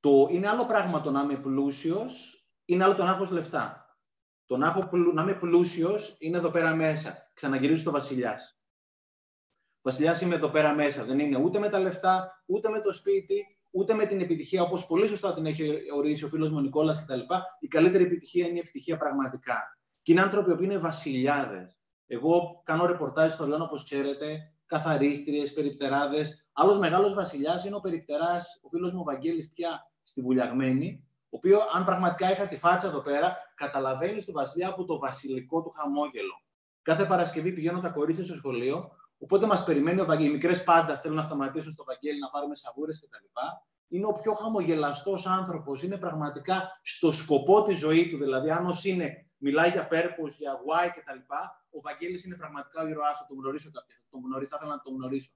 Το, 0.00 0.28
είναι 0.30 0.48
άλλο 0.48 0.66
πράγμα 0.66 1.00
το 1.00 1.10
να 1.10 1.20
είμαι 1.20 1.36
πλούσιος, 1.36 2.46
είναι 2.64 2.84
άλλο 2.84 2.94
το 2.94 3.04
να 3.04 3.10
έχω 3.10 3.26
λεφτά. 3.30 3.96
Το 4.46 4.56
να, 4.56 4.66
έχω, 4.66 4.96
να 5.14 5.22
είμαι 5.22 5.34
πλούσιος 5.34 6.16
είναι 6.18 6.36
εδώ 6.36 6.50
πέρα 6.50 6.74
μέσα. 6.74 7.30
Ξαναγυρίζω 7.34 7.80
στο 7.80 7.90
Βασιλιάς. 7.90 8.61
Ο 9.84 9.90
Βασιλιάς 9.90 10.20
είμαι 10.20 10.34
εδώ 10.34 10.48
πέρα 10.48 10.74
μέσα. 10.74 11.04
Δεν 11.04 11.18
είναι 11.18 11.38
ούτε 11.38 11.58
με 11.58 11.68
τα 11.68 11.78
λεφτά, 11.78 12.42
ούτε 12.46 12.68
με 12.68 12.80
το 12.80 12.92
σπίτι, 12.92 13.46
ούτε 13.70 13.94
με 13.94 14.06
την 14.06 14.20
επιτυχία, 14.20 14.62
όπως 14.62 14.86
πολύ 14.86 15.06
σωστά 15.06 15.34
την 15.34 15.46
έχει 15.46 15.78
ορίσει 15.94 16.24
ο 16.24 16.28
φίλος 16.28 16.50
μου 16.50 16.60
Νικόλας 16.60 17.04
κτλ. 17.04 17.20
Η 17.60 17.66
καλύτερη 17.68 18.04
επιτυχία 18.04 18.46
είναι 18.46 18.56
η 18.56 18.60
ευτυχία 18.60 18.96
πραγματικά. 18.96 19.78
Και 20.02 20.12
είναι 20.12 20.20
άνθρωποι 20.20 20.56
που 20.56 20.62
είναι 20.62 20.78
βασιλιάδες. 20.78 21.76
Εγώ 22.06 22.60
κάνω 22.64 22.86
ρεπορτάζ 22.86 23.32
στο 23.32 23.46
Λιόν, 23.46 23.62
όπως 23.62 23.84
ξέρετε, 23.84 24.52
καθαρίστριες, 24.66 25.52
περιπτεράδες. 25.52 26.46
Άλλος 26.52 26.78
μεγάλος 26.78 27.14
βασιλιάς 27.14 27.64
είναι 27.64 27.76
ο 27.76 27.80
περιπτεράς, 27.80 28.60
ο 28.62 28.68
φίλος 28.68 28.92
μου 28.92 29.04
Βαγγέλης 29.04 29.52
πια 29.52 29.90
στη 30.02 30.20
Βουλιαγμένη, 30.20 31.06
ο 31.24 31.36
οποίο, 31.36 31.58
αν 31.74 31.84
πραγματικά 31.84 32.30
είχα 32.32 32.46
τη 32.46 32.56
φάτσα 32.56 32.88
εδώ 32.88 33.00
πέρα, 33.00 33.36
καταλαβαίνει 33.54 34.20
στο 34.20 34.32
Βασιλιά 34.32 34.68
από 34.68 34.84
το 34.84 34.98
βασιλικό 34.98 35.62
του 35.62 35.70
χαμόγελο. 35.70 36.42
Κάθε 36.82 37.04
Παρασκευή 37.04 37.52
πηγαίνω 37.52 37.80
τα 37.80 37.88
κορίτσια 37.88 38.24
στο 38.24 38.34
σχολείο, 38.34 38.90
οπότε 39.22 39.46
μα 39.46 39.64
περιμένει 39.64 40.00
ο 40.00 40.04
Βαγγέλη. 40.04 40.28
Οι 40.28 40.32
μικρέ 40.32 40.54
πάντα 40.54 40.98
θέλουν 40.98 41.16
να 41.16 41.22
σταματήσουν 41.22 41.72
στο 41.72 41.84
Βαγγέλη 41.84 42.18
να 42.18 42.30
πάρουμε 42.30 42.54
σαβούρε 42.54 42.92
κτλ. 42.92 43.26
Είναι 43.88 44.06
ο 44.06 44.12
πιο 44.12 44.32
χαμογελαστό 44.32 45.18
άνθρωπο. 45.24 45.72
Είναι 45.84 45.96
πραγματικά 45.96 46.80
στο 46.82 47.12
σκοπό 47.12 47.62
τη 47.62 47.74
ζωή 47.74 48.08
του. 48.10 48.18
Δηλαδή, 48.18 48.50
αν 48.50 48.66
ω 48.66 48.74
είναι, 48.82 49.26
μιλάει 49.36 49.70
για 49.70 49.86
πέρπου, 49.86 50.26
για 50.26 50.60
γουάι 50.64 50.88
κτλ. 50.90 51.18
Ο 51.70 51.80
Βαγγέλης 51.80 52.24
είναι 52.24 52.36
πραγματικά 52.36 52.82
ο 52.82 52.86
ήρωά. 52.86 53.14
Θα 53.14 53.26
τον 53.28 53.36
γνωρίσω 53.40 53.70
κάποια. 53.70 53.96
Θα 54.02 54.08
τον 54.10 54.20
γνωρίσω, 54.24 54.50
θα 54.50 54.56
ήθελα 54.60 54.74
να 54.74 54.82
τον 54.82 54.94
γνωρίσω. 54.94 55.30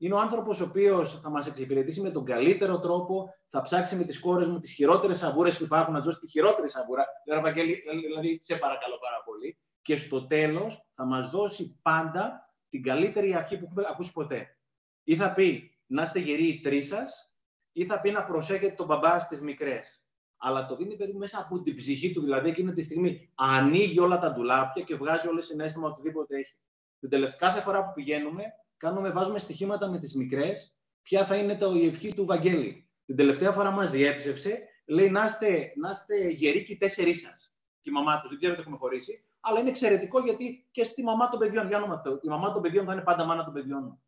Είναι 0.00 0.14
ο 0.14 0.18
άνθρωπο 0.18 0.50
ο 0.50 0.64
οποίο 0.64 1.04
θα 1.04 1.30
μα 1.30 1.44
εξυπηρετήσει 1.46 2.00
με 2.00 2.10
τον 2.10 2.24
καλύτερο 2.24 2.80
τρόπο, 2.80 3.34
θα 3.48 3.60
ψάξει 3.60 3.96
με 3.96 4.04
τι 4.04 4.18
κόρε 4.18 4.46
μου 4.46 4.58
τι 4.58 4.68
χειρότερε 4.68 5.14
σαβούρε 5.14 5.50
που 5.50 5.64
υπάρχουν, 5.64 5.94
να 5.94 6.00
δώσει 6.00 6.18
τη 6.18 6.28
χειρότερη 6.28 6.68
σαβούρα. 6.68 7.06
Δηλαδή, 7.24 7.82
δηλαδή, 8.06 8.38
σε 8.42 8.56
παρακαλώ 8.56 8.98
πάρα 8.98 9.22
πολύ. 9.24 9.58
Και 9.82 9.96
στο 9.96 10.26
τέλο 10.26 10.70
θα 10.92 11.04
μα 11.06 11.20
δώσει 11.20 11.78
πάντα 11.82 12.47
την 12.68 12.82
καλύτερη 12.82 13.34
αρχή 13.34 13.56
που 13.56 13.64
έχουμε 13.64 13.84
ακούσει 13.90 14.12
ποτέ. 14.12 14.56
Ή 15.04 15.16
θα 15.16 15.32
πει 15.32 15.78
να 15.86 16.02
είστε 16.02 16.18
γεροί 16.18 16.46
οι 16.46 16.60
τρεις 16.60 16.86
σας, 16.86 17.32
ή 17.72 17.86
θα 17.86 18.00
πει 18.00 18.10
να 18.10 18.24
προσέχετε 18.24 18.74
τον 18.74 18.86
μπαμπά 18.86 19.20
στις 19.20 19.40
μικρές. 19.40 20.02
Αλλά 20.36 20.66
το 20.66 20.76
δίνει 20.76 20.96
παιδί 20.96 21.12
μέσα 21.12 21.38
από 21.40 21.62
την 21.62 21.76
ψυχή 21.76 22.12
του, 22.12 22.20
δηλαδή 22.20 22.48
εκείνη 22.48 22.72
τη 22.72 22.82
στιγμή 22.82 23.32
ανοίγει 23.34 24.00
όλα 24.00 24.18
τα 24.18 24.32
ντουλάπια 24.32 24.82
και 24.82 24.94
βγάζει 24.94 25.28
όλο 25.28 25.40
συνέστημα 25.40 25.88
οτιδήποτε 25.88 26.36
έχει. 26.38 26.54
Την 27.00 27.08
τελευταία 27.08 27.50
κάθε 27.50 27.60
φορά 27.60 27.84
που 27.84 27.92
πηγαίνουμε, 27.94 28.44
κάνουμε, 28.76 29.10
βάζουμε 29.10 29.38
στοιχήματα 29.38 29.90
με 29.90 29.98
τις 29.98 30.14
μικρές, 30.14 30.76
ποια 31.02 31.24
θα 31.24 31.36
είναι 31.36 31.56
το, 31.56 31.74
η 31.74 31.86
ευχή 31.86 32.14
του 32.14 32.24
Βαγγέλη. 32.24 32.88
Την 33.04 33.16
τελευταία 33.16 33.52
φορά 33.52 33.70
μας 33.70 33.90
διέψευσε, 33.90 34.68
λέει 34.86 35.10
να 35.10 35.24
είστε, 35.24 35.72
να 35.76 35.90
είστε 35.90 36.28
γεροί 36.28 36.64
και 36.64 36.72
οι 36.72 36.76
τέσσερις 36.76 37.20
σας. 37.20 37.54
Και 37.80 37.90
η 37.90 37.92
μαμά 37.92 38.20
του, 38.20 38.28
δεν 38.28 38.38
ξέρω 38.38 38.54
τι 38.54 38.60
έχουμε 38.60 38.76
χωρίσει, 38.76 39.27
αλλά 39.48 39.60
είναι 39.60 39.68
εξαιρετικό 39.68 40.20
γιατί 40.20 40.66
και 40.70 40.84
στη 40.84 41.02
μαμά 41.02 41.28
των 41.28 41.38
παιδιών, 41.38 41.68
για 41.68 41.76
όνομα 41.76 42.00
Θεού, 42.00 42.20
η 42.22 42.28
μαμά 42.28 42.52
των 42.52 42.62
παιδιών 42.62 42.86
θα 42.86 42.92
είναι 42.92 43.02
πάντα 43.02 43.24
μάνα 43.24 43.44
των 43.44 43.52
παιδιών 43.52 43.82
μου. 43.82 44.02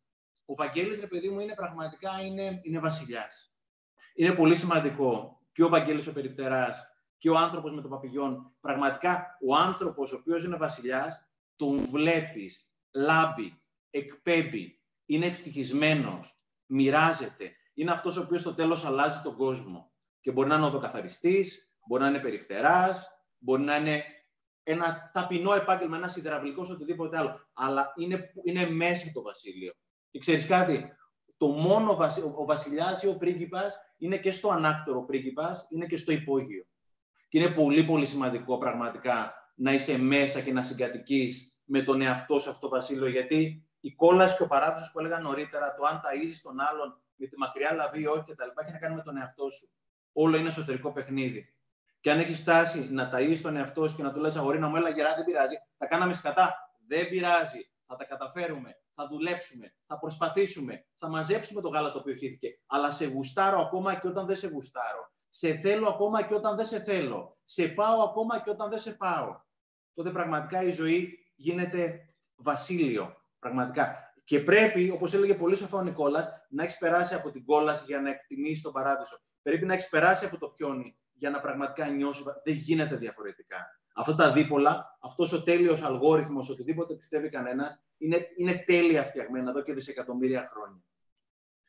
Ο 0.45 0.55
Βαγγέλης, 0.55 0.99
ρε 0.99 1.07
παιδί 1.07 1.29
μου, 1.29 1.39
είναι 1.39 1.53
πραγματικά 1.53 2.21
είναι, 2.21 2.59
είναι 2.63 2.79
βασιλιάς. 2.79 3.53
Είναι 4.15 4.33
πολύ 4.33 4.55
σημαντικό 4.55 5.39
και 5.51 5.63
ο 5.63 5.69
Βαγγέλης 5.69 6.07
ο 6.07 6.13
Περιπτεράς 6.13 6.85
και 7.17 7.29
ο 7.29 7.37
άνθρωπος 7.37 7.73
με 7.73 7.81
το 7.81 7.87
παπηγιόν. 7.87 8.53
Πραγματικά 8.61 9.37
ο 9.47 9.55
άνθρωπος 9.55 10.11
ο 10.11 10.15
οποίος 10.15 10.43
είναι 10.43 10.57
βασιλιάς, 10.57 11.27
τον 11.55 11.79
βλέπεις, 11.79 12.69
λάμπει, 12.91 13.61
εκπέμπει, 13.89 14.79
είναι 15.05 15.25
ευτυχισμένος, 15.25 16.41
μοιράζεται. 16.65 17.51
Είναι 17.73 17.91
αυτός 17.91 18.17
ο 18.17 18.21
οποίος 18.21 18.41
στο 18.41 18.53
τέλος 18.53 18.85
αλλάζει 18.85 19.21
τον 19.23 19.35
κόσμο. 19.35 19.91
Και 20.19 20.31
μπορεί 20.31 20.49
να 20.49 20.55
είναι 20.55 20.65
οδοκαθαριστής, 20.65 21.71
μπορεί 21.87 22.03
να 22.03 22.09
είναι 22.09 22.19
περιπτεράς, 22.19 23.09
μπορεί 23.37 23.61
να 23.61 23.75
είναι 23.75 24.03
ένα 24.63 25.09
ταπεινό 25.13 25.53
επάγγελμα, 25.53 25.97
ένας 25.97 26.15
υδραυλικός, 26.15 26.69
οτιδήποτε 26.69 27.17
άλλο. 27.17 27.49
Αλλά 27.53 27.93
είναι, 27.95 28.31
είναι 28.43 28.69
μέσα 28.69 29.11
το 29.13 29.21
βασίλειο. 29.21 29.73
Και 30.11 30.19
ξέρεις 30.19 30.45
κάτι, 30.45 30.95
το 31.37 31.47
μόνο 31.47 31.97
ο 32.37 32.45
βασιλιάς 32.45 33.03
ή 33.03 33.07
ο 33.07 33.17
πρίγκιπας 33.17 33.73
είναι 33.97 34.17
και 34.17 34.31
στο 34.31 34.49
ανάκτορο 34.49 35.05
πρίγκιπας, 35.05 35.67
είναι 35.69 35.85
και 35.85 35.97
στο 35.97 36.11
υπόγειο. 36.11 36.65
Και 37.29 37.39
είναι 37.39 37.49
πολύ 37.49 37.83
πολύ 37.83 38.05
σημαντικό 38.05 38.57
πραγματικά 38.57 39.33
να 39.55 39.73
είσαι 39.73 39.97
μέσα 39.97 40.41
και 40.41 40.53
να 40.53 40.63
συγκατοικείς 40.63 41.61
με 41.65 41.81
τον 41.81 42.01
εαυτό 42.01 42.39
σου 42.39 42.49
αυτό, 42.49 42.69
Βασίλειο, 42.69 43.07
γιατί 43.07 43.67
η 43.79 43.91
κόλαση 43.91 44.37
και 44.37 44.43
ο 44.43 44.47
παράδοσος 44.47 44.91
που 44.91 44.99
έλεγα 44.99 45.19
νωρίτερα, 45.19 45.75
το 45.75 45.85
αν 45.85 46.01
ταΐζεις 46.03 46.39
τον 46.41 46.59
άλλον 46.59 47.01
με 47.15 47.27
τη 47.27 47.37
μακριά 47.37 47.73
λαβή 47.73 48.01
ή 48.01 48.05
όχι 48.05 48.23
κτλ. 48.23 48.49
έχει 48.63 48.71
να 48.71 48.77
κάνει 48.77 48.95
με 48.95 49.01
τον 49.01 49.17
εαυτό 49.17 49.49
σου. 49.49 49.69
Όλο 50.13 50.37
είναι 50.37 50.47
εσωτερικό 50.47 50.91
παιχνίδι. 50.91 51.53
Και 52.01 52.11
αν 52.11 52.19
έχεις 52.19 52.39
φτάσει 52.39 52.87
να 52.91 53.09
ταΐζεις 53.13 53.39
τον 53.41 53.55
εαυτό 53.55 53.87
σου 53.87 53.95
και 53.95 54.03
να 54.03 54.13
του 54.13 54.19
λες 54.19 54.35
αγορίνα 54.35 54.67
μου, 54.67 54.75
έλα 54.75 54.89
γερά, 54.89 55.15
δεν 55.15 55.25
πειράζει. 55.25 55.55
Τα 55.77 55.85
κάναμε 55.85 56.13
σκατά. 56.13 56.55
Δεν 56.87 57.09
πειράζει. 57.09 57.71
Θα 57.85 57.95
τα 57.95 58.05
καταφέρουμε. 58.05 58.75
Θα 58.93 59.07
δουλέψουμε. 59.07 59.73
Θα 59.85 59.99
προσπαθήσουμε. 59.99 60.85
Θα 60.95 61.09
μαζέψουμε 61.09 61.61
το 61.61 61.69
γάλα 61.69 61.91
το 61.91 61.99
οποίο 61.99 62.13
χύθηκε. 62.13 62.59
Αλλά 62.67 62.91
σε 62.91 63.05
γουστάρω 63.05 63.59
ακόμα 63.61 63.95
και 63.95 64.07
όταν 64.07 64.25
δεν 64.25 64.35
σε 64.35 64.47
γουστάρω. 64.47 65.11
Σε 65.29 65.53
θέλω 65.53 65.87
ακόμα 65.87 66.21
και 66.21 66.33
όταν 66.33 66.55
δεν 66.55 66.65
σε 66.65 66.79
θέλω. 66.79 67.37
Σε 67.43 67.67
πάω 67.67 68.01
ακόμα 68.01 68.39
και 68.39 68.49
όταν 68.49 68.69
δεν 68.69 68.79
σε 68.79 68.91
πάω. 68.91 69.41
Τότε 69.93 70.09
πραγματικά 70.09 70.63
η 70.63 70.71
ζωή 70.71 71.17
γίνεται 71.35 72.13
βασίλειο. 72.35 73.15
Πραγματικά. 73.39 74.13
Και 74.23 74.39
πρέπει, 74.39 74.89
όπως 74.89 75.13
έλεγε 75.13 75.35
πολύ 75.35 75.55
σοφά 75.55 75.77
ο 75.77 75.81
Νικόλας, 75.81 76.27
να 76.49 76.63
έχεις 76.63 76.77
περάσει 76.77 77.15
από 77.15 77.29
την 77.29 77.45
κόλαση 77.45 77.83
για 77.87 78.01
να 78.01 78.09
εκτιμήσεις 78.09 78.61
τον 78.61 78.71
παράδεισο. 78.71 79.19
Πρέπει 79.41 79.65
να 79.65 79.73
έχεις 79.73 79.89
περάσει 79.89 80.25
από 80.25 80.37
το 80.37 80.47
πιόνι 80.47 81.00
για 81.21 81.29
να 81.29 81.39
πραγματικά 81.39 81.87
νιώσει. 81.87 82.23
Δεν 82.43 82.53
γίνεται 82.53 82.95
διαφορετικά. 82.95 83.79
Αυτά 83.93 84.15
τα 84.15 84.31
δίπολα, 84.31 84.97
αυτός 85.01 85.33
ο 85.33 85.43
τέλειος 85.43 85.81
αλγόριθμος, 85.81 86.49
οτιδήποτε 86.49 86.93
πιστεύει 86.93 87.29
κανένας, 87.29 87.83
είναι, 87.97 88.27
είναι 88.35 88.63
τέλεια 88.65 89.03
φτιαγμένα 89.03 89.49
εδώ 89.49 89.61
και 89.61 89.73
δισεκατομμύρια 89.73 90.49
χρόνια. 90.53 90.83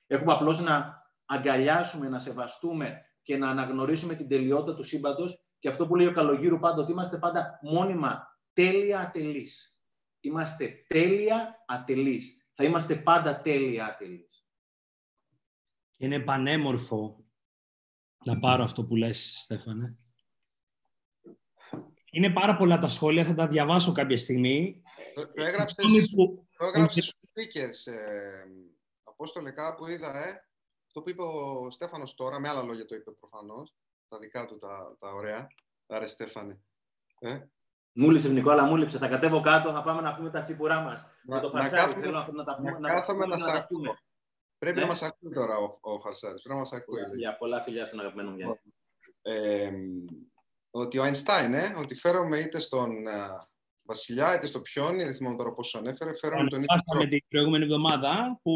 Έχουμε 0.06 0.32
απλώς 0.32 0.60
να 0.60 1.02
αγκαλιάσουμε, 1.26 2.08
να 2.08 2.18
σεβαστούμε 2.18 3.00
και 3.22 3.36
να 3.36 3.48
αναγνωρίσουμε 3.50 4.14
την 4.14 4.28
τελειότητα 4.28 4.74
του 4.76 4.82
σύμπαντος 4.82 5.44
και 5.58 5.68
αυτό 5.68 5.86
που 5.86 5.96
λέει 5.96 6.06
ο 6.06 6.12
Καλογύρου 6.12 6.58
πάντα, 6.58 6.82
ότι 6.82 6.92
είμαστε 6.92 7.16
πάντα 7.18 7.58
μόνιμα 7.62 8.38
τέλεια 8.52 9.00
ατελείς. 9.00 9.76
Είμαστε 10.20 10.84
τέλεια 10.86 11.64
ατελείς. 11.66 12.46
Θα 12.54 12.64
είμαστε 12.64 12.96
πάντα 12.96 13.40
τέλεια 13.40 13.86
ατελείς. 13.86 14.46
Είναι 15.96 16.20
πανέμορφο 16.20 17.21
να 18.24 18.38
πάρω 18.38 18.62
αυτό 18.64 18.84
που 18.84 18.96
λες, 18.96 19.38
Στέφανε. 19.42 19.96
Είναι 22.10 22.30
πάρα 22.30 22.56
πολλά 22.56 22.78
τα 22.78 22.88
σχόλια, 22.88 23.24
θα 23.24 23.34
τα 23.34 23.46
διαβάσω 23.46 23.92
κάποια 23.92 24.18
στιγμή. 24.18 24.82
Το, 25.14 25.32
το 25.32 25.42
έγραψες, 25.42 26.10
που... 26.14 26.46
το 26.56 26.66
έγραψες 26.66 27.04
στους 27.04 27.30
speakers, 27.34 27.92
ε, 27.92 28.44
Απόστολε, 29.02 29.50
κάπου 29.50 29.86
είδα, 29.86 30.26
ε, 30.26 30.48
αυτό 30.86 31.02
που 31.02 31.10
είπε 31.10 31.22
ο 31.22 31.70
Στέφανος 31.70 32.14
τώρα, 32.14 32.40
με 32.40 32.48
άλλα 32.48 32.62
λόγια 32.62 32.84
το 32.84 32.94
είπε 32.94 33.10
προφανώς, 33.10 33.74
τα 34.08 34.18
δικά 34.18 34.46
του 34.46 34.56
τα, 34.56 34.96
τα 34.98 35.08
ωραία. 35.08 35.46
Άρε 35.86 36.06
Στέφανε. 36.06 36.60
Ε; 37.18 37.38
Μούλησε, 37.92 38.28
Νικόλα, 38.28 38.64
μούλησε. 38.64 38.98
Θα 38.98 39.08
κατέβω 39.08 39.40
κάτω, 39.40 39.72
θα 39.72 39.82
πάμε 39.82 40.00
να 40.00 40.14
πούμε 40.14 40.30
τα 40.30 40.42
τσίπουρά 40.42 40.80
μας. 40.80 41.04
Με 41.22 41.40
το 41.40 41.50
φαρσάρι, 41.50 41.92
θέλω 41.92 42.10
να, 42.10 42.32
να 42.32 42.44
τα 42.44 42.56
πούμε. 42.56 42.78
Να, 42.78 42.88
κάθομαι 42.88 43.26
να, 43.26 43.36
να, 43.36 43.52
να, 43.52 43.66
πούμε. 43.66 43.98
Πρέπει 44.62 44.76
ναι. 44.76 44.82
να 44.82 44.88
μας 44.88 45.02
ακούει 45.02 45.32
τώρα 45.32 45.56
ο, 45.56 45.78
ο 45.80 46.00
Φαρσάρης. 46.00 46.42
Πρέπει 46.42 46.54
να 46.54 46.60
μας 46.60 46.72
ακούει. 46.72 47.00
Για 47.18 47.36
πολλά 47.36 47.62
φιλιά 47.62 47.86
στον 47.86 48.00
αγαπημένο 48.00 48.30
μου 48.30 48.58
ε, 49.22 49.70
ότι 50.70 50.98
ο 50.98 51.02
Αϊνστάιν, 51.02 51.54
ε, 51.54 51.74
ότι 51.76 51.94
φέρομαι 51.94 52.38
είτε 52.38 52.60
στον 52.60 52.90
uh, 52.90 53.46
βασιλιά, 53.82 54.34
είτε 54.34 54.46
στο 54.46 54.60
πιόνι, 54.60 55.04
δεν 55.04 55.14
θυμάμαι 55.14 55.36
τώρα 55.36 55.52
πόσο 55.52 55.78
ανέφερε, 55.78 56.16
φέρομαι 56.16 56.48
τον 56.48 56.62
ίδιο. 56.62 57.08
την 57.08 57.24
προηγούμενη 57.28 57.64
εβδομάδα 57.64 58.40
που, 58.42 58.52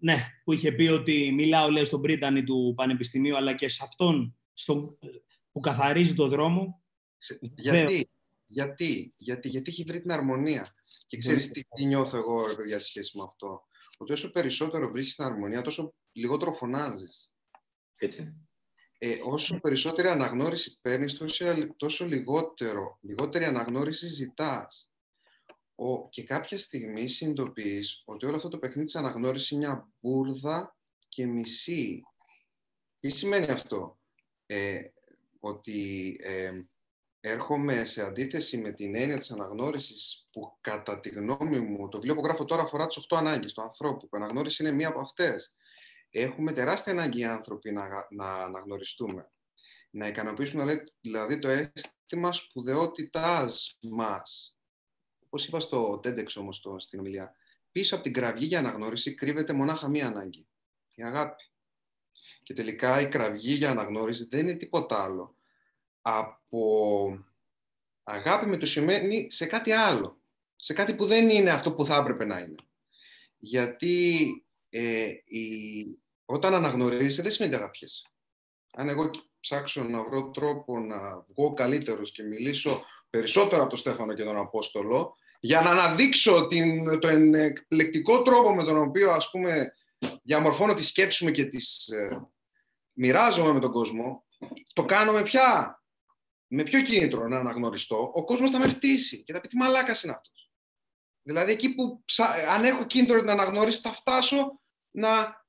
ναι, 0.00 0.16
που 0.44 0.52
είχε 0.52 0.72
πει 0.72 0.86
ότι 0.86 1.32
μιλάω 1.32 1.70
λέει, 1.70 1.84
στον 1.84 2.00
Πρίτανη 2.00 2.44
του 2.44 2.72
Πανεπιστημίου, 2.76 3.36
αλλά 3.36 3.54
και 3.54 3.68
σε 3.68 3.80
αυτόν 3.84 4.36
στον, 4.52 4.98
που 5.52 5.60
καθαρίζει 5.60 6.14
το 6.14 6.28
δρόμο. 6.28 6.82
γιατί, 7.56 8.08
γιατί, 8.44 9.14
γιατί, 9.16 9.48
γιατί 9.48 9.70
έχει 9.70 9.84
βρει 9.84 10.00
την 10.00 10.12
αρμονία. 10.12 10.66
Και 11.06 11.16
ξέρεις 11.16 11.50
τι, 11.50 11.64
τι 11.64 11.84
νιώθω 11.84 12.16
εγώ, 12.16 12.46
ρε 12.46 12.54
παιδιά, 12.54 12.78
σε 12.78 12.86
σχέση 12.86 13.16
με 13.16 13.24
αυτό. 13.26 13.62
Ότι 13.98 14.12
όσο 14.12 14.30
περισσότερο 14.30 14.90
βρίσκεις 14.90 15.14
την 15.14 15.24
αρμονία, 15.24 15.62
τόσο 15.62 15.94
λιγότερο 16.12 16.52
φωνάζεις. 16.52 17.32
Έτσι. 17.98 18.34
Ε, 18.98 19.18
όσο 19.22 19.60
περισσότερη 19.60 20.08
αναγνώριση 20.08 20.78
παίρνεις, 20.80 21.14
τόσο, 21.14 21.44
τόσο 21.76 22.04
λιγότερο, 22.04 22.98
λιγότερη 23.00 23.44
αναγνώριση 23.44 24.06
ζητάς. 24.06 24.92
Ο, 25.74 26.08
και 26.08 26.22
κάποια 26.22 26.58
στιγμή 26.58 27.08
συνειδητοποιείς 27.08 28.02
ότι 28.04 28.26
όλο 28.26 28.36
αυτό 28.36 28.48
το 28.48 28.58
παιχνίδι 28.58 28.84
της 28.84 28.96
αναγνώρισης 28.96 29.50
είναι 29.50 29.66
μια 29.66 29.88
μπουρδα 30.00 30.76
και 31.08 31.26
μισή. 31.26 32.02
Τι 33.00 33.10
σημαίνει 33.10 33.50
αυτό; 33.50 33.98
Ε, 34.46 34.82
ότι 35.40 36.16
ε, 36.20 36.62
έρχομαι 37.26 37.84
σε 37.84 38.02
αντίθεση 38.02 38.58
με 38.58 38.72
την 38.72 38.94
έννοια 38.94 39.18
της 39.18 39.30
αναγνώρισης 39.30 40.26
που 40.32 40.58
κατά 40.60 41.00
τη 41.00 41.08
γνώμη 41.08 41.60
μου, 41.60 41.88
το 41.88 41.96
βιβλίο 41.96 42.14
που 42.14 42.24
γράφω 42.24 42.44
τώρα 42.44 42.62
αφορά 42.62 42.86
τις 42.86 43.06
8 43.08 43.16
ανάγκες 43.16 43.52
του 43.52 43.62
ανθρώπου, 43.62 44.08
που 44.08 44.16
η 44.16 44.20
αναγνώριση 44.22 44.62
είναι 44.62 44.72
μία 44.72 44.88
από 44.88 45.00
αυτές. 45.00 45.52
Έχουμε 46.10 46.52
τεράστια 46.52 46.92
ανάγκη 46.92 47.20
οι 47.20 47.24
άνθρωποι 47.24 47.72
να, 47.72 48.06
να 48.10 48.42
αναγνωριστούμε. 48.42 49.30
Να 49.90 50.06
ικανοποιήσουμε 50.06 50.84
δηλαδή 51.00 51.38
το 51.38 51.48
αίσθημα 51.48 52.32
σπουδαιότητάς 52.32 53.78
μας. 53.80 54.56
Όπως 55.24 55.46
είπα 55.46 55.60
στο 55.60 56.00
TEDx 56.04 56.26
όμως 56.34 56.60
το, 56.60 56.78
στην 56.78 56.98
ομιλία, 56.98 57.36
πίσω 57.72 57.94
από 57.94 58.04
την 58.04 58.12
κραυγή 58.12 58.46
για 58.46 58.58
αναγνώριση 58.58 59.14
κρύβεται 59.14 59.52
μονάχα 59.52 59.88
μία 59.88 60.06
ανάγκη. 60.06 60.48
Η 60.94 61.02
αγάπη. 61.02 61.42
Και 62.42 62.54
τελικά 62.54 63.00
η 63.00 63.08
κραυγή 63.08 63.52
για 63.52 63.70
αναγνώριση 63.70 64.26
δεν 64.30 64.40
είναι 64.40 64.56
τίποτα 64.56 65.02
άλλο 65.02 65.33
από 66.06 67.24
αγάπη 68.02 68.46
με 68.46 68.56
το 68.56 68.66
σημαίνει 68.66 69.26
σε 69.30 69.46
κάτι 69.46 69.72
άλλο. 69.72 70.20
Σε 70.56 70.72
κάτι 70.72 70.94
που 70.94 71.04
δεν 71.04 71.30
είναι 71.30 71.50
αυτό 71.50 71.72
που 71.72 71.84
θα 71.84 71.96
έπρεπε 71.96 72.24
να 72.24 72.38
είναι. 72.38 72.56
Γιατί 73.36 74.28
ε, 74.68 75.08
η... 75.24 75.42
όταν 76.24 76.54
αναγνωρίζεις 76.54 77.16
δεν 77.16 77.32
σημαίνει 77.32 77.54
αγαπιέσαι. 77.54 78.02
Αν 78.74 78.88
εγώ 78.88 79.10
ψάξω 79.40 79.84
να 79.84 80.04
βρω 80.04 80.30
τρόπο 80.30 80.78
να 80.78 81.24
βγω 81.28 81.54
καλύτερος 81.54 82.12
και 82.12 82.22
μιλήσω 82.22 82.84
περισσότερο 83.10 83.60
από 83.60 83.70
τον 83.70 83.78
Στέφανο 83.78 84.14
και 84.14 84.24
τον 84.24 84.36
Απόστολο, 84.36 85.16
για 85.40 85.60
να 85.60 85.70
αναδείξω 85.70 86.46
την, 86.46 86.98
τον 86.98 87.34
εκπληκτικό 87.34 88.22
τρόπο 88.22 88.54
με 88.54 88.64
τον 88.64 88.78
οποίο 88.78 89.10
ας 89.10 89.30
πούμε 89.30 89.74
διαμορφώνω 90.22 90.74
τη 90.74 90.84
σκέψη 90.84 91.24
μου 91.24 91.30
και 91.30 91.44
τις 91.44 91.86
ε, 91.88 92.28
μοιράζομαι 92.92 93.52
με 93.52 93.60
τον 93.60 93.72
κόσμο, 93.72 94.24
το 94.72 94.84
κάνω 94.84 95.12
με 95.12 95.22
ποια 95.22 95.78
με 96.54 96.62
ποιο 96.62 96.82
κίνητρο 96.82 97.28
να 97.28 97.38
αναγνωριστώ, 97.38 98.12
ο 98.14 98.24
κόσμος 98.24 98.50
θα 98.50 98.58
με 98.58 98.68
φτύσει 98.68 99.24
και 99.24 99.32
θα 99.32 99.40
πει 99.40 99.48
τι 99.48 99.56
μαλάκας 99.56 100.02
είναι 100.02 100.12
αυτός. 100.12 100.50
Δηλαδή 101.22 101.52
εκεί 101.52 101.74
που 101.74 102.04
αν 102.50 102.64
έχω 102.64 102.86
κίνητρο 102.86 103.20
την 103.20 103.30
αναγνώριση 103.30 103.80
θα 103.80 103.92
φτάσω 103.92 104.60
να... 104.90 105.42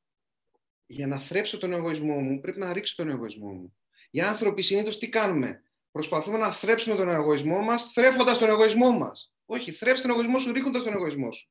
Για 0.85 1.07
να 1.07 1.19
θρέψω 1.19 1.57
τον 1.57 1.73
εγωισμό 1.73 2.19
μου 2.19 2.39
πρέπει 2.39 2.59
να 2.59 2.73
ρίξω 2.73 2.95
τον 2.95 3.09
εγωισμό 3.09 3.51
μου. 3.53 3.77
Οι 4.09 4.21
άνθρωποι 4.21 4.61
συνήθως 4.61 4.97
τι 4.97 5.09
κάνουμε; 5.09 5.63
Προσπαθούμε 5.91 6.37
να 6.37 6.51
θρέψουμε 6.51 6.95
τον 6.95 7.09
εγωισμό 7.09 7.59
μας, 7.59 7.91
θρέφοντας 7.91 8.37
τον 8.37 8.49
εγωισμό 8.49 8.91
μας. 8.91 9.33
Όχι, 9.45 9.71
θρέψει 9.71 10.01
τον 10.01 10.11
εγωισμό 10.11 10.39
σου 10.39 10.51
ρίχνοντας 10.51 10.83
τον 10.83 10.93
εγωισμό 10.93 11.31
σου. 11.31 11.49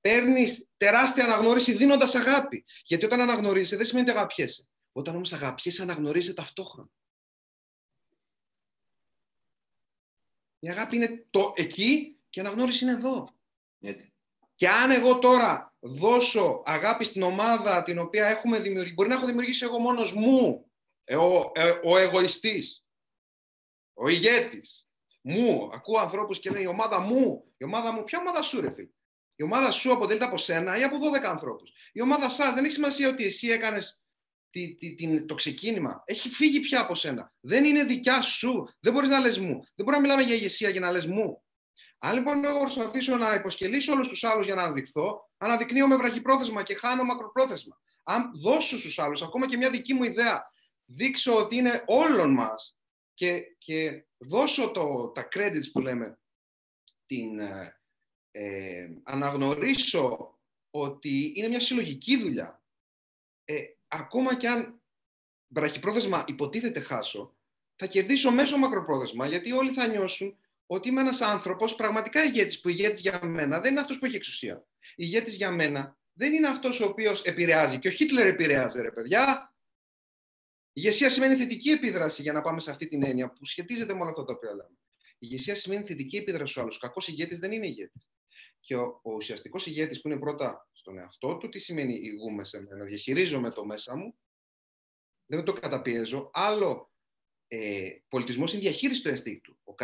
Παίρνεις 0.00 0.70
τεράστια 0.76 1.24
αναγνώριση 1.24 1.72
δίνοντας 1.72 2.14
αγάπη. 2.14 2.64
Γιατί 2.84 3.04
όταν 3.04 3.20
αναγνωρίζει 3.20 3.76
δεν 3.76 3.86
σημαίνει 3.86 4.10
ότι 4.10 4.18
αγαπιέσαι. 4.18 4.68
Όταν 4.92 5.14
όμως 5.14 5.32
αγαπιέσαι, 5.32 5.82
αναγνωρίζει 5.82 6.34
ταυτόχρονα. 6.34 6.90
Η 10.60 10.68
αγάπη 10.68 10.96
είναι 10.96 11.26
το 11.30 11.52
εκεί 11.56 12.16
και 12.30 12.40
η 12.40 12.42
αναγνώριση 12.42 12.84
είναι 12.84 12.92
εδώ. 12.92 13.28
Έτσι. 13.80 14.12
Και 14.54 14.68
αν 14.68 14.90
εγώ 14.90 15.18
τώρα 15.18 15.74
δώσω 15.80 16.62
αγάπη 16.64 17.04
στην 17.04 17.22
ομάδα 17.22 17.82
την 17.82 17.98
οποία 17.98 18.26
έχουμε 18.26 18.58
δημιουργήσει, 18.58 18.94
μπορεί 18.94 19.08
να 19.08 19.14
έχω 19.14 19.26
δημιουργήσει 19.26 19.64
εγώ 19.64 19.78
μόνος 19.78 20.12
μου, 20.12 20.70
ε, 21.04 21.16
ο, 21.16 21.52
ε, 21.54 21.80
ο 21.84 21.96
εγωιστής, 21.96 22.84
ο 23.94 24.08
ηγέτης, 24.08 24.88
μου, 25.20 25.70
ακούω 25.72 25.98
ανθρώπους 25.98 26.38
και 26.38 26.50
λένε 26.50 26.62
η 26.62 26.66
ομάδα 26.66 27.00
μου, 27.00 27.50
η 27.58 27.64
ομάδα 27.64 27.92
μου, 27.92 28.04
ποια 28.04 28.18
ομάδα 28.18 28.42
σου 28.42 28.60
ρε 28.60 28.70
φίλε; 28.70 28.88
Η 29.34 29.42
ομάδα 29.42 29.70
σου 29.70 29.92
αποτελείται 29.92 30.24
από 30.24 30.36
σένα 30.36 30.78
ή 30.78 30.82
από 30.82 30.96
12 30.98 31.24
ανθρώπους. 31.24 31.72
Η 31.92 32.00
ομάδα 32.02 32.28
σας 32.28 32.54
δεν 32.54 32.64
έχει 32.64 32.72
σημασία 32.72 33.08
ότι 33.08 33.24
εσύ 33.24 33.48
έκανες 33.48 33.99
τη, 34.50 34.74
τη, 34.74 34.94
την, 34.94 35.26
το 35.26 35.34
ξεκίνημα. 35.34 36.02
Έχει 36.04 36.28
φύγει 36.28 36.60
πια 36.60 36.80
από 36.80 36.94
σένα. 36.94 37.32
Δεν 37.40 37.64
είναι 37.64 37.84
δικιά 37.84 38.22
σου. 38.22 38.68
Δεν 38.80 38.92
μπορείς 38.92 39.08
να 39.08 39.18
λες 39.18 39.38
μου. 39.38 39.64
Δεν 39.74 39.84
μπορεί 39.84 39.96
να 39.96 40.00
μιλάμε 40.00 40.22
για 40.22 40.34
ηγεσία 40.34 40.68
για 40.68 40.80
να 40.80 40.90
λες 40.90 41.06
μου. 41.06 41.42
Αν 41.98 42.14
λοιπόν 42.14 42.44
εγώ 42.44 42.60
προσπαθήσω 42.60 43.16
να 43.16 43.34
υποσκελίσω 43.34 43.92
όλους 43.92 44.08
τους 44.08 44.24
άλλους 44.24 44.46
για 44.46 44.54
να 44.54 44.62
αναδειχθώ, 44.62 45.30
αναδεικνύω 45.36 45.86
με 45.86 45.96
βραχυπρόθεσμα 45.96 46.62
και 46.62 46.74
χάνω 46.74 47.04
μακροπρόθεσμα. 47.04 47.80
Αν 48.04 48.30
δώσω 48.34 48.78
στους 48.78 48.98
άλλους 48.98 49.22
ακόμα 49.22 49.48
και 49.48 49.56
μια 49.56 49.70
δική 49.70 49.94
μου 49.94 50.04
ιδέα, 50.04 50.50
δείξω 50.84 51.36
ότι 51.36 51.56
είναι 51.56 51.84
όλων 51.86 52.32
μας 52.32 52.76
και, 53.14 53.42
και 53.58 54.06
δώσω 54.18 54.70
το, 54.70 55.08
τα 55.08 55.28
credits 55.32 55.70
που 55.72 55.80
λέμε, 55.80 56.18
την, 57.06 57.38
ε, 57.38 57.80
ε 58.30 58.88
αναγνωρίσω 59.04 60.38
ότι 60.70 61.32
είναι 61.34 61.48
μια 61.48 61.60
συλλογική 61.60 62.16
δουλειά. 62.16 62.62
Ε, 63.44 63.62
ακόμα 63.90 64.36
και 64.36 64.48
αν 64.48 64.80
βραχυπρόθεσμα 65.48 66.24
υποτίθεται 66.26 66.80
χάσω, 66.80 67.36
θα 67.76 67.86
κερδίσω 67.86 68.30
μέσω 68.30 68.56
μακροπρόθεσμα, 68.56 69.26
γιατί 69.26 69.52
όλοι 69.52 69.72
θα 69.72 69.86
νιώσουν 69.86 70.38
ότι 70.66 70.88
είμαι 70.88 71.00
ένας 71.00 71.20
άνθρωπος 71.20 71.74
πραγματικά 71.74 72.24
ηγέτης, 72.24 72.60
που 72.60 72.68
ηγέτης 72.68 73.00
για 73.00 73.20
μένα 73.22 73.60
δεν 73.60 73.70
είναι 73.70 73.80
αυτός 73.80 73.98
που 73.98 74.04
έχει 74.04 74.16
εξουσία. 74.16 74.66
Ηγέτης 74.94 75.36
για 75.36 75.50
μένα 75.50 75.98
δεν 76.12 76.32
είναι 76.32 76.48
αυτός 76.48 76.80
ο 76.80 76.84
οποίος 76.84 77.22
επηρεάζει. 77.22 77.78
Και 77.78 77.88
ο 77.88 77.90
Χίτλερ 77.90 78.26
επηρεάζει, 78.26 78.80
ρε 78.80 78.90
παιδιά. 78.90 79.54
Ηγεσία 80.72 81.10
σημαίνει 81.10 81.34
θετική 81.34 81.70
επίδραση, 81.70 82.22
για 82.22 82.32
να 82.32 82.40
πάμε 82.40 82.60
σε 82.60 82.70
αυτή 82.70 82.88
την 82.88 83.04
έννοια 83.04 83.32
που 83.32 83.46
σχετίζεται 83.46 83.94
με 83.94 84.00
όλα 84.00 84.10
αυτά 84.10 84.24
τα 84.24 84.32
οποία 84.32 84.50
λέμε. 84.50 84.78
Ηγεσία 85.18 85.54
σημαίνει 85.54 85.84
θετική 85.84 86.16
επίδραση 86.16 86.50
στους 86.50 86.62
άλλους. 86.62 86.78
Κακός 86.78 87.08
ηγέτης 87.08 87.38
δεν 87.38 87.52
είναι 87.52 87.66
ηγέτης. 87.66 88.10
Και 88.60 88.76
ο, 88.76 89.00
ο 89.02 89.12
ουσιαστικός 89.12 89.66
ηγέτης 89.66 90.00
που 90.00 90.08
είναι 90.08 90.18
πρώτα 90.18 90.68
στον 90.72 90.98
εαυτό 90.98 91.36
του, 91.36 91.48
τι 91.48 91.58
σημαίνει 91.58 91.94
ηγούμε 91.94 92.44
σε 92.44 92.62
μένα, 92.62 92.84
διαχειρίζομαι 92.84 93.50
το 93.50 93.64
μέσα 93.64 93.96
μου, 93.96 94.18
δεν 95.26 95.44
το 95.44 95.52
καταπιέζω. 95.52 96.30
Άλλο 96.32 96.90
ε, 97.48 97.88
πολιτισμός 98.08 98.52
είναι 98.52 98.62
η 98.62 98.64
διαχείριση 98.64 99.02
του 99.02 99.08
ενστίκτου. 99.08 99.58
Ο 99.64 99.74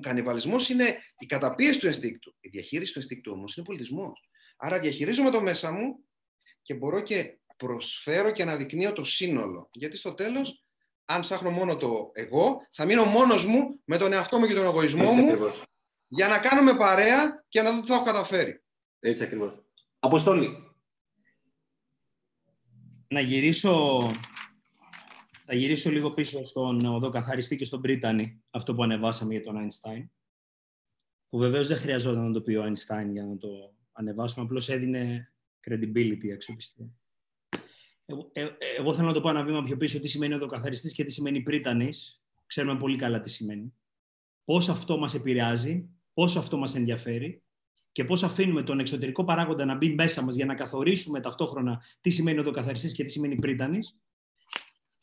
κανιβαλισμός 0.00 0.68
είναι 0.68 0.98
η 1.18 1.26
καταπίεση 1.26 1.78
του 1.78 1.86
ενστίκτου. 1.86 2.36
Η 2.40 2.48
διαχείριση 2.48 2.92
του 2.92 2.98
ενστίκτου 2.98 3.32
όμως 3.32 3.56
είναι 3.56 3.66
πολιτισμός. 3.66 4.28
Άρα 4.56 4.80
διαχειρίζομαι 4.80 5.30
το 5.30 5.40
μέσα 5.40 5.72
μου 5.72 6.04
και 6.62 6.74
μπορώ 6.74 7.00
και 7.00 7.38
προσφέρω 7.56 8.32
και 8.32 8.42
αναδεικνύω 8.42 8.92
το 8.92 9.04
σύνολο. 9.04 9.68
Γιατί 9.72 9.96
στο 9.96 10.14
τέλος, 10.14 10.64
αν 11.04 11.20
ψάχνω 11.20 11.50
μόνο 11.50 11.76
το 11.76 12.10
εγώ, 12.14 12.68
θα 12.72 12.84
μείνω 12.84 13.04
μόνος 13.04 13.44
μου 13.46 13.80
με 13.84 13.98
τον 13.98 14.12
εαυτό 14.12 14.38
μου 14.38 14.46
και 14.46 14.54
τον 14.54 14.64
εγωισμό 14.64 15.04
Έτσι 15.04 15.20
μου 15.20 15.26
ακριβώς. 15.26 15.62
Για 16.08 16.28
να 16.28 16.38
κάνουμε 16.38 16.76
παρέα 16.76 17.44
και 17.48 17.62
να 17.62 17.72
δω 17.72 17.80
τι 17.80 17.86
θα 17.86 17.94
έχω 17.94 18.04
καταφέρει. 18.04 18.62
Έτσι 19.00 19.22
ακριβώς. 19.22 19.64
Αποστόλη. 19.98 20.48
Να 23.08 23.20
γυρίσω, 23.20 24.10
να 25.46 25.54
γυρίσω 25.54 25.90
λίγο 25.90 26.10
πίσω 26.10 26.44
στον 26.44 26.84
οδό 26.84 27.10
καθαριστή 27.10 27.56
και 27.56 27.64
στον 27.64 27.80
Πρίτανη, 27.80 28.42
αυτό 28.50 28.74
που 28.74 28.82
ανεβάσαμε 28.82 29.32
για 29.32 29.42
τον 29.42 29.56
Einstein. 29.56 30.08
Που 31.28 31.38
βεβαίως 31.38 31.68
δεν 31.68 31.76
χρειαζόταν 31.76 32.26
να 32.26 32.32
το 32.32 32.40
πει 32.42 32.54
ο 32.54 32.64
Einstein 32.64 33.08
για 33.12 33.24
να 33.24 33.36
το 33.36 33.74
ανεβάσουμε, 33.92 34.44
απλώς 34.44 34.68
έδινε 34.68 35.32
credibility, 35.68 36.30
αξιοπιστία. 36.32 36.86
Εγώ, 38.06 38.30
ε, 38.32 38.42
ε, 38.42 38.50
εγώ 38.78 38.94
θέλω 38.94 39.06
να 39.06 39.12
το 39.12 39.20
πω 39.20 39.28
ένα 39.28 39.44
βήμα 39.44 39.62
πιο 39.62 39.76
πίσω 39.76 40.00
τι 40.00 40.08
σημαίνει 40.08 40.34
οδοκαθαριστής 40.34 40.92
και 40.92 41.04
τι 41.04 41.12
σημαίνει 41.12 41.40
πρίτανης. 41.40 42.22
Ξέρουμε 42.46 42.78
πολύ 42.78 42.96
καλά 42.96 43.20
τι 43.20 43.30
σημαίνει. 43.30 43.74
Πώς 44.44 44.68
αυτό 44.68 44.98
μας 44.98 45.14
επηρεάζει, 45.14 45.88
πόσο 46.14 46.38
αυτό 46.38 46.56
μας 46.56 46.74
ενδιαφέρει 46.74 47.42
και 47.92 48.04
πώς 48.04 48.22
αφήνουμε 48.22 48.62
τον 48.62 48.78
εξωτερικό 48.78 49.24
παράγοντα 49.24 49.64
να 49.64 49.74
μπει 49.74 49.94
μέσα 49.94 50.22
μας 50.22 50.34
για 50.34 50.44
να 50.44 50.54
καθορίσουμε 50.54 51.20
ταυτόχρονα 51.20 51.82
τι 52.00 52.10
σημαίνει 52.10 52.38
οδοκαθαριστής 52.38 52.92
και 52.92 53.04
τι 53.04 53.10
σημαίνει 53.10 53.34
πρίτανης. 53.34 53.98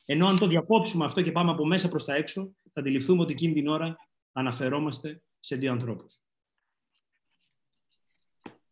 Ενώ 0.06 0.28
αν 0.28 0.38
το 0.38 0.48
διακόψουμε 0.48 1.06
αυτό 1.06 1.22
και 1.22 1.32
πάμε 1.32 1.52
από 1.52 1.66
μέσα 1.66 1.90
προς 1.90 2.06
τα 2.06 2.16
έξω, 2.16 2.56
θα 2.74 2.80
αντιληφθούμε 2.80 3.22
ότι 3.22 3.32
εκείνη 3.32 3.54
την 3.54 3.68
ώρα 3.68 3.96
αναφερόμαστε 4.32 5.24
σε 5.40 5.56
δύο 5.56 5.72
ανθρώπους. 5.72 6.22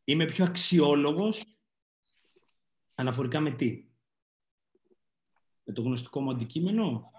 Είμαι 0.04 0.26
πιο 0.26 0.46
αξιόλογος 0.46 1.44
αναφορικά 2.96 3.40
με 3.40 3.52
τι; 3.52 3.86
Με 5.64 5.74
το 5.74 5.82
γνωστικό 5.82 6.22
μου 6.22 6.30
αντικείμενο; 6.30 7.12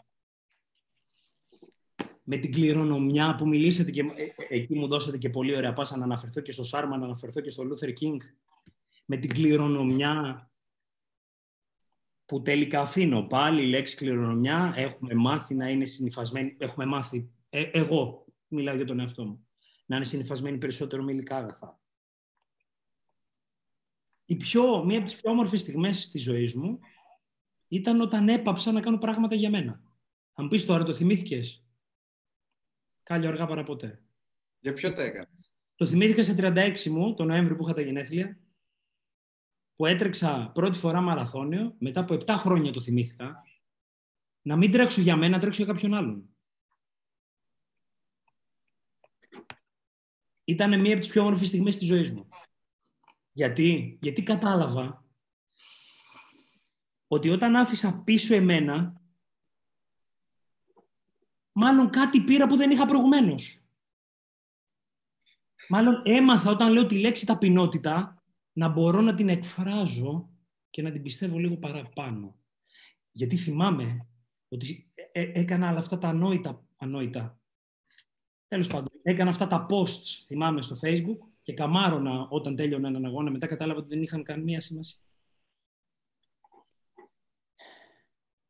Με 2.32 2.36
την 2.36 2.52
κληρονομιά 2.52 3.34
που 3.34 3.48
μιλήσατε 3.48 3.90
και 3.90 4.00
ε, 4.00 4.22
ε, 4.22 4.32
εκεί 4.48 4.74
μου 4.74 4.86
δώσατε 4.86 5.18
και 5.18 5.30
πολύ 5.30 5.56
ωραία 5.56 5.72
πάσα 5.72 5.96
να 5.96 6.04
αναφερθώ 6.04 6.40
και 6.40 6.52
στο 6.52 6.64
Σάρμα, 6.64 6.96
να 6.96 7.04
αναφερθώ 7.04 7.40
και 7.40 7.50
στο 7.50 7.62
Λούθερ 7.64 7.92
Κίνγκ. 7.92 8.20
Με 9.04 9.16
την 9.16 9.30
κληρονομιά 9.30 10.50
που 12.26 12.42
τελικά 12.42 12.80
αφήνω 12.80 13.22
πάλι 13.22 13.62
η 13.62 13.66
λέξη 13.66 13.96
κληρονομιά. 13.96 14.72
Έχουμε 14.76 15.14
μάθει 15.14 15.54
να 15.54 15.68
είναι 15.68 15.84
συνυφασμένη. 15.84 16.56
Έχουμε 16.58 16.86
μάθει, 16.86 17.30
ε, 17.48 17.62
εγώ 17.62 18.24
μιλάω 18.48 18.76
για 18.76 18.84
τον 18.84 19.00
εαυτό 19.00 19.24
μου, 19.24 19.48
να 19.86 19.96
είναι 19.96 20.04
συνυφασμένη 20.04 20.58
περισσότερο 20.58 21.02
με 21.02 21.12
υλικά 21.12 21.36
αγαθά. 21.36 21.80
Η 24.24 24.36
πιο, 24.36 24.84
μία 24.84 24.96
από 24.96 25.06
τις 25.06 25.20
πιο 25.20 25.30
όμορφες 25.30 25.60
στιγμές 25.60 26.10
της 26.10 26.22
ζωής 26.22 26.54
μου 26.54 26.78
ήταν 27.68 28.00
όταν 28.00 28.28
έπαψα 28.28 28.72
να 28.72 28.80
κάνω 28.80 28.98
πράγματα 28.98 29.34
για 29.34 29.50
μένα. 29.50 29.82
Αν 30.32 30.48
πεις 30.48 30.66
τώρα, 30.66 30.84
το 30.84 30.94
θυμήθηκες; 30.94 31.64
Κάλιο 33.02 33.28
αργά 33.28 33.46
παρά 33.46 33.62
ποτέ. 33.62 34.02
Για 34.58 34.72
ποιο 34.72 34.92
τα 34.92 35.02
έκανες; 35.02 35.52
Το 35.74 35.86
θυμήθηκα 35.86 36.22
σε 36.22 36.34
36 36.38 36.90
μου, 36.90 37.14
τον 37.14 37.26
Νοέμβριο 37.26 37.56
που 37.56 37.64
είχα 37.64 37.74
τα 37.74 37.80
γενέθλια, 37.80 38.38
που 39.76 39.86
έτρεξα 39.86 40.50
πρώτη 40.54 40.78
φορά 40.78 41.00
μαραθώνιο, 41.00 41.74
μετά 41.78 42.00
από 42.00 42.14
7 42.14 42.34
χρόνια 42.36 42.72
το 42.72 42.80
θυμήθηκα, 42.80 43.42
να 44.42 44.56
μην 44.56 44.72
τρέξω 44.72 45.00
για 45.00 45.16
μένα, 45.16 45.34
να 45.34 45.40
τρέξω 45.40 45.62
για 45.62 45.72
κάποιον 45.72 45.94
άλλον. 45.94 46.28
Ήταν 50.44 50.80
μία 50.80 50.92
από 50.92 51.00
τις 51.00 51.10
πιο 51.10 51.22
όμορφες 51.22 51.48
στιγμές 51.48 51.76
της 51.76 51.86
ζωής 51.86 52.12
μου. 52.12 52.28
Γιατί, 53.32 53.98
γιατί 54.02 54.22
κατάλαβα 54.22 55.04
ότι 57.06 57.28
όταν 57.28 57.56
άφησα 57.56 58.02
πίσω 58.04 58.34
εμένα, 58.34 58.99
μάλλον 61.60 61.90
κάτι 61.90 62.20
πήρα 62.20 62.46
που 62.46 62.56
δεν 62.56 62.70
είχα 62.70 62.86
προηγουμένως. 62.86 63.64
Μάλλον 65.68 66.02
έμαθα 66.04 66.50
όταν 66.50 66.72
λέω 66.72 66.86
τη 66.86 66.98
λέξη 66.98 67.26
ταπεινότητα 67.26 68.22
να 68.52 68.68
μπορώ 68.68 69.00
να 69.00 69.14
την 69.14 69.28
εκφράζω 69.28 70.30
και 70.70 70.82
να 70.82 70.90
την 70.90 71.02
πιστεύω 71.02 71.38
λίγο 71.38 71.56
παραπάνω. 71.56 72.38
Γιατί 73.12 73.36
θυμάμαι 73.36 74.06
ότι 74.48 74.90
ε, 74.94 75.20
ε, 75.20 75.32
έκανα 75.34 75.70
όλα 75.70 75.78
αυτά 75.78 75.98
τα 75.98 76.08
ανόητα, 76.08 76.64
ανόητα. 76.76 77.40
Τέλος 78.48 78.68
πάντων, 78.68 78.90
έκανα 79.02 79.30
αυτά 79.30 79.46
τα 79.46 79.66
posts, 79.70 80.24
θυμάμαι, 80.26 80.62
στο 80.62 80.76
facebook 80.82 81.18
και 81.42 81.52
καμάρωνα 81.52 82.26
όταν 82.28 82.56
τέλειωνα 82.56 82.88
έναν 82.88 83.04
αγώνα. 83.04 83.30
Μετά 83.30 83.46
κατάλαβα 83.46 83.78
ότι 83.78 83.88
δεν 83.88 84.02
είχαν 84.02 84.22
καμία 84.22 84.60
σημασία. 84.60 85.00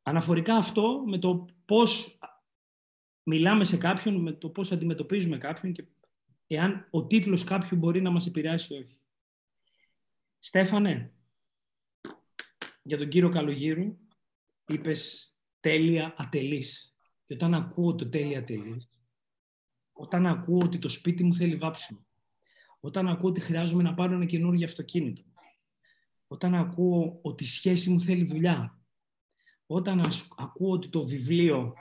Αναφορικά 0.03 0.57
αυτό 0.57 1.03
με 1.07 1.19
το 1.19 1.45
πώς 1.65 2.19
μιλάμε 3.23 3.65
σε 3.65 3.77
κάποιον, 3.77 4.17
με 4.17 4.33
το 4.33 4.49
πώς 4.49 4.73
αντιμετωπίζουμε 4.73 5.39
κάποιον 5.39 5.73
και 5.73 5.85
εάν 6.47 6.89
ο 6.91 7.07
τίτλος 7.07 7.45
κάποιου 7.45 7.77
μπορεί 7.77 8.01
να 8.01 8.11
μας 8.11 8.27
επηρεάσει 8.27 8.75
ή 8.75 8.77
όχι. 8.77 9.01
Στέφανε, 10.39 11.13
για 12.83 12.99
τον 12.99 13.09
κύριο 13.09 13.29
Καλογύρου, 13.29 13.99
είπες 14.67 15.35
τέλεια 15.61 16.15
ατελής. 16.17 16.95
Και 17.27 17.35
όταν 17.35 17.55
ακούω 17.55 17.95
το 17.95 18.09
τέλεια 18.09 18.39
ατελής, 18.39 18.91
όταν 19.93 20.27
ακούω 20.27 20.61
ότι 20.65 20.79
το 20.79 20.89
σπίτι 20.89 21.25
μου 21.25 21.35
θέλει 21.35 21.57
βάψιμο, 21.57 22.07
όταν 22.81 23.09
ακούω 23.09 23.31
ότι 23.31 23.41
χρειάζομαι 23.41 23.83
να 23.83 23.95
πάρω 23.95 24.15
ένα 24.15 24.25
καινούργιο 24.25 24.67
αυτοκίνητο, 24.67 25.23
όταν 26.27 26.55
ακούω 26.55 27.19
ότι 27.23 27.45
η 27.45 27.47
σχέση 27.47 27.91
μου 27.91 28.01
θέλει 28.01 28.25
δουλειά, 28.25 28.81
όταν 29.67 30.01
ακούω 30.37 30.71
ότι 30.71 30.89
το 30.89 31.07
βιβλίο 31.07 31.75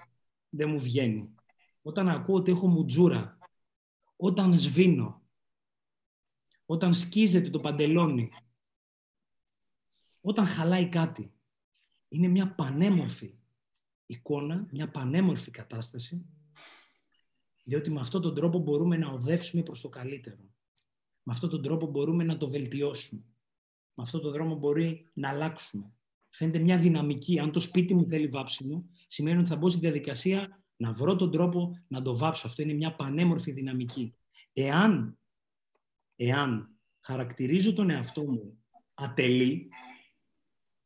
δεν 0.50 0.70
μου 0.70 0.80
βγαίνει, 0.80 1.36
όταν 1.82 2.10
ακούω 2.10 2.36
ότι 2.36 2.52
έχω 2.52 2.68
μουτζούρα, 2.68 3.38
όταν 4.16 4.54
σβήνω, 4.54 5.24
όταν 6.66 6.94
σκίζεται 6.94 7.50
το 7.50 7.60
παντελόνι, 7.60 8.30
όταν 10.22 10.46
χαλάει 10.46 10.90
κάτι. 10.90 11.34
Είναι 12.08 12.28
μια 12.28 12.56
πανέμορφη 12.56 13.40
εικόνα, 14.06 14.68
μια 14.72 14.92
πανέμορφη 14.92 15.52
κατάσταση, 15.52 16.26
διότι 17.64 17.90
με 17.90 18.00
αυτόν 18.00 18.22
τον 18.22 18.36
τρόπο 18.36 18.60
μπορούμε 18.60 18.98
να 18.98 19.10
οδεύσουμε 19.10 19.64
προς 19.64 19.82
το 19.82 19.90
καλύτερο. 19.90 20.50
Με 21.24 21.34
αυτόν 21.34 21.50
τον 21.50 21.62
τρόπο 21.62 21.88
μπορούμε 21.88 22.24
να 22.24 22.38
το 22.38 22.50
βελτιώσουμε. 22.50 23.24
Με 23.94 24.04
αυτόν 24.04 24.22
τον 24.22 24.32
δρόμο 24.32 24.56
μπορεί 24.56 25.10
να 25.14 25.30
αλλάξουμε. 25.30 25.94
Φαίνεται 26.30 26.60
μια 26.60 26.80
δυναμική. 26.80 27.40
Αν 27.40 27.52
το 27.52 27.60
σπίτι 27.60 27.94
μου 27.94 28.06
θέλει 28.06 28.28
βάψιμο, 28.28 28.90
σημαίνει 29.10 29.40
ότι 29.40 29.48
θα 29.48 29.56
μπω 29.56 29.69
στη 29.69 29.80
διαδικασία 29.80 30.64
να 30.76 30.94
βρω 30.94 31.15
τον 31.15 31.31
τρόπο 31.31 31.72
να 31.88 32.02
το 32.02 32.18
βάψω. 32.18 32.48
Αυτό 32.48 32.61
είναι 32.61 32.73
μια 32.73 32.95
πανέμορφη 32.95 33.52
δυναμική. 33.52 34.15
Εάν, 34.53 35.19
εάν 36.15 36.69
χαρακτηρίζω 36.99 37.73
τον 37.73 37.90
εαυτό 37.90 38.23
μου 38.23 38.64
ατελή 38.94 39.69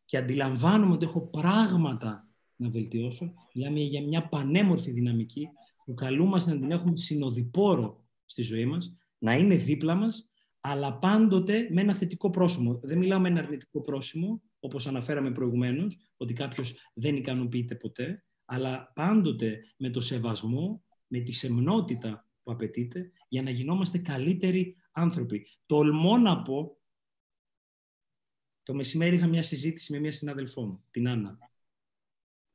και 0.05 0.17
αντιλαμβάνομαι 0.17 0.93
ότι 0.93 1.05
έχω 1.05 1.27
πράγματα 1.27 2.27
να 2.55 2.69
βελτιώσω, 2.69 3.33
μιλάμε 3.53 3.79
για 3.79 4.01
μια 4.01 4.27
πανέμορφη 4.27 4.91
δυναμική 4.91 5.49
που 5.85 5.93
καλούμαστε 5.93 6.53
να 6.53 6.59
την 6.59 6.71
έχουμε 6.71 6.95
συνοδοιπόρο 6.95 8.05
στη 8.25 8.41
ζωή 8.41 8.65
μας, 8.65 8.97
να 9.17 9.33
είναι 9.33 9.55
δίπλα 9.55 9.95
μας, 9.95 10.29
αλλά 10.59 10.97
πάντοτε 10.99 11.67
με 11.71 11.81
ένα 11.81 11.95
θετικό 11.95 12.29
πρόσημο. 12.29 12.79
Δεν 12.83 12.97
μιλάω 12.97 13.19
με 13.19 13.29
ένα 13.29 13.39
αρνητικό 13.39 13.81
πρόσημο, 13.81 14.41
όπως 14.63 14.87
αναφέραμε 14.87 15.31
προηγουμένως, 15.31 15.97
ότι 16.17 16.33
κάποιος 16.33 16.89
δεν 16.93 17.15
ικανοποιείται 17.15 17.75
ποτέ, 17.75 18.25
αλλά 18.45 18.91
πάντοτε 18.95 19.59
με 19.77 19.89
το 19.89 20.01
σεβασμό, 20.01 20.83
με 21.07 21.19
τη 21.19 21.31
σεμνότητα 21.31 22.27
που 22.43 22.51
απαιτείται, 22.51 23.11
για 23.27 23.41
να 23.41 23.49
γινόμαστε 23.49 23.97
καλύτεροι 23.97 24.77
άνθρωποι. 24.91 25.47
Τολμώ 25.65 26.17
να 26.17 26.41
πω, 26.41 26.77
το 28.63 28.73
μεσημέρι 28.73 29.15
είχα 29.15 29.27
μια 29.27 29.43
συζήτηση 29.43 29.91
με 29.91 29.99
μια 29.99 30.11
συναδελφό 30.11 30.65
μου, 30.65 30.83
την 30.91 31.07
Άννα, 31.07 31.37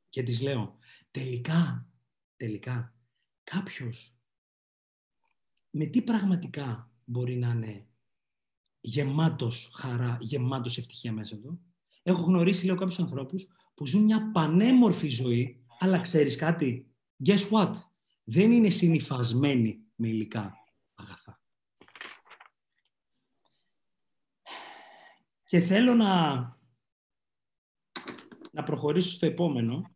και 0.09 0.23
της 0.23 0.41
λέω, 0.41 0.77
τελικά, 1.11 1.89
τελικά, 2.35 2.95
κάποιος 3.43 4.17
με 5.69 5.85
τι 5.85 6.01
πραγματικά 6.01 6.91
μπορεί 7.05 7.35
να 7.35 7.49
είναι 7.49 7.87
γεμάτος 8.79 9.71
χαρά, 9.73 10.17
γεμάτος 10.21 10.77
ευτυχία 10.77 11.11
μέσα 11.11 11.37
του. 11.39 11.68
Έχω 12.09 12.23
γνωρίσει, 12.23 12.65
λέω, 12.65 12.75
κάποιους 12.75 12.99
ανθρώπους 12.99 13.47
που 13.73 13.85
ζουν 13.85 14.03
μια 14.03 14.31
πανέμορφη 14.31 15.09
ζωή, 15.09 15.65
αλλά 15.79 15.99
ξέρεις 15.99 16.35
κάτι, 16.35 16.91
guess 17.25 17.49
what, 17.49 17.71
δεν 18.23 18.51
είναι 18.51 18.69
συνειφασμένοι 18.69 19.79
με 19.95 20.07
υλικά 20.07 20.53
αγαθά. 20.93 21.41
Και 25.43 25.59
θέλω 25.59 25.93
να, 25.93 26.35
να 28.51 28.63
προχωρήσω 28.63 29.11
στο 29.11 29.25
επόμενο. 29.25 29.95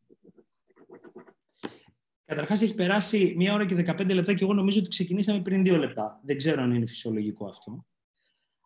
Καταρχάς 2.26 2.62
έχει 2.62 2.76
περάσει 2.76 3.34
μία 3.38 3.54
ώρα 3.54 3.66
και 3.66 3.76
15 3.88 4.14
λεπτά 4.14 4.34
και 4.34 4.44
εγώ 4.44 4.54
νομίζω 4.54 4.80
ότι 4.80 4.90
ξεκινήσαμε 4.90 5.42
πριν 5.42 5.64
δύο 5.64 5.78
λεπτά. 5.78 6.22
Δεν 6.24 6.38
ξέρω 6.38 6.62
αν 6.62 6.74
είναι 6.74 6.86
φυσιολογικό 6.86 7.48
αυτό. 7.48 7.86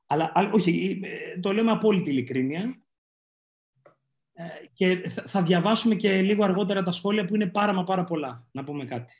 Αλλά, 0.07 0.32
όχι, 0.53 0.99
ε, 1.03 1.40
το 1.40 1.52
λέω 1.52 1.64
με 1.64 1.72
απόλυτη 1.72 2.10
ειλικρίνεια. 2.10 2.82
Ε, 4.77 4.95
και 4.95 5.09
θα 5.09 5.43
διαβάσουμε 5.43 5.95
και 5.95 6.21
λίγο 6.21 6.43
αργότερα 6.43 6.83
τα 6.83 6.91
σχόλια 6.91 7.25
που 7.25 7.35
είναι 7.35 7.47
πάρα 7.47 7.73
μα 7.73 7.83
πάρα 7.83 8.03
πολλά. 8.03 8.47
Να 8.51 8.63
πούμε 8.63 8.85
κάτι. 8.85 9.13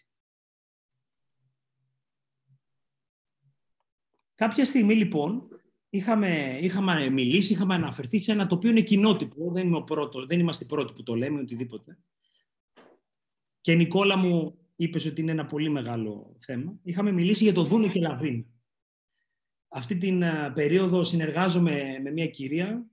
Κάποια 4.36 4.66
στιγμή 4.66 4.96
λοιπόν 4.96 5.48
είχαμε, 5.90 6.58
είχαμε 6.62 7.10
μιλήσει, 7.10 7.54
είχαμε 7.54 7.76
αναφερθεί 7.76 8.20
σε 8.20 8.32
ένα 8.32 8.46
το 8.46 8.56
οποίο 8.56 8.70
είναι 8.70 8.82
κοινότυπο. 8.82 9.52
Δεν, 9.52 9.68
είμαι 9.68 9.78
ο 9.78 9.84
πρώτος, 9.84 10.26
δεν 10.26 10.40
είμαστε 10.40 10.64
οι 10.64 10.68
πρώτοι 10.68 10.94
που 10.94 11.04
το 11.04 11.16
λέμε, 11.16 11.40
οτιδήποτε. 11.40 11.98
Και 13.62 13.74
Νικόλα 13.74 14.18
μου 14.18 14.58
είπες 14.76 15.06
ότι 15.06 15.22
είναι 15.22 15.32
ένα 15.32 15.46
πολύ 15.46 15.70
μεγάλο 15.70 16.36
θέμα. 16.38 16.80
Είχαμε 16.84 17.12
μιλήσει 17.12 17.44
για 17.44 17.54
το 17.54 17.64
Δούνε 17.64 17.88
και 17.88 18.00
Λαβίν. 18.00 18.46
Αυτή 19.68 19.98
την 19.98 20.24
περίοδο 20.54 21.04
συνεργάζομαι 21.04 22.00
με 22.04 22.12
μια 22.12 22.28
κυρία 22.28 22.88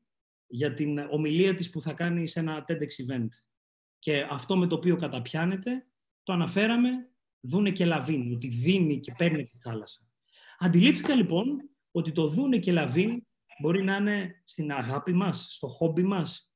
για 0.46 0.74
την 0.74 0.98
ομιλία 0.98 1.54
της 1.54 1.70
που 1.70 1.80
θα 1.80 1.92
κάνει 1.92 2.26
σε 2.26 2.40
ένα 2.40 2.64
TEDx 2.68 2.72
event. 2.72 3.28
Και 3.98 4.26
αυτό 4.30 4.56
με 4.56 4.66
το 4.66 4.74
οποίο 4.74 4.96
καταπιάνεται, 4.96 5.86
το 6.22 6.32
αναφέραμε, 6.32 6.90
Δούναι 7.40 7.70
και 7.70 7.84
λαβείν, 7.84 8.32
ότι 8.34 8.48
δίνει 8.48 9.00
και 9.00 9.14
παίρνει 9.18 9.44
τη 9.44 9.58
θάλασσα. 9.58 10.00
Αντιλήφθηκα 10.58 11.14
λοιπόν 11.14 11.70
ότι 11.90 12.12
το 12.12 12.26
δούναι 12.26 12.58
και 12.58 12.72
λαβείν 12.72 13.26
μπορεί 13.60 13.82
να 13.82 13.96
είναι 13.96 14.42
στην 14.44 14.72
αγάπη 14.72 15.12
μας, 15.12 15.46
στο 15.50 15.68
χόμπι 15.68 16.02
μας, 16.02 16.54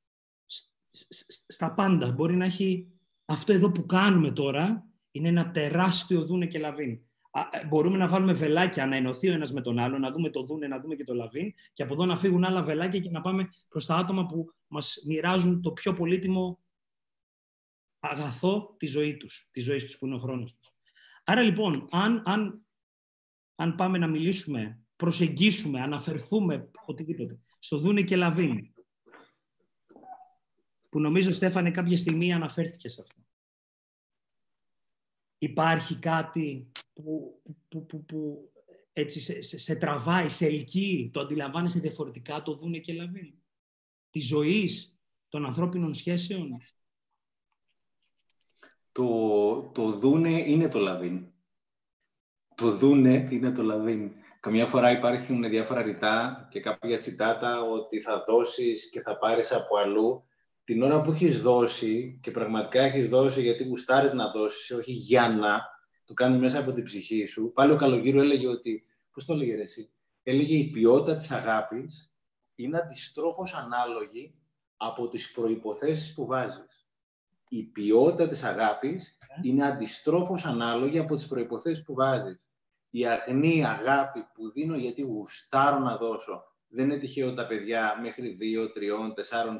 στα 1.48 1.74
πάντα. 1.74 2.12
Μπορεί 2.12 2.36
να 2.36 2.44
έχει 2.44 2.92
αυτό 3.24 3.52
εδώ 3.52 3.72
που 3.72 3.86
κάνουμε 3.86 4.30
τώρα, 4.30 4.86
είναι 5.10 5.28
ένα 5.28 5.50
τεράστιο 5.50 6.26
δούναι 6.26 6.46
και 6.46 6.58
λαβείν. 6.58 7.07
Ε, 7.30 7.66
μπορούμε 7.66 7.96
να 7.96 8.08
βάλουμε 8.08 8.32
βελάκια, 8.32 8.86
να 8.86 8.96
ενωθεί 8.96 9.28
ο 9.28 9.32
ένας 9.32 9.52
με 9.52 9.60
τον 9.60 9.78
άλλο, 9.78 9.98
να 9.98 10.10
δούμε 10.10 10.30
το 10.30 10.42
δούναι, 10.42 10.66
να 10.66 10.80
δούμε 10.80 10.94
και 10.94 11.04
το 11.04 11.14
λαβείν 11.14 11.54
και 11.72 11.82
από 11.82 11.94
εδώ 11.94 12.06
να 12.06 12.16
φύγουν 12.16 12.44
άλλα 12.44 12.62
βελάκια 12.62 13.00
και 13.00 13.10
να 13.10 13.20
πάμε 13.20 13.48
προς 13.68 13.86
τα 13.86 13.96
άτομα 13.96 14.26
που 14.26 14.52
μας 14.66 15.02
μοιράζουν 15.06 15.62
το 15.62 15.72
πιο 15.72 15.92
πολύτιμο 15.92 16.58
αγαθό 18.00 18.74
τη 18.76 18.86
ζωή 18.86 19.16
τους, 19.16 19.48
τη 19.50 19.60
ζωή 19.60 19.78
τους 19.78 19.98
που 19.98 20.06
είναι 20.06 20.14
ο 20.14 20.18
χρόνος 20.18 20.54
τους. 20.54 20.72
Άρα 21.24 21.42
λοιπόν, 21.42 21.88
αν, 21.90 22.22
αν, 22.24 22.66
αν 23.54 23.74
πάμε 23.74 23.98
να 23.98 24.06
μιλήσουμε, 24.06 24.80
προσεγγίσουμε, 24.96 25.80
αναφερθούμε, 25.80 26.70
οτιδήποτε, 26.86 27.40
στο 27.58 27.78
δούναι 27.78 28.02
και 28.02 28.16
λαβείν, 28.16 28.72
που 30.88 31.00
νομίζω, 31.00 31.32
Στέφανε, 31.32 31.70
κάποια 31.70 31.96
στιγμή 31.96 32.32
αναφέρθηκε 32.32 32.88
σε 32.88 33.00
αυτό. 33.00 33.27
Υπάρχει 35.38 35.98
κάτι 35.98 36.72
που, 36.92 37.42
που, 37.68 37.86
που, 37.86 38.04
που 38.04 38.50
έτσι 38.92 39.20
σε, 39.20 39.58
σε, 39.58 39.76
τραβάει, 39.76 40.28
σε 40.28 40.46
ελκύει, 40.46 41.10
το 41.12 41.20
αντιλαμβάνεσαι 41.20 41.80
διαφορετικά, 41.80 42.42
το 42.42 42.54
δούναι 42.54 42.78
και 42.78 42.92
λαβείν. 42.92 43.34
Της 44.10 44.26
ζωής, 44.26 44.98
των 45.28 45.46
ανθρώπινων 45.46 45.94
σχέσεων. 45.94 46.62
Το, 48.92 49.70
το 49.74 49.92
δούναι 49.92 50.30
είναι 50.30 50.68
το 50.68 50.78
λαβείν. 50.78 51.26
Το 52.54 52.76
δούναι 52.76 53.28
είναι 53.30 53.52
το 53.52 53.62
λαβείν. 53.62 54.12
Καμιά 54.40 54.66
φορά 54.66 54.90
υπάρχουν 54.90 55.48
διάφορα 55.48 55.82
ρητά 55.82 56.48
και 56.50 56.60
κάποια 56.60 56.98
τσιτάτα 56.98 57.62
ότι 57.62 58.00
θα 58.00 58.24
δώσεις 58.28 58.90
και 58.90 59.00
θα 59.00 59.18
πάρεις 59.18 59.52
από 59.52 59.76
αλλού 59.76 60.27
την 60.68 60.82
ώρα 60.82 61.02
που 61.02 61.10
έχεις 61.10 61.42
δώσει 61.42 62.18
και 62.22 62.30
πραγματικά 62.30 62.80
έχεις 62.80 63.08
δώσει 63.08 63.42
γιατί 63.42 63.64
γουστάρεις 63.64 64.12
να 64.12 64.30
δώσεις, 64.30 64.70
όχι 64.70 64.92
για 64.92 65.28
να 65.28 65.60
το 66.04 66.14
κάνει 66.14 66.38
μέσα 66.38 66.58
από 66.58 66.72
την 66.72 66.84
ψυχή 66.84 67.24
σου. 67.24 67.52
Πάλι 67.54 67.72
ο 67.72 67.76
Καλογύρου 67.76 68.20
έλεγε 68.20 68.48
ότι. 68.48 68.86
Πώς 69.10 69.24
το 69.24 69.32
έλεγε 69.32 69.54
εσύ, 69.54 69.90
έλεγε 70.22 70.56
η 70.56 70.70
ποιότητα 70.70 71.16
της 71.16 71.30
αγάπης 71.30 72.12
είναι 72.54 72.78
αντιστρόφως 72.78 73.54
ανάλογη 73.54 74.34
από 74.76 75.08
τις 75.08 75.32
προποθέσει 75.32 76.14
που 76.14 76.26
βάζεις. 76.26 76.88
Η 77.48 77.62
ποιότητα 77.62 78.28
της 78.28 78.42
αγάπης 78.42 79.18
είναι 79.42 79.66
αντιστρόφως 79.66 80.44
ανάλογη 80.44 80.98
από 80.98 81.14
τις 81.14 81.26
προποθέσει 81.26 81.82
που 81.82 81.94
βάζεις. 81.94 82.40
Η 82.90 83.06
αγνή 83.06 83.64
αγάπη 83.64 84.26
που 84.34 84.50
δίνω 84.50 84.76
γιατί 84.76 85.02
γουστάρω 85.02 85.78
να 85.78 85.96
δώσω 85.96 86.47
δεν 86.68 86.84
είναι 86.84 86.98
τυχαίο 86.98 87.34
τα 87.34 87.46
παιδιά 87.46 87.98
μέχρι 88.02 88.38
2, 88.40 88.62
3, 88.62 88.68
4, 89.14 89.46
5, 89.46 89.50
6 89.50 89.58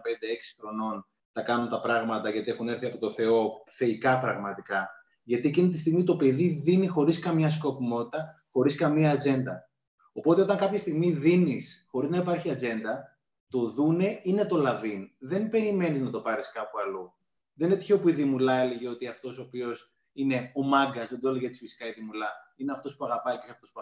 χρονών 0.58 1.06
θα 1.32 1.42
κάνουν 1.42 1.68
τα 1.68 1.80
πράγματα 1.80 2.30
γιατί 2.30 2.50
έχουν 2.50 2.68
έρθει 2.68 2.86
από 2.86 2.98
το 2.98 3.10
Θεό 3.10 3.64
θεϊκά 3.66 4.18
πραγματικά. 4.18 4.88
Γιατί 5.22 5.48
εκείνη 5.48 5.68
τη 5.68 5.78
στιγμή 5.78 6.04
το 6.04 6.16
παιδί 6.16 6.48
δίνει 6.48 6.86
χωρίς 6.86 7.18
καμία 7.18 7.50
σκοπιμότητα, 7.50 8.44
χωρίς 8.50 8.74
καμία 8.74 9.10
ατζέντα. 9.10 9.70
Οπότε 10.12 10.42
όταν 10.42 10.56
κάποια 10.56 10.78
στιγμή 10.78 11.10
δίνεις 11.10 11.86
χωρίς 11.90 12.10
να 12.10 12.16
υπάρχει 12.16 12.50
ατζέντα, 12.50 13.18
το 13.48 13.68
δούνε 13.68 14.20
είναι 14.22 14.44
το 14.44 14.56
λαβίν. 14.56 15.10
Δεν 15.18 15.48
περιμένεις 15.48 16.02
να 16.02 16.10
το 16.10 16.20
πάρεις 16.20 16.50
κάπου 16.52 16.78
αλλού. 16.78 17.12
Δεν 17.52 17.68
είναι 17.68 17.78
τυχαίο 17.78 17.98
που 17.98 18.08
η 18.08 18.12
Δημουλά 18.12 18.54
έλεγε 18.54 18.88
ότι 18.88 19.06
αυτός 19.06 19.38
ο 19.38 19.42
οποίος 19.42 19.96
είναι 20.12 20.50
ο 20.54 20.62
μάγκας, 20.62 21.08
δεν 21.08 21.20
το 21.20 21.28
έλεγε 21.28 21.46
έτσι 21.46 21.58
φυσικά 21.58 21.86
η 21.86 21.92
Δημουλά, 21.92 22.28
είναι 22.56 22.72
αυτός 22.72 22.96
που 22.96 23.04
αγαπάει 23.04 23.38
και 23.38 23.50
αυτός 23.50 23.72
που 23.72 23.80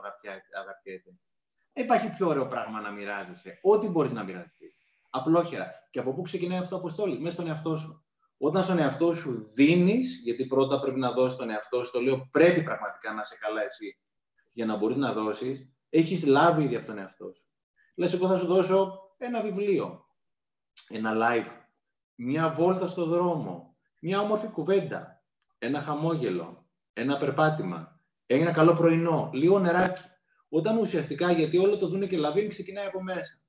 αγαπιέται 0.53 1.19
υπάρχει 1.81 2.11
πιο 2.11 2.28
ωραίο 2.28 2.47
πράγμα 2.47 2.81
να 2.81 2.90
μοιράζεσαι. 2.90 3.59
Ό,τι 3.62 3.89
μπορείς 3.89 4.12
να 4.12 4.23
μοιραστείς. 4.23 4.77
Απλόχερα. 5.11 5.70
Και 5.90 5.98
από 5.98 6.15
πού 6.15 6.23
ξεκινάει 6.23 6.59
αυτό 6.59 6.70
το 6.70 6.77
αποστόλη, 6.77 7.19
μέσα 7.19 7.35
στον 7.35 7.47
εαυτό 7.47 7.77
σου. 7.77 8.07
Όταν 8.39 8.62
στον 8.62 8.78
εαυτό 8.78 9.15
σου 9.15 9.53
δίνεις, 9.55 10.20
γιατί 10.24 10.47
πρώτα 10.47 10.81
πρέπει 10.81 10.98
να 10.98 11.12
δώσεις 11.12 11.39
τον 11.39 11.51
εαυτό 11.51 11.85
σου, 11.85 11.90
το 11.93 12.01
λέω 12.01 12.28
πρέπει 12.31 12.62
πραγματικά 12.62 13.12
να 13.12 13.20
είσαι 13.20 13.36
καλά 13.40 13.62
εσύ 13.65 13.98
για 14.53 14.66
να 14.66 14.77
μπορείς 14.77 14.97
να 14.97 15.12
δώσεις, 15.12 15.69
έχεις 15.90 16.27
λάβει 16.27 16.62
ήδη 16.62 16.77
από 16.77 16.86
τον 16.86 16.98
εαυτό 16.98 17.32
σου. 17.35 17.47
Λες, 17.94 18.12
εγώ 18.12 18.28
θα 18.28 18.39
σου 18.39 18.47
δώσω 18.47 19.01
ένα 19.16 19.40
βιβλίο, 19.40 20.07
ένα 20.89 21.12
live, 21.15 21.51
μια 22.15 22.51
βόλτα 22.51 22.89
στο 22.89 23.05
δρόμο, 23.05 23.77
μια 24.01 24.20
όμορφη 24.20 24.47
κουβέντα, 24.47 25.23
ένα 25.59 25.81
χαμόγελο, 25.81 26.69
ένα 26.93 27.16
περπάτημα, 27.16 28.01
ένα 28.27 28.53
καλό 28.53 28.74
πρωινό, 28.74 29.31
λίγο 29.32 29.59
νεράκι. 29.59 30.03
Όταν 30.48 30.78
ουσιαστικά, 30.78 31.32
γιατί 31.32 31.59
όλο 31.59 31.77
το 31.77 31.89
δούνε 31.89 32.06
και 32.06 32.16
λαβίνει, 32.16 32.48
ξεκινάει 32.48 32.86
από 32.86 33.02
μέσα. 33.02 33.40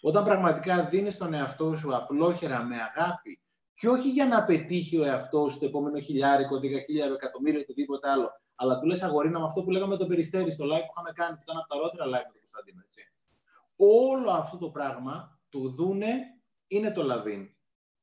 Όταν 0.00 0.24
πραγματικά 0.24 0.84
δίνεις 0.84 1.16
τον 1.16 1.34
εαυτό 1.34 1.76
σου 1.76 1.96
απλόχερα 1.96 2.62
με 2.62 2.76
αγάπη 2.76 3.40
και 3.74 3.88
όχι 3.88 4.10
για 4.10 4.26
να 4.26 4.44
πετύχει 4.44 4.98
ο 4.98 5.04
εαυτός 5.04 5.52
σου 5.52 5.58
το 5.58 5.66
επόμενο 5.66 5.98
χιλιάρικο, 5.98 6.60
δεκαχίλιαρο, 6.60 7.12
εκατομμύριο, 7.12 7.60
οτιδήποτε 7.60 8.10
άλλο, 8.10 8.30
αλλά 8.54 8.78
του 8.78 8.86
λες 8.86 9.02
αγορίνα 9.02 9.38
με 9.38 9.44
αυτό 9.44 9.62
που 9.62 9.70
λέγαμε 9.70 9.96
το 9.96 10.06
περιστέρι 10.06 10.50
στο 10.50 10.64
live 10.64 10.68
που 10.68 10.92
είχαμε 10.92 11.10
κάνει, 11.14 11.36
που 11.36 11.42
ήταν 11.42 11.56
από 11.56 11.68
τα 11.68 11.76
ρότερα 11.76 12.04
live 12.04 12.26
με 12.26 12.32
τον 12.32 12.38
Κωνσταντίνο. 12.38 12.80
Έτσι. 12.84 13.00
Όλο 13.76 14.30
αυτό 14.30 14.56
το 14.56 14.70
πράγμα 14.70 15.38
του 15.48 15.68
δούνε 15.68 16.14
είναι 16.66 16.90
το 16.90 17.02
λαβίν. 17.02 17.48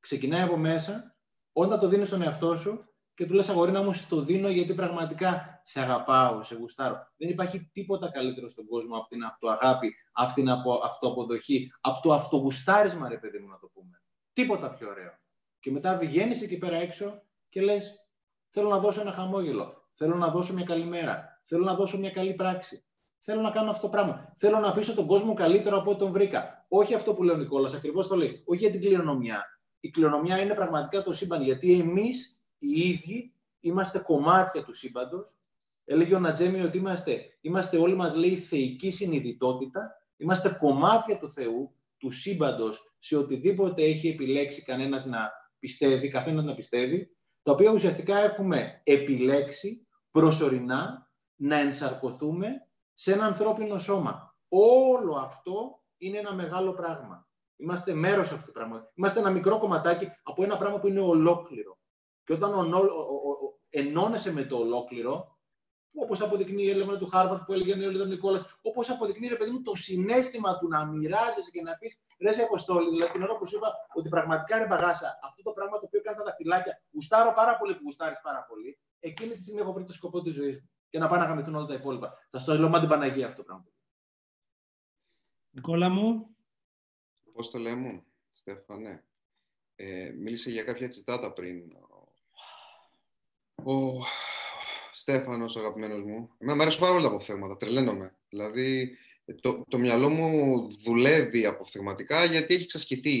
Ξεκινάει 0.00 0.42
από 0.42 0.56
μέσα, 0.56 1.16
όταν 1.52 1.78
το 1.78 1.88
δίνεις 1.88 2.06
στον 2.06 2.22
εαυτό 2.22 2.56
σου, 2.56 2.93
και 3.14 3.26
του 3.26 3.34
λες 3.34 3.48
αγορίνα 3.48 3.82
μου, 3.82 3.90
το 4.08 4.20
δίνω 4.20 4.48
γιατί 4.48 4.74
πραγματικά 4.74 5.60
σε 5.62 5.80
αγαπάω, 5.80 6.42
σε 6.42 6.54
γουστάρω. 6.54 6.96
Δεν 7.16 7.28
υπάρχει 7.28 7.70
τίποτα 7.72 8.10
καλύτερο 8.10 8.48
στον 8.48 8.66
κόσμο 8.66 8.96
από 8.96 9.08
την 9.08 9.22
αυτοαγάπη, 9.22 9.94
από 10.12 10.34
την 10.34 10.48
αυτοαποδοχή, 10.84 11.72
από 11.80 12.00
το 12.02 12.12
αυτογουστάρισμα, 12.12 13.08
ρε 13.08 13.18
παιδί 13.18 13.38
μου 13.38 13.48
να 13.48 13.58
το 13.58 13.70
πούμε. 13.74 14.02
Τίποτα 14.32 14.74
πιο 14.74 14.88
ωραίο. 14.88 15.18
Και 15.60 15.70
μετά 15.70 15.96
βγαίνεις 15.96 16.42
εκεί 16.42 16.58
πέρα 16.58 16.76
έξω 16.76 17.22
και 17.48 17.60
λες, 17.60 18.06
θέλω 18.48 18.68
να 18.68 18.78
δώσω 18.78 19.00
ένα 19.00 19.12
χαμόγελο, 19.12 19.88
θέλω 19.92 20.16
να 20.16 20.28
δώσω 20.28 20.54
μια 20.54 20.64
καλή 20.64 20.84
μέρα, 20.84 21.40
θέλω 21.42 21.64
να 21.64 21.74
δώσω 21.74 21.98
μια 21.98 22.10
καλή 22.10 22.34
πράξη. 22.34 22.84
Θέλω 23.26 23.40
να 23.40 23.50
κάνω 23.50 23.70
αυτό 23.70 23.82
το 23.82 23.88
πράγμα. 23.88 24.32
Θέλω 24.36 24.58
να 24.58 24.68
αφήσω 24.68 24.94
τον 24.94 25.06
κόσμο 25.06 25.34
καλύτερο 25.34 25.78
από 25.78 25.90
ό,τι 25.90 25.98
τον 25.98 26.12
βρήκα. 26.12 26.66
Όχι 26.68 26.94
αυτό 26.94 27.14
που 27.14 27.22
λέει 27.22 27.34
ο 27.34 27.38
Νικόλας, 27.38 27.74
ακριβώς 27.74 28.06
το 28.06 28.16
λέει. 28.16 28.42
Όχι 28.46 28.60
για 28.60 28.70
την 28.70 28.80
κληρονομιά. 28.80 29.44
Η 29.80 29.90
κληρονομιά 29.90 30.40
είναι 30.40 30.54
πραγματικά 30.54 31.02
το 31.02 31.12
σύμπαν. 31.12 31.42
Γιατί 31.42 31.80
εμείς 31.80 32.33
οι 32.64 32.88
ίδιοι 32.88 33.32
είμαστε 33.60 33.98
κομμάτια 33.98 34.64
του 34.64 34.74
σύμπαντος. 34.74 35.36
Έλεγε 35.84 36.14
ο 36.14 36.18
Νατζέμι 36.18 36.60
ότι 36.60 36.78
είμαστε, 36.78 37.36
είμαστε 37.40 37.76
όλοι 37.76 37.94
μας 37.94 38.14
λέει 38.14 38.36
θεϊκή 38.36 38.90
συνειδητότητα, 38.90 39.92
είμαστε 40.16 40.56
κομμάτια 40.58 41.18
του 41.18 41.30
Θεού, 41.30 41.74
του 41.98 42.10
σύμπαντος, 42.10 42.94
σε 42.98 43.16
οτιδήποτε 43.16 43.82
έχει 43.82 44.08
επιλέξει 44.08 44.62
κανένας 44.62 45.04
να 45.04 45.30
πιστεύει, 45.58 46.08
καθένας 46.08 46.44
να 46.44 46.54
πιστεύει, 46.54 47.16
τα 47.42 47.52
οποία 47.52 47.70
ουσιαστικά 47.70 48.18
έχουμε 48.18 48.80
επιλέξει 48.84 49.86
προσωρινά 50.10 51.10
να 51.36 51.56
ενσαρκωθούμε 51.56 52.66
σε 52.94 53.12
ένα 53.12 53.24
ανθρώπινο 53.24 53.78
σώμα. 53.78 54.36
Όλο 54.48 55.14
αυτό 55.14 55.82
είναι 55.96 56.18
ένα 56.18 56.34
μεγάλο 56.34 56.72
πράγμα. 56.72 57.28
Είμαστε 57.56 57.94
μέρος 57.94 58.30
αυτού 58.30 58.46
του 58.46 58.52
πράγματος. 58.52 58.92
Είμαστε 58.94 59.18
ένα 59.18 59.30
μικρό 59.30 59.58
κομματάκι 59.58 60.08
από 60.22 60.44
ένα 60.44 60.56
πράγμα 60.56 60.78
που 60.78 60.88
είναι 60.88 61.00
ολόκληρο. 61.00 61.78
Και 62.24 62.32
όταν 62.32 62.54
ο, 62.54 62.78
ο, 62.78 62.82
ο, 62.82 63.58
ενώνεσαι 63.68 64.32
με 64.32 64.44
το 64.44 64.56
ολόκληρο, 64.56 65.38
όπως 65.94 66.20
αποδεικνύει 66.20 66.64
η 66.64 66.70
έρευνα 66.70 66.98
του 66.98 67.06
Χάρβαρντ 67.06 67.42
που 67.44 67.52
έλεγε 67.52 67.86
ο 67.86 67.90
Λίδων 67.90 68.08
Νικόλας, 68.08 68.58
όπως 68.62 68.90
αποδεικνύει 68.90 69.28
ρε 69.28 69.36
παιδί 69.36 69.50
μου 69.50 69.62
το 69.62 69.74
συναίσθημα 69.74 70.58
του 70.58 70.68
να 70.68 70.86
μοιράζεσαι 70.86 71.50
και 71.52 71.62
να 71.62 71.76
πεις 71.76 71.98
ρε 72.20 72.32
συ 72.32 72.42
Αποστόλη. 72.42 72.90
Δηλαδή 72.90 73.12
την 73.12 73.22
ώρα 73.22 73.36
που 73.36 73.46
σου 73.46 73.56
είπα 73.56 73.72
ότι 73.94 74.08
πραγματικά 74.08 74.58
ρε 74.58 74.66
μπαγάσα, 74.66 75.18
αυτό 75.22 75.42
το 75.42 75.50
πράγμα 75.50 75.78
το 75.78 75.86
οποίο 75.86 76.00
κάνει 76.00 76.16
τα 76.16 76.24
δαχτυλάκια, 76.24 76.82
γουστάρω 76.92 77.32
πάρα 77.34 77.56
πολύ 77.56 77.74
που 77.74 77.80
γουστάρεις 77.84 78.20
πάρα 78.22 78.46
πολύ, 78.48 78.78
εκείνη 79.00 79.34
τη 79.34 79.40
στιγμή 79.42 79.60
έχω 79.60 79.72
βρει 79.72 79.84
το 79.84 79.92
σκοπό 79.92 80.20
της 80.20 80.34
ζωής 80.34 80.60
μου. 80.60 80.68
Και 80.88 80.98
να 80.98 81.08
πάνε 81.08 81.22
να 81.22 81.28
γαμηθούν 81.28 81.54
όλα 81.54 81.66
τα 81.66 81.74
υπόλοιπα. 81.74 82.18
Θα 82.30 82.38
στο 82.38 82.58
λέω 82.58 82.80
την 82.80 82.88
Παναγία 82.88 83.26
αυτό 83.26 83.36
το 83.36 83.42
πράγμα. 83.42 83.66
Νικόλα 85.50 85.88
μου. 85.88 86.36
Πώς 87.32 87.50
το 87.50 87.58
λέμε, 87.58 88.04
Στέφανε; 88.30 89.04
Ε, 89.74 90.12
μίλησε 90.16 90.50
για 90.50 90.62
κάποια 90.62 90.88
τσιτάτα 90.88 91.32
πριν. 91.32 91.76
Ο 93.66 94.04
Στέφανος, 94.92 95.56
ο 95.56 95.58
αγαπημένος 95.58 96.02
μου. 96.02 96.30
Εμένα 96.38 96.56
μου 96.56 96.62
αρέσουν 96.62 96.80
πάρα 96.80 96.92
πολλά 96.92 97.04
τα 97.04 97.10
αποφθέγματα, 97.10 97.56
τρελαίνομαι. 97.56 98.16
Δηλαδή, 98.28 98.98
το, 99.40 99.64
το 99.68 99.78
μυαλό 99.78 100.08
μου 100.08 100.66
δουλεύει 100.84 101.46
αποφθεγματικά 101.46 102.24
γιατί 102.24 102.54
έχει 102.54 102.66
ξασκηθεί 102.66 103.18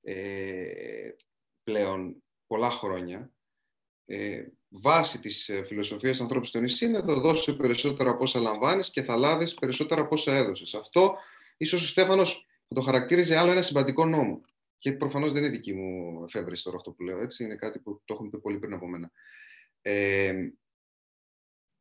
ε, 0.00 1.10
πλέον 1.62 2.22
πολλά 2.46 2.70
χρόνια. 2.70 3.32
Ε, 4.06 4.46
βάση 4.68 5.20
της 5.20 5.48
ε, 5.48 5.64
φιλοσοφίας 5.64 6.20
ανθρώπου 6.20 6.46
στο 6.46 6.60
νησί 6.60 6.84
είναι 6.84 7.00
να 7.00 7.14
δώσεις 7.14 7.56
περισσότερα 7.56 8.10
από 8.10 8.24
όσα 8.24 8.40
λαμβάνεις 8.40 8.90
και 8.90 9.02
θα 9.02 9.16
λάβεις 9.16 9.54
περισσότερα 9.54 10.00
από 10.00 10.14
όσα 10.14 10.36
έδωσες. 10.36 10.74
Αυτό 10.74 11.16
ίσως 11.56 11.82
ο 11.82 11.86
Στέφανος 11.86 12.46
θα 12.68 12.74
το 12.74 12.80
χαρακτήριζε 12.80 13.36
άλλο 13.36 13.50
ένα 13.50 13.62
συμπαντικό 13.62 14.04
νόμο. 14.04 14.40
Και 14.78 14.92
προφανώς 14.92 15.32
δεν 15.32 15.42
είναι 15.42 15.52
δική 15.52 15.74
μου 15.74 16.24
εφεύρεση 16.24 16.62
τώρα 16.64 16.76
αυτό 16.76 16.92
που 16.92 17.02
λέω, 17.02 17.18
έτσι. 17.18 17.44
Είναι 17.44 17.56
κάτι 17.56 17.78
που 17.78 18.02
το 18.04 18.14
έχουν 18.14 18.30
πει 18.30 18.40
πολύ 18.40 18.58
πριν 18.58 18.72
από 18.72 18.88
μένα. 18.88 19.10
Ε, 19.82 20.48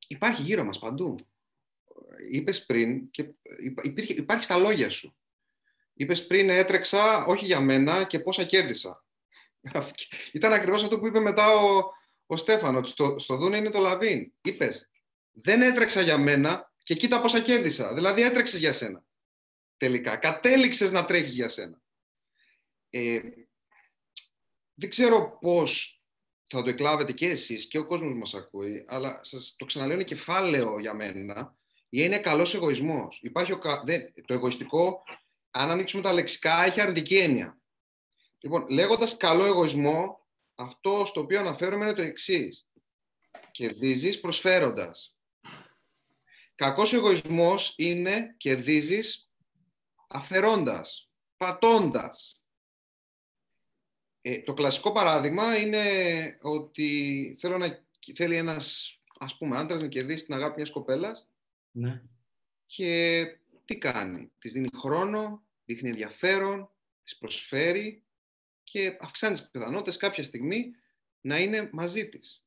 υπάρχει 0.07 0.41
γύρω 0.41 0.63
μας 0.63 0.79
παντού. 0.79 1.15
Είπες 2.31 2.65
πριν 2.65 3.09
και 3.09 3.33
υπήρχε, 3.81 4.13
υπάρχει 4.13 4.43
στα 4.43 4.57
λόγια 4.57 4.89
σου. 4.89 5.17
Είπες 5.93 6.27
πριν 6.27 6.49
έτρεξα 6.49 7.25
όχι 7.25 7.45
για 7.45 7.59
μένα 7.59 8.03
και 8.03 8.19
πόσα 8.19 8.43
κέρδισα. 8.43 9.05
Ήταν 10.33 10.53
ακριβώς 10.53 10.83
αυτό 10.83 10.99
που 10.99 11.07
είπε 11.07 11.19
μετά 11.19 11.55
ο, 11.55 11.91
ο 12.25 12.37
Στέφανος. 12.37 12.89
Στο, 12.89 13.19
στο 13.19 13.37
Δούνε 13.37 13.57
είναι 13.57 13.69
το 13.69 13.79
Λαβίν. 13.79 14.33
Είπες 14.41 14.89
δεν 15.41 15.61
έτρεξα 15.61 16.01
για 16.01 16.17
μένα 16.17 16.71
και 16.77 16.95
κοίτα 16.95 17.21
πόσα 17.21 17.41
κέρδισα. 17.41 17.93
Δηλαδή 17.93 18.21
έτρεξες 18.21 18.59
για 18.59 18.73
σένα. 18.73 19.03
Τελικά. 19.77 20.17
Κατέληξες 20.17 20.91
να 20.91 21.05
τρέχεις 21.05 21.35
για 21.35 21.49
σένα. 21.49 21.81
Ε, 22.89 23.19
δεν 24.73 24.89
ξέρω 24.89 25.37
πώς 25.41 26.01
θα 26.47 26.63
το 26.63 26.69
εκλάβετε 26.69 27.13
και 27.13 27.29
εσείς 27.29 27.67
και 27.67 27.77
ο 27.77 27.85
κόσμος 27.85 28.13
μας 28.13 28.33
ακούει, 28.33 28.85
αλλά 28.87 29.19
σας 29.23 29.55
το 29.57 29.65
ξαναλέω 29.65 29.95
είναι 29.95 30.03
κεφάλαιο 30.03 30.79
για 30.79 30.93
μένα, 30.93 31.55
είναι 31.89 32.19
καλός 32.19 32.53
εγωισμός. 32.53 33.19
Υπάρχει 33.21 33.51
ο, 33.51 33.59
το 34.25 34.33
εγωιστικό, 34.33 35.03
αν 35.51 35.69
ανοίξουμε 35.69 36.01
τα 36.01 36.13
λεξικά, 36.13 36.63
έχει 36.63 36.81
αρνητική 36.81 37.17
έννοια. 37.17 37.57
Λοιπόν, 38.39 38.65
λέγοντας 38.69 39.17
καλό 39.17 39.45
εγωισμό, 39.45 40.27
αυτό 40.55 41.05
στο 41.05 41.21
οποίο 41.21 41.39
αναφέρομαι 41.39 41.85
είναι 41.85 41.93
το 41.93 42.01
εξής. 42.01 42.67
Κερδίζεις 43.51 44.19
προσφέροντας. 44.19 45.17
Κακός 46.55 46.93
εγωισμός 46.93 47.73
είναι 47.77 48.35
κερδίζεις 48.37 49.31
αφαιρώντας, 50.07 51.09
πατώντας. 51.37 52.36
Ε, 54.29 54.41
το 54.41 54.53
κλασικό 54.53 54.91
παράδειγμα 54.91 55.57
είναι 55.57 55.83
ότι 56.41 57.35
θέλω 57.39 57.57
να, 57.57 57.85
θέλει 58.15 58.35
ένας 58.35 58.97
ας 59.19 59.37
πούμε 59.37 59.57
άντρας 59.57 59.81
να 59.81 59.87
κερδίσει 59.87 60.25
την 60.25 60.33
αγάπη 60.33 60.55
μιας 60.55 60.69
κοπέλας 60.69 61.29
ναι. 61.71 62.03
και 62.65 63.25
τι 63.65 63.77
κάνει; 63.77 64.31
Της 64.39 64.53
δίνει 64.53 64.69
χρόνο, 64.73 65.45
δείχνει 65.65 65.89
ενδιαφέρον, 65.89 66.71
της 67.03 67.17
προσφέρει 67.17 68.03
και 68.63 68.97
αυξάνει 69.01 69.37
τις 69.37 69.49
πιθανότητες 69.49 69.97
κάποια 69.97 70.23
στιγμή 70.23 70.71
να 71.21 71.39
είναι 71.39 71.69
μαζί 71.73 72.09
της. 72.09 72.43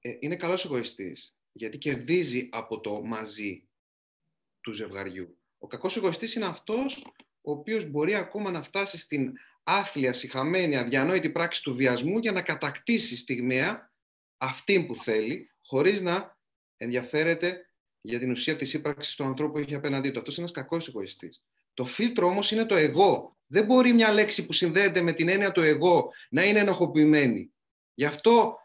Ε, 0.00 0.16
είναι 0.20 0.36
καλός 0.36 0.64
εγωιστής, 0.64 1.36
γιατί 1.52 1.78
κερδίζει 1.78 2.48
από 2.52 2.80
το 2.80 3.02
μαζί 3.02 3.68
του 4.60 4.72
ζευγαριού. 4.72 5.38
Ο 5.58 5.66
κακός 5.66 5.96
εγωιστής 5.96 6.34
είναι 6.34 6.46
αυτός 6.46 7.02
ο 7.40 7.50
οποίος 7.50 7.84
μπορεί 7.84 8.14
ακόμα 8.14 8.50
να 8.50 8.62
φτάσει 8.62 8.98
στην 8.98 9.32
άθλια, 9.64 10.12
συχαμένη, 10.12 10.76
αδιανόητη 10.76 11.30
πράξη 11.30 11.62
του 11.62 11.74
βιασμού 11.74 12.18
για 12.18 12.32
να 12.32 12.42
κατακτήσει 12.42 13.16
στιγμιαία 13.16 13.92
αυτή 14.38 14.84
που 14.84 14.94
θέλει, 14.94 15.50
χωρίς 15.62 16.00
να 16.00 16.38
ενδιαφέρεται 16.76 17.68
για 18.00 18.18
την 18.18 18.30
ουσία 18.30 18.56
της 18.56 18.74
ύπαρξης 18.74 19.14
του 19.14 19.24
ανθρώπου 19.24 19.52
που 19.52 19.58
έχει 19.58 19.74
απέναντί 19.74 20.10
του. 20.10 20.18
Αυτός 20.18 20.36
είναι 20.36 20.46
ένας 20.46 20.56
κακός 20.56 20.88
εγωιστής. 20.88 21.42
Το 21.74 21.84
φίλτρο 21.84 22.26
όμως 22.26 22.50
είναι 22.50 22.64
το 22.64 22.74
εγώ. 22.74 23.36
Δεν 23.46 23.64
μπορεί 23.64 23.92
μια 23.92 24.12
λέξη 24.12 24.46
που 24.46 24.52
συνδέεται 24.52 25.00
με 25.00 25.12
την 25.12 25.28
έννοια 25.28 25.52
του 25.52 25.62
εγώ 25.62 26.12
να 26.30 26.44
είναι 26.44 26.58
ενοχοποιημένη. 26.58 27.52
Γι' 27.94 28.04
αυτό 28.04 28.58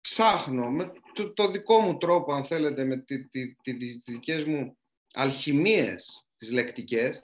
ψάχνω 0.00 0.70
με 0.70 0.92
το, 1.34 1.50
δικό 1.50 1.80
μου 1.80 1.98
τρόπο, 1.98 2.32
αν 2.32 2.44
θέλετε, 2.44 2.84
με 2.84 2.96
τι, 2.96 3.28
τις, 3.28 3.56
τις 3.62 3.96
δικές 4.04 4.44
μου 4.44 4.78
αλχημίες 5.12 6.26
τις 6.36 6.50
λεκτικές, 6.50 7.20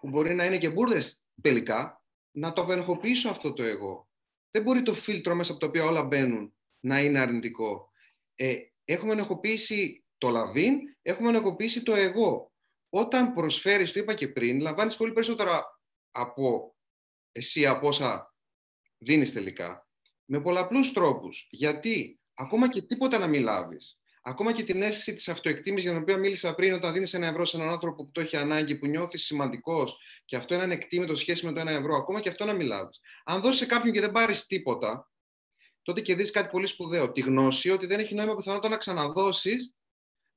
που 0.00 0.08
μπορεί 0.08 0.34
να 0.34 0.44
είναι 0.44 0.58
και 0.58 0.70
μπουρδες 0.70 1.23
τελικά 1.42 2.02
να 2.30 2.52
το 2.52 2.62
απενεχοποιήσω 2.62 3.28
αυτό 3.28 3.52
το 3.52 3.62
εγώ. 3.62 4.08
Δεν 4.50 4.62
μπορεί 4.62 4.82
το 4.82 4.94
φίλτρο 4.94 5.34
μέσα 5.34 5.50
από 5.50 5.60
το 5.60 5.66
οποίο 5.66 5.86
όλα 5.86 6.04
μπαίνουν 6.04 6.54
να 6.80 7.00
είναι 7.00 7.18
αρνητικό. 7.18 7.90
Ε, 8.34 8.56
έχουμε 8.84 9.12
ενεχοποιήσει 9.12 10.04
το 10.18 10.28
λαβίν, 10.28 10.78
έχουμε 11.02 11.28
ενεχοποιήσει 11.28 11.82
το 11.82 11.94
εγώ. 11.94 12.52
Όταν 12.88 13.32
προσφέρεις, 13.32 13.92
το 13.92 14.00
είπα 14.00 14.14
και 14.14 14.28
πριν, 14.28 14.60
λαμβάνεις 14.60 14.96
πολύ 14.96 15.12
περισσότερα 15.12 15.80
από 16.10 16.76
εσύ 17.32 17.66
από 17.66 17.88
όσα 17.88 18.34
δίνεις 18.98 19.32
τελικά. 19.32 19.88
Με 20.24 20.40
πολλαπλούς 20.40 20.92
τρόπους. 20.92 21.46
Γιατί 21.50 22.20
ακόμα 22.34 22.68
και 22.68 22.82
τίποτα 22.82 23.18
να 23.18 23.26
μην 23.26 23.42
λάβεις, 23.42 23.98
Ακόμα 24.26 24.52
και 24.52 24.62
την 24.62 24.82
αίσθηση 24.82 25.14
της 25.14 25.28
αυτοεκτίμησης 25.28 25.84
για 25.84 25.92
την 25.92 26.02
οποία 26.02 26.16
μίλησα 26.16 26.54
πριν, 26.54 26.72
όταν 26.72 26.92
δίνεις 26.92 27.14
ένα 27.14 27.26
ευρώ 27.26 27.44
σε 27.44 27.56
έναν 27.56 27.68
άνθρωπο 27.68 28.04
που 28.04 28.10
το 28.10 28.20
έχει 28.20 28.36
ανάγκη, 28.36 28.76
που 28.76 28.86
νιώθεις 28.86 29.24
σημαντικός 29.24 29.98
και 30.24 30.36
αυτό 30.36 30.54
είναι 30.54 30.62
ανεκτήμητο 30.62 31.16
σχέση 31.16 31.46
με 31.46 31.52
το 31.52 31.60
ένα 31.60 31.70
ευρώ, 31.70 31.96
ακόμα 31.96 32.20
και 32.20 32.28
αυτό 32.28 32.44
να 32.44 32.52
μιλάς. 32.52 33.00
Αν 33.24 33.40
δώσεις 33.40 33.58
σε 33.58 33.66
κάποιον 33.66 33.92
και 33.92 34.00
δεν 34.00 34.12
πάρεις 34.12 34.46
τίποτα, 34.46 35.10
τότε 35.82 36.00
κερδίζεις 36.00 36.30
κάτι 36.30 36.48
πολύ 36.50 36.66
σπουδαίο. 36.66 37.12
Τη 37.12 37.20
γνώση 37.20 37.70
ότι 37.70 37.86
δεν 37.86 37.98
έχει 37.98 38.14
νόημα 38.14 38.36
πιθανότητα 38.36 38.68
να 38.68 38.76
ξαναδώσεις 38.76 39.74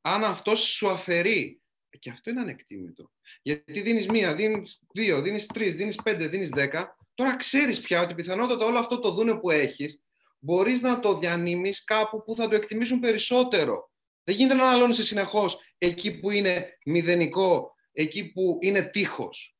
αν 0.01 0.23
αυτός 0.23 0.59
σου 0.59 0.89
αφαιρεί. 0.89 1.61
Και 1.99 2.09
αυτό 2.09 2.29
είναι 2.29 2.41
ανεκτήμητο. 2.41 3.11
Γιατί 3.41 3.81
δίνεις 3.81 4.07
μία, 4.07 4.35
δίνεις 4.35 4.81
δύο, 4.93 5.21
δίνεις 5.21 5.45
τρεις, 5.45 5.75
δίνεις 5.75 5.95
πέντε, 5.95 6.27
δίνεις 6.27 6.49
δέκα. 6.49 6.97
Τώρα 7.13 7.35
ξέρεις 7.35 7.81
πια 7.81 8.01
ότι 8.01 8.15
πιθανότατα 8.15 8.65
όλο 8.65 8.79
αυτό 8.79 8.99
το 8.99 9.11
δούνε 9.11 9.35
που 9.39 9.49
έχεις 9.49 10.01
μπορείς 10.39 10.81
να 10.81 10.99
το 10.99 11.17
διανύμεις 11.17 11.83
κάπου 11.83 12.23
που 12.23 12.35
θα 12.35 12.47
το 12.47 12.55
εκτιμήσουν 12.55 12.99
περισσότερο. 12.99 13.91
Δεν 14.23 14.35
γίνεται 14.35 14.55
να 14.55 14.67
αναλώνεσαι 14.69 15.03
συνεχώς 15.03 15.59
εκεί 15.77 16.19
που 16.19 16.31
είναι 16.31 16.77
μηδενικό, 16.85 17.75
εκεί 17.91 18.31
που 18.31 18.57
είναι 18.61 18.81
τείχος, 18.81 19.57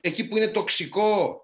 εκεί 0.00 0.28
που 0.28 0.36
είναι 0.36 0.48
τοξικό. 0.48 1.42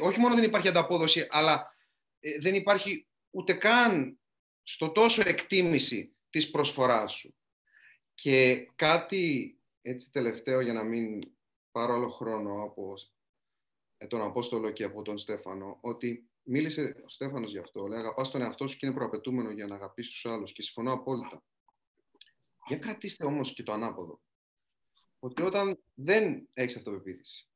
Όχι 0.00 0.18
μόνο 0.18 0.34
δεν 0.34 0.44
υπάρχει 0.44 0.68
ανταπόδοση, 0.68 1.26
αλλά 1.30 1.76
ε, 2.20 2.38
δεν 2.38 2.54
υπάρχει 2.54 3.08
ούτε 3.30 3.52
καν 3.52 4.20
στο 4.62 4.90
τόσο 4.90 5.22
εκτίμηση 5.26 6.16
της 6.30 6.50
προσφοράς 6.50 7.12
σου. 7.12 7.34
Και 8.14 8.68
κάτι 8.74 9.52
έτσι 9.80 10.10
τελευταίο 10.12 10.60
για 10.60 10.72
να 10.72 10.82
μην 10.82 11.20
πάρω 11.70 11.94
άλλο 11.94 12.08
χρόνο 12.08 12.62
από 12.62 12.94
ε, 13.96 14.06
τον 14.06 14.22
Απόστολο 14.22 14.70
και 14.70 14.84
από 14.84 15.02
τον 15.02 15.18
Στέφανο, 15.18 15.78
ότι 15.80 16.28
Μίλησε 16.50 17.02
ο 17.04 17.08
Στέφανος 17.08 17.50
γι' 17.50 17.58
αυτό. 17.58 17.86
Λέει, 17.86 17.98
αγαπάς 17.98 18.30
τον 18.30 18.42
εαυτό 18.42 18.68
σου 18.68 18.76
και 18.76 18.86
είναι 18.86 18.94
προαπαιτούμενο 18.94 19.50
για 19.50 19.66
να 19.66 19.74
αγαπήσεις 19.74 20.12
τους 20.12 20.26
άλλους. 20.26 20.52
Και 20.52 20.62
συμφωνώ 20.62 20.92
απόλυτα. 20.92 21.44
Για 22.66 22.78
κρατήστε 22.78 23.24
όμως 23.24 23.54
και 23.54 23.62
το 23.62 23.72
ανάποδο. 23.72 24.20
Ότι 25.18 25.42
όταν 25.42 25.82
δεν 25.94 26.48
έχεις 26.52 26.76
αυτοπεποίθηση, 26.76 27.48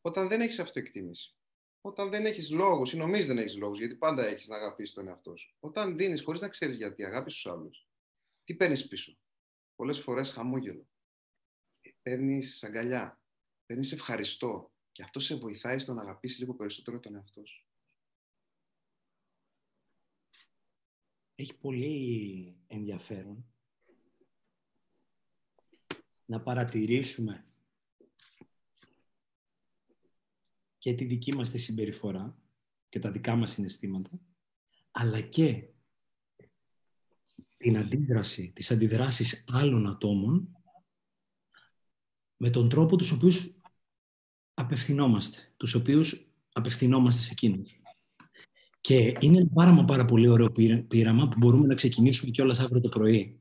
όταν 0.00 0.28
δεν 0.28 0.40
έχεις 0.40 0.58
αυτοεκτίμηση, 0.58 1.34
όταν 1.80 2.10
δεν 2.10 2.26
έχεις 2.26 2.50
λόγους 2.50 2.92
ή 2.92 2.96
νομίζεις 2.96 3.26
δεν 3.26 3.38
έχεις 3.38 3.56
λόγους, 3.56 3.78
γιατί 3.78 3.96
πάντα 3.96 4.26
έχεις 4.26 4.48
να 4.48 4.56
αγαπήσεις 4.56 4.94
τον 4.94 5.08
εαυτό 5.08 5.36
σου. 5.36 5.56
Όταν 5.60 5.96
δίνεις 5.96 6.22
χωρίς 6.22 6.40
να 6.40 6.48
ξέρεις 6.48 6.76
γιατί 6.76 7.04
αγάπης 7.04 7.32
στους 7.32 7.52
άλλους, 7.52 7.88
τι 8.44 8.54
παίρνεις 8.54 8.88
πίσω; 8.88 9.18
Πολλές 9.76 10.00
φορές 10.00 10.30
χαμόγελο. 10.30 10.88
Παίρνεις 12.02 12.64
αγκαλιά. 12.64 13.20
Παίρνεις 13.66 13.92
ευχαριστώ. 13.92 14.72
Και 14.92 15.02
αυτό 15.02 15.20
σε 15.20 15.36
βοηθάει 15.36 15.78
στο 15.78 15.94
να 15.94 16.02
αγαπήσεις 16.02 16.38
λίγο 16.38 16.54
περισσότερο 16.54 16.98
τον 16.98 17.14
εαυτό 17.14 17.46
σου. 17.46 17.69
Έχει 21.40 21.54
πολύ 21.54 22.56
ενδιαφέρον 22.66 23.44
να 26.24 26.40
παρατηρήσουμε 26.40 27.44
και 30.78 30.94
τη 30.94 31.04
δική 31.04 31.34
μας 31.34 31.50
τη 31.50 31.58
συμπεριφορά 31.58 32.38
και 32.88 32.98
τα 32.98 33.10
δικά 33.10 33.36
μας 33.36 33.50
συναισθήματα, 33.50 34.10
αλλά 34.90 35.20
και 35.20 35.68
την 37.56 37.78
αντίδραση, 37.78 38.52
τις 38.54 38.70
αντιδράσεις 38.70 39.44
άλλων 39.48 39.86
ατόμων 39.86 40.56
με 42.36 42.50
τον 42.50 42.68
τρόπο 42.68 42.96
τους 42.96 43.10
οποίους 43.10 43.60
απευθυνόμαστε, 44.54 45.54
τους 45.56 45.74
οποίους 45.74 46.32
απευθυνόμαστε 46.52 47.22
σε 47.22 47.32
εκείνους. 47.32 47.80
Και 48.80 49.16
είναι 49.20 49.46
πάρα 49.54 49.72
μα 49.72 49.84
πάρα 49.84 50.04
πολύ 50.04 50.28
ωραίο 50.28 50.52
πείραμα 50.88 51.28
που 51.28 51.36
μπορούμε 51.38 51.66
να 51.66 51.74
ξεκινήσουμε 51.74 52.30
κιόλας 52.30 52.60
αύριο 52.60 52.80
το 52.80 52.88
πρωί. 52.88 53.40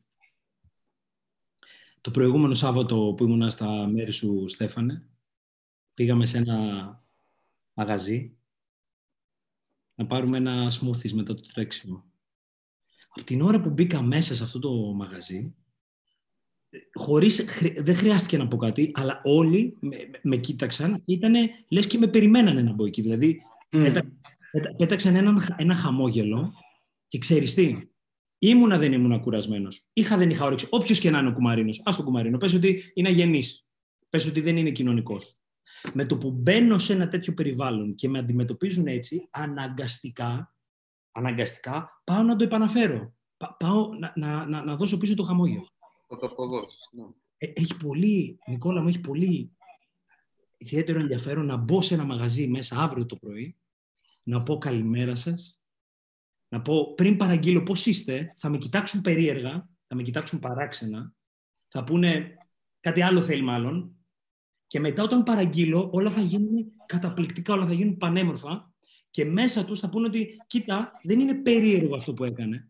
Το 2.02 2.12
προηγούμενο 2.12 2.54
Σάββατο 2.54 3.14
που 3.18 3.24
ήμουνα 3.24 3.50
στα 3.50 3.88
μέρη 3.88 4.12
σου, 4.12 4.48
Στέφανε, 4.48 5.08
πήγαμε 5.94 6.26
σε 6.26 6.38
ένα 6.38 6.58
μαγαζί 7.74 8.38
να 9.96 10.06
πάρουμε 10.06 10.38
ένα 10.38 10.72
smoothie 10.72 11.12
μετά 11.12 11.34
το 11.34 11.42
τρέξιμο. 11.54 12.04
Από 13.10 13.26
την 13.26 13.42
ώρα 13.42 13.62
που 13.62 13.70
μπήκα 13.70 14.02
μέσα 14.02 14.36
σε 14.36 14.44
αυτό 14.44 14.60
το 14.60 14.94
μαγαζί, 14.94 15.56
χωρίς, 16.94 17.46
δεν 17.78 17.96
χρειάστηκε 17.96 18.38
να 18.38 18.48
πω 18.48 18.58
κάτι, 18.58 18.92
αλλά 18.94 19.22
όλοι 19.24 19.78
με, 19.80 19.98
με 20.22 20.38
κοίταξαν 20.38 21.04
και 21.06 21.14
ήταν 21.14 21.34
λες 21.70 21.88
και 21.88 21.98
με 21.98 22.08
περιμένανε 22.08 22.62
να 22.62 22.74
μπω 22.74 22.86
εκεί. 22.86 23.02
Δηλαδή, 23.02 23.42
mm. 23.72 24.02
Πέταξαν 24.78 25.16
ένα, 25.16 25.56
ένα 25.58 25.76
χαμόγελο 25.76 26.54
και 27.08 27.18
ξέρεις 27.18 27.54
τι, 27.54 27.90
ήμουνα 28.38 28.78
δεν 28.78 28.94
ήμουνα 28.94 29.20
κουρασμένος, 29.20 29.90
είχα 29.94 30.18
δεν 30.18 30.30
είχα 30.30 30.46
όρεξη, 30.46 30.68
όποιος 30.70 31.00
και 31.00 31.10
να 31.10 31.20
είναι 31.20 31.30
ο 31.30 31.34
κουμαρίνος, 31.34 31.82
ας 31.86 31.96
τον 31.96 32.06
κουμαρίνο, 32.06 32.38
πες 32.38 32.54
ότι 32.54 32.92
είναι 32.94 33.10
αγενής, 33.10 33.68
πες 34.10 34.26
ότι 34.26 34.42
δεν 34.42 34.58
είναι 34.58 34.72
κοινωνικός. 34.72 35.40
Με 35.94 36.06
το 36.06 36.18
που 36.18 36.32
μπαίνω 36.32 36.78
σε 36.78 36.94
ένα 36.94 37.08
τέτοιο 37.08 37.34
περιβάλλον 37.34 37.96
και 37.96 38.10
με 38.10 38.20
αντιμετωπίζουν 38.20 38.88
έτσι, 38.88 39.28
αναγκαστικά, 39.32 40.56
αναγκαστικά 41.12 42.02
πάω 42.04 42.24
να 42.24 42.36
το 42.36 42.44
επαναφέρω. 42.44 43.14
Πάω 43.58 43.90
να, 44.00 44.14
να, 44.16 44.46
να, 44.46 44.64
να 44.64 44.76
δώσω 44.76 44.98
πίσω 44.98 45.16
το 45.16 45.24
χαμόγελο. 45.24 45.68
Θα 46.08 46.18
το 46.18 46.26
αποδώσει. 46.26 46.80
Ναι. 46.92 47.04
Ε, 47.38 47.52
έχει 47.56 47.78
πολύ, 47.78 48.40
Νικόλα 48.48 48.82
μου, 48.82 48.88
έχει 48.88 49.00
πολύ 49.00 49.52
ιδιαίτερο 50.58 51.00
ενδιαφέρον 51.00 51.46
να 51.46 51.56
μπω 51.56 51.82
σε 51.82 51.94
ένα 51.94 52.04
μαγαζί 52.04 52.48
μέσα 52.48 52.82
αύριο 52.82 53.06
το 53.06 53.16
πρωί, 53.16 53.58
να 54.30 54.44
πω 54.44 54.58
καλημέρα 54.58 55.16
σας, 55.16 55.62
να 56.50 56.62
πω 56.62 56.94
πριν 56.94 57.18
παραγγείλω 57.18 57.64
πώς 57.64 57.86
είστε, 57.86 58.36
θα 58.38 58.50
με 58.50 58.58
κοιτάξουν 58.58 59.02
περίεργα, 59.02 59.70
θα 59.88 59.96
με 59.96 60.04
κοιτάξουν 60.04 60.40
παράξενα, 60.40 61.14
θα 61.68 61.84
πούνε 61.84 62.38
κάτι 62.80 63.02
άλλο 63.02 63.22
θέλει 63.22 63.42
μάλλον, 63.42 64.00
και 64.70 64.80
μετά 64.80 65.04
όταν 65.04 65.24
παραγγείλω 65.24 65.90
όλα 65.94 66.12
θα 66.12 66.22
γίνουν 66.22 66.72
καταπληκτικά, 66.86 67.54
όλα 67.54 67.66
θα 67.66 67.74
γίνουν 67.74 67.98
πανέμορφα. 67.98 68.74
Και 69.10 69.26
μέσα 69.26 69.66
τους 69.66 69.80
θα 69.80 69.90
πούνε 69.90 70.08
ότι 70.08 70.38
κοίτα, 70.48 70.92
δεν 71.04 71.20
είναι 71.20 71.36
περίεργο 71.36 71.96
αυτό 71.96 72.14
που 72.14 72.24
έκανε. 72.24 72.70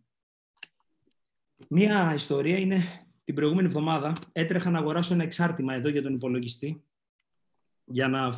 Μία 1.70 2.14
ιστορία 2.14 2.58
είναι 2.58 3.08
την 3.24 3.36
προηγούμενη 3.36 3.68
εβδομάδα 3.68 4.18
έτρεχα 4.32 4.70
να 4.70 4.80
αγοράσω 4.80 5.14
ένα 5.14 5.24
εξάρτημα 5.24 5.74
εδώ 5.74 5.90
για 5.90 6.02
τον 6.02 6.14
υπολογιστή 6.14 6.84
για 7.86 8.08
να, 8.08 8.34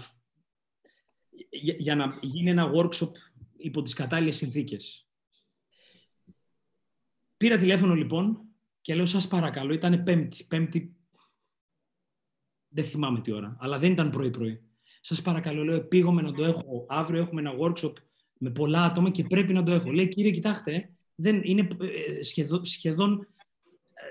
για, 1.49 1.76
για 1.77 1.95
να 1.95 2.18
γίνει 2.22 2.49
ένα 2.49 2.72
workshop 2.76 3.11
υπό 3.57 3.81
τις 3.81 3.93
κατάλληλες 3.93 4.35
συνθήκες. 4.35 5.07
Πήρα 7.38 7.57
τηλέφωνο 7.57 7.93
λοιπόν 7.93 8.41
και 8.81 8.95
λέω 8.95 9.05
σας 9.05 9.27
παρακαλώ, 9.27 9.73
ήταν 9.73 10.03
πέμπτη, 10.03 10.45
πέμπτη 10.47 10.95
δεν 12.68 12.85
θυμάμαι 12.85 13.22
τι 13.22 13.31
ώρα, 13.31 13.57
αλλά 13.59 13.80
δεν 13.80 13.91
ήταν 13.91 14.09
πρωί-πρωί. 14.09 14.61
Σας 15.01 15.22
παρακαλώ, 15.22 15.63
λέω, 15.63 15.84
πήγαμε 15.84 16.22
να 16.22 16.31
το 16.31 16.43
έχω. 16.43 16.85
Αύριο 16.89 17.22
έχουμε 17.22 17.41
ένα 17.41 17.53
workshop 17.59 17.93
με 18.38 18.49
πολλά 18.49 18.84
άτομα 18.84 19.09
και 19.09 19.23
πρέπει 19.23 19.53
να 19.53 19.63
το 19.63 19.72
έχω. 19.72 19.91
Λέει, 19.91 20.07
κύριε, 20.07 20.31
κοιτάξτε, 20.31 20.89
δεν 21.15 21.41
είναι 21.43 21.68
ε, 21.80 22.23
σχεδόν, 22.23 22.65
σχεδόν 22.65 23.27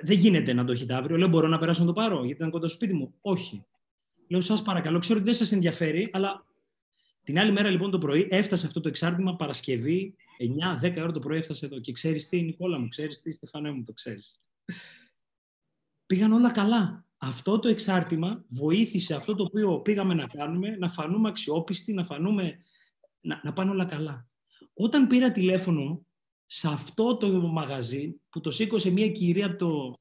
δεν 0.03 0.19
γίνεται 0.19 0.53
να 0.53 0.65
το 0.65 0.73
έχετε 0.73 0.95
αύριο. 0.95 1.17
Λέω, 1.17 1.29
μπορώ 1.29 1.49
να 1.49 1.59
περάσω 1.59 1.81
να 1.81 1.87
το 1.87 1.93
πάρω, 1.93 2.17
γιατί 2.17 2.33
ήταν 2.33 2.51
κοντά 2.51 2.67
στο 2.67 2.77
σπίτι 2.77 2.95
μου. 2.95 3.15
Όχι. 3.21 3.65
Λέω, 4.29 4.41
σας 4.41 4.63
παρακαλώ, 4.63 4.99
ξέρω 4.99 5.19
ότι 5.19 5.29
δεν 5.29 5.39
σας 5.39 5.53
ενδιαφέρει, 5.53 6.11
αλλά 6.13 6.47
την 7.23 7.39
άλλη 7.39 7.53
μέρα 7.53 7.71
λοιπόν 7.71 7.91
το 7.91 7.99
πρωί 7.99 8.27
έφτασε 8.31 8.67
αυτό 8.67 8.81
το 8.81 8.89
εξάρτημα 8.89 9.37
Παρασκευή, 9.37 10.15
9-10 10.83 10.97
ώρα 10.97 11.13
το 11.13 11.19
πρωί 11.19 11.39
έφτασε 11.39 11.67
εδώ. 11.67 11.81
Και 11.81 11.93
ξέρεις 11.93 12.29
τι, 12.29 12.43
Νικόλα 12.43 12.79
μου, 12.79 12.89
ξέρεις 12.89 13.23
τι, 13.23 13.33
Στεφανέ 13.33 13.71
μου, 13.71 13.83
το 13.83 13.93
ξέρεις. 13.93 14.41
Πήγαν 16.07 16.33
όλα 16.33 16.53
καλά. 16.53 17.05
Αυτό 17.19 17.59
το 17.59 17.69
εξάρτημα 17.69 18.45
βοήθησε 18.49 19.15
αυτό 19.15 19.35
το 19.35 19.43
οποίο 19.43 19.81
πήγαμε 19.81 20.15
να 20.15 20.27
κάνουμε, 20.27 20.77
να 20.77 20.89
φανούμε 20.89 21.29
αξιόπιστοι, 21.29 21.93
να 21.93 22.05
φανούμε, 22.05 22.59
να, 23.21 23.41
να 23.45 23.53
πάνε 23.53 23.71
όλα 23.71 23.85
καλά. 23.85 24.29
Όταν 24.75 25.07
πήρα 25.07 25.33
τηλέφωνο 25.33 26.07
σε 26.47 26.69
αυτό 26.69 27.17
το 27.17 27.29
μαγαζί 27.41 28.21
που 28.31 28.41
το 28.41 28.51
σήκωσε 28.51 28.91
μια 28.91 29.09
κυρία 29.09 29.57
το... 29.57 30.01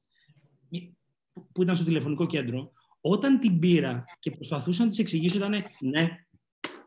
που 1.52 1.62
ήταν 1.62 1.76
στο 1.76 1.84
τηλεφωνικό 1.84 2.26
κέντρο, 2.26 2.72
όταν 3.00 3.38
την 3.38 3.58
πήρα 3.58 4.04
και 4.18 4.30
προσπαθούσα 4.30 4.82
να 4.82 4.88
της 4.88 4.98
εξηγήσω, 4.98 5.36
ήταν 5.36 5.50
ναι, 5.80 6.08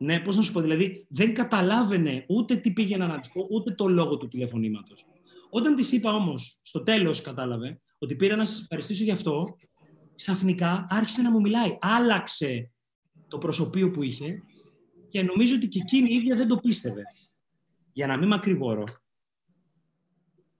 ναι, 0.04 0.20
πώς 0.20 0.36
να 0.36 0.42
σου 0.42 0.52
πω, 0.52 0.62
δηλαδή 0.62 1.06
δεν 1.10 1.34
καταλάβαινε 1.34 2.26
ούτε 2.28 2.56
τι 2.56 2.72
πήγαινα 2.72 3.08
να 3.08 3.20
της 3.20 3.32
πω, 3.32 3.48
ούτε 3.50 3.72
το 3.72 3.88
λόγο 3.88 4.18
του 4.18 4.28
τηλεφωνήματος. 4.28 5.06
Όταν 5.50 5.76
της 5.76 5.92
είπα 5.92 6.14
όμως, 6.14 6.60
στο 6.62 6.84
τέλος 6.84 7.22
κατάλαβε, 7.22 7.82
ότι 7.98 8.16
πήρα 8.16 8.36
να 8.36 8.46
σας 8.46 8.62
ευχαριστήσω 8.62 9.04
γι' 9.04 9.12
αυτό, 9.12 9.58
ξαφνικά 10.16 10.86
άρχισε 10.90 11.22
να 11.22 11.32
μου 11.32 11.42
μιλάει. 11.42 11.78
Άλλαξε 11.82 12.72
το 13.28 13.38
προσωπείο 13.38 13.90
που 13.90 14.04
είχε 14.04 14.44
και 15.10 15.24
νομίζω 15.24 15.56
ότι 15.56 15.68
και 15.68 15.80
εκείνη 15.82 16.12
η 16.12 16.16
ίδια 16.16 16.36
δεν 16.36 16.48
το 16.48 16.58
πίστευε. 16.58 17.04
Για 17.94 18.08
να 18.08 18.18
μην 18.18 18.28
μακρηγορώ, 18.28 18.84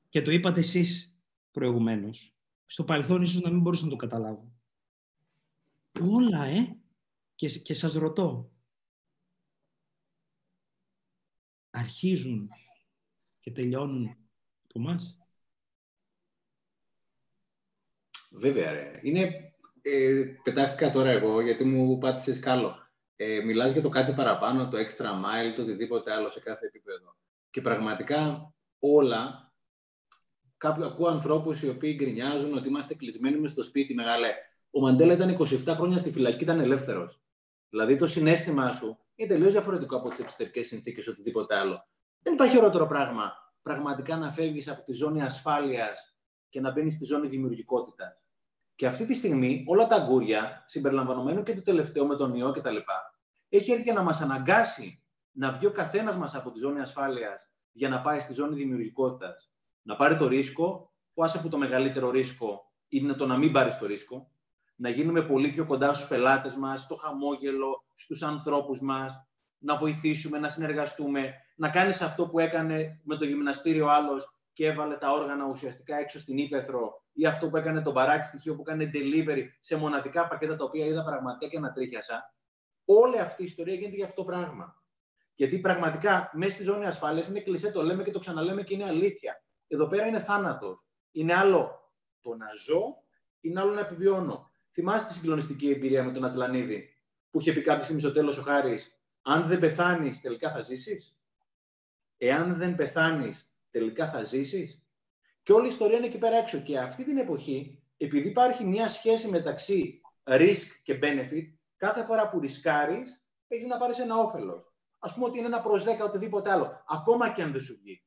και 0.10 0.22
το 0.22 0.32
είπατε 0.32 0.60
εσείς 0.60 1.18
προηγουμένως, 1.52 2.34
στο 2.66 2.84
παρελθόν 2.84 3.22
ίσως 3.22 3.42
να 3.42 3.50
μην 3.50 3.62
μπορούσα 3.62 3.84
να 3.84 3.90
το 3.90 3.96
καταλάβω. 3.96 4.52
Όλα, 6.02 6.44
ε, 6.46 6.78
και, 7.36 7.48
και 7.48 7.74
σας 7.74 7.94
ρωτώ, 7.94 8.53
αρχίζουν 11.74 12.50
και 13.40 13.52
τελειώνουν 13.52 14.18
από 14.64 14.80
εμάς; 14.80 15.18
Βέβαια, 18.32 18.72
ρε. 18.72 19.00
Είναι, 19.04 19.54
ε, 19.82 20.24
πετάχτηκα 20.44 20.92
τώρα 20.92 21.10
εγώ, 21.10 21.42
γιατί 21.42 21.64
μου 21.64 21.98
πάτησες 21.98 22.40
κάλο. 22.40 22.92
Ε, 23.16 23.40
μιλάς 23.40 23.72
για 23.72 23.82
το 23.82 23.90
κάτι 23.90 24.14
παραπάνω, 24.14 24.70
το 24.70 24.78
extra 24.78 25.06
mile, 25.06 25.56
το 25.56 25.62
οτιδήποτε 25.62 26.14
άλλο 26.14 26.30
σε 26.30 26.40
κάθε 26.40 26.66
επίπεδο. 26.66 27.18
Και 27.50 27.62
πραγματικά 27.62 28.54
όλα 28.80 29.44
Κάποιοι 30.64 30.84
ακούω 30.84 31.08
ανθρώπους 31.08 31.62
οι 31.62 31.70
οποίοι 31.70 31.96
γκρινιάζουν 31.98 32.54
ότι 32.54 32.68
είμαστε 32.68 32.96
κλεισμένοι 32.96 33.40
μες 33.40 33.52
στο 33.52 33.64
σπίτι, 33.64 33.94
μεγάλε. 33.94 34.34
Ο 34.72 34.80
Μαντέλα 34.80 35.14
ήταν 35.14 35.38
27 35.66 35.74
χρόνια 35.76 35.98
στη 35.98 36.12
φυλακή 36.12 36.38
και 36.38 36.44
ήταν 36.44 36.60
ελεύθερος. 36.60 37.22
Δηλαδή 37.70 37.96
το 37.96 38.08
συνέστημά 38.08 38.72
σου 38.72 38.98
είναι 39.16 39.30
τελείως 39.30 39.52
διαφορετικό 39.52 39.98
από 39.98 40.10
τις 40.10 40.20
εξωτερικές 40.20 40.68
συνθήκες 40.68 41.06
ή 41.06 41.10
οτιδήποτε 41.10 41.56
άλλο. 41.56 41.88
Δεν 42.22 42.34
υπάρχει 42.34 42.58
ωραίο 42.58 42.88
πράγμα 42.88 43.34
πραγματικά 43.62 44.18
να 44.18 44.32
φεύγεις 44.32 44.68
από 44.68 44.84
τη 44.84 44.92
ζώνη 44.94 45.22
ασφάλειας 45.22 46.18
και 46.50 46.60
να 46.60 46.72
μπαίνεις 46.72 46.94
στη 46.94 47.06
ζώνη 47.06 47.28
δημιουργικότητας. 47.28 48.22
Και 48.76 48.88
αυτή 48.88 49.06
τη 49.06 49.14
στιγμή 49.14 49.64
όλα 49.68 49.88
τα 49.88 49.96
αγκούρια, 49.96 50.64
συμπεριλαμβανομένου 50.68 51.44
και 51.44 51.54
του 51.54 51.62
τελευταίου 51.62 52.08
με 52.08 52.16
τον 52.16 52.36
ιό 52.36 52.52
κτλ., 52.52 52.78
έχει 53.50 53.72
έρθει 53.72 53.84
για 53.84 53.94
να 53.94 54.02
μας 54.02 54.22
αναγκάσει 54.22 55.04
να 55.32 55.52
βγει 55.52 55.66
ο 55.66 55.72
καθένας 55.72 56.16
μας 56.16 56.36
από 56.36 56.52
τη 56.52 56.60
ζώνη 56.60 56.80
ασφάλειας 56.80 57.50
για 57.72 57.90
να 57.90 58.02
πάει 58.02 58.20
στη 58.20 58.34
ζώνη 58.34 58.56
δημιουργικότητας 58.56 59.52
να 59.82 59.96
πάρει 59.96 60.18
το 60.18 60.28
ρίσκο, 60.28 60.94
που 61.14 61.24
άσε 61.24 61.40
που 61.40 61.50
το 61.50 61.58
μεγαλύτερο 61.58 62.10
ρίσκο 62.10 62.72
είναι 62.88 63.14
το 63.14 63.26
να 63.26 63.38
μην 63.38 63.52
πάρεις 63.52 63.78
το 63.78 63.86
ρίσκο, 63.86 64.32
να 64.84 64.90
γίνουμε 64.90 65.22
πολύ 65.22 65.50
πιο 65.50 65.66
κοντά 65.66 65.94
στους 65.94 66.08
πελάτες 66.08 66.56
μας, 66.56 66.82
στο 66.82 66.96
χαμόγελο, 66.96 67.86
στους 67.94 68.24
ανθρώπους 68.24 68.82
μας, 68.82 69.28
να 69.58 69.78
βοηθήσουμε, 69.78 70.40
να 70.40 70.50
συνεργαστούμε, 70.50 71.34
να 71.56 71.70
κάνεις 71.70 72.02
αυτό 72.02 72.28
που 72.28 72.40
έκανε 72.40 73.02
με 73.04 73.16
το 73.16 73.26
γυμναστήριο 73.26 73.88
άλλος 73.88 74.38
και 74.54 74.68
έβαλε 74.68 74.96
τα 74.96 75.12
όργανα 75.12 75.46
ουσιαστικά 75.46 75.98
έξω 75.98 76.20
στην 76.20 76.38
ύπεθρο 76.38 77.04
ή 77.14 77.26
αυτό 77.26 77.50
που 77.50 77.58
έκανε 77.58 77.82
τον 77.82 77.94
παράκι 77.94 78.28
στοιχείο 78.28 78.56
που 78.56 78.62
έκανε 78.62 78.92
delivery 78.94 79.44
σε 79.60 79.78
μοναδικά 79.78 80.28
πακέτα 80.28 80.56
τα 80.56 80.64
οποία 80.64 80.86
είδα 80.86 81.04
πραγματικά 81.04 81.48
και 81.48 81.58
ανατρίχιασα. 81.58 82.34
Όλη 82.86 83.20
αυτή 83.20 83.42
η 83.42 83.46
ιστορία 83.46 83.74
γίνεται 83.74 83.96
για 83.96 84.06
αυτό 84.06 84.22
το 84.22 84.28
πράγμα. 84.28 84.84
Γιατί 85.36 85.60
πραγματικά 85.60 86.30
μέσα 86.34 86.52
στη 86.52 86.64
ζώνη 86.64 86.86
ασφάλειας 86.86 87.28
είναι 87.28 87.40
κλεισέ, 87.40 87.72
το 87.72 87.84
λέμε 87.84 88.04
και 88.04 88.12
το 88.12 88.20
ξαναλέμε 88.20 88.64
και 88.64 88.74
είναι 88.74 88.86
αλήθεια. 88.86 89.44
Εδώ 89.68 89.88
πέρα 89.88 90.06
είναι 90.06 90.20
θάνατος. 90.20 90.88
Είναι 91.12 91.34
άλλο 91.34 91.92
το 92.22 92.36
να 92.36 92.48
ζω, 92.66 93.04
είναι 93.40 93.60
άλλο 93.60 93.74
να 93.74 93.80
επιβιώνω. 93.80 94.52
Θυμάστε 94.74 95.08
τη 95.08 95.14
συγκλονιστική 95.14 95.70
εμπειρία 95.70 96.04
με 96.04 96.12
τον 96.12 96.26
Ατλανίδη 96.26 96.90
που 97.30 97.40
είχε 97.40 97.54
πει 97.54 97.62
κάποια 97.62 97.84
στιγμή 97.84 98.02
στο 98.02 98.12
τέλος 98.12 98.38
ο 98.38 98.42
Χάρης, 98.42 99.00
αν 99.22 99.48
δεν 99.48 99.60
πεθάνεις, 99.60 100.22
τελικά 100.22 100.52
θα 100.52 100.62
ζήσεις. 100.64 101.18
Εάν 102.18 102.58
δεν 102.58 102.76
πεθάνεις, 102.76 103.54
τελικά 103.70 104.10
θα 104.10 104.24
ζήσεις. 104.24 104.84
Και 105.44 105.54
όλη 105.54 105.68
η 105.68 105.70
ιστορία 105.70 105.98
είναι 105.98 106.06
εκεί 106.06 106.18
πέρα 106.18 106.38
έξω. 106.38 106.60
Και 106.60 106.80
αυτή 106.80 107.04
την 107.04 107.18
εποχή, 107.18 107.84
επειδή 107.98 108.30
υπάρχει 108.30 108.66
μια 108.66 108.90
σχέση 108.90 109.28
μεταξύ 109.28 110.02
risk 110.24 110.68
και 110.84 111.00
benefit, 111.02 111.54
κάθε 111.78 112.04
φορά 112.04 112.30
που 112.30 112.40
ρισκάρεις, 112.40 113.26
έχεις 113.48 113.68
να 113.68 113.78
πάρεις 113.78 114.00
ένα 114.00 114.18
όφελος. 114.18 114.74
Ας 115.00 115.14
πούμε 115.14 115.26
ότι 115.26 115.38
είναι 115.38 115.48
ένα 115.48 115.62
προς 115.62 115.84
10 115.84 116.06
οτιδήποτε 116.06 116.52
άλλο, 116.52 116.84
ακόμα 116.88 117.30
και 117.30 117.42
αν 117.42 117.52
δεν 117.52 117.62
σου 117.62 117.78
βγει. 117.82 118.06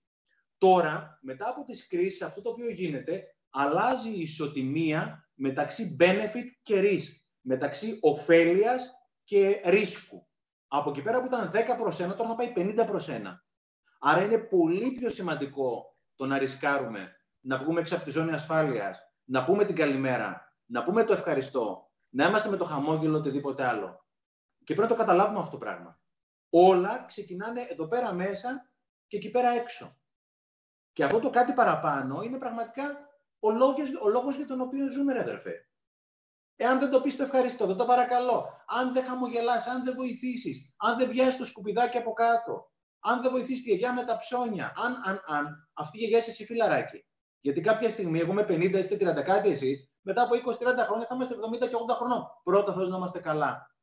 Τώρα, 0.58 1.18
μετά 1.22 1.48
από 1.48 1.62
τις 1.62 1.86
κρίσεις, 1.86 2.22
αυτό 2.22 2.42
το 2.42 2.50
οποίο 2.50 2.70
γίνεται, 2.70 3.24
αλλάζει 3.50 4.08
η 4.08 4.20
ισοτιμία 4.20 5.25
μεταξύ 5.36 5.96
benefit 6.00 6.46
και 6.62 6.80
risk, 6.80 7.14
μεταξύ 7.40 7.98
ωφέλειας 8.02 8.90
και 9.24 9.60
ρίσκου. 9.64 10.28
Από 10.68 10.90
εκεί 10.90 11.02
πέρα 11.02 11.20
που 11.20 11.26
ήταν 11.26 11.50
10 11.50 11.76
προς 11.78 12.00
1, 12.00 12.14
τώρα 12.16 12.28
θα 12.28 12.34
πάει 12.36 12.52
50 12.56 12.86
προς 12.86 13.08
1. 13.10 13.20
Άρα 14.00 14.22
είναι 14.22 14.38
πολύ 14.38 14.92
πιο 14.92 15.08
σημαντικό 15.08 15.96
το 16.14 16.26
να 16.26 16.38
ρισκάρουμε, 16.38 17.16
να 17.40 17.58
βγούμε 17.58 17.80
έξω 17.80 17.94
από 17.94 18.04
τη 18.04 18.10
ζώνη 18.10 18.32
ασφάλειας, 18.32 18.98
να 19.24 19.44
πούμε 19.44 19.64
την 19.64 19.74
καλημέρα, 19.74 20.52
να 20.66 20.82
πούμε 20.82 21.04
το 21.04 21.12
ευχαριστώ, 21.12 21.90
να 22.08 22.26
είμαστε 22.26 22.48
με 22.48 22.56
το 22.56 22.64
χαμόγελο 22.64 23.16
οτιδήποτε 23.16 23.64
άλλο. 23.64 24.06
Και 24.64 24.74
πρέπει 24.74 24.80
να 24.80 24.96
το 24.96 25.04
καταλάβουμε 25.04 25.38
αυτό 25.38 25.50
το 25.50 25.58
πράγμα. 25.58 26.00
Όλα 26.50 27.04
ξεκινάνε 27.06 27.66
εδώ 27.70 27.88
πέρα 27.88 28.12
μέσα 28.12 28.70
και 29.06 29.16
εκεί 29.16 29.30
πέρα 29.30 29.48
έξω. 29.48 30.00
Και 30.92 31.04
αυτό 31.04 31.18
το 31.18 31.30
κάτι 31.30 31.52
παραπάνω 31.52 32.22
είναι 32.22 32.38
πραγματικά 32.38 33.08
ο 33.38 33.50
λόγος, 33.50 33.88
ο 34.02 34.08
λόγος 34.08 34.36
για 34.36 34.46
τον 34.46 34.60
οποίο 34.60 34.90
ζούμε, 34.90 35.12
ρε 35.12 35.20
αδερφέ. 35.20 35.66
Εάν 36.56 36.78
δεν 36.78 36.90
το 36.90 37.00
πεις 37.00 37.16
το 37.16 37.22
ευχαριστώ, 37.22 37.66
δεν 37.66 37.76
το 37.76 37.84
παρακαλώ, 37.84 38.46
αν 38.66 38.92
δεν 38.92 39.04
χαμογελάς, 39.04 39.66
αν 39.66 39.84
δεν 39.84 39.94
βοηθήσεις, 39.94 40.74
αν 40.76 40.98
δεν 40.98 41.08
βιάσεις 41.08 41.36
το 41.36 41.44
σκουπιδάκι 41.44 41.96
από 41.96 42.12
κάτω, 42.12 42.72
αν 43.00 43.22
δεν 43.22 43.30
βοηθήσει 43.30 43.62
τη 43.62 43.68
γιαγιά 43.68 43.92
με 43.92 44.04
τα 44.04 44.16
ψώνια, 44.16 44.72
αν, 44.76 45.02
αν, 45.04 45.22
αν, 45.26 45.68
αυτή 45.72 45.96
η 45.96 46.00
γιαγιά 46.00 46.18
είσαι 46.18 46.30
εσύ 46.30 46.44
φιλαράκι. 46.44 47.06
Γιατί 47.40 47.60
κάποια 47.60 47.88
στιγμή, 47.88 48.18
εγώ 48.18 48.32
με 48.32 48.42
50, 48.42 48.72
είστε 48.72 48.96
30 48.96 49.22
κάτι 49.22 49.48
εσείς, 49.48 49.90
μετά 50.00 50.22
από 50.22 50.34
20-30 50.34 50.38
χρόνια 50.86 51.06
θα 51.06 51.14
είμαστε 51.14 51.34
70 51.34 51.68
και 51.68 51.76
80 51.90 51.94
χρονών. 51.94 52.26
Πρώτα 52.42 52.72
θέλω 52.72 52.88
να 52.88 52.96
είμαστε 52.96 53.20
καλά. 53.20 53.76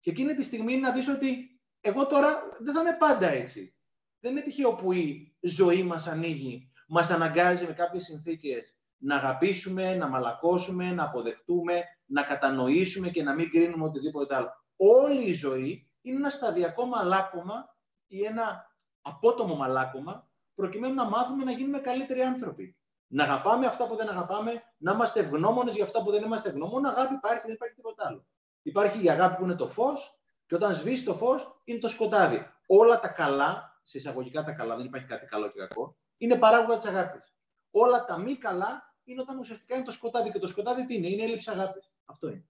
Και 0.00 0.10
εκείνη 0.10 0.34
τη 0.34 0.42
στιγμή 0.42 0.76
να 0.76 0.92
δεις 0.92 1.08
ότι 1.08 1.60
εγώ 1.80 2.06
τώρα 2.06 2.42
δεν 2.58 2.74
θα 2.74 2.80
είμαι 2.80 2.96
πάντα 2.98 3.28
έτσι. 3.28 3.76
Δεν 4.20 4.32
είναι 4.32 4.40
τυχαίο 4.40 4.74
που 4.74 4.92
η 4.92 5.36
ζωή 5.40 5.82
μας 5.82 6.06
ανοίγει, 6.06 6.72
μας 6.88 7.10
αναγκάζει 7.10 7.66
με 7.66 7.72
κάποιες 7.72 8.04
συνθήκες 8.04 8.77
να 8.98 9.16
αγαπήσουμε, 9.16 9.94
να 9.94 10.08
μαλακώσουμε, 10.08 10.92
να 10.92 11.04
αποδεχτούμε, 11.04 11.82
να 12.04 12.22
κατανοήσουμε 12.22 13.08
και 13.08 13.22
να 13.22 13.34
μην 13.34 13.50
κρίνουμε 13.50 13.84
οτιδήποτε 13.84 14.34
άλλο. 14.34 14.50
Όλη 14.76 15.22
η 15.22 15.32
ζωή 15.32 15.90
είναι 16.00 16.16
ένα 16.16 16.30
σταδιακό 16.30 16.86
μαλάκωμα 16.86 17.76
ή 18.06 18.24
ένα 18.24 18.76
απότομο 19.02 19.54
μαλάκωμα 19.54 20.30
προκειμένου 20.54 20.94
να 20.94 21.04
μάθουμε 21.04 21.44
να 21.44 21.50
γίνουμε 21.50 21.78
καλύτεροι 21.78 22.20
άνθρωποι. 22.20 22.76
Να 23.06 23.24
αγαπάμε 23.24 23.66
αυτά 23.66 23.86
που 23.86 23.96
δεν 23.96 24.08
αγαπάμε, 24.08 24.62
να 24.76 24.92
είμαστε 24.92 25.20
ευγνώμονες 25.20 25.74
για 25.74 25.84
αυτά 25.84 26.02
που 26.02 26.10
δεν 26.10 26.22
είμαστε 26.22 26.48
ευγνώμονες. 26.48 26.90
Αγάπη 26.90 27.14
υπάρχει, 27.14 27.42
δεν 27.46 27.54
υπάρχει 27.54 27.74
τίποτα 27.74 28.06
άλλο. 28.06 28.26
Υπάρχει 28.62 29.04
η 29.04 29.10
αγάπη 29.10 29.36
που 29.36 29.44
είναι 29.44 29.54
το 29.54 29.68
φως, 29.68 30.18
και 30.46 30.54
όταν 30.54 30.74
σβήσει 30.74 31.04
το 31.04 31.14
φως 31.14 31.60
είναι 31.64 31.78
το 31.78 31.88
σκοτάδι. 31.88 32.46
Όλα 32.66 33.00
τα 33.00 33.08
καλά, 33.08 33.80
σε 33.82 33.98
εισαγωγικά 33.98 34.44
τα 34.44 34.52
καλά, 34.52 34.76
δεν 34.76 34.86
υπάρχει 34.86 35.06
κάτι 35.06 35.26
καλό 35.26 35.50
και 35.50 35.58
κακό, 35.58 35.96
είναι 36.16 36.36
παράγωγα 36.36 36.76
της 36.76 36.86
αγάπης. 36.86 37.34
Όλα 37.70 38.04
τα 38.04 38.18
μη 38.18 38.36
καλά 38.36 38.87
είναι 39.12 39.20
όταν 39.20 39.38
ουσιαστικά 39.38 39.74
είναι 39.74 39.84
το 39.84 39.92
σκοτάδι. 39.92 40.30
Και 40.30 40.38
το 40.38 40.48
σκοτάδι 40.48 40.86
τι 40.86 40.94
είναι, 40.94 41.08
είναι 41.08 41.22
έλλειψη 41.22 41.50
αγάπης. 41.50 41.90
Αυτό 42.04 42.28
είναι. 42.28 42.44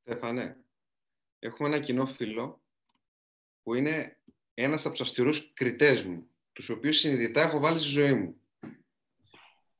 Στέφανε, 0.00 0.64
έχουμε 1.38 1.68
ένα 1.68 1.80
κοινό 1.80 2.06
φίλο 2.06 2.62
που 3.62 3.74
είναι 3.74 4.18
ένας 4.54 4.84
από 4.84 4.94
τους 4.94 5.06
αυστηρούς 5.06 5.52
κριτές 5.52 6.02
μου, 6.02 6.28
τους 6.52 6.68
οποίους 6.68 6.98
συνειδητά 6.98 7.40
έχω 7.40 7.58
βάλει 7.58 7.78
στη 7.78 7.88
ζωή 7.88 8.12
μου. 8.12 8.34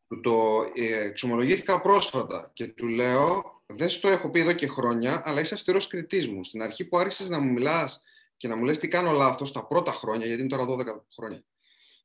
Του 0.09 0.21
το 0.21 0.63
ε, 0.75 1.05
εξομολογήθηκα 1.05 1.81
πρόσφατα 1.81 2.51
και 2.53 2.67
του 2.67 2.87
λέω, 2.87 3.63
δεν 3.67 3.91
σου 3.91 4.01
το 4.01 4.09
έχω 4.09 4.31
πει 4.31 4.41
εδώ 4.41 4.53
και 4.53 4.67
χρόνια, 4.67 5.23
αλλά 5.25 5.41
είσαι 5.41 5.55
αυστηρός 5.55 5.87
κριτής 5.87 6.29
μου. 6.29 6.45
Στην 6.45 6.63
αρχή 6.63 6.85
που 6.85 6.99
άρχισες 6.99 7.29
να 7.29 7.41
μου 7.41 7.53
μιλάς 7.53 8.03
και 8.37 8.49
να 8.49 8.57
μου 8.57 8.65
λες 8.65 8.79
τι 8.79 8.89
κάνω 8.89 9.13
λάθος 9.13 9.53
τα 9.53 9.67
πρώτα 9.67 9.93
χρόνια, 9.93 10.27
γιατί 10.27 10.41
είναι 10.41 10.51
τώρα 10.51 10.65
12 10.65 11.05
χρόνια 11.15 11.45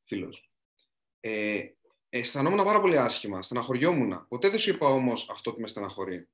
φίλος. 0.06 0.50
Ε, 1.20 1.64
αισθανόμουν 2.20 2.64
πάρα 2.64 2.82
πολύ 2.82 2.98
άσχημα, 2.98 3.42
στεναχωριόμουν. 3.42 4.26
Ποτέ 4.28 4.50
δεν 4.50 4.60
σου 4.60 4.70
είπα 4.70 4.88
όμως 4.88 5.30
αυτό 5.30 5.54
που 5.54 5.62
με 5.62 5.68
στεναχωρεί. 5.68 6.30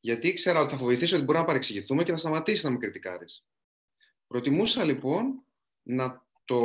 Γιατί 0.00 0.28
ήξερα 0.28 0.60
ότι 0.60 0.70
θα 0.70 0.78
φοβηθήσω 0.78 1.16
ότι 1.16 1.24
μπορεί 1.24 1.38
να 1.38 1.44
παρεξηγηθούμε 1.44 2.04
και 2.04 2.12
θα 2.12 2.18
σταματήσεις 2.18 2.64
να 2.64 2.70
με 2.70 2.76
κριτικάρεις. 2.76 3.44
Προτιμούσα 4.26 4.84
λοιπόν 4.84 5.44
να 5.82 6.26
το 6.44 6.62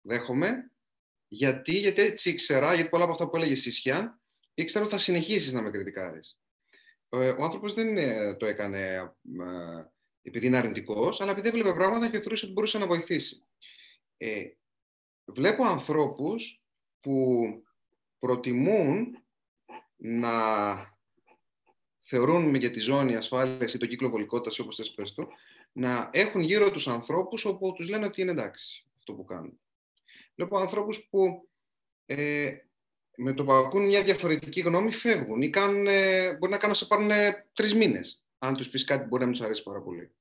δέχομαι, 0.00 0.72
γιατί, 1.28 1.78
γιατί 1.78 2.02
έτσι 2.02 2.30
ήξερα, 2.30 2.74
γιατί 2.74 2.90
πολλά 2.90 3.04
από 3.04 3.12
αυτά 3.12 3.28
που 3.28 3.36
έλεγες 3.36 3.60
Σισιάν, 3.60 4.20
ήξερα 4.54 4.84
ότι 4.84 4.92
θα 4.92 5.00
συνεχίσεις 5.00 5.52
να 5.52 5.62
με 5.62 5.70
κριτικάρεις. 5.70 6.38
Ε, 7.08 7.28
ο 7.28 7.42
άνθρωπος 7.44 7.74
δεν 7.74 7.96
το 8.36 8.46
έκανε 8.46 8.94
ε, 8.94 9.84
επειδή 10.22 10.46
είναι 10.46 10.56
αρνητικός, 10.56 11.20
αλλά 11.20 11.30
επειδή 11.30 11.48
έβλεπε 11.48 11.72
πράγματα 11.72 12.10
και 12.10 12.18
θεωρούσε 12.18 12.44
ότι 12.44 12.54
μπορούσε 12.54 12.78
να 12.78 12.86
βοηθήσει. 12.86 13.44
Ε, 14.16 14.50
βλέπω 15.24 15.64
ανθρώπους 15.64 16.59
που 17.00 17.46
προτιμούν 18.18 19.24
να 19.96 20.32
θεωρούν 22.00 22.54
για 22.54 22.70
τη 22.70 22.80
ζώνη 22.80 23.16
ασφάλειας 23.16 23.74
ή 23.74 23.78
τον 23.78 23.88
κύκλο 23.88 24.08
βολικότητας, 24.08 24.58
όπως 24.58 24.76
θες 24.76 24.90
πες 24.90 25.14
το, 25.14 25.28
να 25.72 26.10
έχουν 26.12 26.40
γύρω 26.40 26.70
τους 26.70 26.88
ανθρώπους 26.88 27.44
όπου 27.44 27.72
τους 27.72 27.88
λένε 27.88 28.06
ότι 28.06 28.20
είναι 28.20 28.30
εντάξει 28.30 28.86
αυτό 28.98 29.14
που 29.14 29.24
κάνουν. 29.24 29.60
Βλέπω 30.34 30.58
ανθρώπους 30.58 31.08
που 31.10 31.48
ε, 32.06 32.54
με 33.16 33.32
το 33.32 33.44
που 33.44 33.52
ακούν 33.52 33.86
μια 33.86 34.02
διαφορετική 34.02 34.60
γνώμη 34.60 34.92
φεύγουν 34.92 35.42
ή 35.42 35.50
κάνουν, 35.50 35.86
ε, 35.86 36.34
μπορεί 36.34 36.52
να 36.52 36.58
κάνουν 36.58 36.74
σε 36.74 36.86
πάρουν 36.86 37.10
τρεις 37.52 37.74
μήνες 37.74 38.24
αν 38.38 38.54
τους 38.54 38.68
πεις 38.68 38.84
κάτι 38.84 39.02
που 39.02 39.08
μπορεί 39.08 39.20
να 39.20 39.28
μην 39.28 39.36
τους 39.36 39.46
αρέσει 39.46 39.62
πάρα 39.62 39.82
πολύ. 39.82 40.14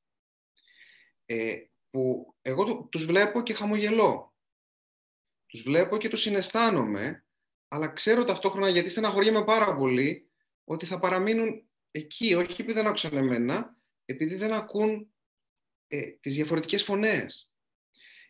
Ε, 1.26 1.56
που 1.90 2.34
εγώ 2.42 2.84
τους 2.84 3.06
βλέπω 3.06 3.42
και 3.42 3.54
χαμογελώ. 3.54 4.34
Τους 5.50 5.62
βλέπω 5.62 5.98
και 5.98 6.10
τους 6.10 6.22
συναισθάνομαι, 6.22 7.26
αλλά 7.68 7.88
ξέρω 7.88 8.24
ταυτόχρονα 8.24 8.70
γιατί 8.70 8.90
στεναχωριέμαι 8.90 9.44
πάρα 9.44 9.76
πολύ 9.76 10.30
ότι 10.64 10.86
θα 10.86 11.00
παραμείνουν 11.00 11.70
εκεί, 11.92 12.34
όχι 12.34 12.52
επειδή 12.52 12.74
δεν 12.74 12.88
άκουσαν 12.88 13.18
εμένα, 13.18 13.78
επειδή 14.06 14.36
δεν 14.36 14.54
ακούν 14.54 15.14
ε, 15.88 16.02
τις 16.02 16.36
διαφορετικές 16.36 16.84
φωνές. 16.84 17.52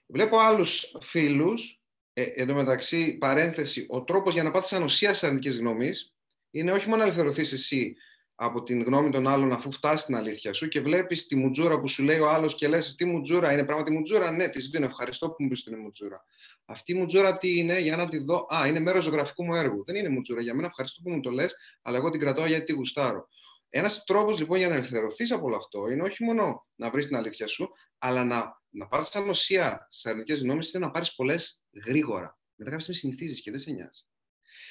Βλέπω 0.06 0.38
άλλους 0.38 0.96
φίλους, 1.02 1.82
ε, 2.14 2.24
εν 2.24 2.54
μεταξύ, 2.54 3.18
παρένθεση, 3.18 3.86
ο 3.90 4.04
τρόπος 4.04 4.34
για 4.34 4.44
να 4.44 4.52
πάθεις 4.52 4.74
ανοσία 4.74 5.10
στις 5.14 5.28
αρνητικές 5.28 5.58
γνώμεις 5.58 6.14
είναι 6.52 6.72
όχι 6.72 6.86
μόνο 6.86 6.98
να 6.98 7.04
ελευθερωθείς 7.04 7.52
εσύ 7.52 7.96
από 8.42 8.64
την 8.64 8.82
γνώμη 8.82 9.10
των 9.10 9.28
άλλων 9.28 9.52
αφού 9.52 9.72
φτάσει 9.72 10.04
στην 10.04 10.16
αλήθεια 10.16 10.54
σου 10.54 10.68
και 10.68 10.82
βλέπεις 10.82 11.28
τη 11.28 11.36
μουτζούρα 11.36 11.80
που 11.80 11.88
σου 11.88 12.04
λέει 12.04 12.20
ο 12.20 12.30
άλλος 12.30 12.56
και 12.56 12.68
λες: 12.68 12.88
Αυτή 12.88 13.04
η 13.04 13.08
μουτζούρα 13.08 13.52
είναι 13.52 13.64
πράγματι 13.64 13.92
μουτζούρα; 13.92 14.32
Ναι, 14.32 14.48
της 14.48 14.68
δίνω. 14.68 14.86
Ευχαριστώ 14.86 15.30
που 15.30 15.44
μου 15.44 15.48
πεις 15.48 15.60
ότι 15.60 15.70
είναι 15.70 15.82
μουτζούρα. 15.82 16.24
Αυτή 16.66 16.92
η 16.92 16.96
μουτζούρα 16.96 17.38
τι 17.38 17.58
είναι, 17.58 17.80
για 17.80 17.96
να 17.96 18.10
τη 18.10 18.18
δω. 18.18 18.48
Α, 18.56 18.68
είναι 18.68 18.80
μέρος 18.80 19.04
ζωγραφικού 19.04 19.46
μου 19.46 19.56
έργου. 19.56 19.84
Δεν 19.86 19.96
είναι 19.96 20.10
μουτζούρα. 20.10 20.42
Για 20.42 20.54
μένα 20.54 20.68
ευχαριστώ 20.68 21.02
που 21.02 21.10
μου 21.12 21.20
το 21.20 21.32
λες, 21.32 21.56
αλλά 21.82 21.98
εγώ 21.98 22.10
την 22.10 22.20
κρατάω 22.20 22.46
γιατί 22.46 22.66
τη 22.66 22.74
γουστάρω. 22.74 23.28
Ένας 23.70 24.04
τρόπος 24.04 24.38
λοιπόν 24.38 24.58
για 24.58 24.68
να 24.68 24.74
ελευθερωθεί 24.74 25.34
από 25.34 25.46
όλο 25.46 25.56
αυτό 25.56 25.90
είναι 25.90 26.04
όχι 26.04 26.24
μόνο 26.24 26.68
να 26.76 26.90
βρεις 26.90 27.08
την 27.08 27.16
αλήθεια 27.16 27.48
σου, 27.48 27.70
αλλά 27.98 28.24
να, 28.24 28.62
να 28.70 28.88
πάρεις 28.88 29.16
ανοσία 29.16 29.88
στι 29.90 30.10
αρνητικές 30.10 30.42
γνώμες 30.42 30.72
είναι 30.72 30.86
να 30.86 30.92
πάρεις 30.92 31.16
πολλές 31.16 31.64
γρήγορα. 31.86 32.38
Μετά 32.56 32.72
κάποια 32.72 32.86
στιγμή 32.86 33.00
συνηθίζεις 33.00 33.42
και 33.42 33.52
δεν 33.52 33.60
σε 33.60 33.72
νοιάζει. 33.72 34.09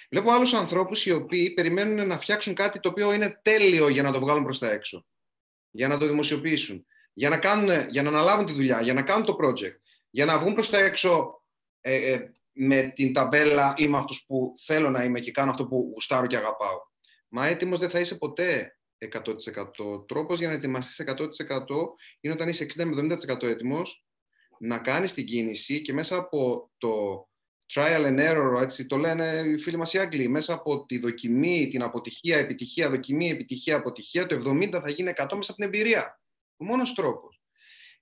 Βλέπω 0.09 0.31
άλλους 0.31 0.53
ανθρώπους 0.53 1.07
οι 1.07 1.11
οποίοι 1.11 1.51
περιμένουν 1.51 2.07
να 2.07 2.19
φτιάξουν 2.19 2.55
κάτι 2.55 2.81
το 2.81 2.89
οποίο 2.89 3.13
είναι 3.13 3.41
τέλειο 3.43 3.89
για 3.89 4.03
να 4.03 4.13
το 4.13 4.21
βγάλουν 4.21 4.43
προς 4.43 4.59
τα 4.59 4.71
έξω. 4.71 5.07
Για 5.71 5.89
να 5.89 5.99
το 5.99 6.07
δημοσιοποιήσουν. 6.07 6.87
Για 7.13 7.29
να, 7.29 7.39
κάνουν, 7.39 7.89
για 7.91 8.03
να 8.03 8.09
αναλάβουν 8.09 8.47
τη 8.47 8.53
δουλειά, 8.53 8.81
για 8.81 8.95
να 8.95 9.03
κάνουν 9.03 9.27
το 9.27 9.37
project. 9.43 9.77
Για 10.11 10.25
να 10.25 10.39
βγουν 10.39 10.55
προς 10.55 10.71
τα 10.71 10.79
έξω 10.79 11.43
ε, 11.81 12.13
ε, 12.13 12.33
με 12.53 12.93
την 12.95 13.13
ταμπέλα 13.13 13.75
είμαι 13.77 13.97
αυτός 13.97 14.25
που 14.27 14.55
θέλω 14.65 14.91
να 14.91 15.05
είμαι 15.05 15.21
και 15.21 15.31
κάνω 15.31 15.51
αυτό 15.51 15.67
που 15.67 15.91
γουστάρω 15.93 16.27
και 16.27 16.37
αγαπάω. 16.37 16.79
Μα 17.29 17.47
έτοιμος 17.47 17.79
δεν 17.79 17.91
θα 17.91 18.01
είσαι 18.01 18.15
ποτέ 18.15 18.79
100%. 18.99 20.07
Τρόπος 20.07 20.39
για 20.39 20.49
να 20.49 20.55
ετοιμαστείς 20.55 21.07
100% 21.07 21.27
είναι 22.21 22.35
όταν 22.35 22.49
είσαι 22.49 22.67
60-70% 22.77 23.43
έτοιμος 23.43 24.05
να 24.59 24.79
κάνεις 24.79 25.13
την 25.13 25.25
κίνηση 25.27 25.83
και 25.83 25.93
μέσα 25.93 26.17
από 26.17 26.71
το 26.79 27.27
trial 27.75 28.05
and 28.05 28.19
error, 28.19 28.61
έτσι 28.61 28.87
το 28.87 28.97
λένε 28.97 29.43
οι 29.47 29.59
φίλοι 29.59 29.77
μας 29.77 29.93
οι 29.93 29.99
Άγγλοι, 29.99 30.29
μέσα 30.29 30.53
από 30.53 30.85
τη 30.87 30.99
δοκιμή, 30.99 31.69
την 31.69 31.83
αποτυχία, 31.83 32.39
επιτυχία, 32.39 32.91
δοκιμή, 32.91 33.31
επιτυχία, 33.31 33.77
αποτυχία, 33.77 34.27
το 34.27 34.43
70 34.47 34.81
θα 34.83 34.91
γίνει 34.91 35.13
100 35.17 35.37
μέσα 35.37 35.51
από 35.51 35.55
την 35.55 35.65
εμπειρία. 35.65 36.21
Ο 36.57 36.65
μόνος 36.65 36.95
τρόπος. 36.95 37.41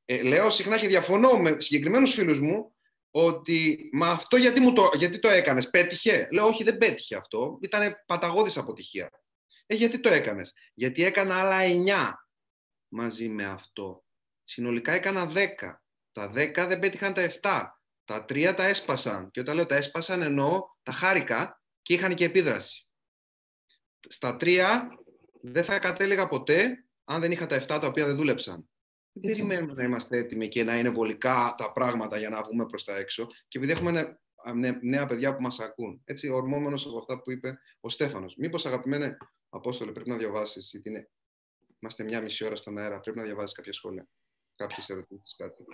Ε, 0.05 0.22
λέω 0.22 0.51
συχνά 0.51 0.78
και 0.78 0.86
διαφωνώ 0.86 1.38
με 1.38 1.56
συγκεκριμένους 1.60 2.14
φίλους 2.14 2.40
μου 2.40 2.74
ότι 3.10 3.90
μα 3.93 4.09
αυτό 4.09 4.36
γιατί, 4.36 4.60
μου 4.60 4.72
το, 4.72 4.90
γιατί 4.94 5.18
το 5.18 5.28
έκανες, 5.28 5.70
πέτυχε; 5.70 6.28
Λέω 6.32 6.47
όχι 6.47 6.64
δεν 6.64 6.78
πέτυχε 6.78 7.16
αυτό, 7.16 7.59
ήταν 7.62 8.02
παταγώδης 8.06 8.56
αποτυχία. 8.56 9.10
Ε, 9.66 9.74
γιατί 9.74 10.01
το 10.01 10.09
έκανες; 10.09 10.52
Γιατί 10.74 11.05
έκανα 11.05 11.40
άλλα 11.40 11.59
9 11.60 12.12
μαζί 12.88 13.28
με 13.28 13.44
αυτό. 13.44 14.05
Συνολικά 14.44 14.93
έκανα 14.93 15.32
10. 15.34 15.82
Τα 16.12 16.32
10 16.34 16.66
δεν 16.68 16.78
πέτυχαν 16.78 17.14
τα 17.14 17.22
7. 17.22 17.66
Τα 18.07 18.24
3 18.28 18.55
τα 18.57 18.65
έσπασαν. 18.65 19.31
Και 19.31 19.41
όταν 19.41 19.55
λέω 19.55 19.66
τα 19.66 19.74
έσπασαν 19.74 20.23
εννοώ 20.23 20.62
τα 20.83 20.93
χάρηκα 20.93 21.62
και 21.83 21.95
είχαν 21.95 22.15
και 22.15 22.24
επίδραση. 22.24 22.87
Στα 24.09 24.37
3 24.41 24.62
δεν 25.43 25.65
θα 25.65 25.78
κατέληγα 25.78 26.28
ποτέ 26.28 26.87
αν 27.05 27.20
δεν 27.20 27.31
είχα 27.31 27.47
τα 27.47 27.62
7 27.62 27.66
τα 27.66 27.87
οποία 27.87 28.07
δεν 28.07 28.16
δούλεψαν. 28.16 28.70
Δεν 29.12 29.31
περιμένουμε 29.31 29.73
να 29.73 29.85
είμαστε 29.85 30.19
έτοιμοι 30.19 30.49
και 30.49 30.65
να 30.65 30.78
είναι 30.78 30.91
βολικά 30.91 31.55
τα 31.57 31.73
πράγματα 31.73 32.19
για 32.19 32.28
να 32.28 32.43
βγούμε 32.43 32.66
προς 32.66 32.85
τα 32.85 32.97
έξω. 32.97 33.27
Και 33.49 33.59
επειδή 33.59 33.73
έχουμε 33.73 34.19
νέα 34.83 35.07
παιδιά 35.07 35.35
που 35.35 35.43
μας 35.43 35.61
ακούν. 35.61 36.03
Έτσι, 36.05 36.28
ορμόμενος 36.28 36.87
από 36.87 36.99
αυτά 36.99 37.23
που 37.23 37.31
είπε 37.31 37.59
ο 37.81 37.89
Στέφανος. 37.89 38.35
Μήπως, 38.37 38.66
αγαπημένε 38.66 39.16
Απόστολε, 39.49 39.93
πρέπει 39.93 40.09
να 40.09 40.16
διαβάσεις, 40.16 40.70
γιατί 40.70 40.89
είναι... 40.89 41.11
είμαστε 41.78 42.05
μια 42.05 42.23
μισή 42.23 42.45
ώρα 42.45 42.57
στον 42.57 42.78
αέρα, 42.78 43.01
πρέπει 43.01 43.19
να 43.19 43.24
διαβάσεις 43.24 43.53
κάποια 43.53 43.73
σχόλια, 43.73 44.09
κάποιες 44.55 44.89
ερωτήσεις, 44.89 45.37
κάτι. 45.37 45.65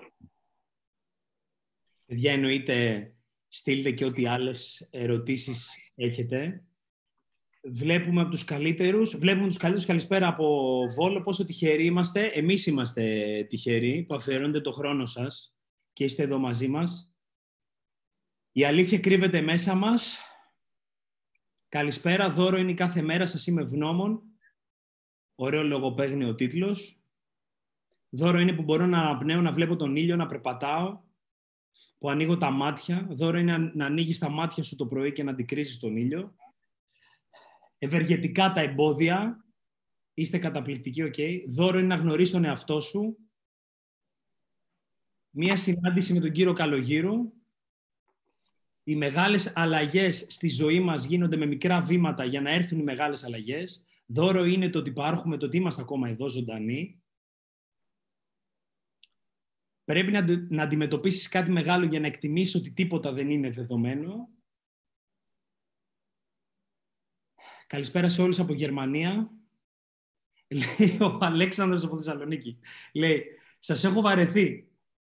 Παιδιά, 2.13 2.33
εννοείται, 2.33 3.11
στείλτε 3.49 3.91
και 3.91 4.05
ό,τι 4.05 4.27
άλλες 4.27 4.89
ερωτήσεις 4.91 5.77
έχετε. 5.95 6.65
Βλέπουμε 7.63 8.21
από 8.21 8.31
τους 8.31 8.45
καλύτερους, 8.45 9.17
βλέπουμε 9.17 9.47
τους 9.47 9.57
καλύτερους 9.57 9.87
καλησπέρα 9.87 10.29
από 10.29 10.79
Βόλο, 10.95 11.23
πόσο 11.23 11.45
τυχεροί 11.45 11.85
είμαστε. 11.85 12.25
Εμείς 12.25 12.67
είμαστε 12.67 13.47
τυχεροί 13.49 14.05
που 14.09 14.15
αφιερώνετε 14.15 14.61
το 14.61 14.73
χρόνο 14.73 15.07
σας 15.07 15.57
και 15.93 16.05
είστε 16.05 16.23
εδώ 16.23 16.39
μαζί 16.39 16.69
μας. 16.69 17.15
Η 18.53 18.65
αλήθεια 18.65 18.99
κρύβεται 18.99 19.41
μέσα 19.41 19.75
μας. 19.75 20.19
Καλησπέρα, 21.69 22.31
δώρο 22.31 22.57
είναι 22.59 22.71
η 22.71 22.75
κάθε 22.75 23.03
μέρα, 23.03 23.27
σας 23.27 23.47
είμαι 23.47 23.63
ευγνώμων. 23.63 24.23
Ωραίο 25.35 25.63
λογοπαίγνιο 25.63 26.29
ο 26.29 26.35
τίτλος. 26.35 27.03
Δώρο 28.09 28.39
είναι 28.39 28.53
που 28.53 28.63
μπορώ 28.63 28.87
να 28.87 29.01
αναπνέω, 29.01 29.41
να 29.41 29.53
βλέπω 29.53 29.77
τον 29.77 29.97
ήλιο, 29.97 30.17
να 30.17 30.27
περπατάω, 30.27 31.11
που 31.99 32.11
ανοίγω 32.11 32.37
τα 32.37 32.51
μάτια. 32.51 33.07
Δώρο 33.11 33.39
είναι 33.39 33.59
να 33.59 33.87
ανοίγεις 33.87 34.19
τα 34.19 34.29
μάτια 34.29 34.63
σου 34.63 34.77
το 34.77 34.87
πρωί 34.87 35.13
και 35.13 35.23
να 35.23 35.31
αντικρίζεις 35.31 35.79
τον 35.79 35.97
ήλιο. 35.97 36.35
Ευεργετικά 37.79 38.53
τα 38.53 38.61
εμπόδια. 38.61 39.47
Είστε 40.15 40.39
καταπληκτικοί, 40.39 41.03
OK. 41.03 41.15
Okay. 41.17 41.43
Δώρο 41.49 41.79
είναι 41.79 41.87
να 41.87 41.95
γνωρίσεις 41.95 42.33
τον 42.33 42.45
εαυτό 42.45 42.81
σου. 42.81 43.17
Μία 45.31 45.57
συνάντηση 45.57 46.13
με 46.13 46.21
τον 46.21 46.33
κύριο 46.33 46.53
Καλογύρου 46.53 47.33
οι 48.85 48.97
μεγάλες 48.97 49.53
αλλαγές 49.57 50.27
στη 50.29 50.49
ζωή 50.49 50.81
μας 50.81 51.05
γίνονται 51.05 51.37
με 51.37 51.47
μικρά 51.47 51.81
βήματα 51.81 52.25
για 52.25 52.41
να 52.41 52.51
έρθουν 52.51 52.79
οι 52.79 52.83
μεγάλες 52.83 53.25
αλλαγές. 53.25 53.85
Δώρο 54.07 54.45
είναι 54.45 54.71
το 54.71 54.79
ότι 54.79 54.91
υπάρχουμε, 54.91 55.37
το 55.37 55.47
ότι 55.47 55.57
είμαστε 55.57 55.83
ακόμα 55.83 56.09
εδώ 56.09 56.29
ζωντανοί. 56.29 57.02
Πρέπει 59.85 60.13
να, 60.13 60.25
να 60.49 60.63
αντιμετωπίσεις 60.63 61.29
κάτι 61.29 61.51
μεγάλο 61.51 61.87
για 61.87 62.01
να 62.01 62.07
εκτιμήσεις 62.07 62.55
ότι 62.55 62.73
τίποτα 62.73 63.13
δεν 63.13 63.31
είναι 63.31 63.51
δεδομένο. 63.51 64.29
Καλησπέρα 67.67 68.09
σε 68.09 68.23
όλους 68.23 68.39
από 68.39 68.53
Γερμανία. 68.53 69.31
Λέει 70.49 70.99
ο 71.01 71.19
Αλέξανδρος 71.21 71.85
από 71.85 71.97
Θεσσαλονίκη. 71.97 72.59
Λέει, 72.93 73.25
σας 73.59 73.85
έχω 73.85 74.01
βαρεθεί. 74.01 74.67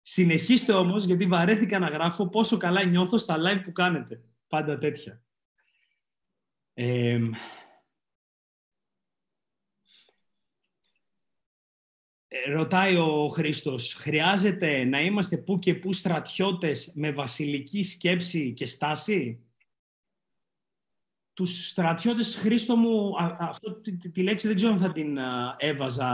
Συνεχίστε 0.01 0.73
όμως, 0.73 1.05
γιατί 1.05 1.25
βαρέθηκα 1.25 1.79
να 1.79 1.87
γράφω 1.87 2.29
πόσο 2.29 2.57
καλά 2.57 2.83
νιώθω 2.83 3.17
στα 3.17 3.35
live 3.37 3.61
που 3.63 3.71
κάνετε. 3.71 4.23
Πάντα 4.47 4.77
τέτοια. 4.77 5.23
Ρωτάει 12.45 12.95
ο 12.95 13.27
Χρήστος, 13.27 13.93
χρειάζεται 13.93 14.83
να 14.83 15.01
είμαστε 15.01 15.37
που 15.37 15.59
και 15.59 15.75
που 15.75 15.93
στρατιώτες 15.93 16.93
με 16.95 17.11
βασιλική 17.11 17.83
σκέψη 17.83 18.53
και 18.53 18.65
στάση; 18.65 19.41
Τους 21.33 21.67
στρατιώτες, 21.67 22.35
Χρήστο 22.35 22.75
μου, 22.75 23.13
αυτό 23.39 23.73
τη, 23.73 23.97
τη, 23.97 24.23
λέξη 24.23 24.47
δεν 24.47 24.55
ξέρω 24.55 24.71
αν 24.71 24.79
θα 24.79 24.91
την 24.91 25.17
έβαζα, 25.57 26.11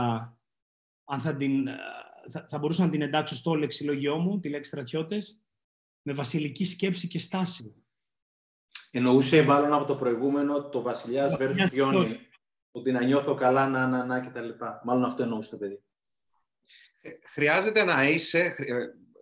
αν 1.04 1.20
θα 1.20 1.36
την 1.36 1.68
θα, 2.28 2.46
θα 2.48 2.58
μπορούσα 2.58 2.84
να 2.84 2.90
την 2.90 3.02
εντάξω 3.02 3.34
στο 3.34 3.54
λεξιλογιό 3.54 4.18
μου, 4.18 4.40
τη 4.40 4.48
λέξη 4.48 4.70
στρατιώτες, 4.70 5.40
με 6.02 6.12
βασιλική 6.12 6.64
σκέψη 6.64 7.08
και 7.08 7.18
στάση. 7.18 7.74
Εννοούσε 8.90 9.42
μάλλον 9.42 9.72
από 9.72 9.84
το 9.84 9.96
προηγούμενο 9.96 10.68
το 10.68 10.82
Βασιλιάς 10.82 11.36
versus 11.38 11.72
Γιόνι, 11.72 12.18
ότι 12.70 12.92
να 12.92 13.04
νιώθω 13.04 13.34
καλά, 13.34 13.68
να, 13.68 13.86
να, 13.86 14.04
να 14.04 14.20
κτλ. 14.20 14.48
Μάλλον 14.84 15.04
αυτό 15.04 15.22
εννοούσε 15.22 15.50
το 15.50 15.56
παιδί. 15.56 15.83
Ε, 17.04 17.10
χρειάζεται 17.32 17.84
να 17.84 18.08
είσαι 18.08 18.54
ε, 18.58 18.74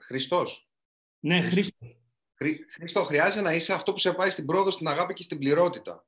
Χριστός. 0.07 0.69
Ναι, 1.19 1.43
Χριστό. 1.43 1.77
Χριστό, 2.75 3.05
χρειάζεται 3.05 3.43
να 3.43 3.53
είσαι 3.53 3.73
αυτό 3.73 3.93
που 3.93 3.99
σε 3.99 4.13
πάει 4.13 4.31
στην 4.31 4.47
πρόοδο, 4.47 4.71
στην 4.71 4.89
αγάπη 4.89 5.15
και 5.15 5.23
στην 5.23 5.39
πληρότητα. 5.39 6.07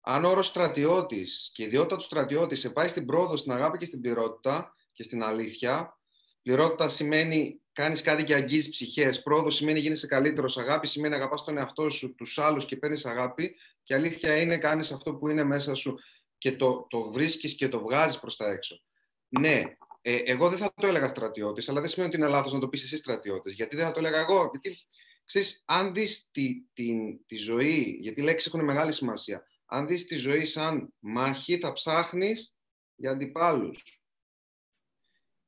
Αν 0.00 0.24
ο 0.24 0.28
όρος 0.28 0.46
στρατιώτης 0.46 1.50
και 1.54 1.62
η 1.62 1.66
ιδιότητα 1.66 1.96
του 1.96 2.02
στρατιώτη 2.02 2.56
σε 2.56 2.70
πάει 2.70 2.88
στην 2.88 3.06
πρόοδο, 3.06 3.36
στην 3.36 3.52
αγάπη 3.52 3.78
και 3.78 3.86
στην 3.86 4.00
πληρότητα 4.00 4.74
και 4.92 5.02
στην 5.02 5.22
αλήθεια, 5.22 5.96
Πληρότητα 6.42 6.88
σημαίνει 6.88 7.60
κάνεις 7.72 8.02
κάτι 8.02 8.24
και 8.24 8.34
αγγίζεις 8.34 8.68
ψυχές. 8.68 9.22
Πρόοδο 9.22 9.50
σημαίνει 9.50 9.80
γίνεσαι 9.80 10.06
καλύτερος. 10.06 10.56
Αγάπη 10.56 10.86
σημαίνει 10.86 11.14
αγαπάς 11.14 11.44
τον 11.44 11.58
εαυτό 11.58 11.90
σου, 11.90 12.14
τους 12.14 12.38
άλλους 12.38 12.64
και 12.64 12.76
παίρνεις 12.76 13.04
αγάπη. 13.04 13.56
Και 13.82 13.94
αλήθεια 13.94 14.36
είναι 14.36 14.58
κάνεις 14.58 14.92
αυτό 14.92 15.14
που 15.14 15.28
είναι 15.28 15.44
μέσα 15.44 15.74
σου 15.74 15.98
και 16.38 16.52
το, 16.52 16.86
το 16.90 17.10
βρίσκεις 17.10 17.54
και 17.54 17.68
το 17.68 17.80
βγάζεις 17.80 18.20
προς 18.20 18.36
τα 18.36 18.50
έξω. 18.50 18.80
Ναι, 19.28 19.62
ε, 20.04 20.16
εγώ 20.16 20.48
δεν 20.48 20.58
θα 20.58 20.72
το 20.74 20.86
έλεγα 20.86 21.08
στρατιώτης, 21.08 21.68
αλλά 21.68 21.80
δεν 21.80 21.88
σημαίνει 21.90 22.10
ότι 22.10 22.20
είναι 22.20 22.28
λάθος 22.28 22.52
να 22.52 22.58
το 22.58 22.68
πεις 22.68 22.82
εσύ 22.82 22.96
στρατιώτης. 22.96 23.54
Γιατί 23.54 23.76
δεν 23.76 23.84
θα 23.84 23.92
το 23.92 23.98
έλεγα 23.98 24.20
εγώ. 24.20 24.50
Γιατί 24.52 24.78
ξέρεις, 25.24 25.62
αν 25.64 25.94
δεις 25.94 26.30
τη, 26.30 26.64
τη, 26.72 26.94
τη 27.26 27.36
ζωή, 27.36 27.96
γιατί 28.00 28.20
οι 28.20 28.24
λέξεις 28.24 28.52
έχουν 28.52 28.64
μεγάλη 28.64 28.92
σημασία. 28.92 29.46
Αν 29.66 29.86
δεις 29.86 30.06
τη 30.06 30.16
ζωή 30.16 30.44
σαν 30.44 30.94
μάχη, 30.98 31.58
θα 31.58 31.72
ψάχνεις 31.72 32.54
για 32.94 33.10
αντιπάλους 33.10 34.02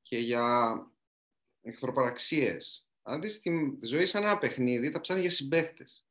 και 0.02 0.18
για 0.18 0.76
εχθροπαραξίες. 1.60 2.86
Αν 3.02 3.20
δεις 3.20 3.40
τη 3.40 3.50
ζωή 3.86 4.06
σαν 4.06 4.22
ένα 4.22 4.38
παιχνίδι, 4.38 4.90
θα 4.90 5.00
ψάχνει 5.00 5.22
για 5.22 5.30
συμπαίκτες. 5.30 6.06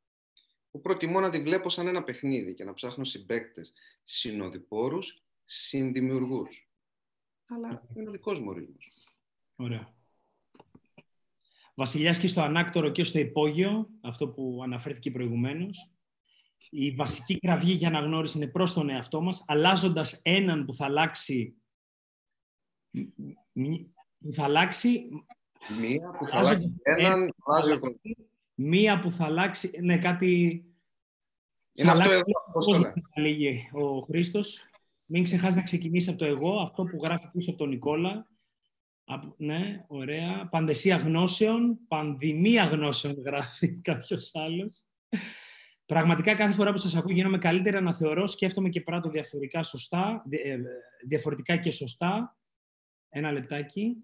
που 0.70 0.80
προτιμώ 0.80 1.20
να 1.20 1.30
τη 1.30 1.40
βλέπω 1.40 1.70
σαν 1.70 1.86
ένα 1.86 2.04
παιχνίδι 2.04 2.54
και 2.54 2.64
να 2.64 2.72
ψάχνω 2.72 3.04
συμπαίκτες, 3.04 3.72
συνοδοιπόρους, 4.04 5.22
συνδημιουργούς. 5.44 6.68
Αλλά 7.48 7.82
είναι 7.94 8.08
ο 8.08 8.12
δικός 8.12 8.40
μου 8.40 8.46
ορισμός. 8.48 8.92
Ωραία. 9.56 9.94
Βασιλιάς 11.74 12.18
και 12.18 12.26
στο 12.26 12.42
ανάκτορο 12.42 12.90
και 12.90 13.04
στο 13.04 13.18
υπόγειο, 13.18 13.88
αυτό 14.02 14.28
που 14.28 14.60
αναφέρθηκε 14.62 15.10
προηγουμένως, 15.10 15.90
η 16.70 16.90
βασική 16.90 17.38
κραυγή 17.38 17.72
για 17.72 17.88
αναγνώριση 17.88 18.36
είναι 18.36 18.46
προς 18.46 18.72
τον 18.72 18.88
εαυτό 18.88 19.20
μας, 19.20 19.44
αλλάζοντας 19.46 20.20
έναν 20.22 20.64
που 20.64 20.74
θα 20.74 20.84
αλλάξει 20.84 21.56
που 24.18 24.32
θα 24.32 24.44
αλλάξει... 24.44 25.08
Μία 25.80 26.10
που 26.18 26.26
θα 26.26 26.38
αλλάξει 26.38 26.80
έναν, 26.82 27.34
Μία 28.54 28.98
που 28.98 29.10
θα 29.10 29.24
αλλάξει... 29.24 29.78
Ναι, 29.82 29.98
κάτι... 29.98 30.64
Είναι 31.72 31.90
αυτό 31.90 32.10
εδώ, 32.10 32.22
πώς 32.52 32.66
το 32.66 32.92
λέει. 33.20 33.70
Ο 33.72 34.00
Χρήστος. 34.00 34.68
Μην 35.06 35.22
ξεχάσεις 35.22 35.56
να 35.56 35.62
ξεκινήσεις 35.62 36.08
από 36.08 36.18
το 36.18 36.24
εγώ, 36.24 36.60
αυτό 36.60 36.84
που 36.84 36.98
γράφει 37.02 37.30
πίσω 37.32 37.50
από 37.50 37.58
τον 37.58 37.68
Νικόλα. 37.68 38.28
Ναι, 39.36 39.84
ωραία. 39.86 40.48
Παντεσία 40.50 40.96
γνώσεων, 40.96 41.78
πανδημία 41.88 42.64
γνώσεων 42.64 43.22
γράφει 43.24 43.76
κάποιος 43.90 44.34
άλλος. 44.34 44.86
Πραγματικά 45.86 46.34
κάθε 46.34 46.54
φορά 46.54 46.72
που 46.72 46.78
σας 46.78 46.96
ακούω 46.96 47.12
γίνομαι 47.12 47.38
καλύτερα 47.38 47.80
να 47.80 47.94
θεωρώ, 47.94 48.26
σκέφτομαι 48.26 48.68
και 48.68 48.80
πράττω 48.80 49.08
διαφορετικά, 49.08 49.62
σωστά, 49.62 50.24
ε, 50.28 50.58
διαφορετικά 51.06 51.56
και 51.56 51.70
σωστά. 51.70 52.38
Ένα 53.08 53.32
λεπτάκι. 53.32 53.96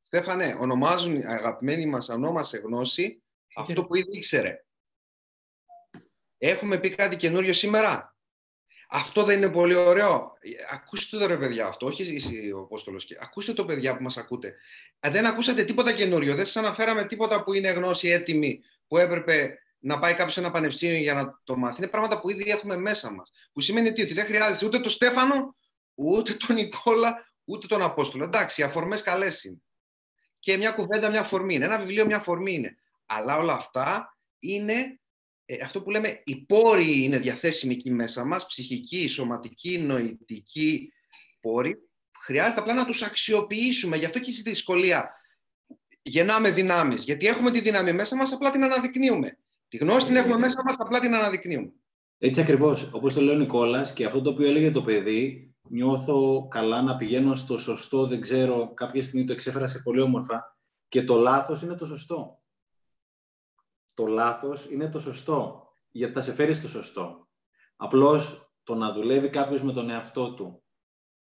Στέφανε, 0.00 0.56
ονομάζουν 0.60 1.16
οι 1.16 1.24
αγαπημένοι 1.24 1.86
μας 1.86 2.08
ονόμασε 2.08 2.58
γνώση 2.58 3.22
αυτό 3.56 3.84
που 3.84 3.94
ήδη 3.94 4.16
ήξερε. 4.16 4.64
Έχουμε 6.38 6.78
πει 6.78 6.94
κάτι 6.94 7.16
καινούριο 7.16 7.52
σήμερα; 7.52 8.16
Αυτό 8.90 9.22
δεν 9.22 9.36
είναι 9.36 9.48
πολύ 9.48 9.74
ωραίο. 9.74 10.32
Ακούστε 10.72 11.18
το 11.18 11.26
ρε 11.26 11.36
παιδιά 11.36 11.66
αυτό, 11.66 11.86
όχι 11.86 12.16
εσύ 12.16 12.52
ο 12.52 12.58
Απόστολος. 12.58 13.06
Ακούστε 13.20 13.52
το 13.52 13.64
παιδιά 13.64 13.96
που 13.96 14.02
μας 14.02 14.16
ακούτε. 14.16 14.54
Ε, 15.00 15.10
δεν 15.10 15.26
ακούσατε 15.26 15.64
τίποτα 15.64 15.92
καινούριο. 15.92 16.34
Δεν 16.34 16.46
σας 16.46 16.56
αναφέραμε 16.56 17.04
τίποτα 17.04 17.42
που 17.44 17.52
είναι 17.52 17.70
γνώση 17.70 18.08
έτοιμη, 18.08 18.60
που 18.86 18.98
έπρεπε 18.98 19.58
να 19.78 19.98
πάει 19.98 20.14
κάποιος 20.14 20.32
σε 20.32 20.40
ένα 20.40 20.50
πανεπιστήμιο 20.50 20.96
για 20.96 21.14
να 21.14 21.40
το 21.44 21.56
μάθει. 21.56 21.76
Είναι 21.78 21.90
πράγματα 21.90 22.20
που 22.20 22.30
ήδη 22.30 22.50
έχουμε 22.50 22.76
μέσα 22.76 23.12
μας. 23.12 23.32
Που 23.52 23.60
σημαίνει 23.60 23.92
τι, 23.92 24.02
ότι 24.02 24.14
δεν 24.14 24.24
χρειάζεται 24.24 24.66
ούτε 24.66 24.78
τον 24.78 24.90
Στέφανο, 24.90 25.56
ούτε 25.94 26.34
τον 26.34 26.54
Νικόλα, 26.54 27.32
ούτε 27.44 27.66
τον 27.66 27.82
Απόστολο. 27.82 28.24
Εντάξει, 28.24 28.60
οι 28.60 28.64
αφορμές 28.64 29.02
καλές 29.02 29.44
είναι. 29.44 29.62
Και 30.38 30.56
μια 30.56 30.70
κουβέντα, 30.70 31.10
μια 31.10 31.20
αφορμή 31.20 31.54
είναι. 31.54 31.64
Ένα 31.64 31.78
βιβλίο, 31.78 32.06
μια 32.06 32.16
αφορμή 32.16 32.54
είναι. 32.54 32.78
Αλλά 33.06 33.36
όλα 33.36 33.52
αυτά 33.52 34.16
είναι 34.38 34.72
ε, 34.72 34.97
αυτό 35.62 35.82
που 35.82 35.90
λέμε, 35.90 36.22
οι 36.24 36.36
πόροι 36.36 37.02
είναι 37.04 37.18
διαθέσιμοι 37.18 37.72
εκεί 37.74 37.90
μέσα 37.90 38.24
μας, 38.24 38.46
ψυχική, 38.46 39.08
σωματική, 39.08 39.78
νοητική 39.78 40.92
πόροι. 41.40 41.78
Χρειάζεται 42.20 42.60
απλά 42.60 42.74
να 42.74 42.86
τους 42.86 43.02
αξιοποιήσουμε. 43.02 43.96
Γι' 43.96 44.04
αυτό 44.04 44.18
και 44.18 44.32
στη 44.32 44.50
δυσκολία 44.50 45.12
γεννάμε 46.02 46.50
δυνάμεις. 46.50 47.04
Γιατί 47.04 47.26
έχουμε 47.26 47.50
τη 47.50 47.60
δύναμη 47.60 47.92
μέσα 47.92 48.16
μας, 48.16 48.32
απλά 48.32 48.50
την 48.50 48.64
αναδεικνύουμε. 48.64 49.38
Τη 49.68 49.76
γνώση 49.76 50.06
την 50.06 50.16
έχουμε 50.16 50.38
μέσα 50.38 50.62
μας, 50.66 50.76
απλά 50.78 51.00
την 51.00 51.14
αναδεικνύουμε. 51.14 51.72
Έτσι 52.18 52.40
ακριβώς. 52.40 52.90
Όπως 52.92 53.14
το 53.14 53.20
λέει 53.20 53.34
ο 53.34 53.38
Νικόλας 53.38 53.92
και 53.92 54.04
αυτό 54.04 54.22
το 54.22 54.30
οποίο 54.30 54.46
έλεγε 54.46 54.70
το 54.70 54.82
παιδί, 54.82 55.54
νιώθω 55.68 56.48
καλά 56.50 56.82
να 56.82 56.96
πηγαίνω 56.96 57.34
στο 57.34 57.58
σωστό, 57.58 58.06
δεν 58.06 58.20
ξέρω, 58.20 58.72
κάποια 58.74 59.02
στιγμή 59.02 59.26
το 59.26 59.32
εξέφερα 59.32 59.80
πολύ 59.84 60.00
όμορφα, 60.00 60.56
και 60.88 61.02
το 61.02 61.16
λάθος 61.16 61.62
είναι 61.62 61.74
το 61.74 61.86
σωστό. 61.86 62.37
Το 63.98 64.06
λάθος 64.06 64.70
είναι 64.70 64.88
το 64.88 65.00
σωστό, 65.00 65.68
γιατί 65.90 66.12
θα 66.12 66.20
σε 66.20 66.32
φέρει 66.32 66.54
στο 66.54 66.68
σωστό. 66.68 67.28
Απλώς 67.76 68.52
το 68.64 68.74
να 68.74 68.92
δουλεύει 68.92 69.28
κάποιος 69.28 69.62
με 69.62 69.72
τον 69.72 69.90
εαυτό 69.90 70.34
του, 70.34 70.62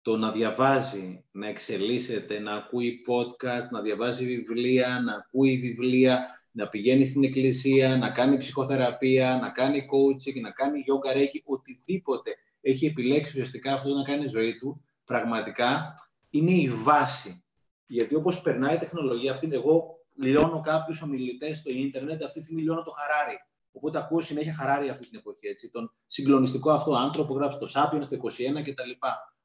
το 0.02 0.16
να 0.16 0.32
διαβάζει, 0.32 1.24
να 1.30 1.48
εξελίσσεται, 1.48 2.38
να 2.38 2.52
ακούει 2.52 3.04
podcast, 3.08 3.68
να 3.70 3.80
διαβάζει 3.80 4.26
βιβλία, 4.26 5.00
να 5.04 5.14
ακούει 5.14 5.56
βιβλία, 5.56 6.26
να 6.50 6.68
πηγαίνει 6.68 7.06
στην 7.06 7.24
εκκλησία, 7.24 7.96
να 7.96 8.10
κάνει 8.10 8.36
ψυχοθεραπεία, 8.36 9.38
να 9.42 9.50
κάνει 9.50 9.78
coaching, 9.78 10.40
να 10.40 10.50
κάνει 10.50 10.84
yoga, 10.86 11.16
reiki, 11.16 11.40
οτιδήποτε 11.44 12.30
έχει 12.60 12.86
επιλέξει 12.86 13.32
ουσιαστικά 13.32 13.72
αυτό 13.72 13.94
να 13.94 14.02
κάνει 14.02 14.26
ζωή 14.26 14.58
του, 14.58 14.84
πραγματικά 15.04 15.94
είναι 16.30 16.52
η 16.52 16.68
βάση. 16.68 17.44
Γιατί 17.86 18.14
όπως 18.14 18.40
περνάει 18.40 18.74
η 18.74 18.78
τεχνολογία 18.78 19.32
αυτή, 19.32 19.48
εγώ 19.52 19.95
λιώνω 20.18 20.60
κάποιους 20.60 21.02
ομιλητές 21.02 21.58
στο 21.58 21.70
ίντερνετ, 21.70 22.22
αυτή 22.22 22.38
τη 22.38 22.44
στιγμή 22.44 22.62
λιώνω 22.62 22.82
το 22.82 22.90
χαράρι. 22.90 23.36
Οπότε 23.72 23.98
ακούω 23.98 24.20
συνέχεια 24.20 24.54
χαράρι 24.54 24.88
αυτή 24.88 25.08
την 25.08 25.18
εποχή. 25.18 25.46
Έτσι. 25.46 25.70
Τον 25.70 25.94
συγκλονιστικό 26.06 26.70
αυτό 26.70 26.94
άνθρωπο 26.94 27.32
που 27.32 27.38
γράφει 27.38 27.58
το 27.58 27.66
Σάπιον 27.66 28.04
στο 28.04 28.16
21 28.16 28.62
κτλ. 28.62 28.90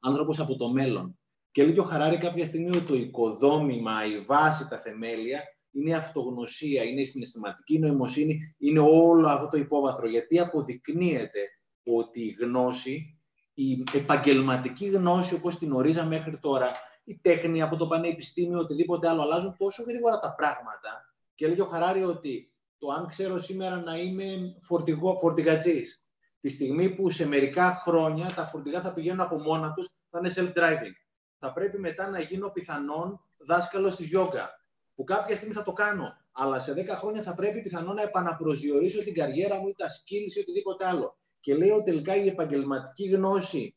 Άνθρωπος 0.00 0.40
από 0.40 0.56
το 0.56 0.68
μέλλον. 0.68 1.18
Και 1.50 1.62
λέει 1.64 1.72
και 1.72 1.80
ο 1.80 1.84
Χαράρι 1.84 2.18
κάποια 2.18 2.46
στιγμή 2.46 2.76
ότι 2.76 2.86
το 2.86 2.94
οικοδόμημα, 2.94 4.06
η 4.06 4.20
βάση, 4.20 4.68
τα 4.68 4.78
θεμέλια 4.78 5.42
είναι 5.70 5.90
η 5.90 5.94
αυτογνωσία, 5.94 6.82
είναι 6.82 7.00
η 7.00 7.04
συναισθηματική 7.04 7.78
νοημοσύνη, 7.78 8.54
είναι 8.58 8.78
όλο 8.78 9.28
αυτό 9.28 9.48
το 9.48 9.56
υπόβαθρο. 9.56 10.08
Γιατί 10.08 10.38
αποδεικνύεται 10.38 11.40
ότι 11.84 12.20
η 12.20 12.36
γνώση, 12.40 13.20
η 13.54 13.84
επαγγελματική 13.92 14.86
γνώση 14.86 15.34
όπως 15.34 15.58
την 15.58 15.72
ορίζαμε 15.72 16.16
μέχρι 16.16 16.38
τώρα, 16.38 16.72
η 17.04 17.18
τέχνη 17.22 17.62
από 17.62 17.76
το 17.76 17.86
πανεπιστήμιο, 17.86 18.58
οτιδήποτε 18.58 19.08
άλλο, 19.08 19.22
αλλάζουν 19.22 19.56
τόσο 19.58 19.82
γρήγορα 19.82 20.18
τα 20.18 20.34
πράγματα. 20.34 21.14
Και 21.34 21.44
έλεγε 21.44 21.62
ο 21.62 21.66
Χαράρη 21.66 22.04
ότι 22.04 22.52
το 22.78 22.88
αν 22.92 23.06
ξέρω 23.06 23.40
σήμερα 23.40 23.76
να 23.76 23.96
είμαι 23.98 24.56
φορτηγό, 24.60 25.18
φορτηγατζής, 25.18 26.04
τη 26.38 26.48
στιγμή 26.48 26.90
που 26.90 27.10
σε 27.10 27.26
μερικά 27.26 27.80
χρόνια 27.84 28.32
τα 28.34 28.44
φορτηγά 28.44 28.80
θα 28.80 28.92
πηγαίνουν 28.92 29.20
από 29.20 29.38
μόνα 29.38 29.72
τους, 29.72 29.88
θα 30.10 30.18
είναι 30.18 30.32
self-driving. 30.36 30.94
Θα 31.38 31.52
πρέπει 31.52 31.78
μετά 31.78 32.10
να 32.10 32.20
γίνω 32.20 32.48
πιθανόν 32.48 33.20
δάσκαλος 33.36 33.96
της 33.96 34.06
γιόγκα, 34.06 34.50
που 34.94 35.04
κάποια 35.04 35.36
στιγμή 35.36 35.54
θα 35.54 35.62
το 35.62 35.72
κάνω. 35.72 36.16
Αλλά 36.32 36.58
σε 36.58 36.72
10 36.72 36.88
χρόνια 36.88 37.22
θα 37.22 37.34
πρέπει 37.34 37.62
πιθανόν 37.62 37.94
να 37.94 38.02
επαναπροσδιορίσω 38.02 39.02
την 39.04 39.14
καριέρα 39.14 39.60
μου 39.60 39.68
ή 39.68 39.74
τα 39.76 39.86
skills 39.86 40.36
ή 40.36 40.40
οτιδήποτε 40.40 40.86
άλλο. 40.86 41.18
Και 41.40 41.54
λέω 41.54 41.82
τελικά 41.82 42.16
η 42.16 42.28
επαγγελματική 42.28 43.08
γνώση, 43.08 43.76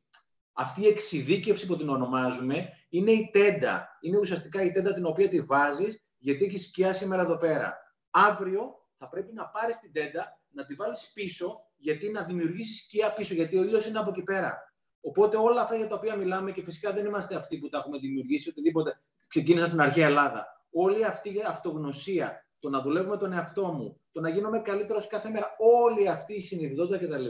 αυτή 0.53 0.81
η 0.81 0.87
εξειδίκευση 0.87 1.65
που 1.65 1.77
την 1.77 1.89
ονομάζουμε, 1.89 2.69
είναι 2.97 3.11
η 3.11 3.29
τέντα. 3.33 3.97
Είναι 4.01 4.17
ουσιαστικά 4.17 4.63
η 4.63 4.71
τέντα 4.71 4.93
την 4.93 5.05
οποία 5.05 5.27
τη 5.29 5.41
βάζεις 5.41 6.05
γιατί 6.17 6.45
έχει 6.45 6.57
σκιά 6.57 6.93
σήμερα 6.93 7.21
εδώ 7.21 7.37
πέρα. 7.37 7.77
Αύριο 8.09 8.87
θα 8.97 9.09
πρέπει 9.09 9.33
να 9.33 9.47
πάρεις 9.47 9.79
την 9.79 9.93
τέντα, 9.93 10.39
να 10.49 10.65
τη 10.65 10.73
βάλεις 10.73 11.11
πίσω, 11.13 11.59
γιατί 11.75 12.09
να 12.09 12.23
δημιουργήσεις 12.23 12.79
σκιά 12.79 13.13
πίσω, 13.13 13.33
γιατί 13.33 13.57
ο 13.57 13.63
ήλιος 13.63 13.87
είναι 13.87 13.99
από 13.99 14.09
εκεί 14.09 14.23
πέρα. 14.23 14.73
Οπότε 15.01 15.37
όλα 15.37 15.61
αυτά 15.61 15.75
για 15.75 15.87
τα 15.87 15.95
οποία 15.95 16.15
μιλάμε 16.15 16.51
και 16.51 16.63
φυσικά 16.63 16.93
δεν 16.93 17.05
είμαστε 17.05 17.35
αυτοί 17.35 17.57
που 17.57 17.69
τα 17.69 17.77
έχουμε 17.77 17.97
δημιουργήσει, 17.97 18.49
οτιδήποτε 18.49 19.01
ξεκίνησα 19.27 19.67
στην 19.67 19.81
αρχαία 19.81 20.05
Ελλάδα. 20.05 20.45
Όλη 20.71 21.05
αυτή 21.05 21.33
η 21.33 21.43
αυτογνωσία, 21.47 22.47
το 22.59 22.69
να 22.69 22.81
δουλεύουμε 22.81 23.17
τον 23.17 23.33
εαυτό 23.33 23.65
μου, 23.65 24.01
το 24.11 24.21
να 24.21 24.29
γίνομαι 24.29 24.59
καλύτερος 24.59 25.07
κάθε 25.07 25.29
μέρα, 25.29 25.55
όλη 25.57 26.09
αυτή 26.09 26.33
η 26.33 26.41
συνειδητότητα 26.41 26.97
κτλ. 26.97 27.25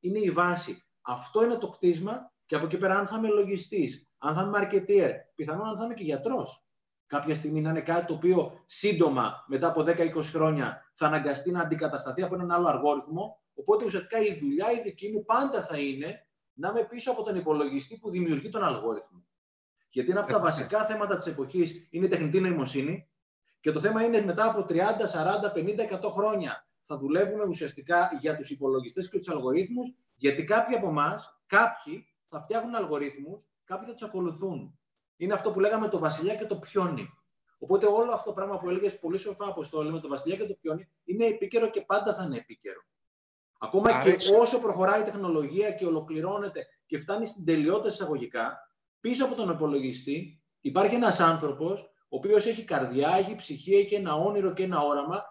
είναι 0.00 0.18
η 0.18 0.30
βάση. 0.30 0.82
Αυτό 1.00 1.44
είναι 1.44 1.54
το 1.54 1.68
κτίσμα 1.68 2.32
και 2.46 2.54
από 2.54 2.64
εκεί 2.64 2.76
πέρα, 2.76 2.98
αν 2.98 3.06
θα 3.06 3.16
είμαι 3.16 3.28
λογιστής, 3.28 4.07
αν 4.18 4.34
θα 4.34 4.40
είμαι 4.40 4.50
μαρκετήρ, 4.50 5.10
πιθανόν 5.34 5.66
αν 5.66 5.76
θα 5.76 5.84
είμαι 5.84 5.94
και 5.94 6.04
γιατρός. 6.04 6.66
Κάποια 7.06 7.34
στιγμή 7.34 7.60
να 7.60 7.70
είναι 7.70 7.80
κάτι 7.80 8.06
το 8.06 8.14
οποίο 8.14 8.62
σύντομα, 8.66 9.44
μετά 9.46 9.68
από 9.68 9.84
10-20 9.86 10.22
χρόνια, 10.22 10.92
θα 10.94 11.06
αναγκαστεί 11.06 11.50
να 11.50 11.60
αντικατασταθεί 11.60 12.22
από 12.22 12.34
έναν 12.34 12.50
άλλο 12.50 12.68
αργόριθμο. 12.68 13.42
Οπότε 13.54 13.84
ουσιαστικά 13.84 14.20
η 14.20 14.38
δουλειά 14.38 14.70
η 14.70 14.82
δική 14.82 15.08
μου 15.08 15.24
πάντα 15.24 15.64
θα 15.64 15.78
είναι 15.78 16.26
να 16.52 16.68
είμαι 16.68 16.84
πίσω 16.84 17.10
από 17.10 17.22
τον 17.22 17.36
υπολογιστή 17.36 17.96
που 17.96 18.10
δημιουργεί 18.10 18.48
τον 18.48 18.62
αλγόριθμο. 18.62 19.24
Γιατί 19.90 20.10
ένα 20.10 20.20
από 20.20 20.32
τα 20.32 20.40
βασικά 20.40 20.84
θέματα 20.86 21.16
της 21.16 21.26
εποχής 21.26 21.88
είναι 21.90 22.06
η 22.06 22.08
τεχνητή 22.08 22.40
νοημοσύνη. 22.40 23.10
Και 23.60 23.72
το 23.72 23.80
θέμα 23.80 24.04
είναι 24.04 24.20
μετά 24.20 24.44
από 24.44 24.64
30, 24.68 24.74
40, 24.74 25.52
50, 25.54 25.82
100 25.82 26.10
χρόνια 26.10 26.68
θα 26.82 26.98
δουλεύουμε 26.98 27.44
ουσιαστικά 27.44 28.10
για 28.20 28.36
τους 28.36 28.50
υπολογιστές 28.50 29.10
και 29.10 29.18
τους 29.18 29.28
αλγορίθμους, 29.28 29.94
γιατί 30.14 30.44
κάποιοι 30.44 30.76
από 30.76 30.88
εμάς, 30.88 31.42
κάποιοι 31.46 32.06
θα 32.28 32.40
φτιάχνουν 32.40 32.74
αλγορίθμους, 32.74 33.48
κάποιοι 33.68 33.86
θα 33.86 33.92
τους 33.92 34.02
ακολουθούν. 34.02 34.78
Είναι 35.16 35.34
αυτό 35.34 35.52
που 35.52 35.60
λέγαμε 35.60 35.88
το 35.88 35.98
βασιλιά 35.98 36.34
και 36.34 36.46
το 36.46 36.56
πιόνι. 36.56 37.08
Οπότε 37.58 37.86
όλο 37.86 38.12
αυτό 38.12 38.24
το 38.28 38.32
πράγμα 38.32 38.58
που 38.58 38.68
έλεγες 38.68 38.98
πολύ 38.98 39.18
σοφά, 39.18 39.46
Αποστόλη, 39.48 39.90
με 39.90 40.00
το 40.00 40.08
βασιλιά 40.08 40.36
και 40.36 40.46
το 40.46 40.54
πιόνι, 40.60 40.88
είναι 41.04 41.24
επίκαιρο 41.26 41.70
και 41.70 41.80
πάντα 41.80 42.14
θα 42.14 42.24
είναι 42.24 42.36
επίκαιρο. 42.36 42.80
Ακόμα 43.58 44.02
και 44.02 44.16
όσο 44.40 44.60
προχωράει 44.60 45.00
η 45.00 45.04
τεχνολογία 45.04 45.72
και 45.72 45.86
ολοκληρώνεται 45.86 46.66
και 46.86 46.98
φτάνει 46.98 47.26
στην 47.26 47.44
τελειότητα 47.44 47.88
εισαγωγικά, 47.88 48.72
πίσω 49.00 49.24
από 49.24 49.34
τον 49.34 49.50
υπολογιστή 49.50 50.42
υπάρχει 50.60 50.94
ένας 50.94 51.20
άνθρωπος 51.20 51.92
ο 52.08 52.16
οποίος 52.16 52.46
έχει 52.46 52.64
καρδιά, 52.64 53.10
έχει 53.10 53.34
ψυχή, 53.34 53.74
έχει 53.74 53.94
ένα 53.94 54.14
όνειρο 54.14 54.52
και 54.52 54.62
ένα 54.62 54.80
όραμα, 54.80 55.24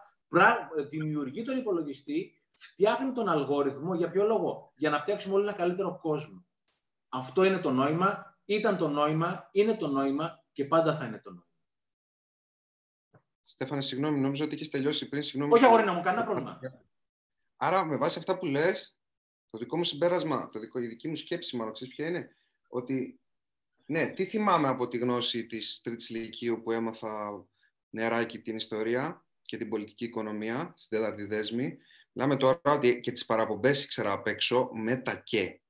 δημιουργεί 0.90 1.44
τον 1.44 1.58
υπολογιστή, 1.58 2.42
φτιάχνει 2.52 3.12
τον 3.12 3.30
αλγόριθμο. 3.30 3.96
Για 3.96 4.10
ποιο 4.10 4.26
λόγο; 4.26 4.74
Για 4.76 4.90
να 4.90 5.00
φτιάξουμε 5.00 5.36
όλοι 5.36 5.44
ένα 5.44 5.54
καλύτερο 5.54 6.00
κόσμο. 6.02 6.46
Αυτό 7.10 7.44
είναι 7.44 7.58
το 7.58 7.72
νόημα, 7.72 8.27
ήταν 8.56 8.78
το 8.78 8.88
νόημα, 8.88 9.50
είναι 9.52 9.76
το 9.76 9.88
νόημα 9.88 10.44
και 10.52 10.66
πάντα 10.66 10.98
θα 10.98 11.06
είναι 11.06 11.20
το 11.20 11.30
νόημα. 11.30 11.46
Στέφανε, 13.44 13.82
συγγνώμη, 13.82 14.20
νόμιζα 14.20 14.44
ότι 14.44 14.56
έχει 14.56 14.70
τελειώσει 14.70 15.10
πριν. 15.10 15.24
Συγγνώμη. 15.24 15.54
Όχι, 15.54 15.66
αγόρι, 15.66 15.84
να 15.84 15.94
μου 15.94 16.02
κανένα 16.02 16.26
πρόβλημα. 16.26 16.60
Άρα, 17.58 17.86
με 17.86 17.98
βάση 17.98 18.20
αυτά 18.20 18.38
που 18.38 18.46
λες, 18.46 18.98
το 19.50 19.58
δικό 19.58 19.78
μου 19.78 19.84
συμπέρασμα, 19.84 20.50
το 20.50 20.60
δικό, 20.60 20.80
η 20.80 20.88
δική 20.88 21.08
μου 21.08 21.16
σκέψη, 21.16 21.56
μάλλον 21.56 21.74
ξέρεις 21.74 21.96
ποια 21.96 22.08
είναι, 22.08 22.38
ότι 22.68 23.22
ναι, 23.86 24.08
τι 24.08 24.26
θυμάμαι 24.26 24.68
από 24.68 24.88
τη 24.88 24.98
γνώση 24.98 25.46
της 25.46 25.82
τρίτης 25.82 26.10
ηλικίου 26.10 26.62
που 26.64 26.72
έμαθα 26.72 27.46
νεράκι 27.90 28.42
την 28.42 28.56
ιστορία 28.56 29.26
και 29.42 29.58
την 29.58 29.70
πολιτική 29.70 30.06
οικονομία 30.06 30.74
στην 30.76 30.98
τέταρτη 30.98 31.26
δέσμη. 31.26 31.78
Μιλάμε 32.12 32.38
τώρα 32.38 32.62
ότι 32.64 33.00
και 33.00 33.12
τις 33.12 33.26
παραπομπές 33.26 33.84
ήξερα 33.84 34.12
απ' 34.12 34.28
έξω 34.28 34.70
με 34.74 34.96
τα 34.96 35.16
και 35.16 35.62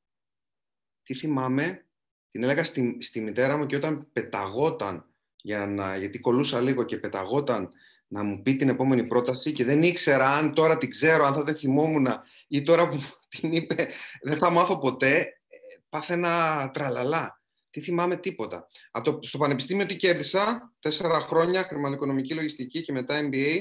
τι 1.03 1.13
θυμάμαι, 1.13 1.86
την 2.31 2.43
έλεγα 2.43 2.63
στη, 2.63 2.97
στη 3.01 3.21
μητέρα 3.21 3.57
μου 3.57 3.65
και 3.65 3.75
όταν 3.75 4.07
πεταγόταν, 4.13 5.05
για 5.35 5.67
να, 5.67 5.97
γιατί 5.97 6.19
κολούσα 6.19 6.61
λίγο 6.61 6.83
και 6.83 6.97
πεταγόταν 6.97 7.69
να 8.07 8.23
μου 8.23 8.41
πει 8.41 8.55
την 8.55 8.69
επόμενη 8.69 9.07
πρόταση 9.07 9.51
και 9.51 9.63
δεν 9.63 9.83
ήξερα 9.83 10.29
αν 10.29 10.53
τώρα 10.53 10.77
την 10.77 10.89
ξέρω, 10.89 11.25
αν 11.25 11.33
θα 11.33 11.43
δεν 11.43 11.57
θυμόμουν 11.57 12.07
ή 12.47 12.63
τώρα 12.63 12.89
που 12.89 12.97
την 13.39 13.51
είπε 13.51 13.87
δεν 14.21 14.37
θα 14.37 14.49
μάθω 14.49 14.79
ποτέ, 14.79 15.15
ε, 15.19 15.57
πάθαινα 15.89 16.71
τραλαλά. 16.73 17.41
Τι 17.69 17.81
θυμάμαι 17.81 18.17
τίποτα. 18.17 18.67
Από 18.91 19.11
το, 19.11 19.27
στο 19.27 19.37
πανεπιστήμιο 19.37 19.85
τι 19.85 19.95
κέρδισα, 19.95 20.73
τέσσερα 20.79 21.19
χρόνια 21.19 21.63
χρηματοοικονομική 21.63 22.33
λογιστική 22.33 22.81
και 22.81 22.91
μετά 22.91 23.19
MBA. 23.23 23.57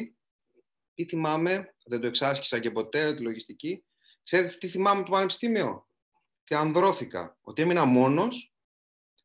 Τι 0.94 1.05
θυμάμαι, 1.05 1.74
δεν 1.84 2.01
το 2.01 2.06
εξάσκησα 2.06 2.59
και 2.59 2.70
ποτέ 2.70 3.14
τη 3.14 3.22
λογιστική. 3.22 3.84
Ξέρετε 4.22 4.56
τι 4.59 4.68
θυμάμαι 4.68 5.02
το 5.02 5.10
πανεπιστήμιο; 5.10 5.88
Και 6.44 6.55
ανδρώθηκα. 6.55 7.38
Ότι 7.40 7.62
έμεινα 7.62 7.84
μόνος, 7.84 8.55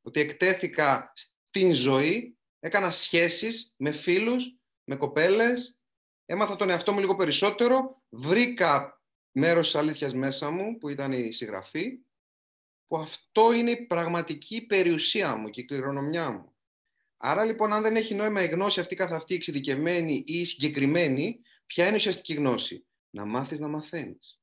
ότι 0.02 0.20
εκτέθηκα 0.20 1.12
στην 1.16 1.74
ζωή, 1.74 2.38
έκανα 2.60 2.92
σχέσεις 2.92 3.74
με 3.78 3.92
φίλους, 3.92 4.56
με 4.84 4.96
κοπέλες, 4.96 5.78
έμαθα 6.26 6.56
τον 6.56 6.70
εαυτό 6.70 6.94
μου 6.94 7.00
λίγο 7.00 7.16
περισσότερο, 7.16 8.04
βρήκα 8.10 9.02
μέρος 9.32 9.66
της 9.66 9.76
αλήθειας 9.76 10.14
μέσα 10.14 10.52
μου, 10.52 10.78
που 10.78 10.90
ήταν 10.90 11.12
η 11.12 11.32
συγγραφή, 11.32 12.00
που 12.88 12.98
αυτό 12.98 13.54
είναι 13.54 13.72
η 13.72 13.86
πραγματική 13.86 14.66
περιουσία 14.66 15.36
μου 15.36 15.50
και 15.50 15.62
η 15.62 15.66
κληρονομιά 15.66 16.32
μου. 16.32 16.56
Άρα 17.18 17.46
λοιπόν, 17.46 17.74
αν 17.74 17.82
δεν 17.82 17.96
έχει 17.96 18.16
νόημα 18.16 18.44
η 18.44 18.48
γνώση 18.48 18.80
αυτή 18.80 18.96
καθ' 18.96 19.14
αυτή 19.14 19.36
εξειδικευμένη 19.36 20.24
ή 20.26 20.46
συγκεκριμένη, 20.46 21.42
ποια 21.66 21.86
είναι 21.86 21.94
η 21.94 21.98
ουσιαστική 21.98 22.34
γνώση; 22.34 22.86
Να 23.10 23.26
μάθεις 23.26 23.60
να 23.60 23.68
μαθαίνεις. 23.68 24.40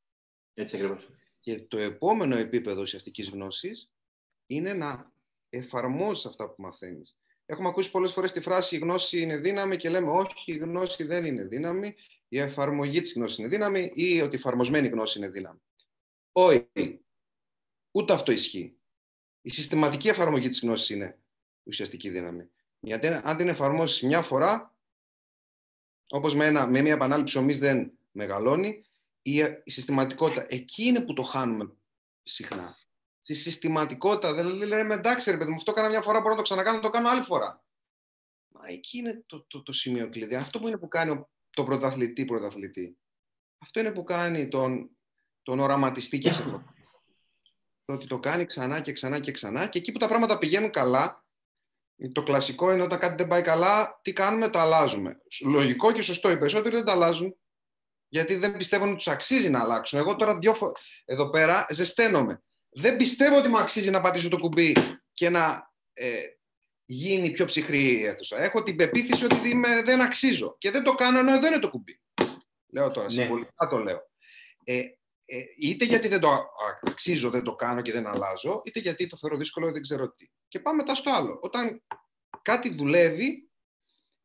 Έτσι 0.55 0.77
ακριβώς. 0.77 1.09
Και 1.41 1.61
το 1.61 1.79
επόμενο 1.79 2.37
επίπεδο 2.37 2.81
ουσιαστικής 2.81 3.29
γνώσης 3.29 3.91
είναι 4.47 4.75
να 4.75 5.13
εφαρμόσει 5.49 6.29
αυτά 6.29 6.49
που 6.49 6.63
μαθαίνεις. 6.63 7.17
Έχουμε 7.47 7.69
ακούσει 7.69 7.91
πολλές 7.91 8.13
φορές 8.13 8.33
τη 8.33 8.41
φράση 8.41 8.77
η 8.77 8.79
γνώση 8.79 9.21
είναι 9.21 9.37
δύναμη 9.37 9.77
και 9.77 9.89
λέμε 9.89 10.11
όχι, 10.11 10.53
η 10.53 10.57
γνώση 10.57 11.05
δεν 11.05 11.25
είναι 11.25 11.45
δύναμη, 11.45 11.95
η 12.29 12.39
εφαρμογή 12.39 13.01
της 13.01 13.15
γνώσης 13.15 13.39
είναι 13.39 13.49
δύναμη 13.49 13.91
ή 13.95 14.21
ότι 14.21 14.35
η 14.35 14.39
εφαρμοσμένη 14.39 14.89
γνώση 14.89 15.19
είναι 15.19 15.29
δύναμη. 15.29 15.61
Όχι. 16.33 17.01
Ούτε 17.91 18.13
αυτό 18.13 18.33
ισχύει. 18.33 18.79
Η 19.41 19.51
συστηματική 19.51 20.09
εφαρμογή 20.09 20.49
της 20.49 20.61
γνώσης 20.61 20.89
είναι 20.89 21.19
ουσιαστική 21.63 22.11
δύναμη. 22.11 22.51
Γιατί 22.81 23.07
αν 23.07 23.37
την 23.37 23.49
εφαρμόσεις 23.49 24.03
μια 24.03 24.23
φορά, 24.23 24.77
όπως 26.09 26.35
με, 26.35 26.51
με 26.51 26.81
μια 26.81 26.93
επανάληψη 26.93 27.39
ομή 27.39 27.55
δεν 27.55 27.99
μεγαλώνει, 28.11 28.83
η 29.23 29.71
συστηματικότητα. 29.71 30.47
Εκεί 30.49 30.85
είναι 30.85 31.01
που 31.01 31.13
το 31.13 31.23
χάνουμε 31.23 31.77
συχνά. 32.23 32.77
Στη 33.35 33.41
συστηματικότητα. 33.41 34.35
Δηλαδή 34.35 34.67
λέμε 34.67 34.95
εντάξει, 34.95 35.31
ρε 35.31 35.37
παιδί 35.37 35.51
μου, 35.51 35.57
αυτό 35.57 35.71
έκανα 35.71 35.89
μια 35.89 36.03
φορά, 36.03 36.19
μπορώ 36.19 36.31
να 36.31 36.37
το 36.37 36.43
ξανακάνω, 36.43 36.81
το 36.81 36.91
κάνω 36.91 37.09
άλλη 37.09 37.23
φορά. 37.23 37.65
Μα 38.49 38.61
εκεί 38.67 38.99
είναι 38.99 39.23
το, 39.27 39.45
το, 39.49 39.63
το 39.63 39.73
σημείο 39.73 40.09
κλειδί. 40.09 40.35
Αυτό 40.35 40.59
που 40.59 40.69
είναι 40.69 40.79
που 40.79 40.89
κάνει 40.89 41.27
το 41.51 41.65
πρωταθλητή 41.65 42.25
πρωταθλητή. 42.25 42.99
Αυτό 43.59 43.81
είναι 43.81 43.93
που 43.93 44.05
κάνει 44.05 44.49
τον, 44.49 44.91
τον 45.43 45.59
οραματιστή 45.59 46.19
και 46.19 46.31
ξεπρό. 46.31 46.65
Το 47.85 47.95
ότι 47.95 48.07
το 48.07 48.21
κάνει 48.21 48.45
ξανά 48.45 48.81
και 48.81 48.93
ξανά 48.93 49.21
και 49.21 49.31
ξανά 49.31 49.67
και 49.67 49.79
εκεί 49.79 49.93
που 49.93 49.99
τα 49.99 50.09
πράγματα 50.09 50.39
πηγαίνουν 50.39 50.71
καλά, 50.71 51.25
το 52.13 52.23
κλασικό 52.23 52.73
είναι 52.73 52.83
όταν 52.83 52.99
κάτι 52.99 53.15
δεν 53.17 53.27
πάει 53.27 53.43
καλά, 53.43 54.01
τι 54.03 54.13
κάνουμε, 54.13 54.49
το 54.49 54.59
αλλάζουμε. 54.59 55.17
Λογικό 55.45 55.93
και 55.93 56.03
σωστό. 56.03 56.31
Οι 56.31 56.39
περισσότεροι 56.39 56.77
δεν 56.77 56.85
τα 56.85 56.93
αλλάζουν 56.93 57.37
γιατί 58.09 58.35
δεν 58.35 58.57
πιστεύουν 58.57 58.89
ότι 58.89 58.97
τους 58.97 59.09
αξίζει 59.09 59.51
να 59.51 59.61
αλλάξουν. 59.61 59.99
Εγώ 59.99 60.17
τώρα 60.17 60.39
δυο 60.39 60.55
φο... 60.55 60.73
εδώ 61.05 61.31
πέρα 61.31 61.67
ζεσταίνομαι. 61.71 62.43
Δεν 62.81 62.97
πιστεύω 62.97 63.37
ότι 63.37 63.49
μου 63.49 63.59
αξίζει 63.59 63.91
να 63.91 64.01
πατήσω 64.01 64.29
το 64.29 64.39
κουμπί 64.39 64.77
και 65.13 65.31
να 65.31 65.73
ε, 65.93 66.21
γίνει 66.85 67.31
πιο 67.31 67.45
ψυχρή 67.45 67.99
η 67.99 68.05
αίθουσα. 68.05 68.43
Έχω 68.43 68.63
την 68.63 68.77
πεποίθηση 68.77 69.25
ότι 69.25 69.49
είμαι, 69.49 69.83
δεν 69.83 70.01
αξίζω 70.01 70.57
και 70.59 70.71
δεν 70.71 70.83
το 70.83 70.95
κάνω 70.95 71.19
ενώ 71.19 71.41
δεν 71.41 71.53
είναι 71.53 71.61
το 71.61 71.71
κουμπί. 71.71 72.01
Λέω 72.73 72.91
τώρα, 72.91 73.07
ναι. 73.07 73.13
συμβολικά 73.13 73.67
το 73.71 73.79
λέω. 73.79 74.11
Ε, 74.65 74.79
ε, 75.25 75.39
είτε 75.59 75.85
γιατί 75.85 76.09
δεν 76.09 76.21
το 76.21 76.31
αξίζω, 76.81 77.31
δεν 77.31 77.43
το 77.43 77.55
κάνω 77.55 77.81
και 77.81 77.93
δεν 77.93 78.07
αλλάζω, 78.07 78.61
είτε 78.65 78.81
γιατί 78.81 79.07
το 79.07 79.17
θεωρώ 79.17 79.37
δύσκολο, 79.37 79.73
δεν 79.73 79.83
ξέρω 79.83 80.11
τι. 80.11 80.31
Και 80.49 80.61
πάμε 80.61 80.77
μετά 80.77 80.95
στο 80.95 81.13
άλλο. 81.13 81.39
Όταν 81.43 81.83
κάτι 82.43 82.75
δουλεύει 82.75 83.48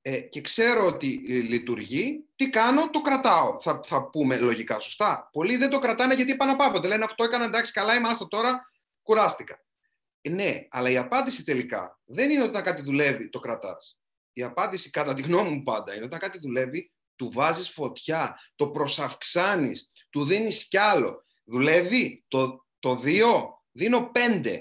ε, 0.06 0.20
και 0.20 0.42
ξέρω 0.42 0.86
ότι 0.86 1.26
ε, 1.30 1.34
λειτουργεί, 1.34 2.26
τι 2.36 2.50
κάνω, 2.50 2.90
το 2.90 3.02
κρατάω. 3.02 3.60
Θα, 3.60 3.80
θα 3.84 4.10
πούμε 4.10 4.38
λογικά 4.38 4.80
σωστά. 4.80 5.30
Πολλοί 5.32 5.58
δεν 5.58 5.70
το 5.70 5.80
κρατάνε 5.80 6.14
γιατί 6.14 6.32
επαναπαύονται. 6.32 6.88
Λένε 6.88 7.04
αυτό 7.04 7.24
έκανα 7.24 7.46
εντάξει, 7.46 7.72
καλά 7.72 7.96
είμαστε 7.96 8.26
τώρα, 8.26 8.72
κουράστηκα. 9.04 9.64
Ε, 10.22 10.30
ναι, 10.30 10.68
αλλά 10.70 10.90
η 10.90 10.98
απάντηση 10.98 11.44
τελικά 11.44 12.00
δεν 12.06 12.30
είναι 12.30 12.44
όταν 12.44 12.64
κάτι 12.64 12.82
δουλεύει, 12.82 13.30
το 13.30 13.40
κρατάς. 13.40 13.98
Η 14.34 14.44
απάντηση, 14.44 14.90
κατά 14.90 15.14
τη 15.14 15.22
γνώμη 15.22 15.50
μου 15.50 15.64
πάντα, 15.64 15.96
είναι 15.96 16.06
όταν 16.06 16.20
κάτι 16.20 16.40
δουλεύει, 16.40 16.92
του 17.16 17.32
βάζεις 17.34 17.70
φωτιά, 17.70 18.40
το 18.56 18.70
προσαυξάνεις, 18.70 19.92
του 20.10 20.26
δίνεις 20.26 20.68
κι 20.68 20.78
άλλο. 20.78 21.26
Δουλεύει 21.44 22.26
το, 22.28 22.66
το 22.80 23.02
2, 23.04 23.22
δίνω 23.72 24.12
5. 24.16 24.58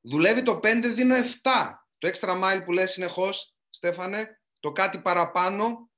Δουλεύει 0.00 0.42
το 0.42 0.60
5, 0.62 0.80
δίνω 0.94 1.14
7. 1.14 1.24
Το 1.98 2.08
extra 2.08 2.42
mile 2.42 2.64
που 2.64 2.72
λες 2.72 2.92
συνεχώς, 2.92 3.54
Στέφανε, 3.70 4.40
το 4.64 4.72
κάτι 4.72 4.98
παραπάνω, 4.98 5.90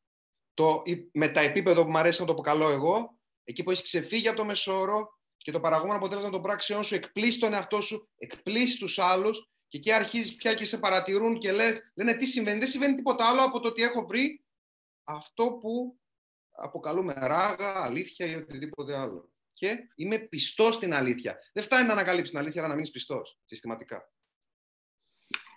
το, 0.55 0.83
με 1.13 1.29
τα 1.29 1.41
επίπεδο 1.41 1.85
που 1.85 1.91
μου 1.91 1.99
αρέσει 1.99 2.21
να 2.21 2.27
το 2.27 2.33
αποκαλώ 2.33 2.69
εγώ, 2.69 3.19
εκεί 3.45 3.63
που 3.63 3.71
έχεις 3.71 3.83
ξεφύγει 3.83 4.29
από 4.29 4.37
το 4.37 4.45
μεσόρο 4.45 5.19
και 5.37 5.51
το 5.51 5.61
παραγόμενο 5.61 5.97
αποτέλεσμα 5.97 6.31
των 6.31 6.43
πράξεών 6.43 6.85
σου 6.85 6.95
εκπλήσει 6.95 7.39
τον 7.39 7.53
εαυτό 7.53 7.81
σου, 7.81 8.09
εκπλήσει 8.19 8.79
τους 8.79 8.99
άλλους 8.99 9.51
και 9.69 9.79
εκεί 9.79 9.93
αρχίζεις 9.93 10.35
πια 10.35 10.55
και 10.55 10.65
σε 10.65 10.79
παρατηρούν 10.79 11.39
και 11.39 11.53
λένε, 11.53 11.93
λένε 11.95 12.15
τι 12.15 12.27
συμβαίνει. 12.27 12.59
Δεν 12.59 12.69
συμβαίνει 12.69 12.95
τίποτα 12.95 13.29
άλλο 13.29 13.43
από 13.43 13.61
το 13.61 13.69
ότι 13.69 13.83
έχω 13.83 14.07
βρει 14.07 14.45
αυτό 15.05 15.53
που 15.53 15.99
αποκαλούμε 16.51 17.13
ράγα, 17.17 17.83
αλήθεια 17.83 18.27
ή 18.27 18.35
οτιδήποτε 18.35 18.97
άλλο. 18.97 19.31
Και 19.53 19.77
είμαι 19.95 20.19
πιστός 20.19 20.75
στην 20.75 20.95
αλήθεια. 20.95 21.39
Δεν 21.53 21.63
φτάνει 21.65 21.87
να 21.87 21.93
ανακαλύψεις 21.93 22.31
την 22.31 22.39
αλήθεια, 22.39 22.61
αλλά 22.61 22.69
να 22.69 22.75
μείνεις 22.75 22.91
πιστός 22.91 23.39
συστηματικά. 23.45 24.11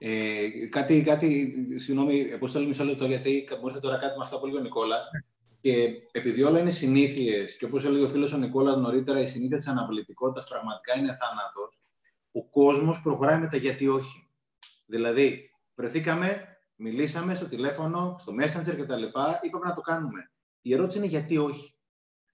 Ε, 0.01 0.49
κάτι, 0.69 1.01
κάτι, 1.01 1.55
συγγνώμη, 1.75 2.33
αποστόλη 2.33 2.65
μισό 2.65 2.83
λεπτό, 2.83 3.05
γιατί 3.05 3.47
μου 3.61 3.67
ήρθε 3.67 3.79
τώρα 3.79 3.97
κάτι 3.97 4.17
με 4.17 4.23
αυτά 4.23 4.39
που 4.39 4.45
λέει 4.45 4.55
ο 4.55 4.63
Νικόλας. 4.63 5.05
Και 5.61 5.89
επειδή 6.11 6.43
όλα 6.43 6.59
είναι 6.59 6.71
συνήθειες, 6.71 7.57
και 7.57 7.65
όπως 7.65 7.85
έλεγε 7.85 8.03
ο 8.03 8.09
φίλος 8.09 8.33
ο 8.33 8.37
Νικόλας 8.37 8.77
νωρίτερα, 8.77 9.19
η 9.19 9.27
συνήθεια 9.27 9.57
της 9.57 9.67
αναβλητικότητας 9.67 10.49
πραγματικά 10.49 10.97
είναι 10.97 11.17
θάνατος, 11.19 11.79
ο 12.31 12.45
κόσμος 12.45 13.01
προχωράει 13.01 13.39
με 13.39 13.47
τα 13.47 13.57
γιατί 13.57 13.87
όχι. 13.87 14.27
Δηλαδή, 14.85 15.51
βρεθήκαμε, 15.75 16.57
μιλήσαμε 16.75 17.35
στο 17.35 17.45
τηλέφωνο, 17.45 18.15
στο 18.19 18.33
Messenger 18.39 18.75
κτλ. 18.77 19.03
Είπαμε 19.41 19.65
να 19.65 19.73
το 19.73 19.81
κάνουμε. 19.81 20.31
Η 20.61 20.73
ερώτηση 20.73 20.97
είναι 20.97 21.07
γιατί 21.07 21.37
όχι. 21.37 21.73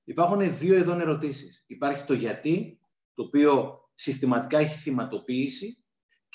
Υπάρχουν 0.04 0.58
δύο 0.58 0.78
ειδών 0.78 1.00
ερωτήσεις. 1.00 1.64
Υπάρχει 1.68 2.04
το 2.04 2.14
γιατί, 2.14 2.80
το 3.14 3.24
οποίο 3.24 3.80
συστηματικά 3.96 4.58
έχει 4.58 4.78
θυματοποίηση, 4.78 5.85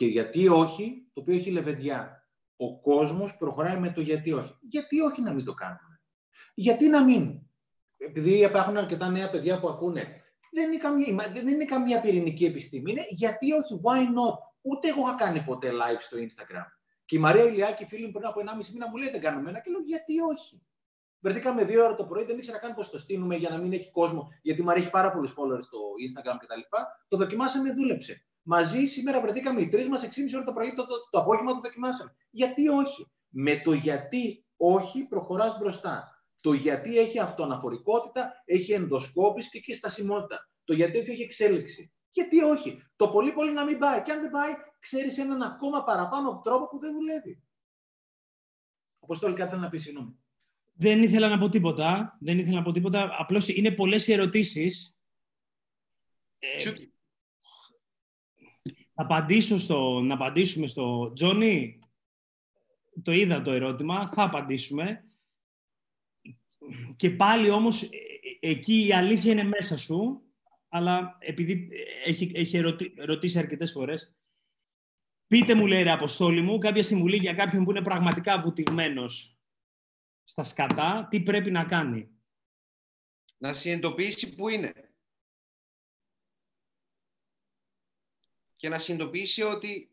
και 0.01 0.07
γιατί 0.07 0.49
όχι, 0.49 1.07
το 1.13 1.21
οποίο 1.21 1.35
έχει 1.35 1.51
λεβεντιά. 1.51 2.29
Ο 2.57 2.81
κόσμος 2.81 3.37
προχωράει 3.37 3.79
με 3.79 3.91
το 3.91 4.01
γιατί 4.01 4.33
όχι. 4.33 4.57
Γιατί 4.61 5.01
όχι 5.01 5.23
να 5.23 5.33
μην 5.33 5.45
το 5.45 5.55
κάνουμε. 5.55 6.01
Γιατί 6.55 6.89
να 6.89 7.05
μην; 7.05 7.41
Επειδή 7.97 8.31
υπάρχουν 8.31 8.77
αρκετά 8.77 9.09
νέα 9.11 9.31
παιδιά 9.31 9.61
που 9.61 9.69
ακούνε. 9.69 10.23
Δεν 10.53 10.73
είναι 10.73 10.83
καμία, 10.83 11.33
δεν 11.35 11.49
είναι 11.49 11.65
καμία 11.65 12.01
πυρηνική 12.01 12.45
επιστήμη. 12.45 12.91
Είναι 12.91 13.05
γιατί 13.09 13.53
όχι, 13.53 13.81
why 13.85 13.99
not; 13.99 14.37
Ούτε 14.61 14.89
εγώ 14.89 15.01
είχα 15.01 15.15
κάνει 15.15 15.41
ποτέ 15.41 15.71
live 15.71 16.01
στο 16.01 16.17
Instagram. 16.17 16.67
Και 17.05 17.17
η 17.17 17.19
Μαρία 17.19 17.45
Ηλιάκη, 17.45 17.85
φίλη 17.85 18.07
μου, 18.07 18.13
πριν 18.13 18.27
από 18.27 18.41
1,5 18.41 18.69
μήνα 18.73 18.89
μου 18.89 18.97
λέει 18.97 19.11
δεν 19.11 19.21
κάνουμε 19.21 19.51
ένα 19.51 19.61
και 19.61 19.71
λέω 19.71 19.81
γιατί 19.81 20.21
όχι. 20.21 20.63
Βρεθήκαμε 21.19 21.65
δύο 21.65 21.85
ώρα 21.85 21.95
το 21.95 22.05
πρωί, 22.05 22.25
δεν 22.25 22.39
ήξερα 22.39 22.59
καν 22.59 22.75
πώς 22.75 22.91
το 22.91 22.99
στείλουμε 22.99 23.37
για 23.37 23.51
να 23.51 23.59
μην 23.59 23.73
έχει 23.73 23.91
κόσμο, 23.91 24.29
γιατί 24.43 24.63
μου 24.63 24.71
έχει 24.71 24.91
πάρα 24.91 25.13
πολλούς 25.13 25.31
followers 25.31 25.63
στο 25.63 25.79
Instagram 25.79 26.37
κτλ. 26.39 26.61
Το 27.09 27.17
δοκιμάσαμε, 27.17 27.73
δούλεψε. 27.73 28.25
Μαζί 28.53 28.87
σήμερα 28.87 29.21
βρεθήκαμε 29.21 29.61
οι 29.61 29.69
τρεις 29.69 29.89
μας 29.89 30.03
6,5 30.03 30.09
ώρα 30.35 30.45
το 30.45 30.53
πρωί, 30.53 30.75
το, 30.75 30.87
το, 30.87 30.95
το 31.11 31.19
απόγευμα 31.19 31.53
το 31.53 31.61
δοκιμάσαμε. 31.61 32.15
Γιατί 32.31 32.69
όχι; 32.69 33.11
Με 33.29 33.61
το 33.61 33.73
γιατί 33.73 34.45
όχι 34.57 35.05
προχωράς 35.05 35.59
μπροστά. 35.59 36.25
Το 36.41 36.53
γιατί 36.53 36.99
έχει 36.99 37.19
αυτοαναφορικότητα, 37.19 38.43
έχει 38.45 38.73
ενδοσκόπηση 38.73 39.61
και 39.61 39.75
στασιμότητα. 39.75 40.51
Το 40.65 40.73
γιατί 40.73 40.99
όχι 40.99 41.11
έχει 41.11 41.23
εξέλιξη. 41.23 41.93
Γιατί 42.11 42.43
όχι; 42.43 42.83
Το 42.97 43.09
πολύ 43.09 43.33
πολύ 43.33 43.53
να 43.53 43.65
μην 43.65 43.79
πάει. 43.79 44.03
Και 44.03 44.13
αν 44.13 44.21
δεν 44.21 44.31
πάει, 44.31 44.53
ξέρεις 44.79 45.19
έναν 45.19 45.43
ακόμα 45.43 45.85
παραπάνω 45.85 46.41
τρόπο 46.45 46.69
που 46.69 46.79
δεν 46.79 46.93
δουλεύει. 46.93 47.43
Όπω 48.99 49.19
το 49.19 49.33
κάτι 49.33 49.57
να 49.57 49.69
πεις, 49.69 49.83
συγγνώμη. 49.83 50.19
Δεν 50.73 51.03
ήθελα 51.03 51.29
να 51.29 51.39
πω 51.39 51.49
τίποτα. 51.49 52.19
Δεν 52.21 52.39
ήθελα 52.39 52.57
να 52.57 52.63
πω 52.63 52.73
τίποτα. 52.73 53.17
Απλώς 53.19 53.49
είναι 53.49 53.71
πολλές 53.71 54.07
οι 54.07 54.13
ερωτήσεις. 54.13 54.95
Ε, 56.39 56.73
απαντήσω 59.01 59.59
στο, 59.59 60.01
να 60.01 60.15
απαντήσουμε 60.15 60.67
στο 60.67 61.13
Τζόνι. 61.13 61.79
Το 63.03 63.13
είδα 63.13 63.43
το 63.43 63.51
ερώτημα. 63.51 64.11
Θα 64.11 64.23
απαντήσουμε. 64.23 65.05
Και 66.97 67.11
πάλι 67.11 67.51
όμως 67.51 67.83
ε, 67.83 67.89
ε, 68.41 68.51
εκεί 68.51 68.87
η 68.87 68.93
αλήθεια 68.93 69.33
είναι 69.33 69.45
μέσα 69.45 69.79
σου. 69.79 70.23
Αλλά 70.69 71.17
επειδή 71.21 71.69
έχει, 72.05 72.33
έχει 72.35 72.59
ρωτήσει 72.97 73.39
αρκετές 73.39 73.73
φορές, 73.73 74.17
πείτε 75.27 75.55
μου, 75.55 75.67
λέει 75.67 75.83
ρε 75.83 75.91
Αποστόλη 75.91 76.41
μου, 76.41 76.59
κάποια 76.59 76.83
συμβουλή 76.83 77.17
για 77.17 77.33
κάποιον 77.33 77.65
που 77.65 77.71
είναι 77.71 77.83
πραγματικά 77.83 78.41
βουτυγμένος 78.41 79.39
στα 80.25 80.45
σκατά, 80.45 81.07
τι 81.11 81.21
πρέπει 81.21 81.51
να 81.51 81.65
κάνει; 81.65 82.11
Να 83.39 83.55
συνειδητοποιήσει 83.55 84.35
που 84.35 84.49
είναι. 84.49 84.90
Και 88.61 88.69
να 88.69 88.79
συνειδητοποιήσει 88.79 89.43
ότι 89.43 89.91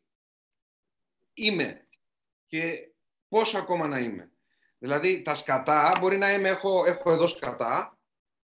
είμαι 1.34 1.88
και 2.46 2.92
πόσο 3.28 3.58
ακόμα 3.58 3.88
να 3.88 4.00
είμαι. 4.00 4.32
Δηλαδή, 4.78 5.22
τα 5.22 5.36
σκατά, 5.36 5.98
μπορεί 6.00 6.18
να 6.18 6.34
είμαι, 6.34 6.50
έχω, 6.50 6.86
έχω 6.86 7.12
εδώ 7.12 7.28
σκατά 7.28 8.00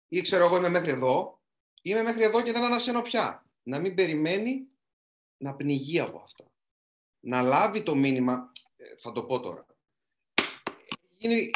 ή 0.08 0.20
ξέρω 0.20 0.44
εγώ 0.44 0.56
είμαι 0.56 0.68
μέχρι 0.68 0.90
εδώ, 0.90 1.40
είμαι 1.82 2.02
μέχρι 2.02 2.22
εδώ 2.22 2.42
και 2.42 2.52
δεν 2.52 2.62
ανασένω 2.62 3.02
πια. 3.02 3.46
Να 3.62 3.78
μην 3.78 3.94
περιμένει 3.94 4.66
να 5.36 5.54
πνιγεί 5.54 6.00
από 6.00 6.20
αυτά. 6.24 6.44
Να 7.20 7.42
λάβει 7.42 7.82
το 7.82 7.94
μήνυμα, 7.94 8.52
ε, 8.76 8.84
θα 8.98 9.12
το 9.12 9.24
πω 9.24 9.40
τώρα. 9.40 9.66
Είναι 11.16 11.50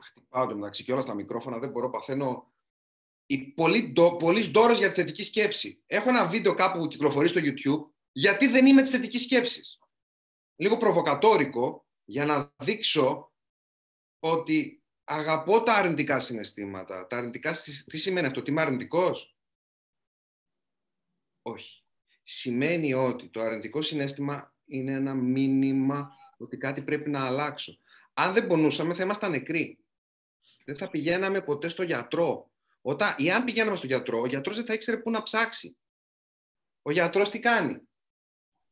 χτυπάω 0.00 0.46
το 0.46 0.54
μεταξύ 0.54 0.84
και 0.84 0.92
όλα 0.92 1.00
στα 1.00 1.14
μικρόφωνα, 1.14 1.58
δεν 1.58 1.70
μπορώ, 1.70 1.90
παθαίνω 1.90 2.52
πολύ, 3.54 3.92
πολύ 4.18 4.40
για 4.74 4.88
τη 4.88 4.94
θετική 4.94 5.22
σκέψη. 5.22 5.82
Έχω 5.86 6.08
ένα 6.08 6.28
βίντεο 6.28 6.54
κάπου 6.54 6.78
που 6.78 6.88
κυκλοφορεί 6.88 7.28
στο 7.28 7.40
YouTube, 7.42 7.97
γιατί 8.18 8.46
δεν 8.46 8.66
είμαι 8.66 8.82
της 8.82 8.90
θετικής 8.90 9.22
σκέψης. 9.22 9.78
Λίγο 10.56 10.76
προβοκατόρικο, 10.76 11.86
για 12.04 12.24
να 12.24 12.54
δείξω 12.56 13.32
ότι 14.18 14.82
αγαπώ 15.04 15.62
τα 15.62 15.74
αρνητικά 15.74 16.20
συναισθήματα. 16.20 17.06
Τα 17.06 17.16
αρνητικά, 17.16 17.52
τι 17.90 17.98
σημαίνει 17.98 18.26
αυτό, 18.26 18.40
ότι 18.40 18.50
είμαι 18.50 18.60
αρνητικός; 18.60 19.36
Όχι. 21.42 21.84
Σημαίνει 22.22 22.94
ότι 22.94 23.28
το 23.28 23.40
αρνητικό 23.40 23.82
συνέστημα 23.82 24.54
είναι 24.64 24.92
ένα 24.92 25.14
μήνυμα 25.14 26.10
ότι 26.36 26.56
κάτι 26.56 26.82
πρέπει 26.82 27.10
να 27.10 27.26
αλλάξω. 27.26 27.78
Αν 28.12 28.32
δεν 28.32 28.46
πονούσαμε, 28.46 28.94
θα 28.94 29.02
ήμασταν 29.02 29.30
νεκροί 29.30 29.78
δεν 30.64 30.76
θα 30.76 30.90
πηγαίναμε 30.90 31.42
ποτέ 31.42 31.68
στο 31.68 31.82
γιατρό. 31.82 32.50
Όταν, 32.80 33.14
ή 33.18 33.30
αν 33.30 33.44
πηγαίναμε 33.44 33.76
στο 33.76 33.86
γιατρό, 33.86 34.20
ο 34.20 34.26
γιατρός 34.26 34.56
δεν 34.56 34.66
θα 34.66 34.74
ήξερε 34.74 34.96
πού 34.96 35.10
να 35.10 35.22
ψάξει. 35.22 35.78
Ο 36.82 36.90
γιατρός 36.90 37.30
τι 37.30 37.38
κάνει; 37.38 37.88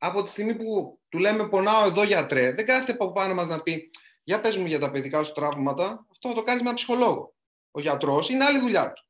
Από 0.06 0.22
τη 0.22 0.30
στιγμή 0.30 0.54
που 0.54 0.98
του 1.08 1.18
λέμε 1.18 1.48
πονάω 1.48 1.86
εδώ 1.86 2.02
γιατρέ, 2.02 2.52
δεν 2.52 2.66
κάθεται 2.66 2.92
από 2.92 3.12
πάνω 3.12 3.34
μας 3.34 3.46
να 3.46 3.62
πει 3.62 3.90
για 4.22 4.40
πες 4.40 4.56
μου 4.56 4.66
για 4.66 4.78
τα 4.78 4.90
παιδικά 4.90 5.24
σου 5.24 5.32
τραύματα, 5.32 6.06
αυτό 6.10 6.28
θα 6.28 6.34
το 6.34 6.42
κάνεις 6.42 6.60
με 6.60 6.68
έναν 6.68 6.74
ψυχολόγο. 6.74 7.34
Ο 7.70 7.80
γιατρός 7.80 8.28
είναι 8.28 8.44
άλλη 8.44 8.58
δουλειά 8.58 8.92
του. 8.92 9.04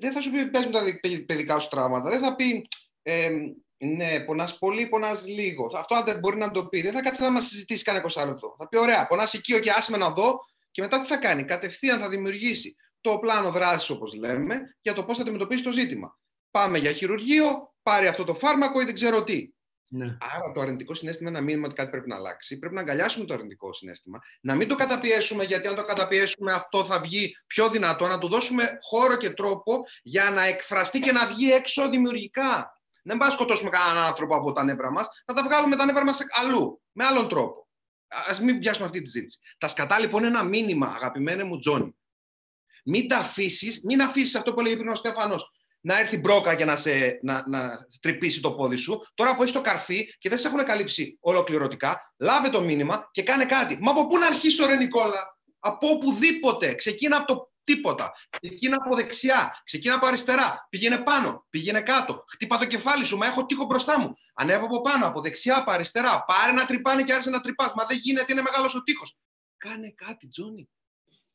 Δεν 0.00 0.12
θα 0.12 0.20
σου 0.20 0.30
πει 0.30 0.46
πες 0.46 0.64
μου 0.64 0.70
τα 0.70 0.82
παιδικά 1.26 1.58
σου 1.58 1.68
τραύματα, 1.68 2.10
δεν 2.10 2.20
θα 2.20 2.36
πει 2.36 2.68
ε, 3.02 3.30
Ναι, 3.78 4.20
πονάς 4.20 4.58
πολύ, 4.58 4.86
πονάς 4.86 5.26
λίγο. 5.26 5.70
Αυτό 5.76 5.94
αν 5.94 6.04
δεν 6.04 6.18
μπορεί 6.18 6.36
να 6.36 6.50
το 6.50 6.66
πει. 6.66 6.82
Δεν 6.82 6.92
θα 6.92 7.02
κάτσει 7.02 7.22
να 7.22 7.30
μας 7.30 7.46
συζητήσει 7.46 7.84
κανένα 7.84 8.04
20 8.14 8.26
λεπτό. 8.26 8.54
Θα 8.58 8.68
πει: 8.68 8.76
Ωραία, 8.76 9.06
πονάς 9.06 9.32
οικείο 9.32 9.58
και 9.58 9.70
άσε 9.70 9.96
να 9.96 10.10
δω. 10.10 10.38
Και 10.70 10.82
μετά 10.82 11.00
τι 11.00 11.06
θα 11.06 11.16
κάνει. 11.16 11.44
Κατευθείαν 11.44 12.00
θα 12.00 12.08
δημιουργήσει 12.08 12.76
το 13.00 13.18
πλάνο 13.18 13.50
δράσης, 13.50 13.90
όπως 13.90 14.14
λέμε, 14.14 14.76
για 14.80 14.92
το 14.92 15.04
πώς 15.04 15.16
θα 15.16 15.22
αντιμετωπίσει 15.22 15.62
το 15.62 15.72
ζήτημα. 15.72 16.18
Πάμε 16.50 16.78
για 16.78 16.92
χειρουργείο, 16.92 17.74
πάρει 17.82 18.06
αυτό 18.06 18.24
το 18.24 18.34
φάρμακο 18.34 18.80
ή 18.80 18.84
δεν 18.84 18.94
ξέρω 18.94 19.24
τι. 19.24 19.48
Ναι. 19.90 20.16
Άρα 20.20 20.52
το 20.54 20.60
αρνητικό 20.60 20.94
συνέστημα 20.94 21.28
είναι 21.28 21.38
ένα 21.38 21.46
μήνυμα 21.46 21.66
ότι 21.66 21.74
κάτι 21.74 21.90
πρέπει 21.90 22.08
να 22.08 22.16
αλλάξει. 22.16 22.58
Πρέπει 22.58 22.74
να 22.74 22.80
αγκαλιάσουμε 22.80 23.24
το 23.24 23.34
αρνητικό 23.34 23.72
συνέστημα. 23.72 24.18
Να 24.40 24.54
μην 24.54 24.68
το 24.68 24.74
καταπιέσουμε, 24.74 25.44
γιατί 25.44 25.68
αν 25.68 25.74
το 25.74 25.84
καταπιέσουμε, 25.84 26.52
αυτό 26.52 26.84
θα 26.84 27.00
βγει 27.00 27.36
πιο 27.46 27.68
δυνατό. 27.68 28.06
Να 28.06 28.18
του 28.18 28.28
δώσουμε 28.28 28.78
χώρο 28.82 29.16
και 29.16 29.30
τρόπο 29.30 29.82
για 30.02 30.30
να 30.30 30.42
εκφραστεί 30.42 31.00
και 31.00 31.12
να 31.12 31.26
βγει 31.26 31.52
έξω 31.52 31.88
δημιουργικά. 31.88 32.80
Δεν 33.02 33.16
πάμε 33.16 33.30
να 33.30 33.36
σκοτώσουμε 33.36 33.70
κανέναν 33.70 34.04
άνθρωπο 34.04 34.36
από 34.36 34.52
τα 34.52 34.64
νεύρα 34.64 34.90
μας, 34.90 35.06
να 35.26 35.34
τα 35.34 35.42
βγάλουμε 35.42 35.76
τα 35.76 35.84
νεύρα 35.84 36.04
μας 36.04 36.20
αλλού, 36.30 36.82
με 36.92 37.04
άλλον 37.04 37.28
τρόπο. 37.28 37.68
Α 38.08 38.42
μην 38.42 38.58
πιάσουμε 38.58 38.86
αυτή 38.86 39.02
τη 39.02 39.08
ζήτηση. 39.08 39.38
Τα 39.58 39.68
σκατά 39.68 39.98
λοιπόν 39.98 40.20
είναι 40.24 40.28
ένα 40.28 40.42
μήνυμα, 40.42 40.86
αγαπημένε 40.86 41.44
μου 41.44 41.58
Τζόνι. 41.58 41.96
Μην 42.84 43.08
τα 43.08 43.16
αφήσεις, 43.16 43.80
μην 43.82 44.02
αφήσεις 44.02 44.34
αυτό 44.34 44.54
που 44.54 44.60
έλεγε 44.60 44.76
πριν 44.76 44.88
ο 44.88 44.94
Στέφανος, 44.94 45.50
να 45.88 45.98
έρθει 45.98 46.18
μπρόκα 46.18 46.54
και 46.54 46.64
να, 46.64 46.76
σε, 46.76 47.18
να, 47.22 47.44
να 47.48 47.86
τρυπήσει 48.00 48.40
το 48.40 48.52
πόδι 48.52 48.76
σου. 48.76 49.06
Τώρα 49.14 49.36
που 49.36 49.42
έχεις 49.42 49.54
το 49.54 49.60
καρφί 49.60 50.16
και 50.18 50.28
δεν 50.28 50.38
σε 50.38 50.48
έχουν 50.48 50.64
καλύψει 50.64 51.18
ολοκληρωτικά, 51.20 52.12
λάβε 52.18 52.48
το 52.48 52.60
μήνυμα 52.60 53.08
και 53.12 53.22
κάνε 53.22 53.44
κάτι. 53.44 53.78
Μα 53.80 53.90
από 53.90 54.06
πού 54.06 54.18
να 54.18 54.26
αρχίσω, 54.26 54.66
ρε 54.66 54.76
Νικόλα, 54.76 55.38
από 55.58 55.88
οπουδήποτε. 55.88 56.74
Ξεκίνα 56.74 57.16
από 57.16 57.26
το 57.26 57.52
τίποτα. 57.64 58.12
Ξεκίνα 58.40 58.76
από 58.84 58.94
δεξιά, 58.94 59.60
ξεκίνα 59.64 59.94
από 59.94 60.06
αριστερά. 60.06 60.66
Πήγαινε 60.70 60.98
πάνω, 60.98 61.46
πήγαινε 61.50 61.80
κάτω. 61.80 62.24
Χτύπα 62.32 62.58
το 62.58 62.66
κεφάλι 62.66 63.04
σου, 63.04 63.16
μα 63.16 63.26
έχω 63.26 63.46
τείχο 63.46 63.64
μπροστά 63.64 64.00
μου. 64.00 64.12
Ανέβω 64.34 64.64
από 64.64 64.80
πάνω, 64.80 65.06
από 65.06 65.20
δεξιά, 65.20 65.56
από 65.56 65.70
αριστερά. 65.70 66.24
Πάρε 66.24 66.52
να 66.52 66.66
τρυπάνε 66.66 67.02
και 67.02 67.12
άρχισε 67.12 67.30
να 67.30 67.40
τρυπάς. 67.40 67.72
Μα 67.74 67.84
δεν 67.84 67.96
γίνεται, 67.96 68.32
είναι 68.32 68.42
μεγάλος 68.42 68.74
ο 68.74 68.82
τείχο. 68.82 69.04
Κάνε 69.56 69.94
κάτι, 69.96 70.28
Τζόνι. 70.28 70.68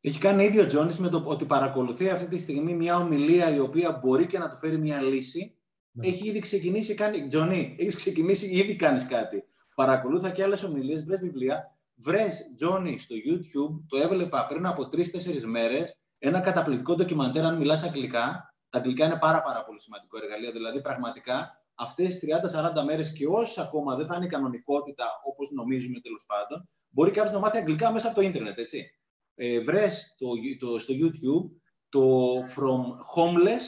Έχει 0.05 0.19
κάνει 0.19 0.43
ίδιο 0.43 0.65
Τζόνι 0.65 0.95
με 0.99 1.09
το 1.09 1.23
ότι 1.25 1.45
παρακολουθεί 1.45 2.09
αυτή 2.09 2.27
τη 2.27 2.37
στιγμή 2.37 2.73
μια 2.73 2.97
ομιλία 2.97 3.55
η 3.55 3.59
οποία 3.59 3.91
μπορεί 3.91 4.27
και 4.27 4.37
να 4.37 4.49
του 4.49 4.57
φέρει 4.57 4.77
μια 4.77 5.01
λύση. 5.01 5.57
Ναι. 5.91 6.07
Έχει 6.07 6.27
ήδη 6.27 6.39
ξεκινήσει, 6.39 6.93
κάνει. 6.93 7.27
Τζόνι, 7.27 7.75
έχεις 7.79 7.95
ξεκινήσει, 7.95 8.45
ήδη 8.49 8.75
κάνεις 8.75 9.05
κάτι. 9.05 9.43
Παρακολούθα 9.75 10.29
και 10.29 10.43
άλλες 10.43 10.63
ομιλίες, 10.63 11.03
βρες 11.03 11.19
βιβλία. 11.19 11.77
Βρες, 11.95 12.51
Τζόνι, 12.55 12.99
στο 12.99 13.15
YouTube, 13.15 13.83
το 13.87 13.97
έβλεπα 13.97 14.47
πριν 14.47 14.65
από 14.65 14.87
τρει-τέσσερι 14.87 15.45
μέρες, 15.45 15.97
ένα 16.17 16.39
καταπληκτικό 16.39 16.95
ντοκιμαντέρ, 16.95 17.45
αν 17.45 17.57
μιλάς 17.57 17.83
αγγλικά. 17.83 18.55
Τα 18.69 18.77
αγγλικά 18.77 19.05
είναι 19.05 19.17
πάρα, 19.19 19.41
πάρα 19.41 19.63
πολύ 19.65 19.81
σημαντικό 19.81 20.17
εργαλείο. 20.17 20.51
Δηλαδή, 20.51 20.81
πραγματικά, 20.81 21.63
αυτές 21.75 22.17
τι 22.17 22.27
30-40 22.81 22.83
μέρες 22.85 23.13
και 23.13 23.27
όσε 23.27 23.61
ακόμα 23.61 23.95
δεν 23.95 24.05
θα 24.05 24.15
είναι 24.15 24.25
η 24.25 24.29
κανονικότητα, 24.29 25.05
όπως 25.25 25.49
νομίζουμε 25.51 25.99
τέλος 25.99 26.25
πάντων, 26.27 26.69
μπορεί 26.89 27.11
κάποιος 27.11 27.33
να 27.33 27.39
μάθει 27.39 27.57
αγγλικά 27.57 27.91
μέσα 27.91 28.07
από 28.07 28.15
το 28.15 28.21
ίντερνετ, 28.21 28.59
έτσι 28.59 28.97
ε, 29.35 29.59
βρες 29.59 30.15
το, 30.17 30.27
το, 30.59 30.79
στο 30.79 30.93
YouTube 30.97 31.61
το 31.89 32.33
From 32.55 32.81
Homeless 33.15 33.65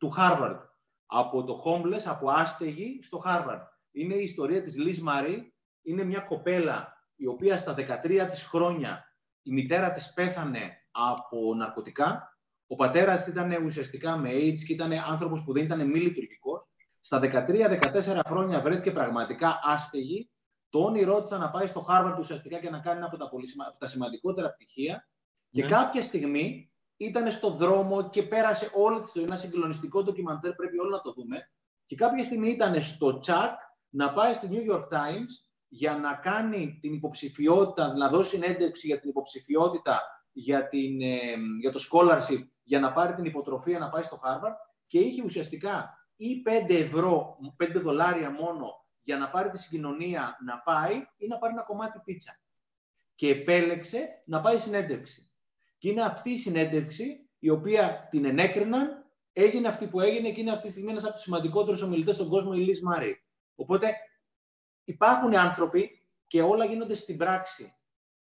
to 0.00 0.18
Harvard. 0.18 0.58
Από 1.06 1.44
το 1.44 1.62
homeless, 1.64 2.02
από 2.04 2.30
άστεγη, 2.30 2.98
στο 3.02 3.22
Harvard. 3.26 3.60
Είναι 3.92 4.14
η 4.14 4.22
ιστορία 4.22 4.62
της 4.62 4.74
Liz 4.78 5.08
Marie. 5.08 5.40
Είναι 5.82 6.04
μια 6.04 6.20
κοπέλα 6.20 6.96
η 7.16 7.26
οποία 7.26 7.56
στα 7.56 7.74
13 8.04 8.26
της 8.30 8.42
χρόνια 8.42 9.04
η 9.42 9.52
μητέρα 9.52 9.92
της 9.92 10.12
πέθανε 10.12 10.86
από 10.90 11.54
ναρκωτικά. 11.54 12.38
Ο 12.66 12.74
πατέρας 12.74 13.26
ήταν 13.26 13.64
ουσιαστικά 13.64 14.16
με 14.16 14.30
AIDS 14.32 14.58
και 14.66 14.72
ήταν 14.72 14.92
άνθρωπος 14.92 15.44
που 15.44 15.52
δεν 15.52 15.64
ήταν 15.64 15.90
μη 15.90 16.00
λειτουργικός. 16.00 16.68
Στα 17.00 17.20
13-14 17.20 18.20
χρόνια 18.26 18.60
βρέθηκε 18.60 18.90
πραγματικά 18.90 19.60
άστεγη 19.62 20.30
το 20.70 20.78
όνειρό 20.84 21.20
τη 21.20 21.34
να 21.34 21.50
πάει 21.50 21.66
στο 21.66 21.86
Harvard 21.88 22.16
ουσιαστικά 22.18 22.58
και 22.58 22.70
να 22.70 22.78
κάνει 22.78 22.96
ένα 22.96 23.06
από 23.06 23.16
τα, 23.16 23.28
πολύ, 23.28 23.46
από 23.68 23.78
τα 23.78 23.86
σημαντικότερα 23.86 24.52
πτυχία. 24.52 25.08
Και 25.50 25.62
ναι. 25.62 25.68
κάποια 25.68 26.02
στιγμή 26.02 26.70
ήταν 26.96 27.30
στο 27.30 27.50
δρόμο 27.50 28.10
και 28.10 28.22
πέρασε 28.22 28.70
όλη 28.74 29.00
τη 29.00 29.10
ζωή. 29.14 29.24
Ένα 29.24 29.36
συγκλονιστικό 29.36 30.02
ντοκιμαντέρ, 30.02 30.54
πρέπει 30.54 30.78
όλοι 30.78 30.90
να 30.90 31.00
το 31.00 31.12
δούμε. 31.12 31.50
Και 31.86 31.96
κάποια 31.96 32.24
στιγμή 32.24 32.50
ήταν 32.50 32.82
στο 32.82 33.18
Τσακ 33.18 33.58
να 33.88 34.12
πάει 34.12 34.34
στη 34.34 34.48
New 34.50 34.72
York 34.72 34.82
Times 34.82 35.30
για 35.68 35.96
να 35.96 36.14
κάνει 36.14 36.78
την 36.80 36.92
υποψηφιότητα, 36.92 37.96
να 37.96 38.08
δώσει 38.08 38.30
συνέντευξη 38.30 38.86
για 38.86 39.00
την 39.00 39.10
υποψηφιότητα 39.10 40.02
για, 40.32 40.68
την, 40.68 41.00
ε, 41.00 41.34
για 41.60 41.72
το 41.72 41.80
scholarship, 41.90 42.48
για 42.62 42.80
να 42.80 42.92
πάρει 42.92 43.14
την 43.14 43.24
υποτροφία 43.24 43.78
να 43.78 43.88
πάει 43.88 44.02
στο 44.02 44.20
Harvard 44.24 44.54
και 44.86 44.98
είχε 44.98 45.22
ουσιαστικά 45.22 45.98
ή 46.16 46.42
5 46.68 46.74
ευρώ, 46.74 47.38
5 47.56 47.80
δολάρια 47.80 48.30
μόνο 48.30 48.85
για 49.06 49.16
να 49.16 49.30
πάρει 49.30 49.50
τη 49.50 49.58
συγκοινωνία 49.58 50.36
να 50.44 50.58
πάει 50.58 51.06
ή 51.16 51.26
να 51.26 51.38
πάρει 51.38 51.52
ένα 51.52 51.62
κομμάτι 51.62 52.00
πίτσα. 52.04 52.40
Και 53.14 53.28
επέλεξε 53.30 54.22
να 54.24 54.40
πάει 54.40 54.58
συνέντευξη. 54.58 55.30
Και 55.78 55.88
είναι 55.88 56.02
αυτή 56.02 56.30
η 56.30 56.38
συνέντευξη 56.38 57.28
η 57.38 57.48
οποία 57.48 58.08
την 58.10 58.24
ενέκριναν, 58.24 59.10
έγινε 59.32 59.68
αυτή 59.68 59.86
που 59.86 60.00
έγινε 60.00 60.30
και 60.30 60.40
είναι 60.40 60.50
αυτή 60.50 60.66
τη 60.66 60.70
στιγμή 60.70 60.90
ένας 60.90 61.04
από 61.04 61.12
τους 61.12 61.22
σημαντικότερους 61.22 61.82
ομιλητές 61.82 62.14
στον 62.14 62.28
κόσμο, 62.28 62.52
η 62.54 62.58
Λίζ 62.58 62.80
Μάρη. 62.80 63.24
Οπότε 63.54 63.94
υπάρχουν 64.84 65.36
άνθρωποι 65.36 66.06
και 66.26 66.42
όλα 66.42 66.64
γίνονται 66.64 66.94
στην 66.94 67.16
πράξη. 67.16 67.74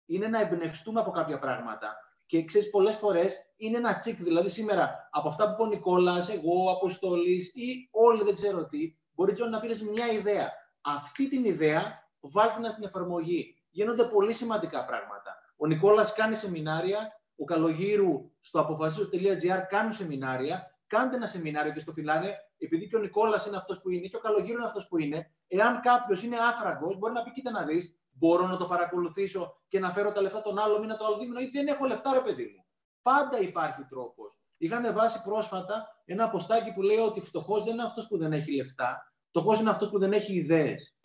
Είναι 0.05 0.27
να 0.27 0.41
εμπνευστούμε 0.41 0.99
από 0.99 1.11
κάποια 1.11 1.39
πράγματα. 1.39 1.97
Και 2.25 2.43
ξέρεις, 2.43 2.69
πολλές 2.69 2.95
φορές 2.95 3.33
είναι 3.57 3.77
ένα 3.77 3.97
τσικ. 3.97 4.23
Δηλαδή, 4.23 4.49
σήμερα 4.49 5.09
από 5.11 5.27
αυτά 5.27 5.45
που 5.45 5.53
είπε 5.53 5.61
ο 5.61 5.65
Νικόλας, 5.65 6.29
εγώ, 6.29 6.71
Αποστολή 6.71 7.51
ή 7.53 7.89
όλοι 7.91 8.23
δεν 8.23 8.35
ξέρω 8.35 8.67
τι, 8.67 8.95
μπορεί 9.11 9.33
να 9.49 9.59
πήρες 9.59 9.81
μια 9.81 10.11
ιδέα 10.11 10.63
αυτή 10.85 11.29
την 11.29 11.45
ιδέα 11.45 12.09
βάλτε 12.19 12.59
να 12.59 12.69
στην 12.69 12.83
εφαρμογή. 12.83 13.63
Γίνονται 13.69 14.03
πολύ 14.03 14.33
σημαντικά 14.33 14.85
πράγματα. 14.85 15.35
Ο 15.57 15.67
Νικόλας 15.67 16.13
κάνει 16.13 16.35
σεμινάρια, 16.35 17.21
ο 17.35 17.43
Καλογύρου 17.43 18.31
στο 18.39 18.59
αποφασίσω.gr 18.59 19.61
κάνουν 19.69 19.93
σεμινάρια. 19.93 20.69
Κάντε 20.87 21.15
ένα 21.15 21.27
σεμινάριο 21.27 21.73
και 21.73 21.79
στο 21.79 21.91
φυλάνε, 21.91 22.35
επειδή 22.57 22.87
και 22.87 22.95
ο 22.95 22.99
Νικόλας 22.99 23.45
είναι 23.45 23.57
αυτός 23.57 23.81
που 23.81 23.89
είναι 23.89 24.07
και 24.07 24.15
ο 24.15 24.19
Καλογύρου 24.19 24.57
είναι 24.57 24.65
αυτός 24.65 24.87
που 24.87 24.97
είναι. 24.97 25.31
Εάν 25.47 25.79
κάποιος 25.79 26.23
είναι 26.23 26.35
άφραγκος, 26.37 26.97
μπορεί 26.97 27.13
να 27.13 27.23
πει: 27.23 27.31
Κοίτα 27.31 27.51
να 27.51 27.63
δεις, 27.63 27.99
μπορώ 28.11 28.47
να 28.47 28.57
το 28.57 28.65
παρακολουθήσω 28.65 29.61
και 29.67 29.79
να 29.79 29.91
φέρω 29.91 30.11
τα 30.11 30.21
λεφτά 30.21 30.41
τον 30.41 30.59
άλλο 30.59 30.79
μήνα, 30.79 30.97
το 30.97 31.05
άλλο 31.05 31.17
δίμηνο, 31.17 31.39
ή 31.39 31.49
δεν 31.53 31.67
έχω 31.67 31.85
λεφτά, 31.85 32.13
ρε 32.13 32.21
παιδί 32.21 32.43
μου. 32.43 32.65
Πάντα 33.01 33.39
υπάρχει 33.39 33.85
τρόπος. 33.89 34.39
Είχαν 34.57 34.93
βάσει 34.93 35.21
πρόσφατα 35.23 36.01
ένα 36.05 36.23
αποστάκι 36.23 36.73
που 36.73 36.81
λέει 36.81 36.97
ότι 36.97 37.21
φτωχός 37.21 37.63
δεν 37.63 37.73
είναι 37.73 37.83
αυτός 37.83 38.07
που 38.07 38.17
δεν 38.17 38.33
έχει 38.33 38.55
λεφτά, 38.55 39.14
Φτωχός 39.35 39.59
είναι 39.59 39.69
αυτός 39.69 39.89
που 39.89 39.99
δεν 39.99 40.13
έχει 40.13 40.33
ιδέες. 40.33 40.95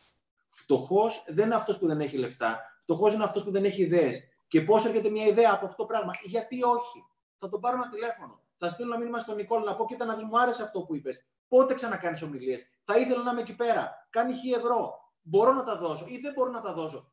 Φτωχός 0.51 1.24
δεν 1.28 1.44
είναι 1.44 1.55
αυτός 1.55 1.78
που 1.78 1.86
δεν 1.86 2.01
έχει 2.01 2.16
λεφτά. 2.16 2.61
Φτωχός 2.82 3.12
είναι 3.12 3.24
αυτός 3.24 3.44
που 3.44 3.51
δεν 3.51 3.65
έχει 3.65 3.82
ιδέες. 3.82 4.23
Και 4.48 4.61
πώς 4.61 4.85
έρχεται 4.85 5.11
μια 5.11 5.27
ιδέα 5.27 5.52
από 5.52 5.66
αυτό 5.66 5.77
το 5.77 5.85
πράγμα; 5.85 6.12
Γιατί 6.23 6.62
όχι; 6.62 7.05
Θα 7.39 7.48
τον 7.48 7.61
πάρω 7.61 7.77
ένα 7.77 7.89
τηλέφωνο. 7.89 8.43
Θα 8.57 8.69
στείλω 8.69 8.89
ένα 8.89 8.98
μήνυμα 8.98 9.19
στον 9.19 9.36
Νικόλ 9.36 9.62
να 9.62 9.77
πω: 9.77 9.86
Κοίτα 9.86 10.05
να 10.05 10.15
δεις, 10.15 10.24
μου 10.24 10.40
άρεσε 10.40 10.62
αυτό 10.62 10.81
που 10.81 10.94
είπες. 10.94 11.24
Πότε 11.48 11.74
ξανακάνεις 11.74 12.23
ομιλίες; 12.23 12.61
Θα 12.85 12.98
ήθελα 12.98 13.23
να 13.23 13.31
είμαι 13.31 13.40
εκεί 13.40 13.55
πέρα. 13.55 14.07
Κάνει 14.11 14.35
χι 14.35 14.52
ευρώ. 14.52 14.94
Μπορώ 15.23 15.52
να 15.52 15.65
τα 15.65 15.77
δώσω 15.77 16.07
ή 16.09 16.19
δεν 16.19 16.32
μπορώ 16.32 16.51
να 16.51 16.61
τα 16.61 16.73
δώσω. 16.73 17.12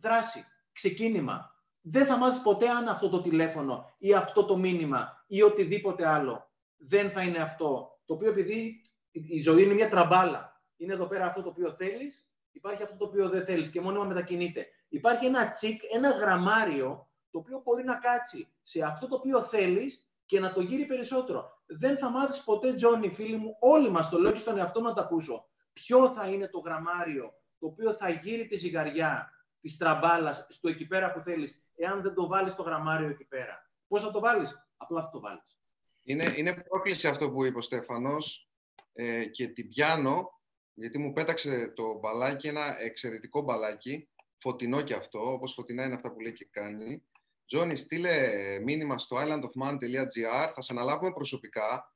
Δράση. 0.00 0.44
Ξεκίνημα. 0.72 1.62
Δεν 1.80 2.06
θα 2.06 2.16
μάθεις 2.16 2.42
ποτέ 2.42 2.68
αν 2.68 2.88
αυτό 2.88 3.08
το 3.08 3.20
τηλέφωνο 3.20 3.94
ή 3.98 4.14
αυτό 4.14 4.44
το 4.44 4.56
μήνυμα 4.56 5.24
ή 5.26 5.42
οτιδήποτε 5.42 6.06
άλλο 6.06 6.50
δεν 6.76 7.10
θα 7.10 7.22
είναι 7.22 7.38
αυτό. 7.38 7.98
Το 8.04 8.14
οποίο 8.14 8.28
επειδή 8.30 8.80
η 9.14 9.40
ζωή 9.40 9.62
είναι 9.62 9.74
μια 9.74 9.88
τραμπάλα. 9.88 10.62
Είναι 10.76 10.92
εδώ 10.92 11.06
πέρα 11.06 11.26
αυτό 11.26 11.42
το 11.42 11.48
οποίο 11.48 11.72
θέλεις, 11.72 12.28
υπάρχει 12.52 12.82
αυτό 12.82 12.96
το 12.96 13.04
οποίο 13.04 13.28
δεν 13.28 13.44
θέλεις 13.44 13.70
και 13.70 13.80
μόνιμα 13.80 14.04
μετακινείται. 14.04 14.66
Υπάρχει 14.88 15.26
ένα 15.26 15.50
τσικ, 15.50 15.82
ένα 15.94 16.10
γραμμάριο 16.10 17.08
το 17.30 17.38
οποίο 17.38 17.60
μπορεί 17.64 17.84
να 17.84 17.94
κάτσει 17.94 18.48
σε 18.62 18.82
αυτό 18.82 19.08
το 19.08 19.16
οποίο 19.16 19.40
θέλεις 19.40 20.08
και 20.26 20.40
να 20.40 20.52
το 20.52 20.60
γύρει 20.60 20.86
περισσότερο. 20.86 21.62
Δεν 21.66 21.96
θα 21.96 22.10
μάθεις 22.10 22.44
ποτέ, 22.44 22.74
Τζόνι, 22.74 23.10
φίλοι 23.10 23.36
μου, 23.36 23.56
όλοι 23.60 23.90
μας 23.90 24.08
το 24.08 24.18
λέω 24.18 24.32
και 24.32 24.38
στον 24.38 24.58
εαυτό 24.58 24.80
να 24.80 24.92
το 24.92 25.00
ακούσω. 25.00 25.48
Ποιο 25.72 26.08
θα 26.08 26.26
είναι 26.26 26.48
το 26.48 26.58
γραμμάριο 26.58 27.34
το 27.58 27.66
οποίο 27.66 27.92
θα 27.92 28.08
γύρει 28.08 28.46
τη 28.46 28.56
ζυγαριά 28.56 29.30
της 29.60 29.76
τραμπάλας 29.76 30.46
στο 30.48 30.68
εκεί 30.68 30.86
πέρα 30.86 31.12
που 31.12 31.20
θέλεις, 31.20 31.62
εάν 31.76 32.02
δεν 32.02 32.14
το 32.14 32.26
βάλεις 32.26 32.54
το 32.54 32.62
γραμμάριο 32.62 33.08
εκεί 33.08 33.24
πέρα. 33.24 33.70
Πώς 33.88 34.02
θα 34.02 34.10
το 34.10 34.20
βάλεις, 34.20 34.68
απλά 34.76 35.02
θα 35.02 35.10
το 35.10 35.20
βάλεις. 35.20 35.58
Είναι, 36.02 36.34
είναι 36.36 36.54
πρόκληση 36.54 37.08
αυτό 37.08 37.30
που 37.30 37.44
είπε 37.44 37.58
ο 37.58 37.62
Στέφανος 37.62 38.48
ε, 38.94 39.24
και 39.24 39.48
την 39.48 39.68
πιάνω, 39.68 40.40
γιατί 40.74 40.98
μου 40.98 41.12
πέταξε 41.12 41.72
το 41.76 41.98
μπαλάκι, 41.98 42.48
ένα 42.48 42.80
εξαιρετικό 42.80 43.40
μπαλάκι, 43.40 44.08
φωτεινό 44.38 44.80
κι 44.80 44.92
αυτό, 44.92 45.32
όπως 45.32 45.52
φωτεινά 45.52 45.84
είναι 45.84 45.94
αυτά 45.94 46.12
που 46.12 46.20
λέει 46.20 46.32
και 46.32 46.48
κάνει. 46.50 47.02
Τζόνι, 47.46 47.76
στείλε 47.76 48.30
μήνυμα 48.62 48.98
στο 48.98 49.16
islandofman.gr, 49.16 50.50
θα 50.54 50.62
σε 50.62 50.72
αναλάβουμε 50.72 51.12
προσωπικά. 51.12 51.94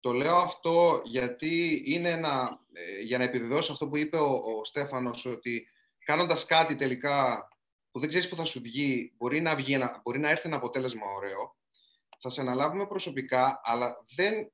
Το 0.00 0.12
λέω 0.12 0.36
αυτό 0.36 1.02
γιατί 1.04 1.82
είναι 1.84 2.10
ένα, 2.10 2.60
ε, 2.72 3.00
για 3.00 3.18
να 3.18 3.24
επιβεβαιώσω 3.24 3.72
αυτό 3.72 3.88
που 3.88 3.96
είπε 3.96 4.16
ο, 4.16 4.30
ο 4.32 4.64
Στέφανος, 4.64 5.24
ότι 5.24 5.66
κάνοντας 6.04 6.44
κάτι 6.44 6.76
τελικά 6.76 7.48
που 7.90 8.00
δεν 8.00 8.08
ξέρεις 8.08 8.28
που 8.28 8.36
θα 8.36 8.44
σου 8.44 8.60
βγει, 8.60 9.12
μπορεί 9.16 9.40
να, 9.40 9.54
βγει, 9.54 9.78
μπορεί 10.02 10.18
να 10.18 10.30
έρθει 10.30 10.48
ένα 10.48 10.56
αποτέλεσμα 10.56 11.06
ωραίο, 11.06 11.56
θα 12.18 12.30
σε 12.30 12.40
αναλάβουμε 12.40 12.86
προσωπικά, 12.86 13.60
αλλά 13.64 14.04
δεν 14.16 14.52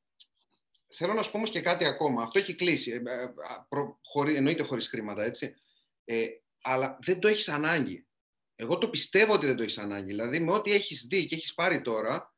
θέλω 0.88 1.12
να 1.12 1.22
σου 1.22 1.30
πω 1.30 1.36
όμως 1.36 1.50
και 1.50 1.60
κάτι 1.60 1.84
ακόμα. 1.84 2.22
Αυτό 2.22 2.38
έχει 2.38 2.54
κλείσει. 2.54 2.90
Ε, 2.90 2.94
ε, 2.94 3.32
προ, 3.68 3.98
χωρί, 4.02 4.34
εννοείται 4.34 4.62
χωρίς 4.62 4.88
χρήματα, 4.88 5.24
έτσι. 5.24 5.54
Ε, 6.04 6.26
αλλά 6.62 6.98
δεν 7.00 7.18
το 7.18 7.28
έχεις 7.28 7.48
ανάγκη. 7.48 8.06
Εγώ 8.54 8.78
το 8.78 8.90
πιστεύω 8.90 9.32
ότι 9.32 9.46
δεν 9.46 9.56
το 9.56 9.62
έχεις 9.62 9.78
ανάγκη. 9.78 10.06
Δηλαδή, 10.06 10.40
με 10.40 10.52
ό,τι 10.52 10.72
έχεις 10.72 11.02
δει 11.02 11.26
και 11.26 11.34
έχεις 11.34 11.54
πάρει 11.54 11.82
τώρα, 11.82 12.34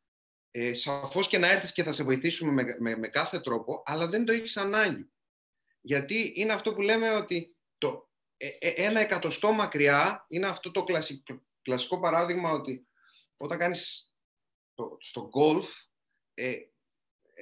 ε, 0.51 0.75
σαφώς 0.75 1.29
και 1.29 1.39
να 1.39 1.51
έρθεις 1.51 1.73
και 1.73 1.83
θα 1.83 1.93
σε 1.93 2.03
βοηθήσουμε 2.03 2.53
με, 2.53 2.77
με, 2.79 2.97
με 2.97 3.09
κάθε 3.09 3.41
τρόπο, 3.41 3.83
αλλά 3.85 4.07
δεν 4.07 4.25
το 4.25 4.33
έχεις 4.33 4.57
ανάγκη. 4.57 5.11
Γιατί 5.81 6.33
είναι 6.37 6.53
αυτό 6.53 6.75
που 6.75 6.81
λέμε 6.81 7.15
ότι 7.15 7.57
το, 7.79 8.11
ε, 8.37 8.49
ε, 8.59 8.69
ένα 8.69 9.01
εκατοστό 9.01 9.53
μακριά 9.53 10.25
είναι 10.29 10.47
αυτό 10.47 10.71
το 10.71 10.85
κλασικό, 10.85 11.43
κλασικό 11.63 12.01
παράδειγμα 12.01 12.51
ότι 12.51 12.87
όταν 13.37 13.59
κάνεις 13.59 14.15
το, 14.75 14.97
στο 15.01 15.29
γκολφ, 15.29 15.71
ε, 16.35 16.57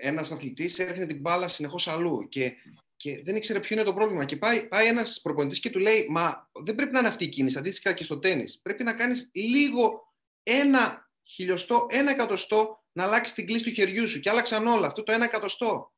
ένας 0.01 0.31
αθλητής 0.31 0.79
έρχεται 0.79 1.07
την 1.07 1.21
μπάλα 1.21 1.49
συνεχώς 1.49 1.89
αλλού 1.89 2.29
και, 2.29 2.53
και 2.97 3.23
δεν 3.25 3.37
ήξερε 3.37 3.61
ποιο 3.61 3.77
είναι 3.77 3.85
το 3.85 3.95
πρόβλημα. 3.95 4.25
Και 4.25 4.37
πάει, 4.37 4.69
πάει 4.69 4.87
ένας 4.87 5.21
προπονητής 5.23 5.61
και 5.61 5.71
του 5.71 5.79
λέει, 5.79 6.07
μα 6.11 6.51
δεν 6.65 6.75
πρέπει 6.75 6.93
να 6.93 6.99
είναι 6.99 7.09
αυτή 7.09 7.25
η 7.25 7.29
κίνηση, 7.29 7.59
αντίστοιχα 7.59 7.95
και 7.95 8.05
στο 8.05 8.19
τέννις. 8.19 8.61
Πρέπει 8.63 8.85
να 8.85 8.95
κάνεις 8.95 9.31
λίγο 9.33 10.15
ένα 10.43 11.11
χιλιοστό, 11.25 11.87
ένα 11.91 12.11
εκατοστό 12.11 12.85
να 12.93 13.05
αλλάξεις 13.05 13.35
την 13.35 13.47
κλίση 13.47 13.65
του 13.65 13.71
χεριού 13.71 14.09
σου 14.09 14.21
και 14.21 14.31
άλλαξαν 14.31 14.67
όλα. 14.67 14.87
Αυτό 14.87 15.03
το 15.03 15.13
ένα 15.13 15.25
εκατοστό. 15.25 15.93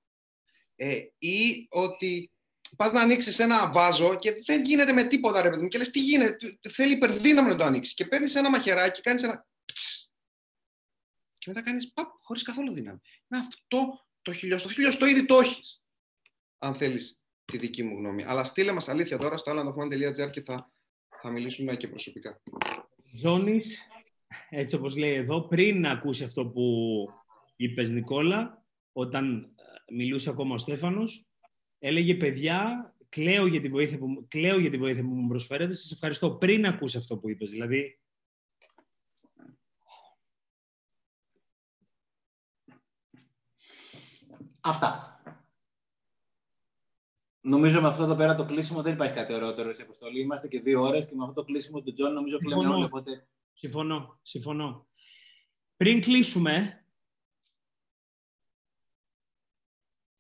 Ε, 0.77 0.99
ή 1.19 1.67
ότι 1.71 2.31
πας 2.77 2.93
να 2.93 3.01
ανοίξεις 3.01 3.39
ένα 3.39 3.71
βάζο 3.71 4.15
και 4.15 4.37
δεν 4.45 4.65
γίνεται 4.65 4.93
με 4.93 5.05
τίποτα, 5.05 5.43
ρε 5.43 5.51
παιδί 5.51 5.63
μου. 5.63 5.69
Και 5.69 5.79
λες, 5.79 5.91
τι 5.91 6.01
γίνεται, 6.01 6.59
θέλει 6.71 6.93
υπερδύναμη 6.93 7.49
να 7.49 7.57
το 7.57 7.65
ανοίξεις. 7.65 7.95
Και 7.95 8.05
παίρνεις 8.05 8.35
ένα 8.35 8.51
μαχαιράκι, 8.51 9.01
κάνεις 9.01 9.23
ένα. 9.23 9.47
Πτς, 9.65 10.10
και 11.41 11.51
μετά 11.51 11.63
κάνεις 11.63 11.93
παπ, 11.93 12.09
χωρίς 12.23 12.43
καθόλου 12.43 12.73
δύναμη. 12.73 12.99
Είναι 13.29 13.41
αυτό 13.47 14.07
το 14.23 14.33
χιλιοστό. 14.33 14.69
Το 14.69 14.75
χιλιοστό 14.75 15.07
ήδη 15.07 15.27
το 15.27 15.39
έχεις. 15.39 15.83
Αν 16.59 16.75
θέλεις 16.75 17.23
τη 17.45 17.59
δική 17.59 17.83
μου 17.83 17.97
γνώμη. 17.97 18.25
Αλλά 18.25 18.45
στείλε 18.45 18.73
μας 18.73 18.89
αλήθεια 18.89 19.19
τώρα 19.19 19.37
στο 19.37 19.53
allandochman.gr 19.53 20.31
και 20.31 20.43
θα, 20.43 20.73
θα 21.23 21.31
μιλήσουμε 21.31 21.77
και 21.77 21.89
προσωπικά. 21.89 22.43
Ζώνης, 23.13 23.89
έτσι 24.51 24.75
όπως 24.75 24.97
λέει 24.97 25.15
εδώ, 25.15 25.47
πριν 25.47 25.81
να 25.81 25.91
ακούσει 25.91 26.25
αυτό 26.25 26.47
που 26.47 26.65
είπες 27.57 27.91
Νικόλα, 27.91 28.65
όταν 28.93 29.55
ε, 29.89 29.95
μιλούσε 29.95 30.31
ακόμα 30.31 30.55
ο 30.55 30.59
Στέφανος, 30.59 31.27
έλεγε 31.79 32.15
παιδιά, 32.15 32.95
κλαίω 33.09 33.47
για 33.47 33.61
τη 33.61 33.69
βοήθεια 33.69 33.99
που, 33.99 34.27
κλαίω 34.29 34.59
για 34.59 34.71
τη 34.71 34.79
βοήθεια 34.79 35.03
που 35.03 35.15
μου 35.15 35.29
προσφέρετε, 35.29 35.75
σας 35.75 35.91
ευχαριστώ 35.91 36.31
πριν 36.31 36.67
ακούσει 36.67 36.97
αυτό 36.97 37.19
που 37.19 37.31
είπες. 37.31 37.51
Δηλαδή, 37.51 38.01
Αυτά. 44.61 45.23
Νομίζω 47.41 47.81
με 47.81 47.89
αυτό 47.89 48.03
εδώ 48.03 48.15
πέρα 48.15 48.35
το 48.35 48.45
κλείσιμο 48.45 48.83
δεν 48.83 48.93
υπάρχει 48.93 49.15
κάτι 49.15 49.33
ωραιότερο 49.33 49.75
συ 49.75 49.83
Αποστόλη. 49.83 50.21
Είμαστε 50.21 50.49
και 50.49 50.61
δύο 50.61 50.83
ώρες 50.83 51.07
και 51.07 51.15
με 51.15 51.23
αυτό 51.23 51.35
το 51.35 51.45
κλείσιμο 51.45 51.83
του 51.83 51.93
Τζον 51.93 52.13
νομίζω 52.13 52.39
κλαίμε 52.39 52.67
όλοι. 52.67 52.85
Οπότε 52.85 53.27
Συμφωνώ, 53.61 54.19
συμφωνώ. 54.23 54.87
Πριν 55.77 56.01
κλείσουμε, 56.01 56.85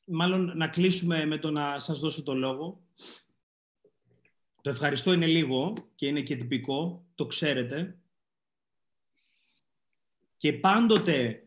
μάλλον 0.04 0.56
να 0.56 0.68
κλείσουμε 0.68 1.26
με 1.26 1.38
το 1.38 1.50
να 1.50 1.78
σας 1.78 2.00
δώσω 2.00 2.22
το 2.22 2.34
λόγο. 2.34 2.82
Το 4.60 4.70
ευχαριστώ 4.70 5.12
είναι 5.12 5.26
λίγο 5.26 5.72
και 5.94 6.06
είναι 6.06 6.22
και 6.22 6.36
τυπικό, 6.36 7.06
το 7.14 7.26
ξέρετε. 7.26 7.98
Και 10.36 10.52
πάντοτε 10.52 11.42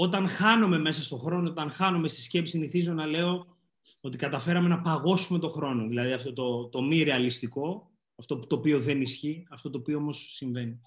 όταν 0.00 0.28
χάνομαι 0.28 0.78
μέσα 0.78 1.02
στον 1.02 1.18
χρόνο, 1.18 1.48
όταν 1.50 1.70
χάνομαι 1.70 2.08
στη 2.08 2.22
σκέψη, 2.22 2.52
συνηθίζω 2.52 2.92
να 2.92 3.06
λέω 3.06 3.56
ότι 4.00 4.16
καταφέραμε 4.16 4.68
να 4.68 4.80
παγώσουμε 4.80 5.38
το 5.38 5.48
χρόνο. 5.48 5.86
Δηλαδή 5.86 6.12
αυτό 6.12 6.32
το, 6.32 6.68
το 6.68 6.82
μη 6.82 7.02
ρεαλιστικό, 7.02 7.90
αυτό 8.16 8.38
το 8.38 8.56
οποίο 8.56 8.80
δεν 8.80 9.00
ισχύει, 9.00 9.46
αυτό 9.50 9.70
το 9.70 9.78
οποίο 9.78 9.96
όμως 9.98 10.32
συμβαίνει. 10.34 10.80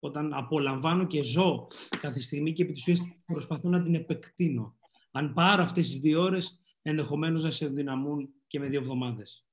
Όταν 0.00 0.34
απολαμβάνω 0.34 1.06
και 1.06 1.22
ζω 1.22 1.66
κάθε 2.00 2.20
στιγμή 2.20 2.52
και 2.52 2.62
επί 2.62 2.72
της 2.72 2.80
ουσίας 2.80 3.00
προσπαθώ 3.26 3.68
να 3.68 3.82
την 3.82 3.94
επεκτείνω. 3.94 4.76
Αν 5.10 5.32
πάρω 5.32 5.62
αυτές 5.62 5.88
τις 5.88 5.98
δύο 5.98 6.22
ώρες, 6.22 6.60
ενδεχομένως 6.82 7.42
να 7.42 7.50
σε 7.50 7.68
δυναμούν 7.68 8.28
και 8.46 8.58
με 8.58 8.66
δύο 8.66 8.80
εβδομάδες. 8.80 9.46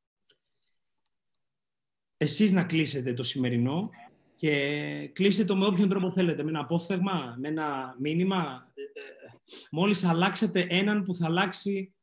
Εσείς 2.17 2.51
να 2.51 2.63
κλείσετε 2.63 3.13
το 3.13 3.23
σημερινό 3.23 3.89
και 4.37 5.07
κλείστε 5.13 5.45
το 5.45 5.55
με 5.55 5.65
όποιον 5.65 5.89
τρόπο 5.89 6.11
θέλετε. 6.11 6.43
Με 6.43 6.49
ένα 6.49 6.59
απόφθεγμα, 6.59 7.35
με 7.39 7.47
ένα 7.47 7.95
μήνυμα. 7.99 8.71
Ε, 8.73 8.81
ε, 8.81 9.37
μόλις 9.71 10.03
αλλάξετε 10.03 10.67
έναν 10.69 11.03
που 11.03 11.13
θα 11.13 11.25
αλλάξει 11.25 11.95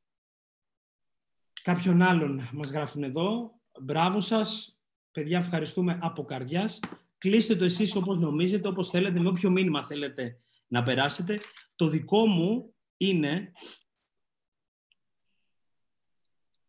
κάποιον 1.63 2.03
άλλον. 2.03 2.49
Μας 2.53 2.71
γράφουν 2.71 3.03
εδώ. 3.03 3.55
Μπράβο 3.81 4.21
σας. 4.21 4.79
Παιδιά, 5.11 5.39
ευχαριστούμε 5.39 5.99
από 6.03 6.25
καρδιάς. 6.25 6.81
Κλείστε 7.19 7.57
το 7.57 7.65
εσείς 7.65 7.97
όπως 7.97 8.19
νομίζετε, 8.19 8.69
όπως 8.69 8.91
θέλετε, 8.91 9.21
με 9.21 9.29
όποιο 9.29 9.51
μήνυμα 9.51 9.87
θέλετε 9.87 10.39
να 10.67 10.83
περάσετε. 10.83 11.41
Το 11.77 11.89
δικό 11.89 12.27
μου 12.27 12.75
είναι 12.97 13.53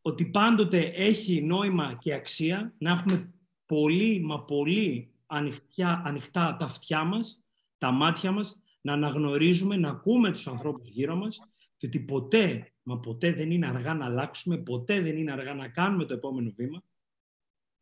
ότι 0.02 0.26
πάντοτε 0.26 0.92
έχει 0.96 1.42
νόημα 1.42 1.98
και 2.00 2.14
αξία 2.14 2.74
να 2.78 2.92
έχουμε 2.92 3.34
πολύ, 3.66 4.20
μα 4.20 4.44
πολύ 4.44 5.15
ανοιχτά, 5.26 6.02
ανοιχτά 6.06 6.56
τα 6.60 6.66
αυτιά 6.66 7.04
μας, 7.04 7.44
τα 7.78 7.92
μάτια 7.92 8.32
μας, 8.32 8.62
να 8.82 8.94
αναγνωρίζουμε, 8.94 9.76
να 9.76 9.90
ακούμε 9.90 10.32
τους 10.32 10.48
ανθρώπους 10.48 10.88
γύρω 10.88 11.16
μας 11.16 11.40
και 11.78 11.88
ότι 11.88 12.00
ποτέ, 12.00 12.74
μα 12.84 13.00
ποτέ 13.00 13.34
δεν 13.34 13.52
είναι 13.52 13.68
αργά 13.68 13.94
να 13.94 14.06
αλλάξουμε, 14.06 14.58
ποτέ 14.58 15.02
δεν 15.02 15.18
είναι 15.18 15.32
αργά 15.32 15.54
να 15.54 15.68
κάνουμε 15.68 16.06
το 16.06 16.14
επόμενο 16.14 16.52
βήμα 16.56 16.84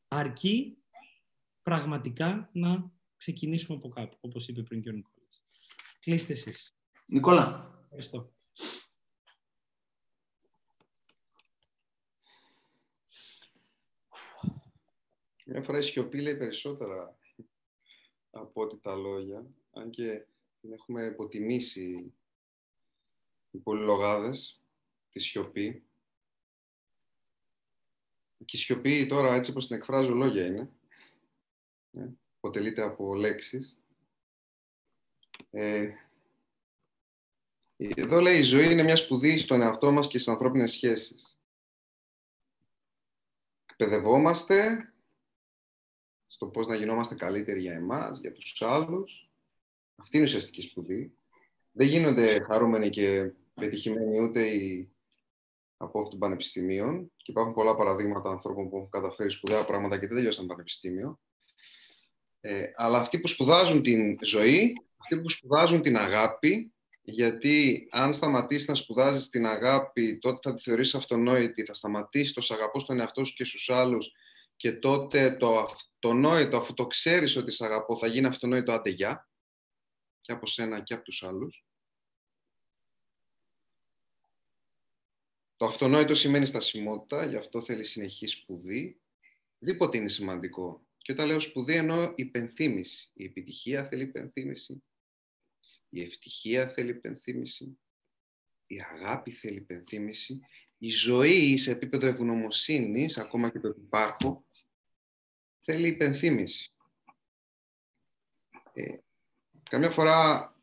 αρκεί 0.08 0.78
πραγματικά 1.62 2.50
να 2.54 2.92
ξεκινήσουμε 3.18 3.78
από 3.78 3.90
κάπου, 3.90 4.18
όπως 4.22 4.48
είπε 4.48 4.62
πριν 4.64 4.82
και 4.82 4.90
ο 4.90 4.92
Νικόλας. 4.92 5.44
Κλείστε 6.00 6.34
εσείς. 6.34 6.76
Νικόλα. 7.06 7.72
Ευχαριστώ. 7.84 8.34
Μια 15.46 15.62
φορά 15.64 15.78
η 15.78 15.82
σιωπή 15.82 16.22
λέει 16.22 16.38
περισσότερα 16.38 17.18
από 18.34 18.62
ό,τι 18.62 18.78
τα 18.78 18.96
λόγια, 18.96 19.46
αν 19.72 19.90
και 19.90 20.26
την 20.62 20.74
έχουμε 20.74 21.06
υποτιμήσει 21.06 22.14
οι 23.52 23.58
πολυλογάδες, 23.58 24.62
τη 25.10 25.20
σιωπή. 25.20 25.84
Και 28.46 28.58
η 28.58 28.60
σιωπή 28.60 29.06
τώρα, 29.06 29.34
έτσι 29.34 29.52
όπως 29.52 29.68
την 29.68 29.76
εκφράζω, 29.76 30.14
λόγια 30.14 30.46
είναι. 30.46 30.72
Ε, 31.92 32.08
αποτελείται 32.38 32.82
από 32.82 33.16
λέξεις. 33.16 33.78
Ε, 35.50 35.94
εδώ 37.78 38.20
λέει 38.20 38.40
η 38.40 38.44
ζωή 38.44 38.72
είναι 38.72 38.84
μια 38.84 38.96
σπουδή 38.96 39.38
στον 39.38 39.62
εαυτό 39.62 39.92
μας 39.92 40.08
και 40.08 40.18
στις 40.18 40.34
ανθρώπινες 40.34 40.72
σχέσεις. 40.72 41.38
Εκπαιδευόμαστε 43.66 44.88
στο 46.34 46.48
πώς 46.48 46.68
να 46.68 46.76
γινόμαστε 46.76 47.16
καλύτεροι 47.16 47.60
για 47.60 47.74
εμάς, 47.74 48.20
για 48.20 48.32
τους 48.32 48.62
άλλους. 48.62 49.32
Αυτή 49.96 50.18
είναι 50.18 50.26
η 50.26 50.30
ουσιαστική 50.30 50.62
σπουδή. 50.62 51.18
Δεν 51.72 51.88
γίνονται 51.88 52.40
χαρούμενοι 52.40 52.90
και 52.90 53.34
πετυχημένοι 53.54 54.22
ούτε 54.22 54.48
οι 54.48 54.92
από 55.78 56.10
των 56.10 56.20
πανεπιστημίων 56.20 57.12
και 57.18 57.32
υπάρχουν 57.32 57.54
πολλά 57.54 57.76
παραδείγματα 57.76 58.30
ανθρώπων 58.30 58.70
που 58.70 58.78
έχουν 58.78 58.90
καταφέρει 58.90 59.30
σπουδαία 59.30 59.66
πράγματα 59.66 60.00
και 60.00 60.08
δεν 60.08 60.16
τελειώσαν 60.16 60.46
πανεπιστήμιο. 60.46 61.20
Ε, 62.42 62.64
αλλά 62.76 62.98
αυτοί 62.98 63.20
που 63.20 63.28
σπουδάζουν 63.28 63.82
την 63.82 64.18
ζωή, 64.22 64.74
αυτοί 64.98 65.22
που 65.22 65.30
σπουδάζουν 65.30 65.82
την 65.82 65.98
αγάπη, 65.98 66.74
γιατί 67.02 67.88
αν 67.92 68.14
σταματήσεις 68.14 68.68
να 68.68 68.76
σπουδάζεις 68.76 69.30
την 69.30 69.46
αγάπη, 69.46 70.18
τότε 70.18 70.50
θα 70.50 70.56
τη 70.56 70.62
θεωρήσει 70.62 70.98
αυτονόητη, 70.98 71.64
θα 71.64 71.74
σταματήσεις 71.74 72.34
το 72.34 72.54
αγαπώ 72.54 72.80
στον 72.80 73.00
εαυτό 73.00 73.26
σου 73.26 73.34
και 73.34 73.46
στους 73.46 73.70
άλλους 73.70 74.12
και 74.64 74.72
τότε 74.72 75.38
το 75.38 75.60
αυτονόητο, 75.60 76.58
αφού 76.58 76.74
το 76.74 76.88
ξέρεις 76.88 77.36
ότι 77.36 77.52
σε 77.52 77.66
αγαπώ, 77.66 77.98
θα 77.98 78.08
γίνει 78.08 78.28
αυτονόητο 78.28 78.72
άντε 78.72 78.90
γεια, 78.90 79.30
και 80.22 80.32
από 80.32 80.48
σένα 80.48 80.84
και 80.84 80.94
από 80.94 81.04
τους 81.04 81.24
άλλους. 81.24 81.66
Το 85.56 85.66
αυτονόητο 85.66 86.16
σημαίνει 86.16 86.46
στασιμότητα, 86.46 87.26
γι' 87.26 87.36
αυτό 87.36 87.64
θέλει 87.64 87.86
συνεχή 87.86 88.28
σπουδή. 88.28 89.02
Δίποτε 89.60 89.98
είναι 89.98 90.10
σημαντικό. 90.10 90.88
Και 90.98 91.12
όταν 91.12 91.28
λέω 91.28 91.40
σπουδή 91.40 91.76
εννοώ 91.76 92.14
υπενθύμηση. 92.16 93.12
Η 93.14 93.24
επιτυχία 93.24 93.88
θέλει 93.88 94.04
υπενθύμηση. 94.04 94.84
Η 95.90 96.02
ευτυχία 96.02 96.70
θέλει 96.70 96.90
υπενθύμηση. 96.90 97.80
Η 98.68 98.82
αγάπη 98.82 99.32
θέλει 99.32 99.58
υπενθύμηση. 99.58 100.40
Η 100.78 100.90
ζωή 100.90 101.58
σε 101.58 101.72
επίπεδο 101.72 102.08
ευγνωμοσύνης, 102.08 103.18
ακόμα 103.18 103.52
και 103.52 103.60
το 103.60 103.68
ότι 103.68 103.80
υπάρχω, 103.80 104.43
θέλει 105.64 105.88
υπενθύμηση. 105.88 106.72
Ε, 108.74 108.98
καμιά 109.70 109.90
φορά 109.90 110.54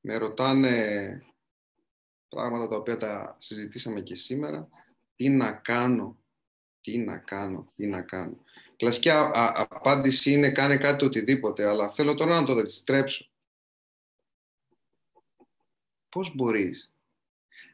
με 0.00 0.16
ρωτάνε 0.16 1.26
πράγματα 2.28 2.68
τα 2.68 2.76
οποία 2.76 2.96
τα 2.96 3.36
συζητήσαμε 3.38 4.00
και 4.00 4.14
σήμερα. 4.14 4.68
Τι 5.16 5.28
να 5.28 5.52
κάνω, 5.52 6.18
τι 6.80 6.98
να 6.98 7.18
κάνω, 7.18 7.72
τι 7.76 7.86
να 7.86 8.02
κάνω. 8.02 8.44
Κλασική 8.76 9.10
απάντηση 9.10 10.32
είναι 10.32 10.50
κάνε 10.50 10.76
κάτι 10.76 11.04
οτιδήποτε, 11.04 11.68
αλλά 11.68 11.90
θέλω 11.90 12.14
τώρα 12.14 12.40
να 12.40 12.46
το 12.46 12.54
δετιστρέψω. 12.54 13.30
Πώς 16.08 16.34
μπορείς 16.34 16.92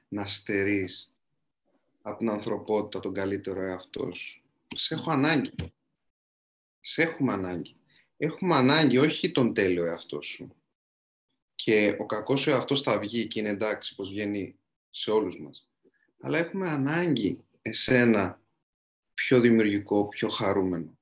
να 0.08 0.26
στερείς 0.26 1.14
από 2.02 2.18
την 2.18 2.30
ανθρωπότητα 2.30 3.00
τον 3.00 3.14
καλύτερο 3.14 3.62
εαυτό 3.62 4.14
σου; 4.14 4.42
Σε 4.74 4.94
έχω 4.94 5.10
ανάγκη. 5.10 5.54
Σε 6.90 7.02
έχουμε 7.02 7.32
ανάγκη. 7.32 7.76
Έχουμε 8.16 8.54
ανάγκη 8.54 8.98
όχι 8.98 9.32
τον 9.32 9.54
τέλειο 9.54 9.84
εαυτό 9.84 10.22
σου. 10.22 10.54
Και 11.54 11.96
ο 11.98 12.06
κακός 12.06 12.46
ο 12.46 12.50
εαυτός 12.50 12.82
θα 12.82 12.98
βγει 12.98 13.26
και 13.26 13.38
είναι 13.38 13.48
εντάξει 13.48 13.94
πως 13.94 14.10
βγαίνει 14.10 14.58
σε 14.90 15.10
όλους 15.10 15.38
μας. 15.38 15.68
Αλλά 16.20 16.38
έχουμε 16.38 16.68
ανάγκη 16.68 17.44
εσένα 17.62 18.40
πιο 19.14 19.40
δημιουργικό, 19.40 20.08
πιο 20.08 20.28
χαρούμενο. 20.28 20.98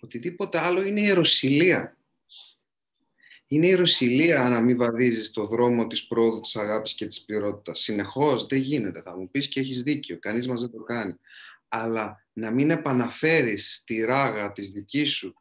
Οτιδήποτε 0.00 0.58
άλλο 0.58 0.82
είναι 0.82 1.00
ιεροσιλία. 1.00 1.96
Είναι 3.46 3.66
ιεροσιλία 3.66 4.48
να 4.48 4.60
μην 4.60 4.76
βαδίζεις 4.76 5.30
το 5.30 5.46
δρόμο 5.46 5.86
της 5.86 6.06
πρόοδου, 6.06 6.40
της 6.40 6.56
αγάπης 6.56 6.94
και 6.94 7.06
της 7.06 7.20
πληρότητας. 7.20 7.80
Συνεχώς 7.80 8.46
δεν 8.46 8.58
γίνεται. 8.58 9.02
Θα 9.02 9.16
μου 9.16 9.30
πεις 9.30 9.48
και 9.48 9.60
έχεις 9.60 9.82
δίκιο. 9.82 10.18
Κανείς 10.18 10.48
μας 10.48 10.60
δεν 10.60 10.70
το 10.70 10.82
κάνει. 10.82 11.14
Αλλά 11.74 12.26
να 12.32 12.50
μην 12.50 12.70
επαναφέρεις 12.70 13.74
στη 13.74 14.00
ράγα 14.04 14.52
της 14.52 14.70
δικής 14.70 15.12
σου 15.12 15.34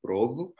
πρόοδου, 0.00 0.54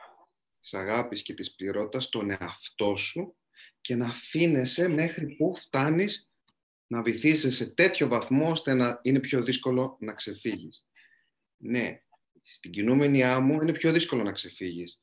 της 0.59 0.73
αγάπης 0.73 1.21
και 1.21 1.33
της 1.33 1.55
πληρότητας, 1.55 2.09
τον 2.09 2.29
εαυτό 2.29 2.95
σου 2.95 3.35
και 3.81 3.95
να 3.95 4.05
αφήνεσαι 4.05 4.87
μέχρι 4.87 5.35
που 5.35 5.55
φτάνεις 5.55 6.31
να 6.87 7.01
βυθίσαι 7.01 7.51
σε 7.51 7.73
τέτοιο 7.73 8.07
βαθμό 8.07 8.51
ώστε 8.51 8.73
να 8.73 8.99
είναι 9.01 9.19
πιο 9.19 9.43
δύσκολο 9.43 9.97
να 9.99 10.13
ξεφύγεις. 10.13 10.85
Ναι, 11.57 12.03
στην 12.41 12.71
κινούμενη 12.71 13.23
άμμο 13.23 13.61
είναι 13.61 13.71
πιο 13.71 13.91
δύσκολο 13.91 14.23
να 14.23 14.31
ξεφύγεις. 14.31 15.01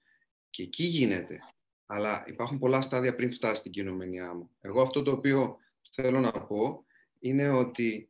Και 0.50 0.62
εκεί 0.62 0.84
γίνεται. 0.84 1.38
Αλλά 1.86 2.24
υπάρχουν 2.26 2.58
πολλά 2.58 2.80
στάδια 2.80 3.14
πριν 3.14 3.32
φτάσεις 3.32 3.58
στην 3.58 3.70
κινούμενη 3.72 4.20
άμμο. 4.20 4.50
Εγώ 4.60 4.82
αυτό 4.82 5.02
το 5.02 5.10
οποίο 5.12 5.56
θέλω 5.90 6.20
να 6.20 6.32
πω 6.46 6.84
είναι 7.18 7.48
ότι 7.48 8.09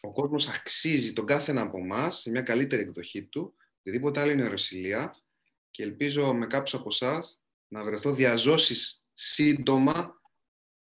ο 0.00 0.12
κόσμος 0.12 0.48
αξίζει 0.48 1.12
τον 1.12 1.26
κάθε 1.26 1.50
ένα 1.50 1.60
από 1.60 1.78
εμάς 1.78 2.20
σε 2.20 2.30
μια 2.30 2.42
καλύτερη 2.42 2.82
εκδοχή 2.82 3.24
του, 3.24 3.54
οτιδήποτε 3.78 4.20
άλλο 4.20 4.30
είναι 4.30 4.44
ερωσιλία 4.44 5.14
και 5.70 5.82
ελπίζω 5.82 6.34
με 6.34 6.46
κάποιους 6.46 6.74
από 6.74 6.88
εσάς 6.90 7.40
να 7.68 7.84
βρεθώ 7.84 8.14
διαζώσεις 8.14 9.04
σύντομα 9.14 10.20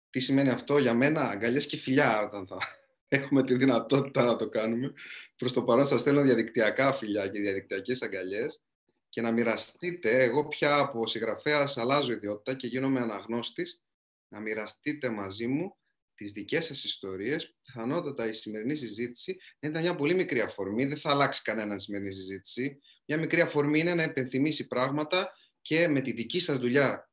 τι 0.09 0.19
σημαίνει 0.19 0.49
αυτό 0.49 0.77
για 0.77 0.93
μένα, 0.93 1.29
αγκαλιές 1.29 1.67
και 1.67 1.77
φιλιά 1.77 2.21
όταν 2.21 2.47
θα 2.47 2.57
έχουμε 3.17 3.43
τη 3.43 3.55
δυνατότητα 3.55 4.23
να 4.23 4.35
το 4.35 4.49
κάνουμε. 4.49 4.93
Προς 5.35 5.53
το 5.53 5.63
παρόν 5.63 5.85
σας 5.85 5.99
στέλνω 5.99 6.21
διαδικτυακά 6.21 6.93
φιλιά 6.93 7.27
και 7.27 7.39
διαδικτυακές 7.39 8.01
αγκαλιές 8.01 8.61
και 9.09 9.21
να 9.21 9.31
μοιραστείτε, 9.31 10.23
εγώ 10.23 10.47
πια 10.47 10.77
από 10.77 11.07
συγγραφέας 11.07 11.77
αλλάζω 11.77 12.11
ιδιότητα 12.11 12.53
και 12.53 12.67
γίνομαι 12.67 12.99
αναγνώστης, 12.99 13.81
να 14.27 14.39
μοιραστείτε 14.39 15.09
μαζί 15.09 15.47
μου 15.47 15.77
τις 16.15 16.31
δικές 16.31 16.65
σας 16.65 16.83
ιστορίες. 16.83 17.55
Πιθανότατα 17.65 18.29
η 18.29 18.33
σημερινή 18.33 18.75
συζήτηση 18.75 19.37
ήταν 19.59 19.81
μια 19.81 19.95
πολύ 19.95 20.13
μικρή 20.13 20.41
αφορμή, 20.41 20.85
δεν 20.85 20.97
θα 20.97 21.09
αλλάξει 21.09 21.41
κανένα 21.41 21.77
σημερινή 21.77 22.13
συζήτηση. 22.13 22.79
Μια 23.05 23.17
μικρή 23.17 23.41
αφορμή 23.41 23.79
είναι 23.79 23.93
να 23.93 24.03
επενθυμίσει 24.03 24.67
πράγματα 24.67 25.31
και 25.61 25.87
με 25.87 26.01
τη 26.01 26.11
δική 26.11 26.39
σας 26.39 26.57
δουλειά 26.57 27.09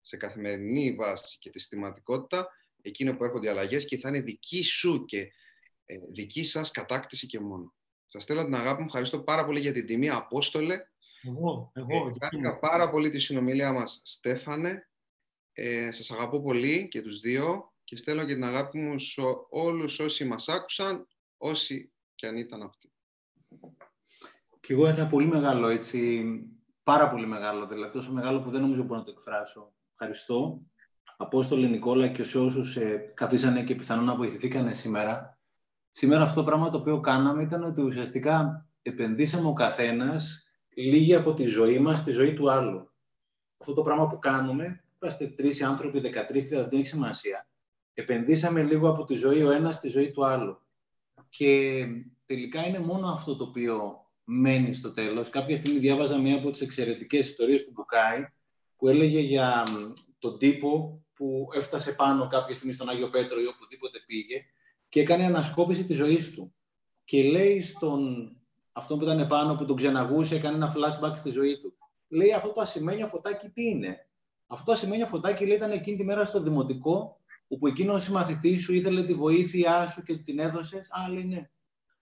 σε 0.00 0.16
καθημερινή 0.16 0.94
βάση 0.94 1.38
και 1.38 1.50
τη 1.50 1.58
συστηματικότητα, 1.58 2.48
εκείνο 2.82 3.16
που 3.16 3.24
έρχονται 3.24 3.50
αλλαγές 3.50 3.84
και 3.84 3.98
θα 3.98 4.08
είναι 4.08 4.20
δική 4.20 4.62
σου 4.62 5.04
και 5.04 5.32
ε, 5.84 5.96
δική 6.12 6.44
σας 6.44 6.70
κατάκτηση 6.70 7.26
και 7.26 7.40
μόνο. 7.40 7.74
Σας 8.06 8.22
στέλνω 8.22 8.44
την 8.44 8.54
αγάπη 8.54 8.80
μου. 8.80 8.86
Ευχαριστώ 8.86 9.22
πάρα 9.22 9.44
πολύ 9.44 9.60
για 9.60 9.72
την 9.72 9.86
τιμή, 9.86 10.08
Απόστολε. 10.08 10.76
Εγώ, 11.22 11.70
εγώ. 11.74 12.14
Ε, 12.18 12.58
πάρα 12.60 12.90
πολύ 12.90 13.10
τη 13.10 13.18
συνομιλία 13.18 13.72
μας, 13.72 14.00
Στέφανε. 14.04 14.88
Ε, 15.52 15.92
σας 15.92 16.10
αγαπώ 16.10 16.42
πολύ 16.42 16.88
και 16.88 17.02
τους 17.02 17.20
δύο 17.20 17.73
και 17.94 18.00
στέλνω 18.00 18.24
και 18.24 18.34
την 18.34 18.44
αγάπη 18.44 18.78
μου 18.78 18.98
σε 18.98 19.20
όλους 19.50 19.98
όσοι 19.98 20.24
μας 20.24 20.48
άκουσαν, 20.48 21.08
όσοι 21.36 21.92
και 22.14 22.26
αν 22.26 22.36
ήταν 22.36 22.62
αυτοί. 22.62 22.92
Και 24.60 24.72
εγώ 24.72 24.86
ένα 24.86 25.06
πολύ 25.06 25.26
μεγάλο, 25.26 25.68
έτσι, 25.68 26.24
πάρα 26.82 27.10
πολύ 27.10 27.26
μεγάλο, 27.26 27.66
δηλαδή 27.66 27.92
τόσο 27.92 28.12
μεγάλο 28.12 28.40
που 28.42 28.50
δεν 28.50 28.60
νομίζω 28.60 28.82
μπορώ 28.82 28.98
να 28.98 29.04
το 29.04 29.10
εκφράσω 29.10 29.74
ευχαριστώ. 29.92 30.62
Απόστολε 31.16 31.66
Νικόλα 31.66 32.08
και 32.08 32.24
σε 32.24 32.38
όσους 32.38 32.76
ε, 32.76 33.12
καθίσανε 33.14 33.62
και 33.62 33.74
πιθανόν 33.74 34.04
να 34.04 34.14
βοηθηθήκανε 34.14 34.74
σήμερα. 34.74 35.38
Σήμερα 35.90 36.22
αυτό 36.22 36.40
το 36.40 36.46
πράγμα 36.46 36.70
το 36.70 36.78
οποίο 36.78 37.00
κάναμε 37.00 37.42
ήταν 37.42 37.64
ότι 37.64 37.82
ουσιαστικά 37.82 38.66
επενδύσαμε 38.82 39.48
ο 39.48 39.52
καθένας 39.52 40.48
λίγη 40.76 41.14
από 41.14 41.34
τη 41.34 41.44
ζωή 41.44 41.78
μας 41.78 41.98
στη 41.98 42.10
ζωή 42.10 42.34
του 42.34 42.50
άλλου. 42.50 42.92
Αυτό 43.58 43.74
το 43.74 43.82
πράγμα 43.82 44.08
που 44.08 44.18
κάνουμε, 44.18 44.84
είμαστε 45.02 45.26
τρεις 45.26 45.62
άνθρωποι, 45.62 46.00
13-30, 46.00 46.48
δεν 46.48 46.68
έχει 46.72 46.86
σημασία. 46.86 47.48
Επενδύσαμε 47.94 48.62
λίγο 48.62 48.88
από 48.88 49.04
τη 49.04 49.14
ζωή 49.14 49.42
ο 49.42 49.50
ένας 49.50 49.74
στη 49.74 49.88
ζωή 49.88 50.10
του 50.10 50.24
άλλου. 50.26 50.58
Και 51.28 51.86
τελικά 52.26 52.66
είναι 52.66 52.78
μόνο 52.78 53.08
αυτό 53.08 53.36
το 53.36 53.44
οποίο 53.44 54.06
μένει 54.24 54.74
στο 54.74 54.90
τέλος. 54.90 55.30
Κάποια 55.30 55.56
στιγμή 55.56 55.78
διάβαζα 55.78 56.18
μία 56.18 56.36
από 56.36 56.50
τις 56.50 56.60
εξαιρετικές 56.60 57.28
ιστορίες 57.28 57.64
του 57.64 57.70
Μπουκάη, 57.74 58.26
που 58.76 58.88
έλεγε 58.88 59.20
για 59.20 59.62
τον 60.18 60.38
τύπο 60.38 61.02
που 61.14 61.48
έφτασε 61.54 61.92
πάνω 61.92 62.26
κάποια 62.26 62.54
στιγμή 62.54 62.74
στον 62.74 62.88
Άγιο 62.88 63.10
Πέτρο 63.10 63.40
ή 63.40 63.46
οπουδήποτε 63.46 63.98
πήγε 64.06 64.44
και 64.88 65.00
έκανε 65.00 65.24
ανασκόπηση 65.24 65.84
της 65.84 65.96
ζωής 65.96 66.30
του. 66.32 66.54
Και 67.04 67.22
λέει 67.22 67.62
στον 67.62 68.32
αυτόν 68.72 68.98
που 68.98 69.04
ήταν 69.04 69.26
πάνω, 69.26 69.54
που 69.54 69.64
τον 69.64 69.76
ξεναγούσε, 69.76 70.34
έκανε 70.34 70.56
ένα 70.56 70.74
flashback 70.76 71.16
στη 71.18 71.30
ζωή 71.30 71.58
του. 71.58 71.74
Λέει 72.08 72.32
αυτό 72.32 72.52
το 72.52 72.60
ασημένιο 72.60 73.06
φωτάκι 73.06 73.48
τι 73.48 73.64
είναι; 73.64 74.08
Αυτό 74.46 74.64
το 74.64 74.72
ασημένιο 74.72 75.06
φωτάκι 75.06 75.46
λέει, 75.46 75.56
ήταν 75.56 75.70
εκείνη 75.70 75.96
τη 75.96 76.04
μέρα 76.04 76.24
στο 76.24 76.40
δημοτικό, 76.40 77.20
όπου 77.48 77.66
εκείνος 77.66 77.94
ο 77.94 78.04
συμμαθητής 78.04 78.62
σου 78.62 78.74
ήθελε 78.74 79.02
τη 79.02 79.14
βοήθειά 79.14 79.86
σου 79.86 80.02
και 80.02 80.16
την 80.16 80.38
έδωσες. 80.38 80.86
Α, 80.90 81.12
λέει 81.12 81.24
ναι. 81.24 81.50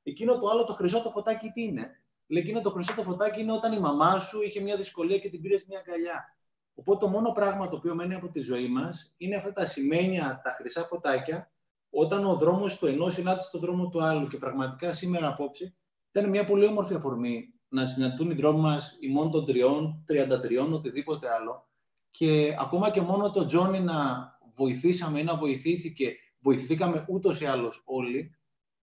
Εκείνο 0.02 0.38
το 0.38 0.48
άλλο 0.48 0.64
το 0.64 0.72
χρυσό 0.72 1.02
το 1.02 1.10
φωτάκι 1.10 1.50
τι 1.50 1.62
είναι; 1.62 2.02
Λέει 2.26 2.42
εκείνο 2.42 2.60
το 2.60 2.70
χρυσό 2.70 2.94
το 2.94 3.02
φωτάκι 3.02 3.40
είναι 3.40 3.52
όταν 3.52 3.72
η 3.72 3.78
μαμά 3.78 4.18
σου 4.18 4.42
είχε 4.42 4.60
μια 4.60 4.76
δυσκολία 4.76 5.18
και 5.18 5.30
την 5.30 5.40
πήρε 5.40 5.56
μια 5.68 5.78
αγκαλιά. 5.78 6.36
Οπότε 6.74 7.04
το 7.04 7.10
μόνο 7.10 7.32
πράγμα 7.32 7.68
το 7.68 7.76
οποίο 7.76 7.94
μένει 7.94 8.14
από 8.14 8.28
τη 8.28 8.40
ζωή 8.40 8.68
μας 8.68 9.14
είναι 9.16 9.36
αυτά 9.36 9.52
τα 9.52 9.64
σημαίνια, 9.64 10.40
τα 10.44 10.54
χρυσά 10.58 10.84
φωτάκια, 10.84 11.52
όταν 11.90 12.24
ο 12.24 12.34
δρόμος 12.34 12.78
του 12.78 12.86
ενός 12.86 13.14
συνάντησε 13.14 13.48
το 13.52 13.58
δρόμο 13.58 13.88
του 13.88 14.02
άλλου. 14.02 14.28
Και 14.28 14.36
πραγματικά 14.36 14.92
σήμερα 14.92 15.28
απόψε 15.28 15.74
ήταν 16.10 16.30
μια 16.30 16.44
πολύ 16.44 16.66
όμορφη 16.66 16.94
αφορμή 16.94 17.54
να 17.68 17.84
συναντούν 17.84 18.30
οι 18.30 18.34
δρόμοι 18.34 18.60
μας 18.60 18.96
ημών 19.00 19.30
των 19.30 19.44
τριών, 19.44 20.04
33, 20.08 20.72
οτιδήποτε 20.72 21.28
άλλο. 21.30 21.68
Και 22.10 22.56
ακόμα 22.60 22.90
και 22.90 23.00
μόνο 23.00 23.30
το 23.30 23.46
Τζόνι 23.46 23.80
να 23.80 24.30
βοηθήσαμε 24.54 25.20
ή 25.20 25.24
να 25.24 25.36
βοηθήθηκε, 25.36 26.16
βοηθηθήκαμε 26.40 27.04
ούτως 27.08 27.40
ή 27.40 27.44
άλλως 27.44 27.82
όλοι, 27.84 28.36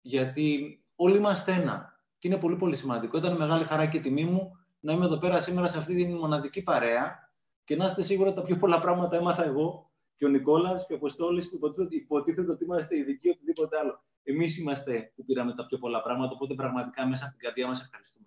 γιατί 0.01 0.79
όλοι 0.97 1.17
είμαστε 1.17 1.53
ένα. 1.53 2.01
Και 2.19 2.29
είναι 2.29 2.37
πολύ 2.37 2.57
πολύ 2.57 2.77
σημαντικό. 2.77 3.19
Ήταν 3.19 3.37
μεγάλη 3.37 3.65
χαρά 3.65 3.87
και 3.87 4.01
τιμή 4.01 4.25
μου 4.25 4.57
να 4.81 4.93
είμαι 4.93 5.05
εδώ 5.05 5.19
πέρα 5.19 5.41
σήμερα 5.41 5.69
σε 5.69 5.79
αυτή 5.79 5.95
τη 5.95 6.13
μοναδική 6.13 6.63
παρέα 6.63 7.31
και 7.65 7.77
να 7.77 7.87
είστε 7.87 8.03
σίγουροι 8.03 8.29
ότι 8.29 8.39
τα 8.39 8.45
πιο 8.45 8.57
πολλά 8.57 8.81
πράγματα 8.81 9.17
έμαθα 9.17 9.45
εγώ 9.45 9.91
και 10.17 10.25
ο 10.25 10.29
Νικόλας 10.29 10.87
και 10.87 10.93
ο 10.93 10.97
Αποστόλης 10.97 11.51
που 11.51 11.59
υποτίθεται 11.91 12.51
ότι 12.51 12.65
είμαστε 12.65 12.97
ειδικοί 12.97 13.29
οτιδήποτε 13.29 13.79
άλλο. 13.79 14.05
Εμείς 14.23 14.59
είμαστε 14.59 15.13
που 15.17 15.25
πήραμε 15.25 15.55
τα 15.55 15.67
πιο 15.67 15.79
πολλά 15.79 16.03
πράγματα, 16.03 16.33
οπότε 16.35 16.55
πραγματικά 16.55 17.07
μέσα 17.07 17.25
από 17.25 17.33
την 17.33 17.43
καρδιά 17.43 17.67
μας 17.67 17.81
ευχαριστούμε. 17.81 18.27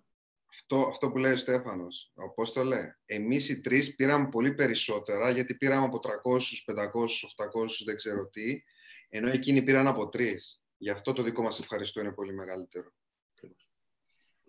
Αυτό, 0.52 0.86
αυτό 0.88 1.10
που 1.10 1.18
λέει 1.18 1.32
ο 1.32 1.36
Στέφανος, 1.36 2.10
ο 2.14 2.22
Απόστολε, 2.22 2.96
εμείς 3.04 3.48
οι 3.48 3.60
τρεις 3.60 3.94
πήραμε 3.94 4.28
πολύ 4.28 4.54
περισσότερα, 4.54 5.30
γιατί 5.30 5.54
πήραμε 5.54 5.84
από 5.84 5.98
300, 5.98 6.64
500, 6.64 6.82
800, 7.62 7.66
δεν 7.84 7.96
ξέρω 7.96 8.26
τι, 8.26 8.62
ενώ 9.08 9.28
εκείνοι 9.28 9.62
πήραν 9.62 9.86
από 9.86 10.08
τρεις. 10.08 10.62
Γι' 10.76 10.90
αυτό 10.90 11.12
το 11.12 11.22
δικό 11.22 11.42
μας 11.42 11.58
ευχαριστώ 11.58 12.00
είναι 12.00 12.12
πολύ 12.12 12.34
μεγαλύτερο. 12.34 12.92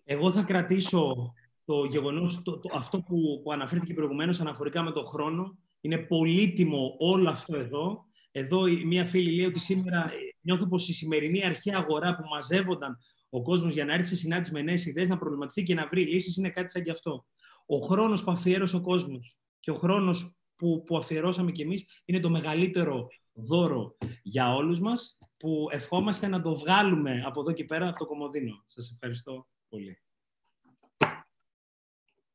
Εγώ 0.03 0.32
θα 0.32 0.44
κρατήσω 0.44 1.34
το 1.65 1.86
γεγονός, 1.86 2.41
το, 2.41 2.61
αυτό 2.73 3.02
που, 3.02 3.41
που 3.44 3.52
αναφέρθηκε 3.52 3.94
προηγουμένως 3.94 4.40
αναφορικά 4.40 4.82
με 4.82 4.91
τον 4.91 5.06
χρόνο, 5.06 5.57
είναι 5.82 5.98
πολύτιμο 5.98 6.95
όλο 6.99 7.30
αυτό 7.30 7.57
εδώ. 7.57 8.06
Εδώ 8.32 8.61
μία 8.86 9.06
φίλη 9.06 9.32
λέει 9.32 9.45
ότι 9.45 9.60
σήμερα 9.60 10.11
ε, 10.11 10.18
νιώθω 10.41 10.68
πως 10.68 10.90
η 10.90 10.94
σημερινή 10.94 11.45
αρχαία 11.45 11.78
αγορά 11.78 12.15
που 12.15 12.28
μαζεύονταν 12.30 12.98
ο 13.34 13.41
κόσμος 13.41 13.74
για 13.74 13.86
να 13.86 13.94
έρθει 13.94 14.08
σε 14.08 14.16
συνάντηση 14.16 14.53
με 14.53 14.62
νέες 14.62 14.86
ιδέες, 14.86 15.08
να 15.08 15.18
προβληματιστεί 15.18 15.64
και 15.64 15.74
να 15.74 15.88
βρει 15.88 16.06
λύσεις, 16.06 16.38
είναι 16.38 16.49
κάτι 16.49 16.72
σαν 16.72 16.84
κι 16.84 16.91
αυτό. 16.91 17.26
Ο 17.66 17.78
χρόνος 17.78 18.24
που 18.24 18.32
αφιέρωσε 18.32 18.76
ο 18.76 18.82
κόσμος 18.82 19.38
και 19.60 19.72
ο 19.72 19.76
χρόνος 19.76 20.36
που, 20.56 20.84
που 20.86 20.98
αφιερώσαμε 20.98 21.52
κι 21.52 21.62
εμείς 21.62 22.02
είναι 22.06 22.20
το 22.20 22.30
μεγαλύτερο 22.30 23.08
δώρο 23.34 23.98
για 24.24 24.53
όλους 24.53 24.80
μας 24.80 25.18
που 25.38 25.68
ευχόμαστε 25.72 26.28
να 26.28 26.41
το 26.41 26.56
βγάλουμε 26.56 27.24
από 27.26 27.41
εδώ 27.41 27.52
και 27.52 27.64
πέρα 27.64 27.88
από 27.88 27.98
το 27.98 28.06
Κομοδίνο. 28.06 28.64
Σας 28.66 28.91
ευχαριστώ 28.91 29.48
πολύ. 29.70 30.02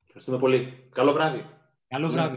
Ευχαριστούμε 0.05 0.39
πολύ. 0.39 0.89
Καλό 0.91 1.13
βράδυ. 1.13 1.47
Καλό 1.89 2.09
βράδυ. 2.09 2.37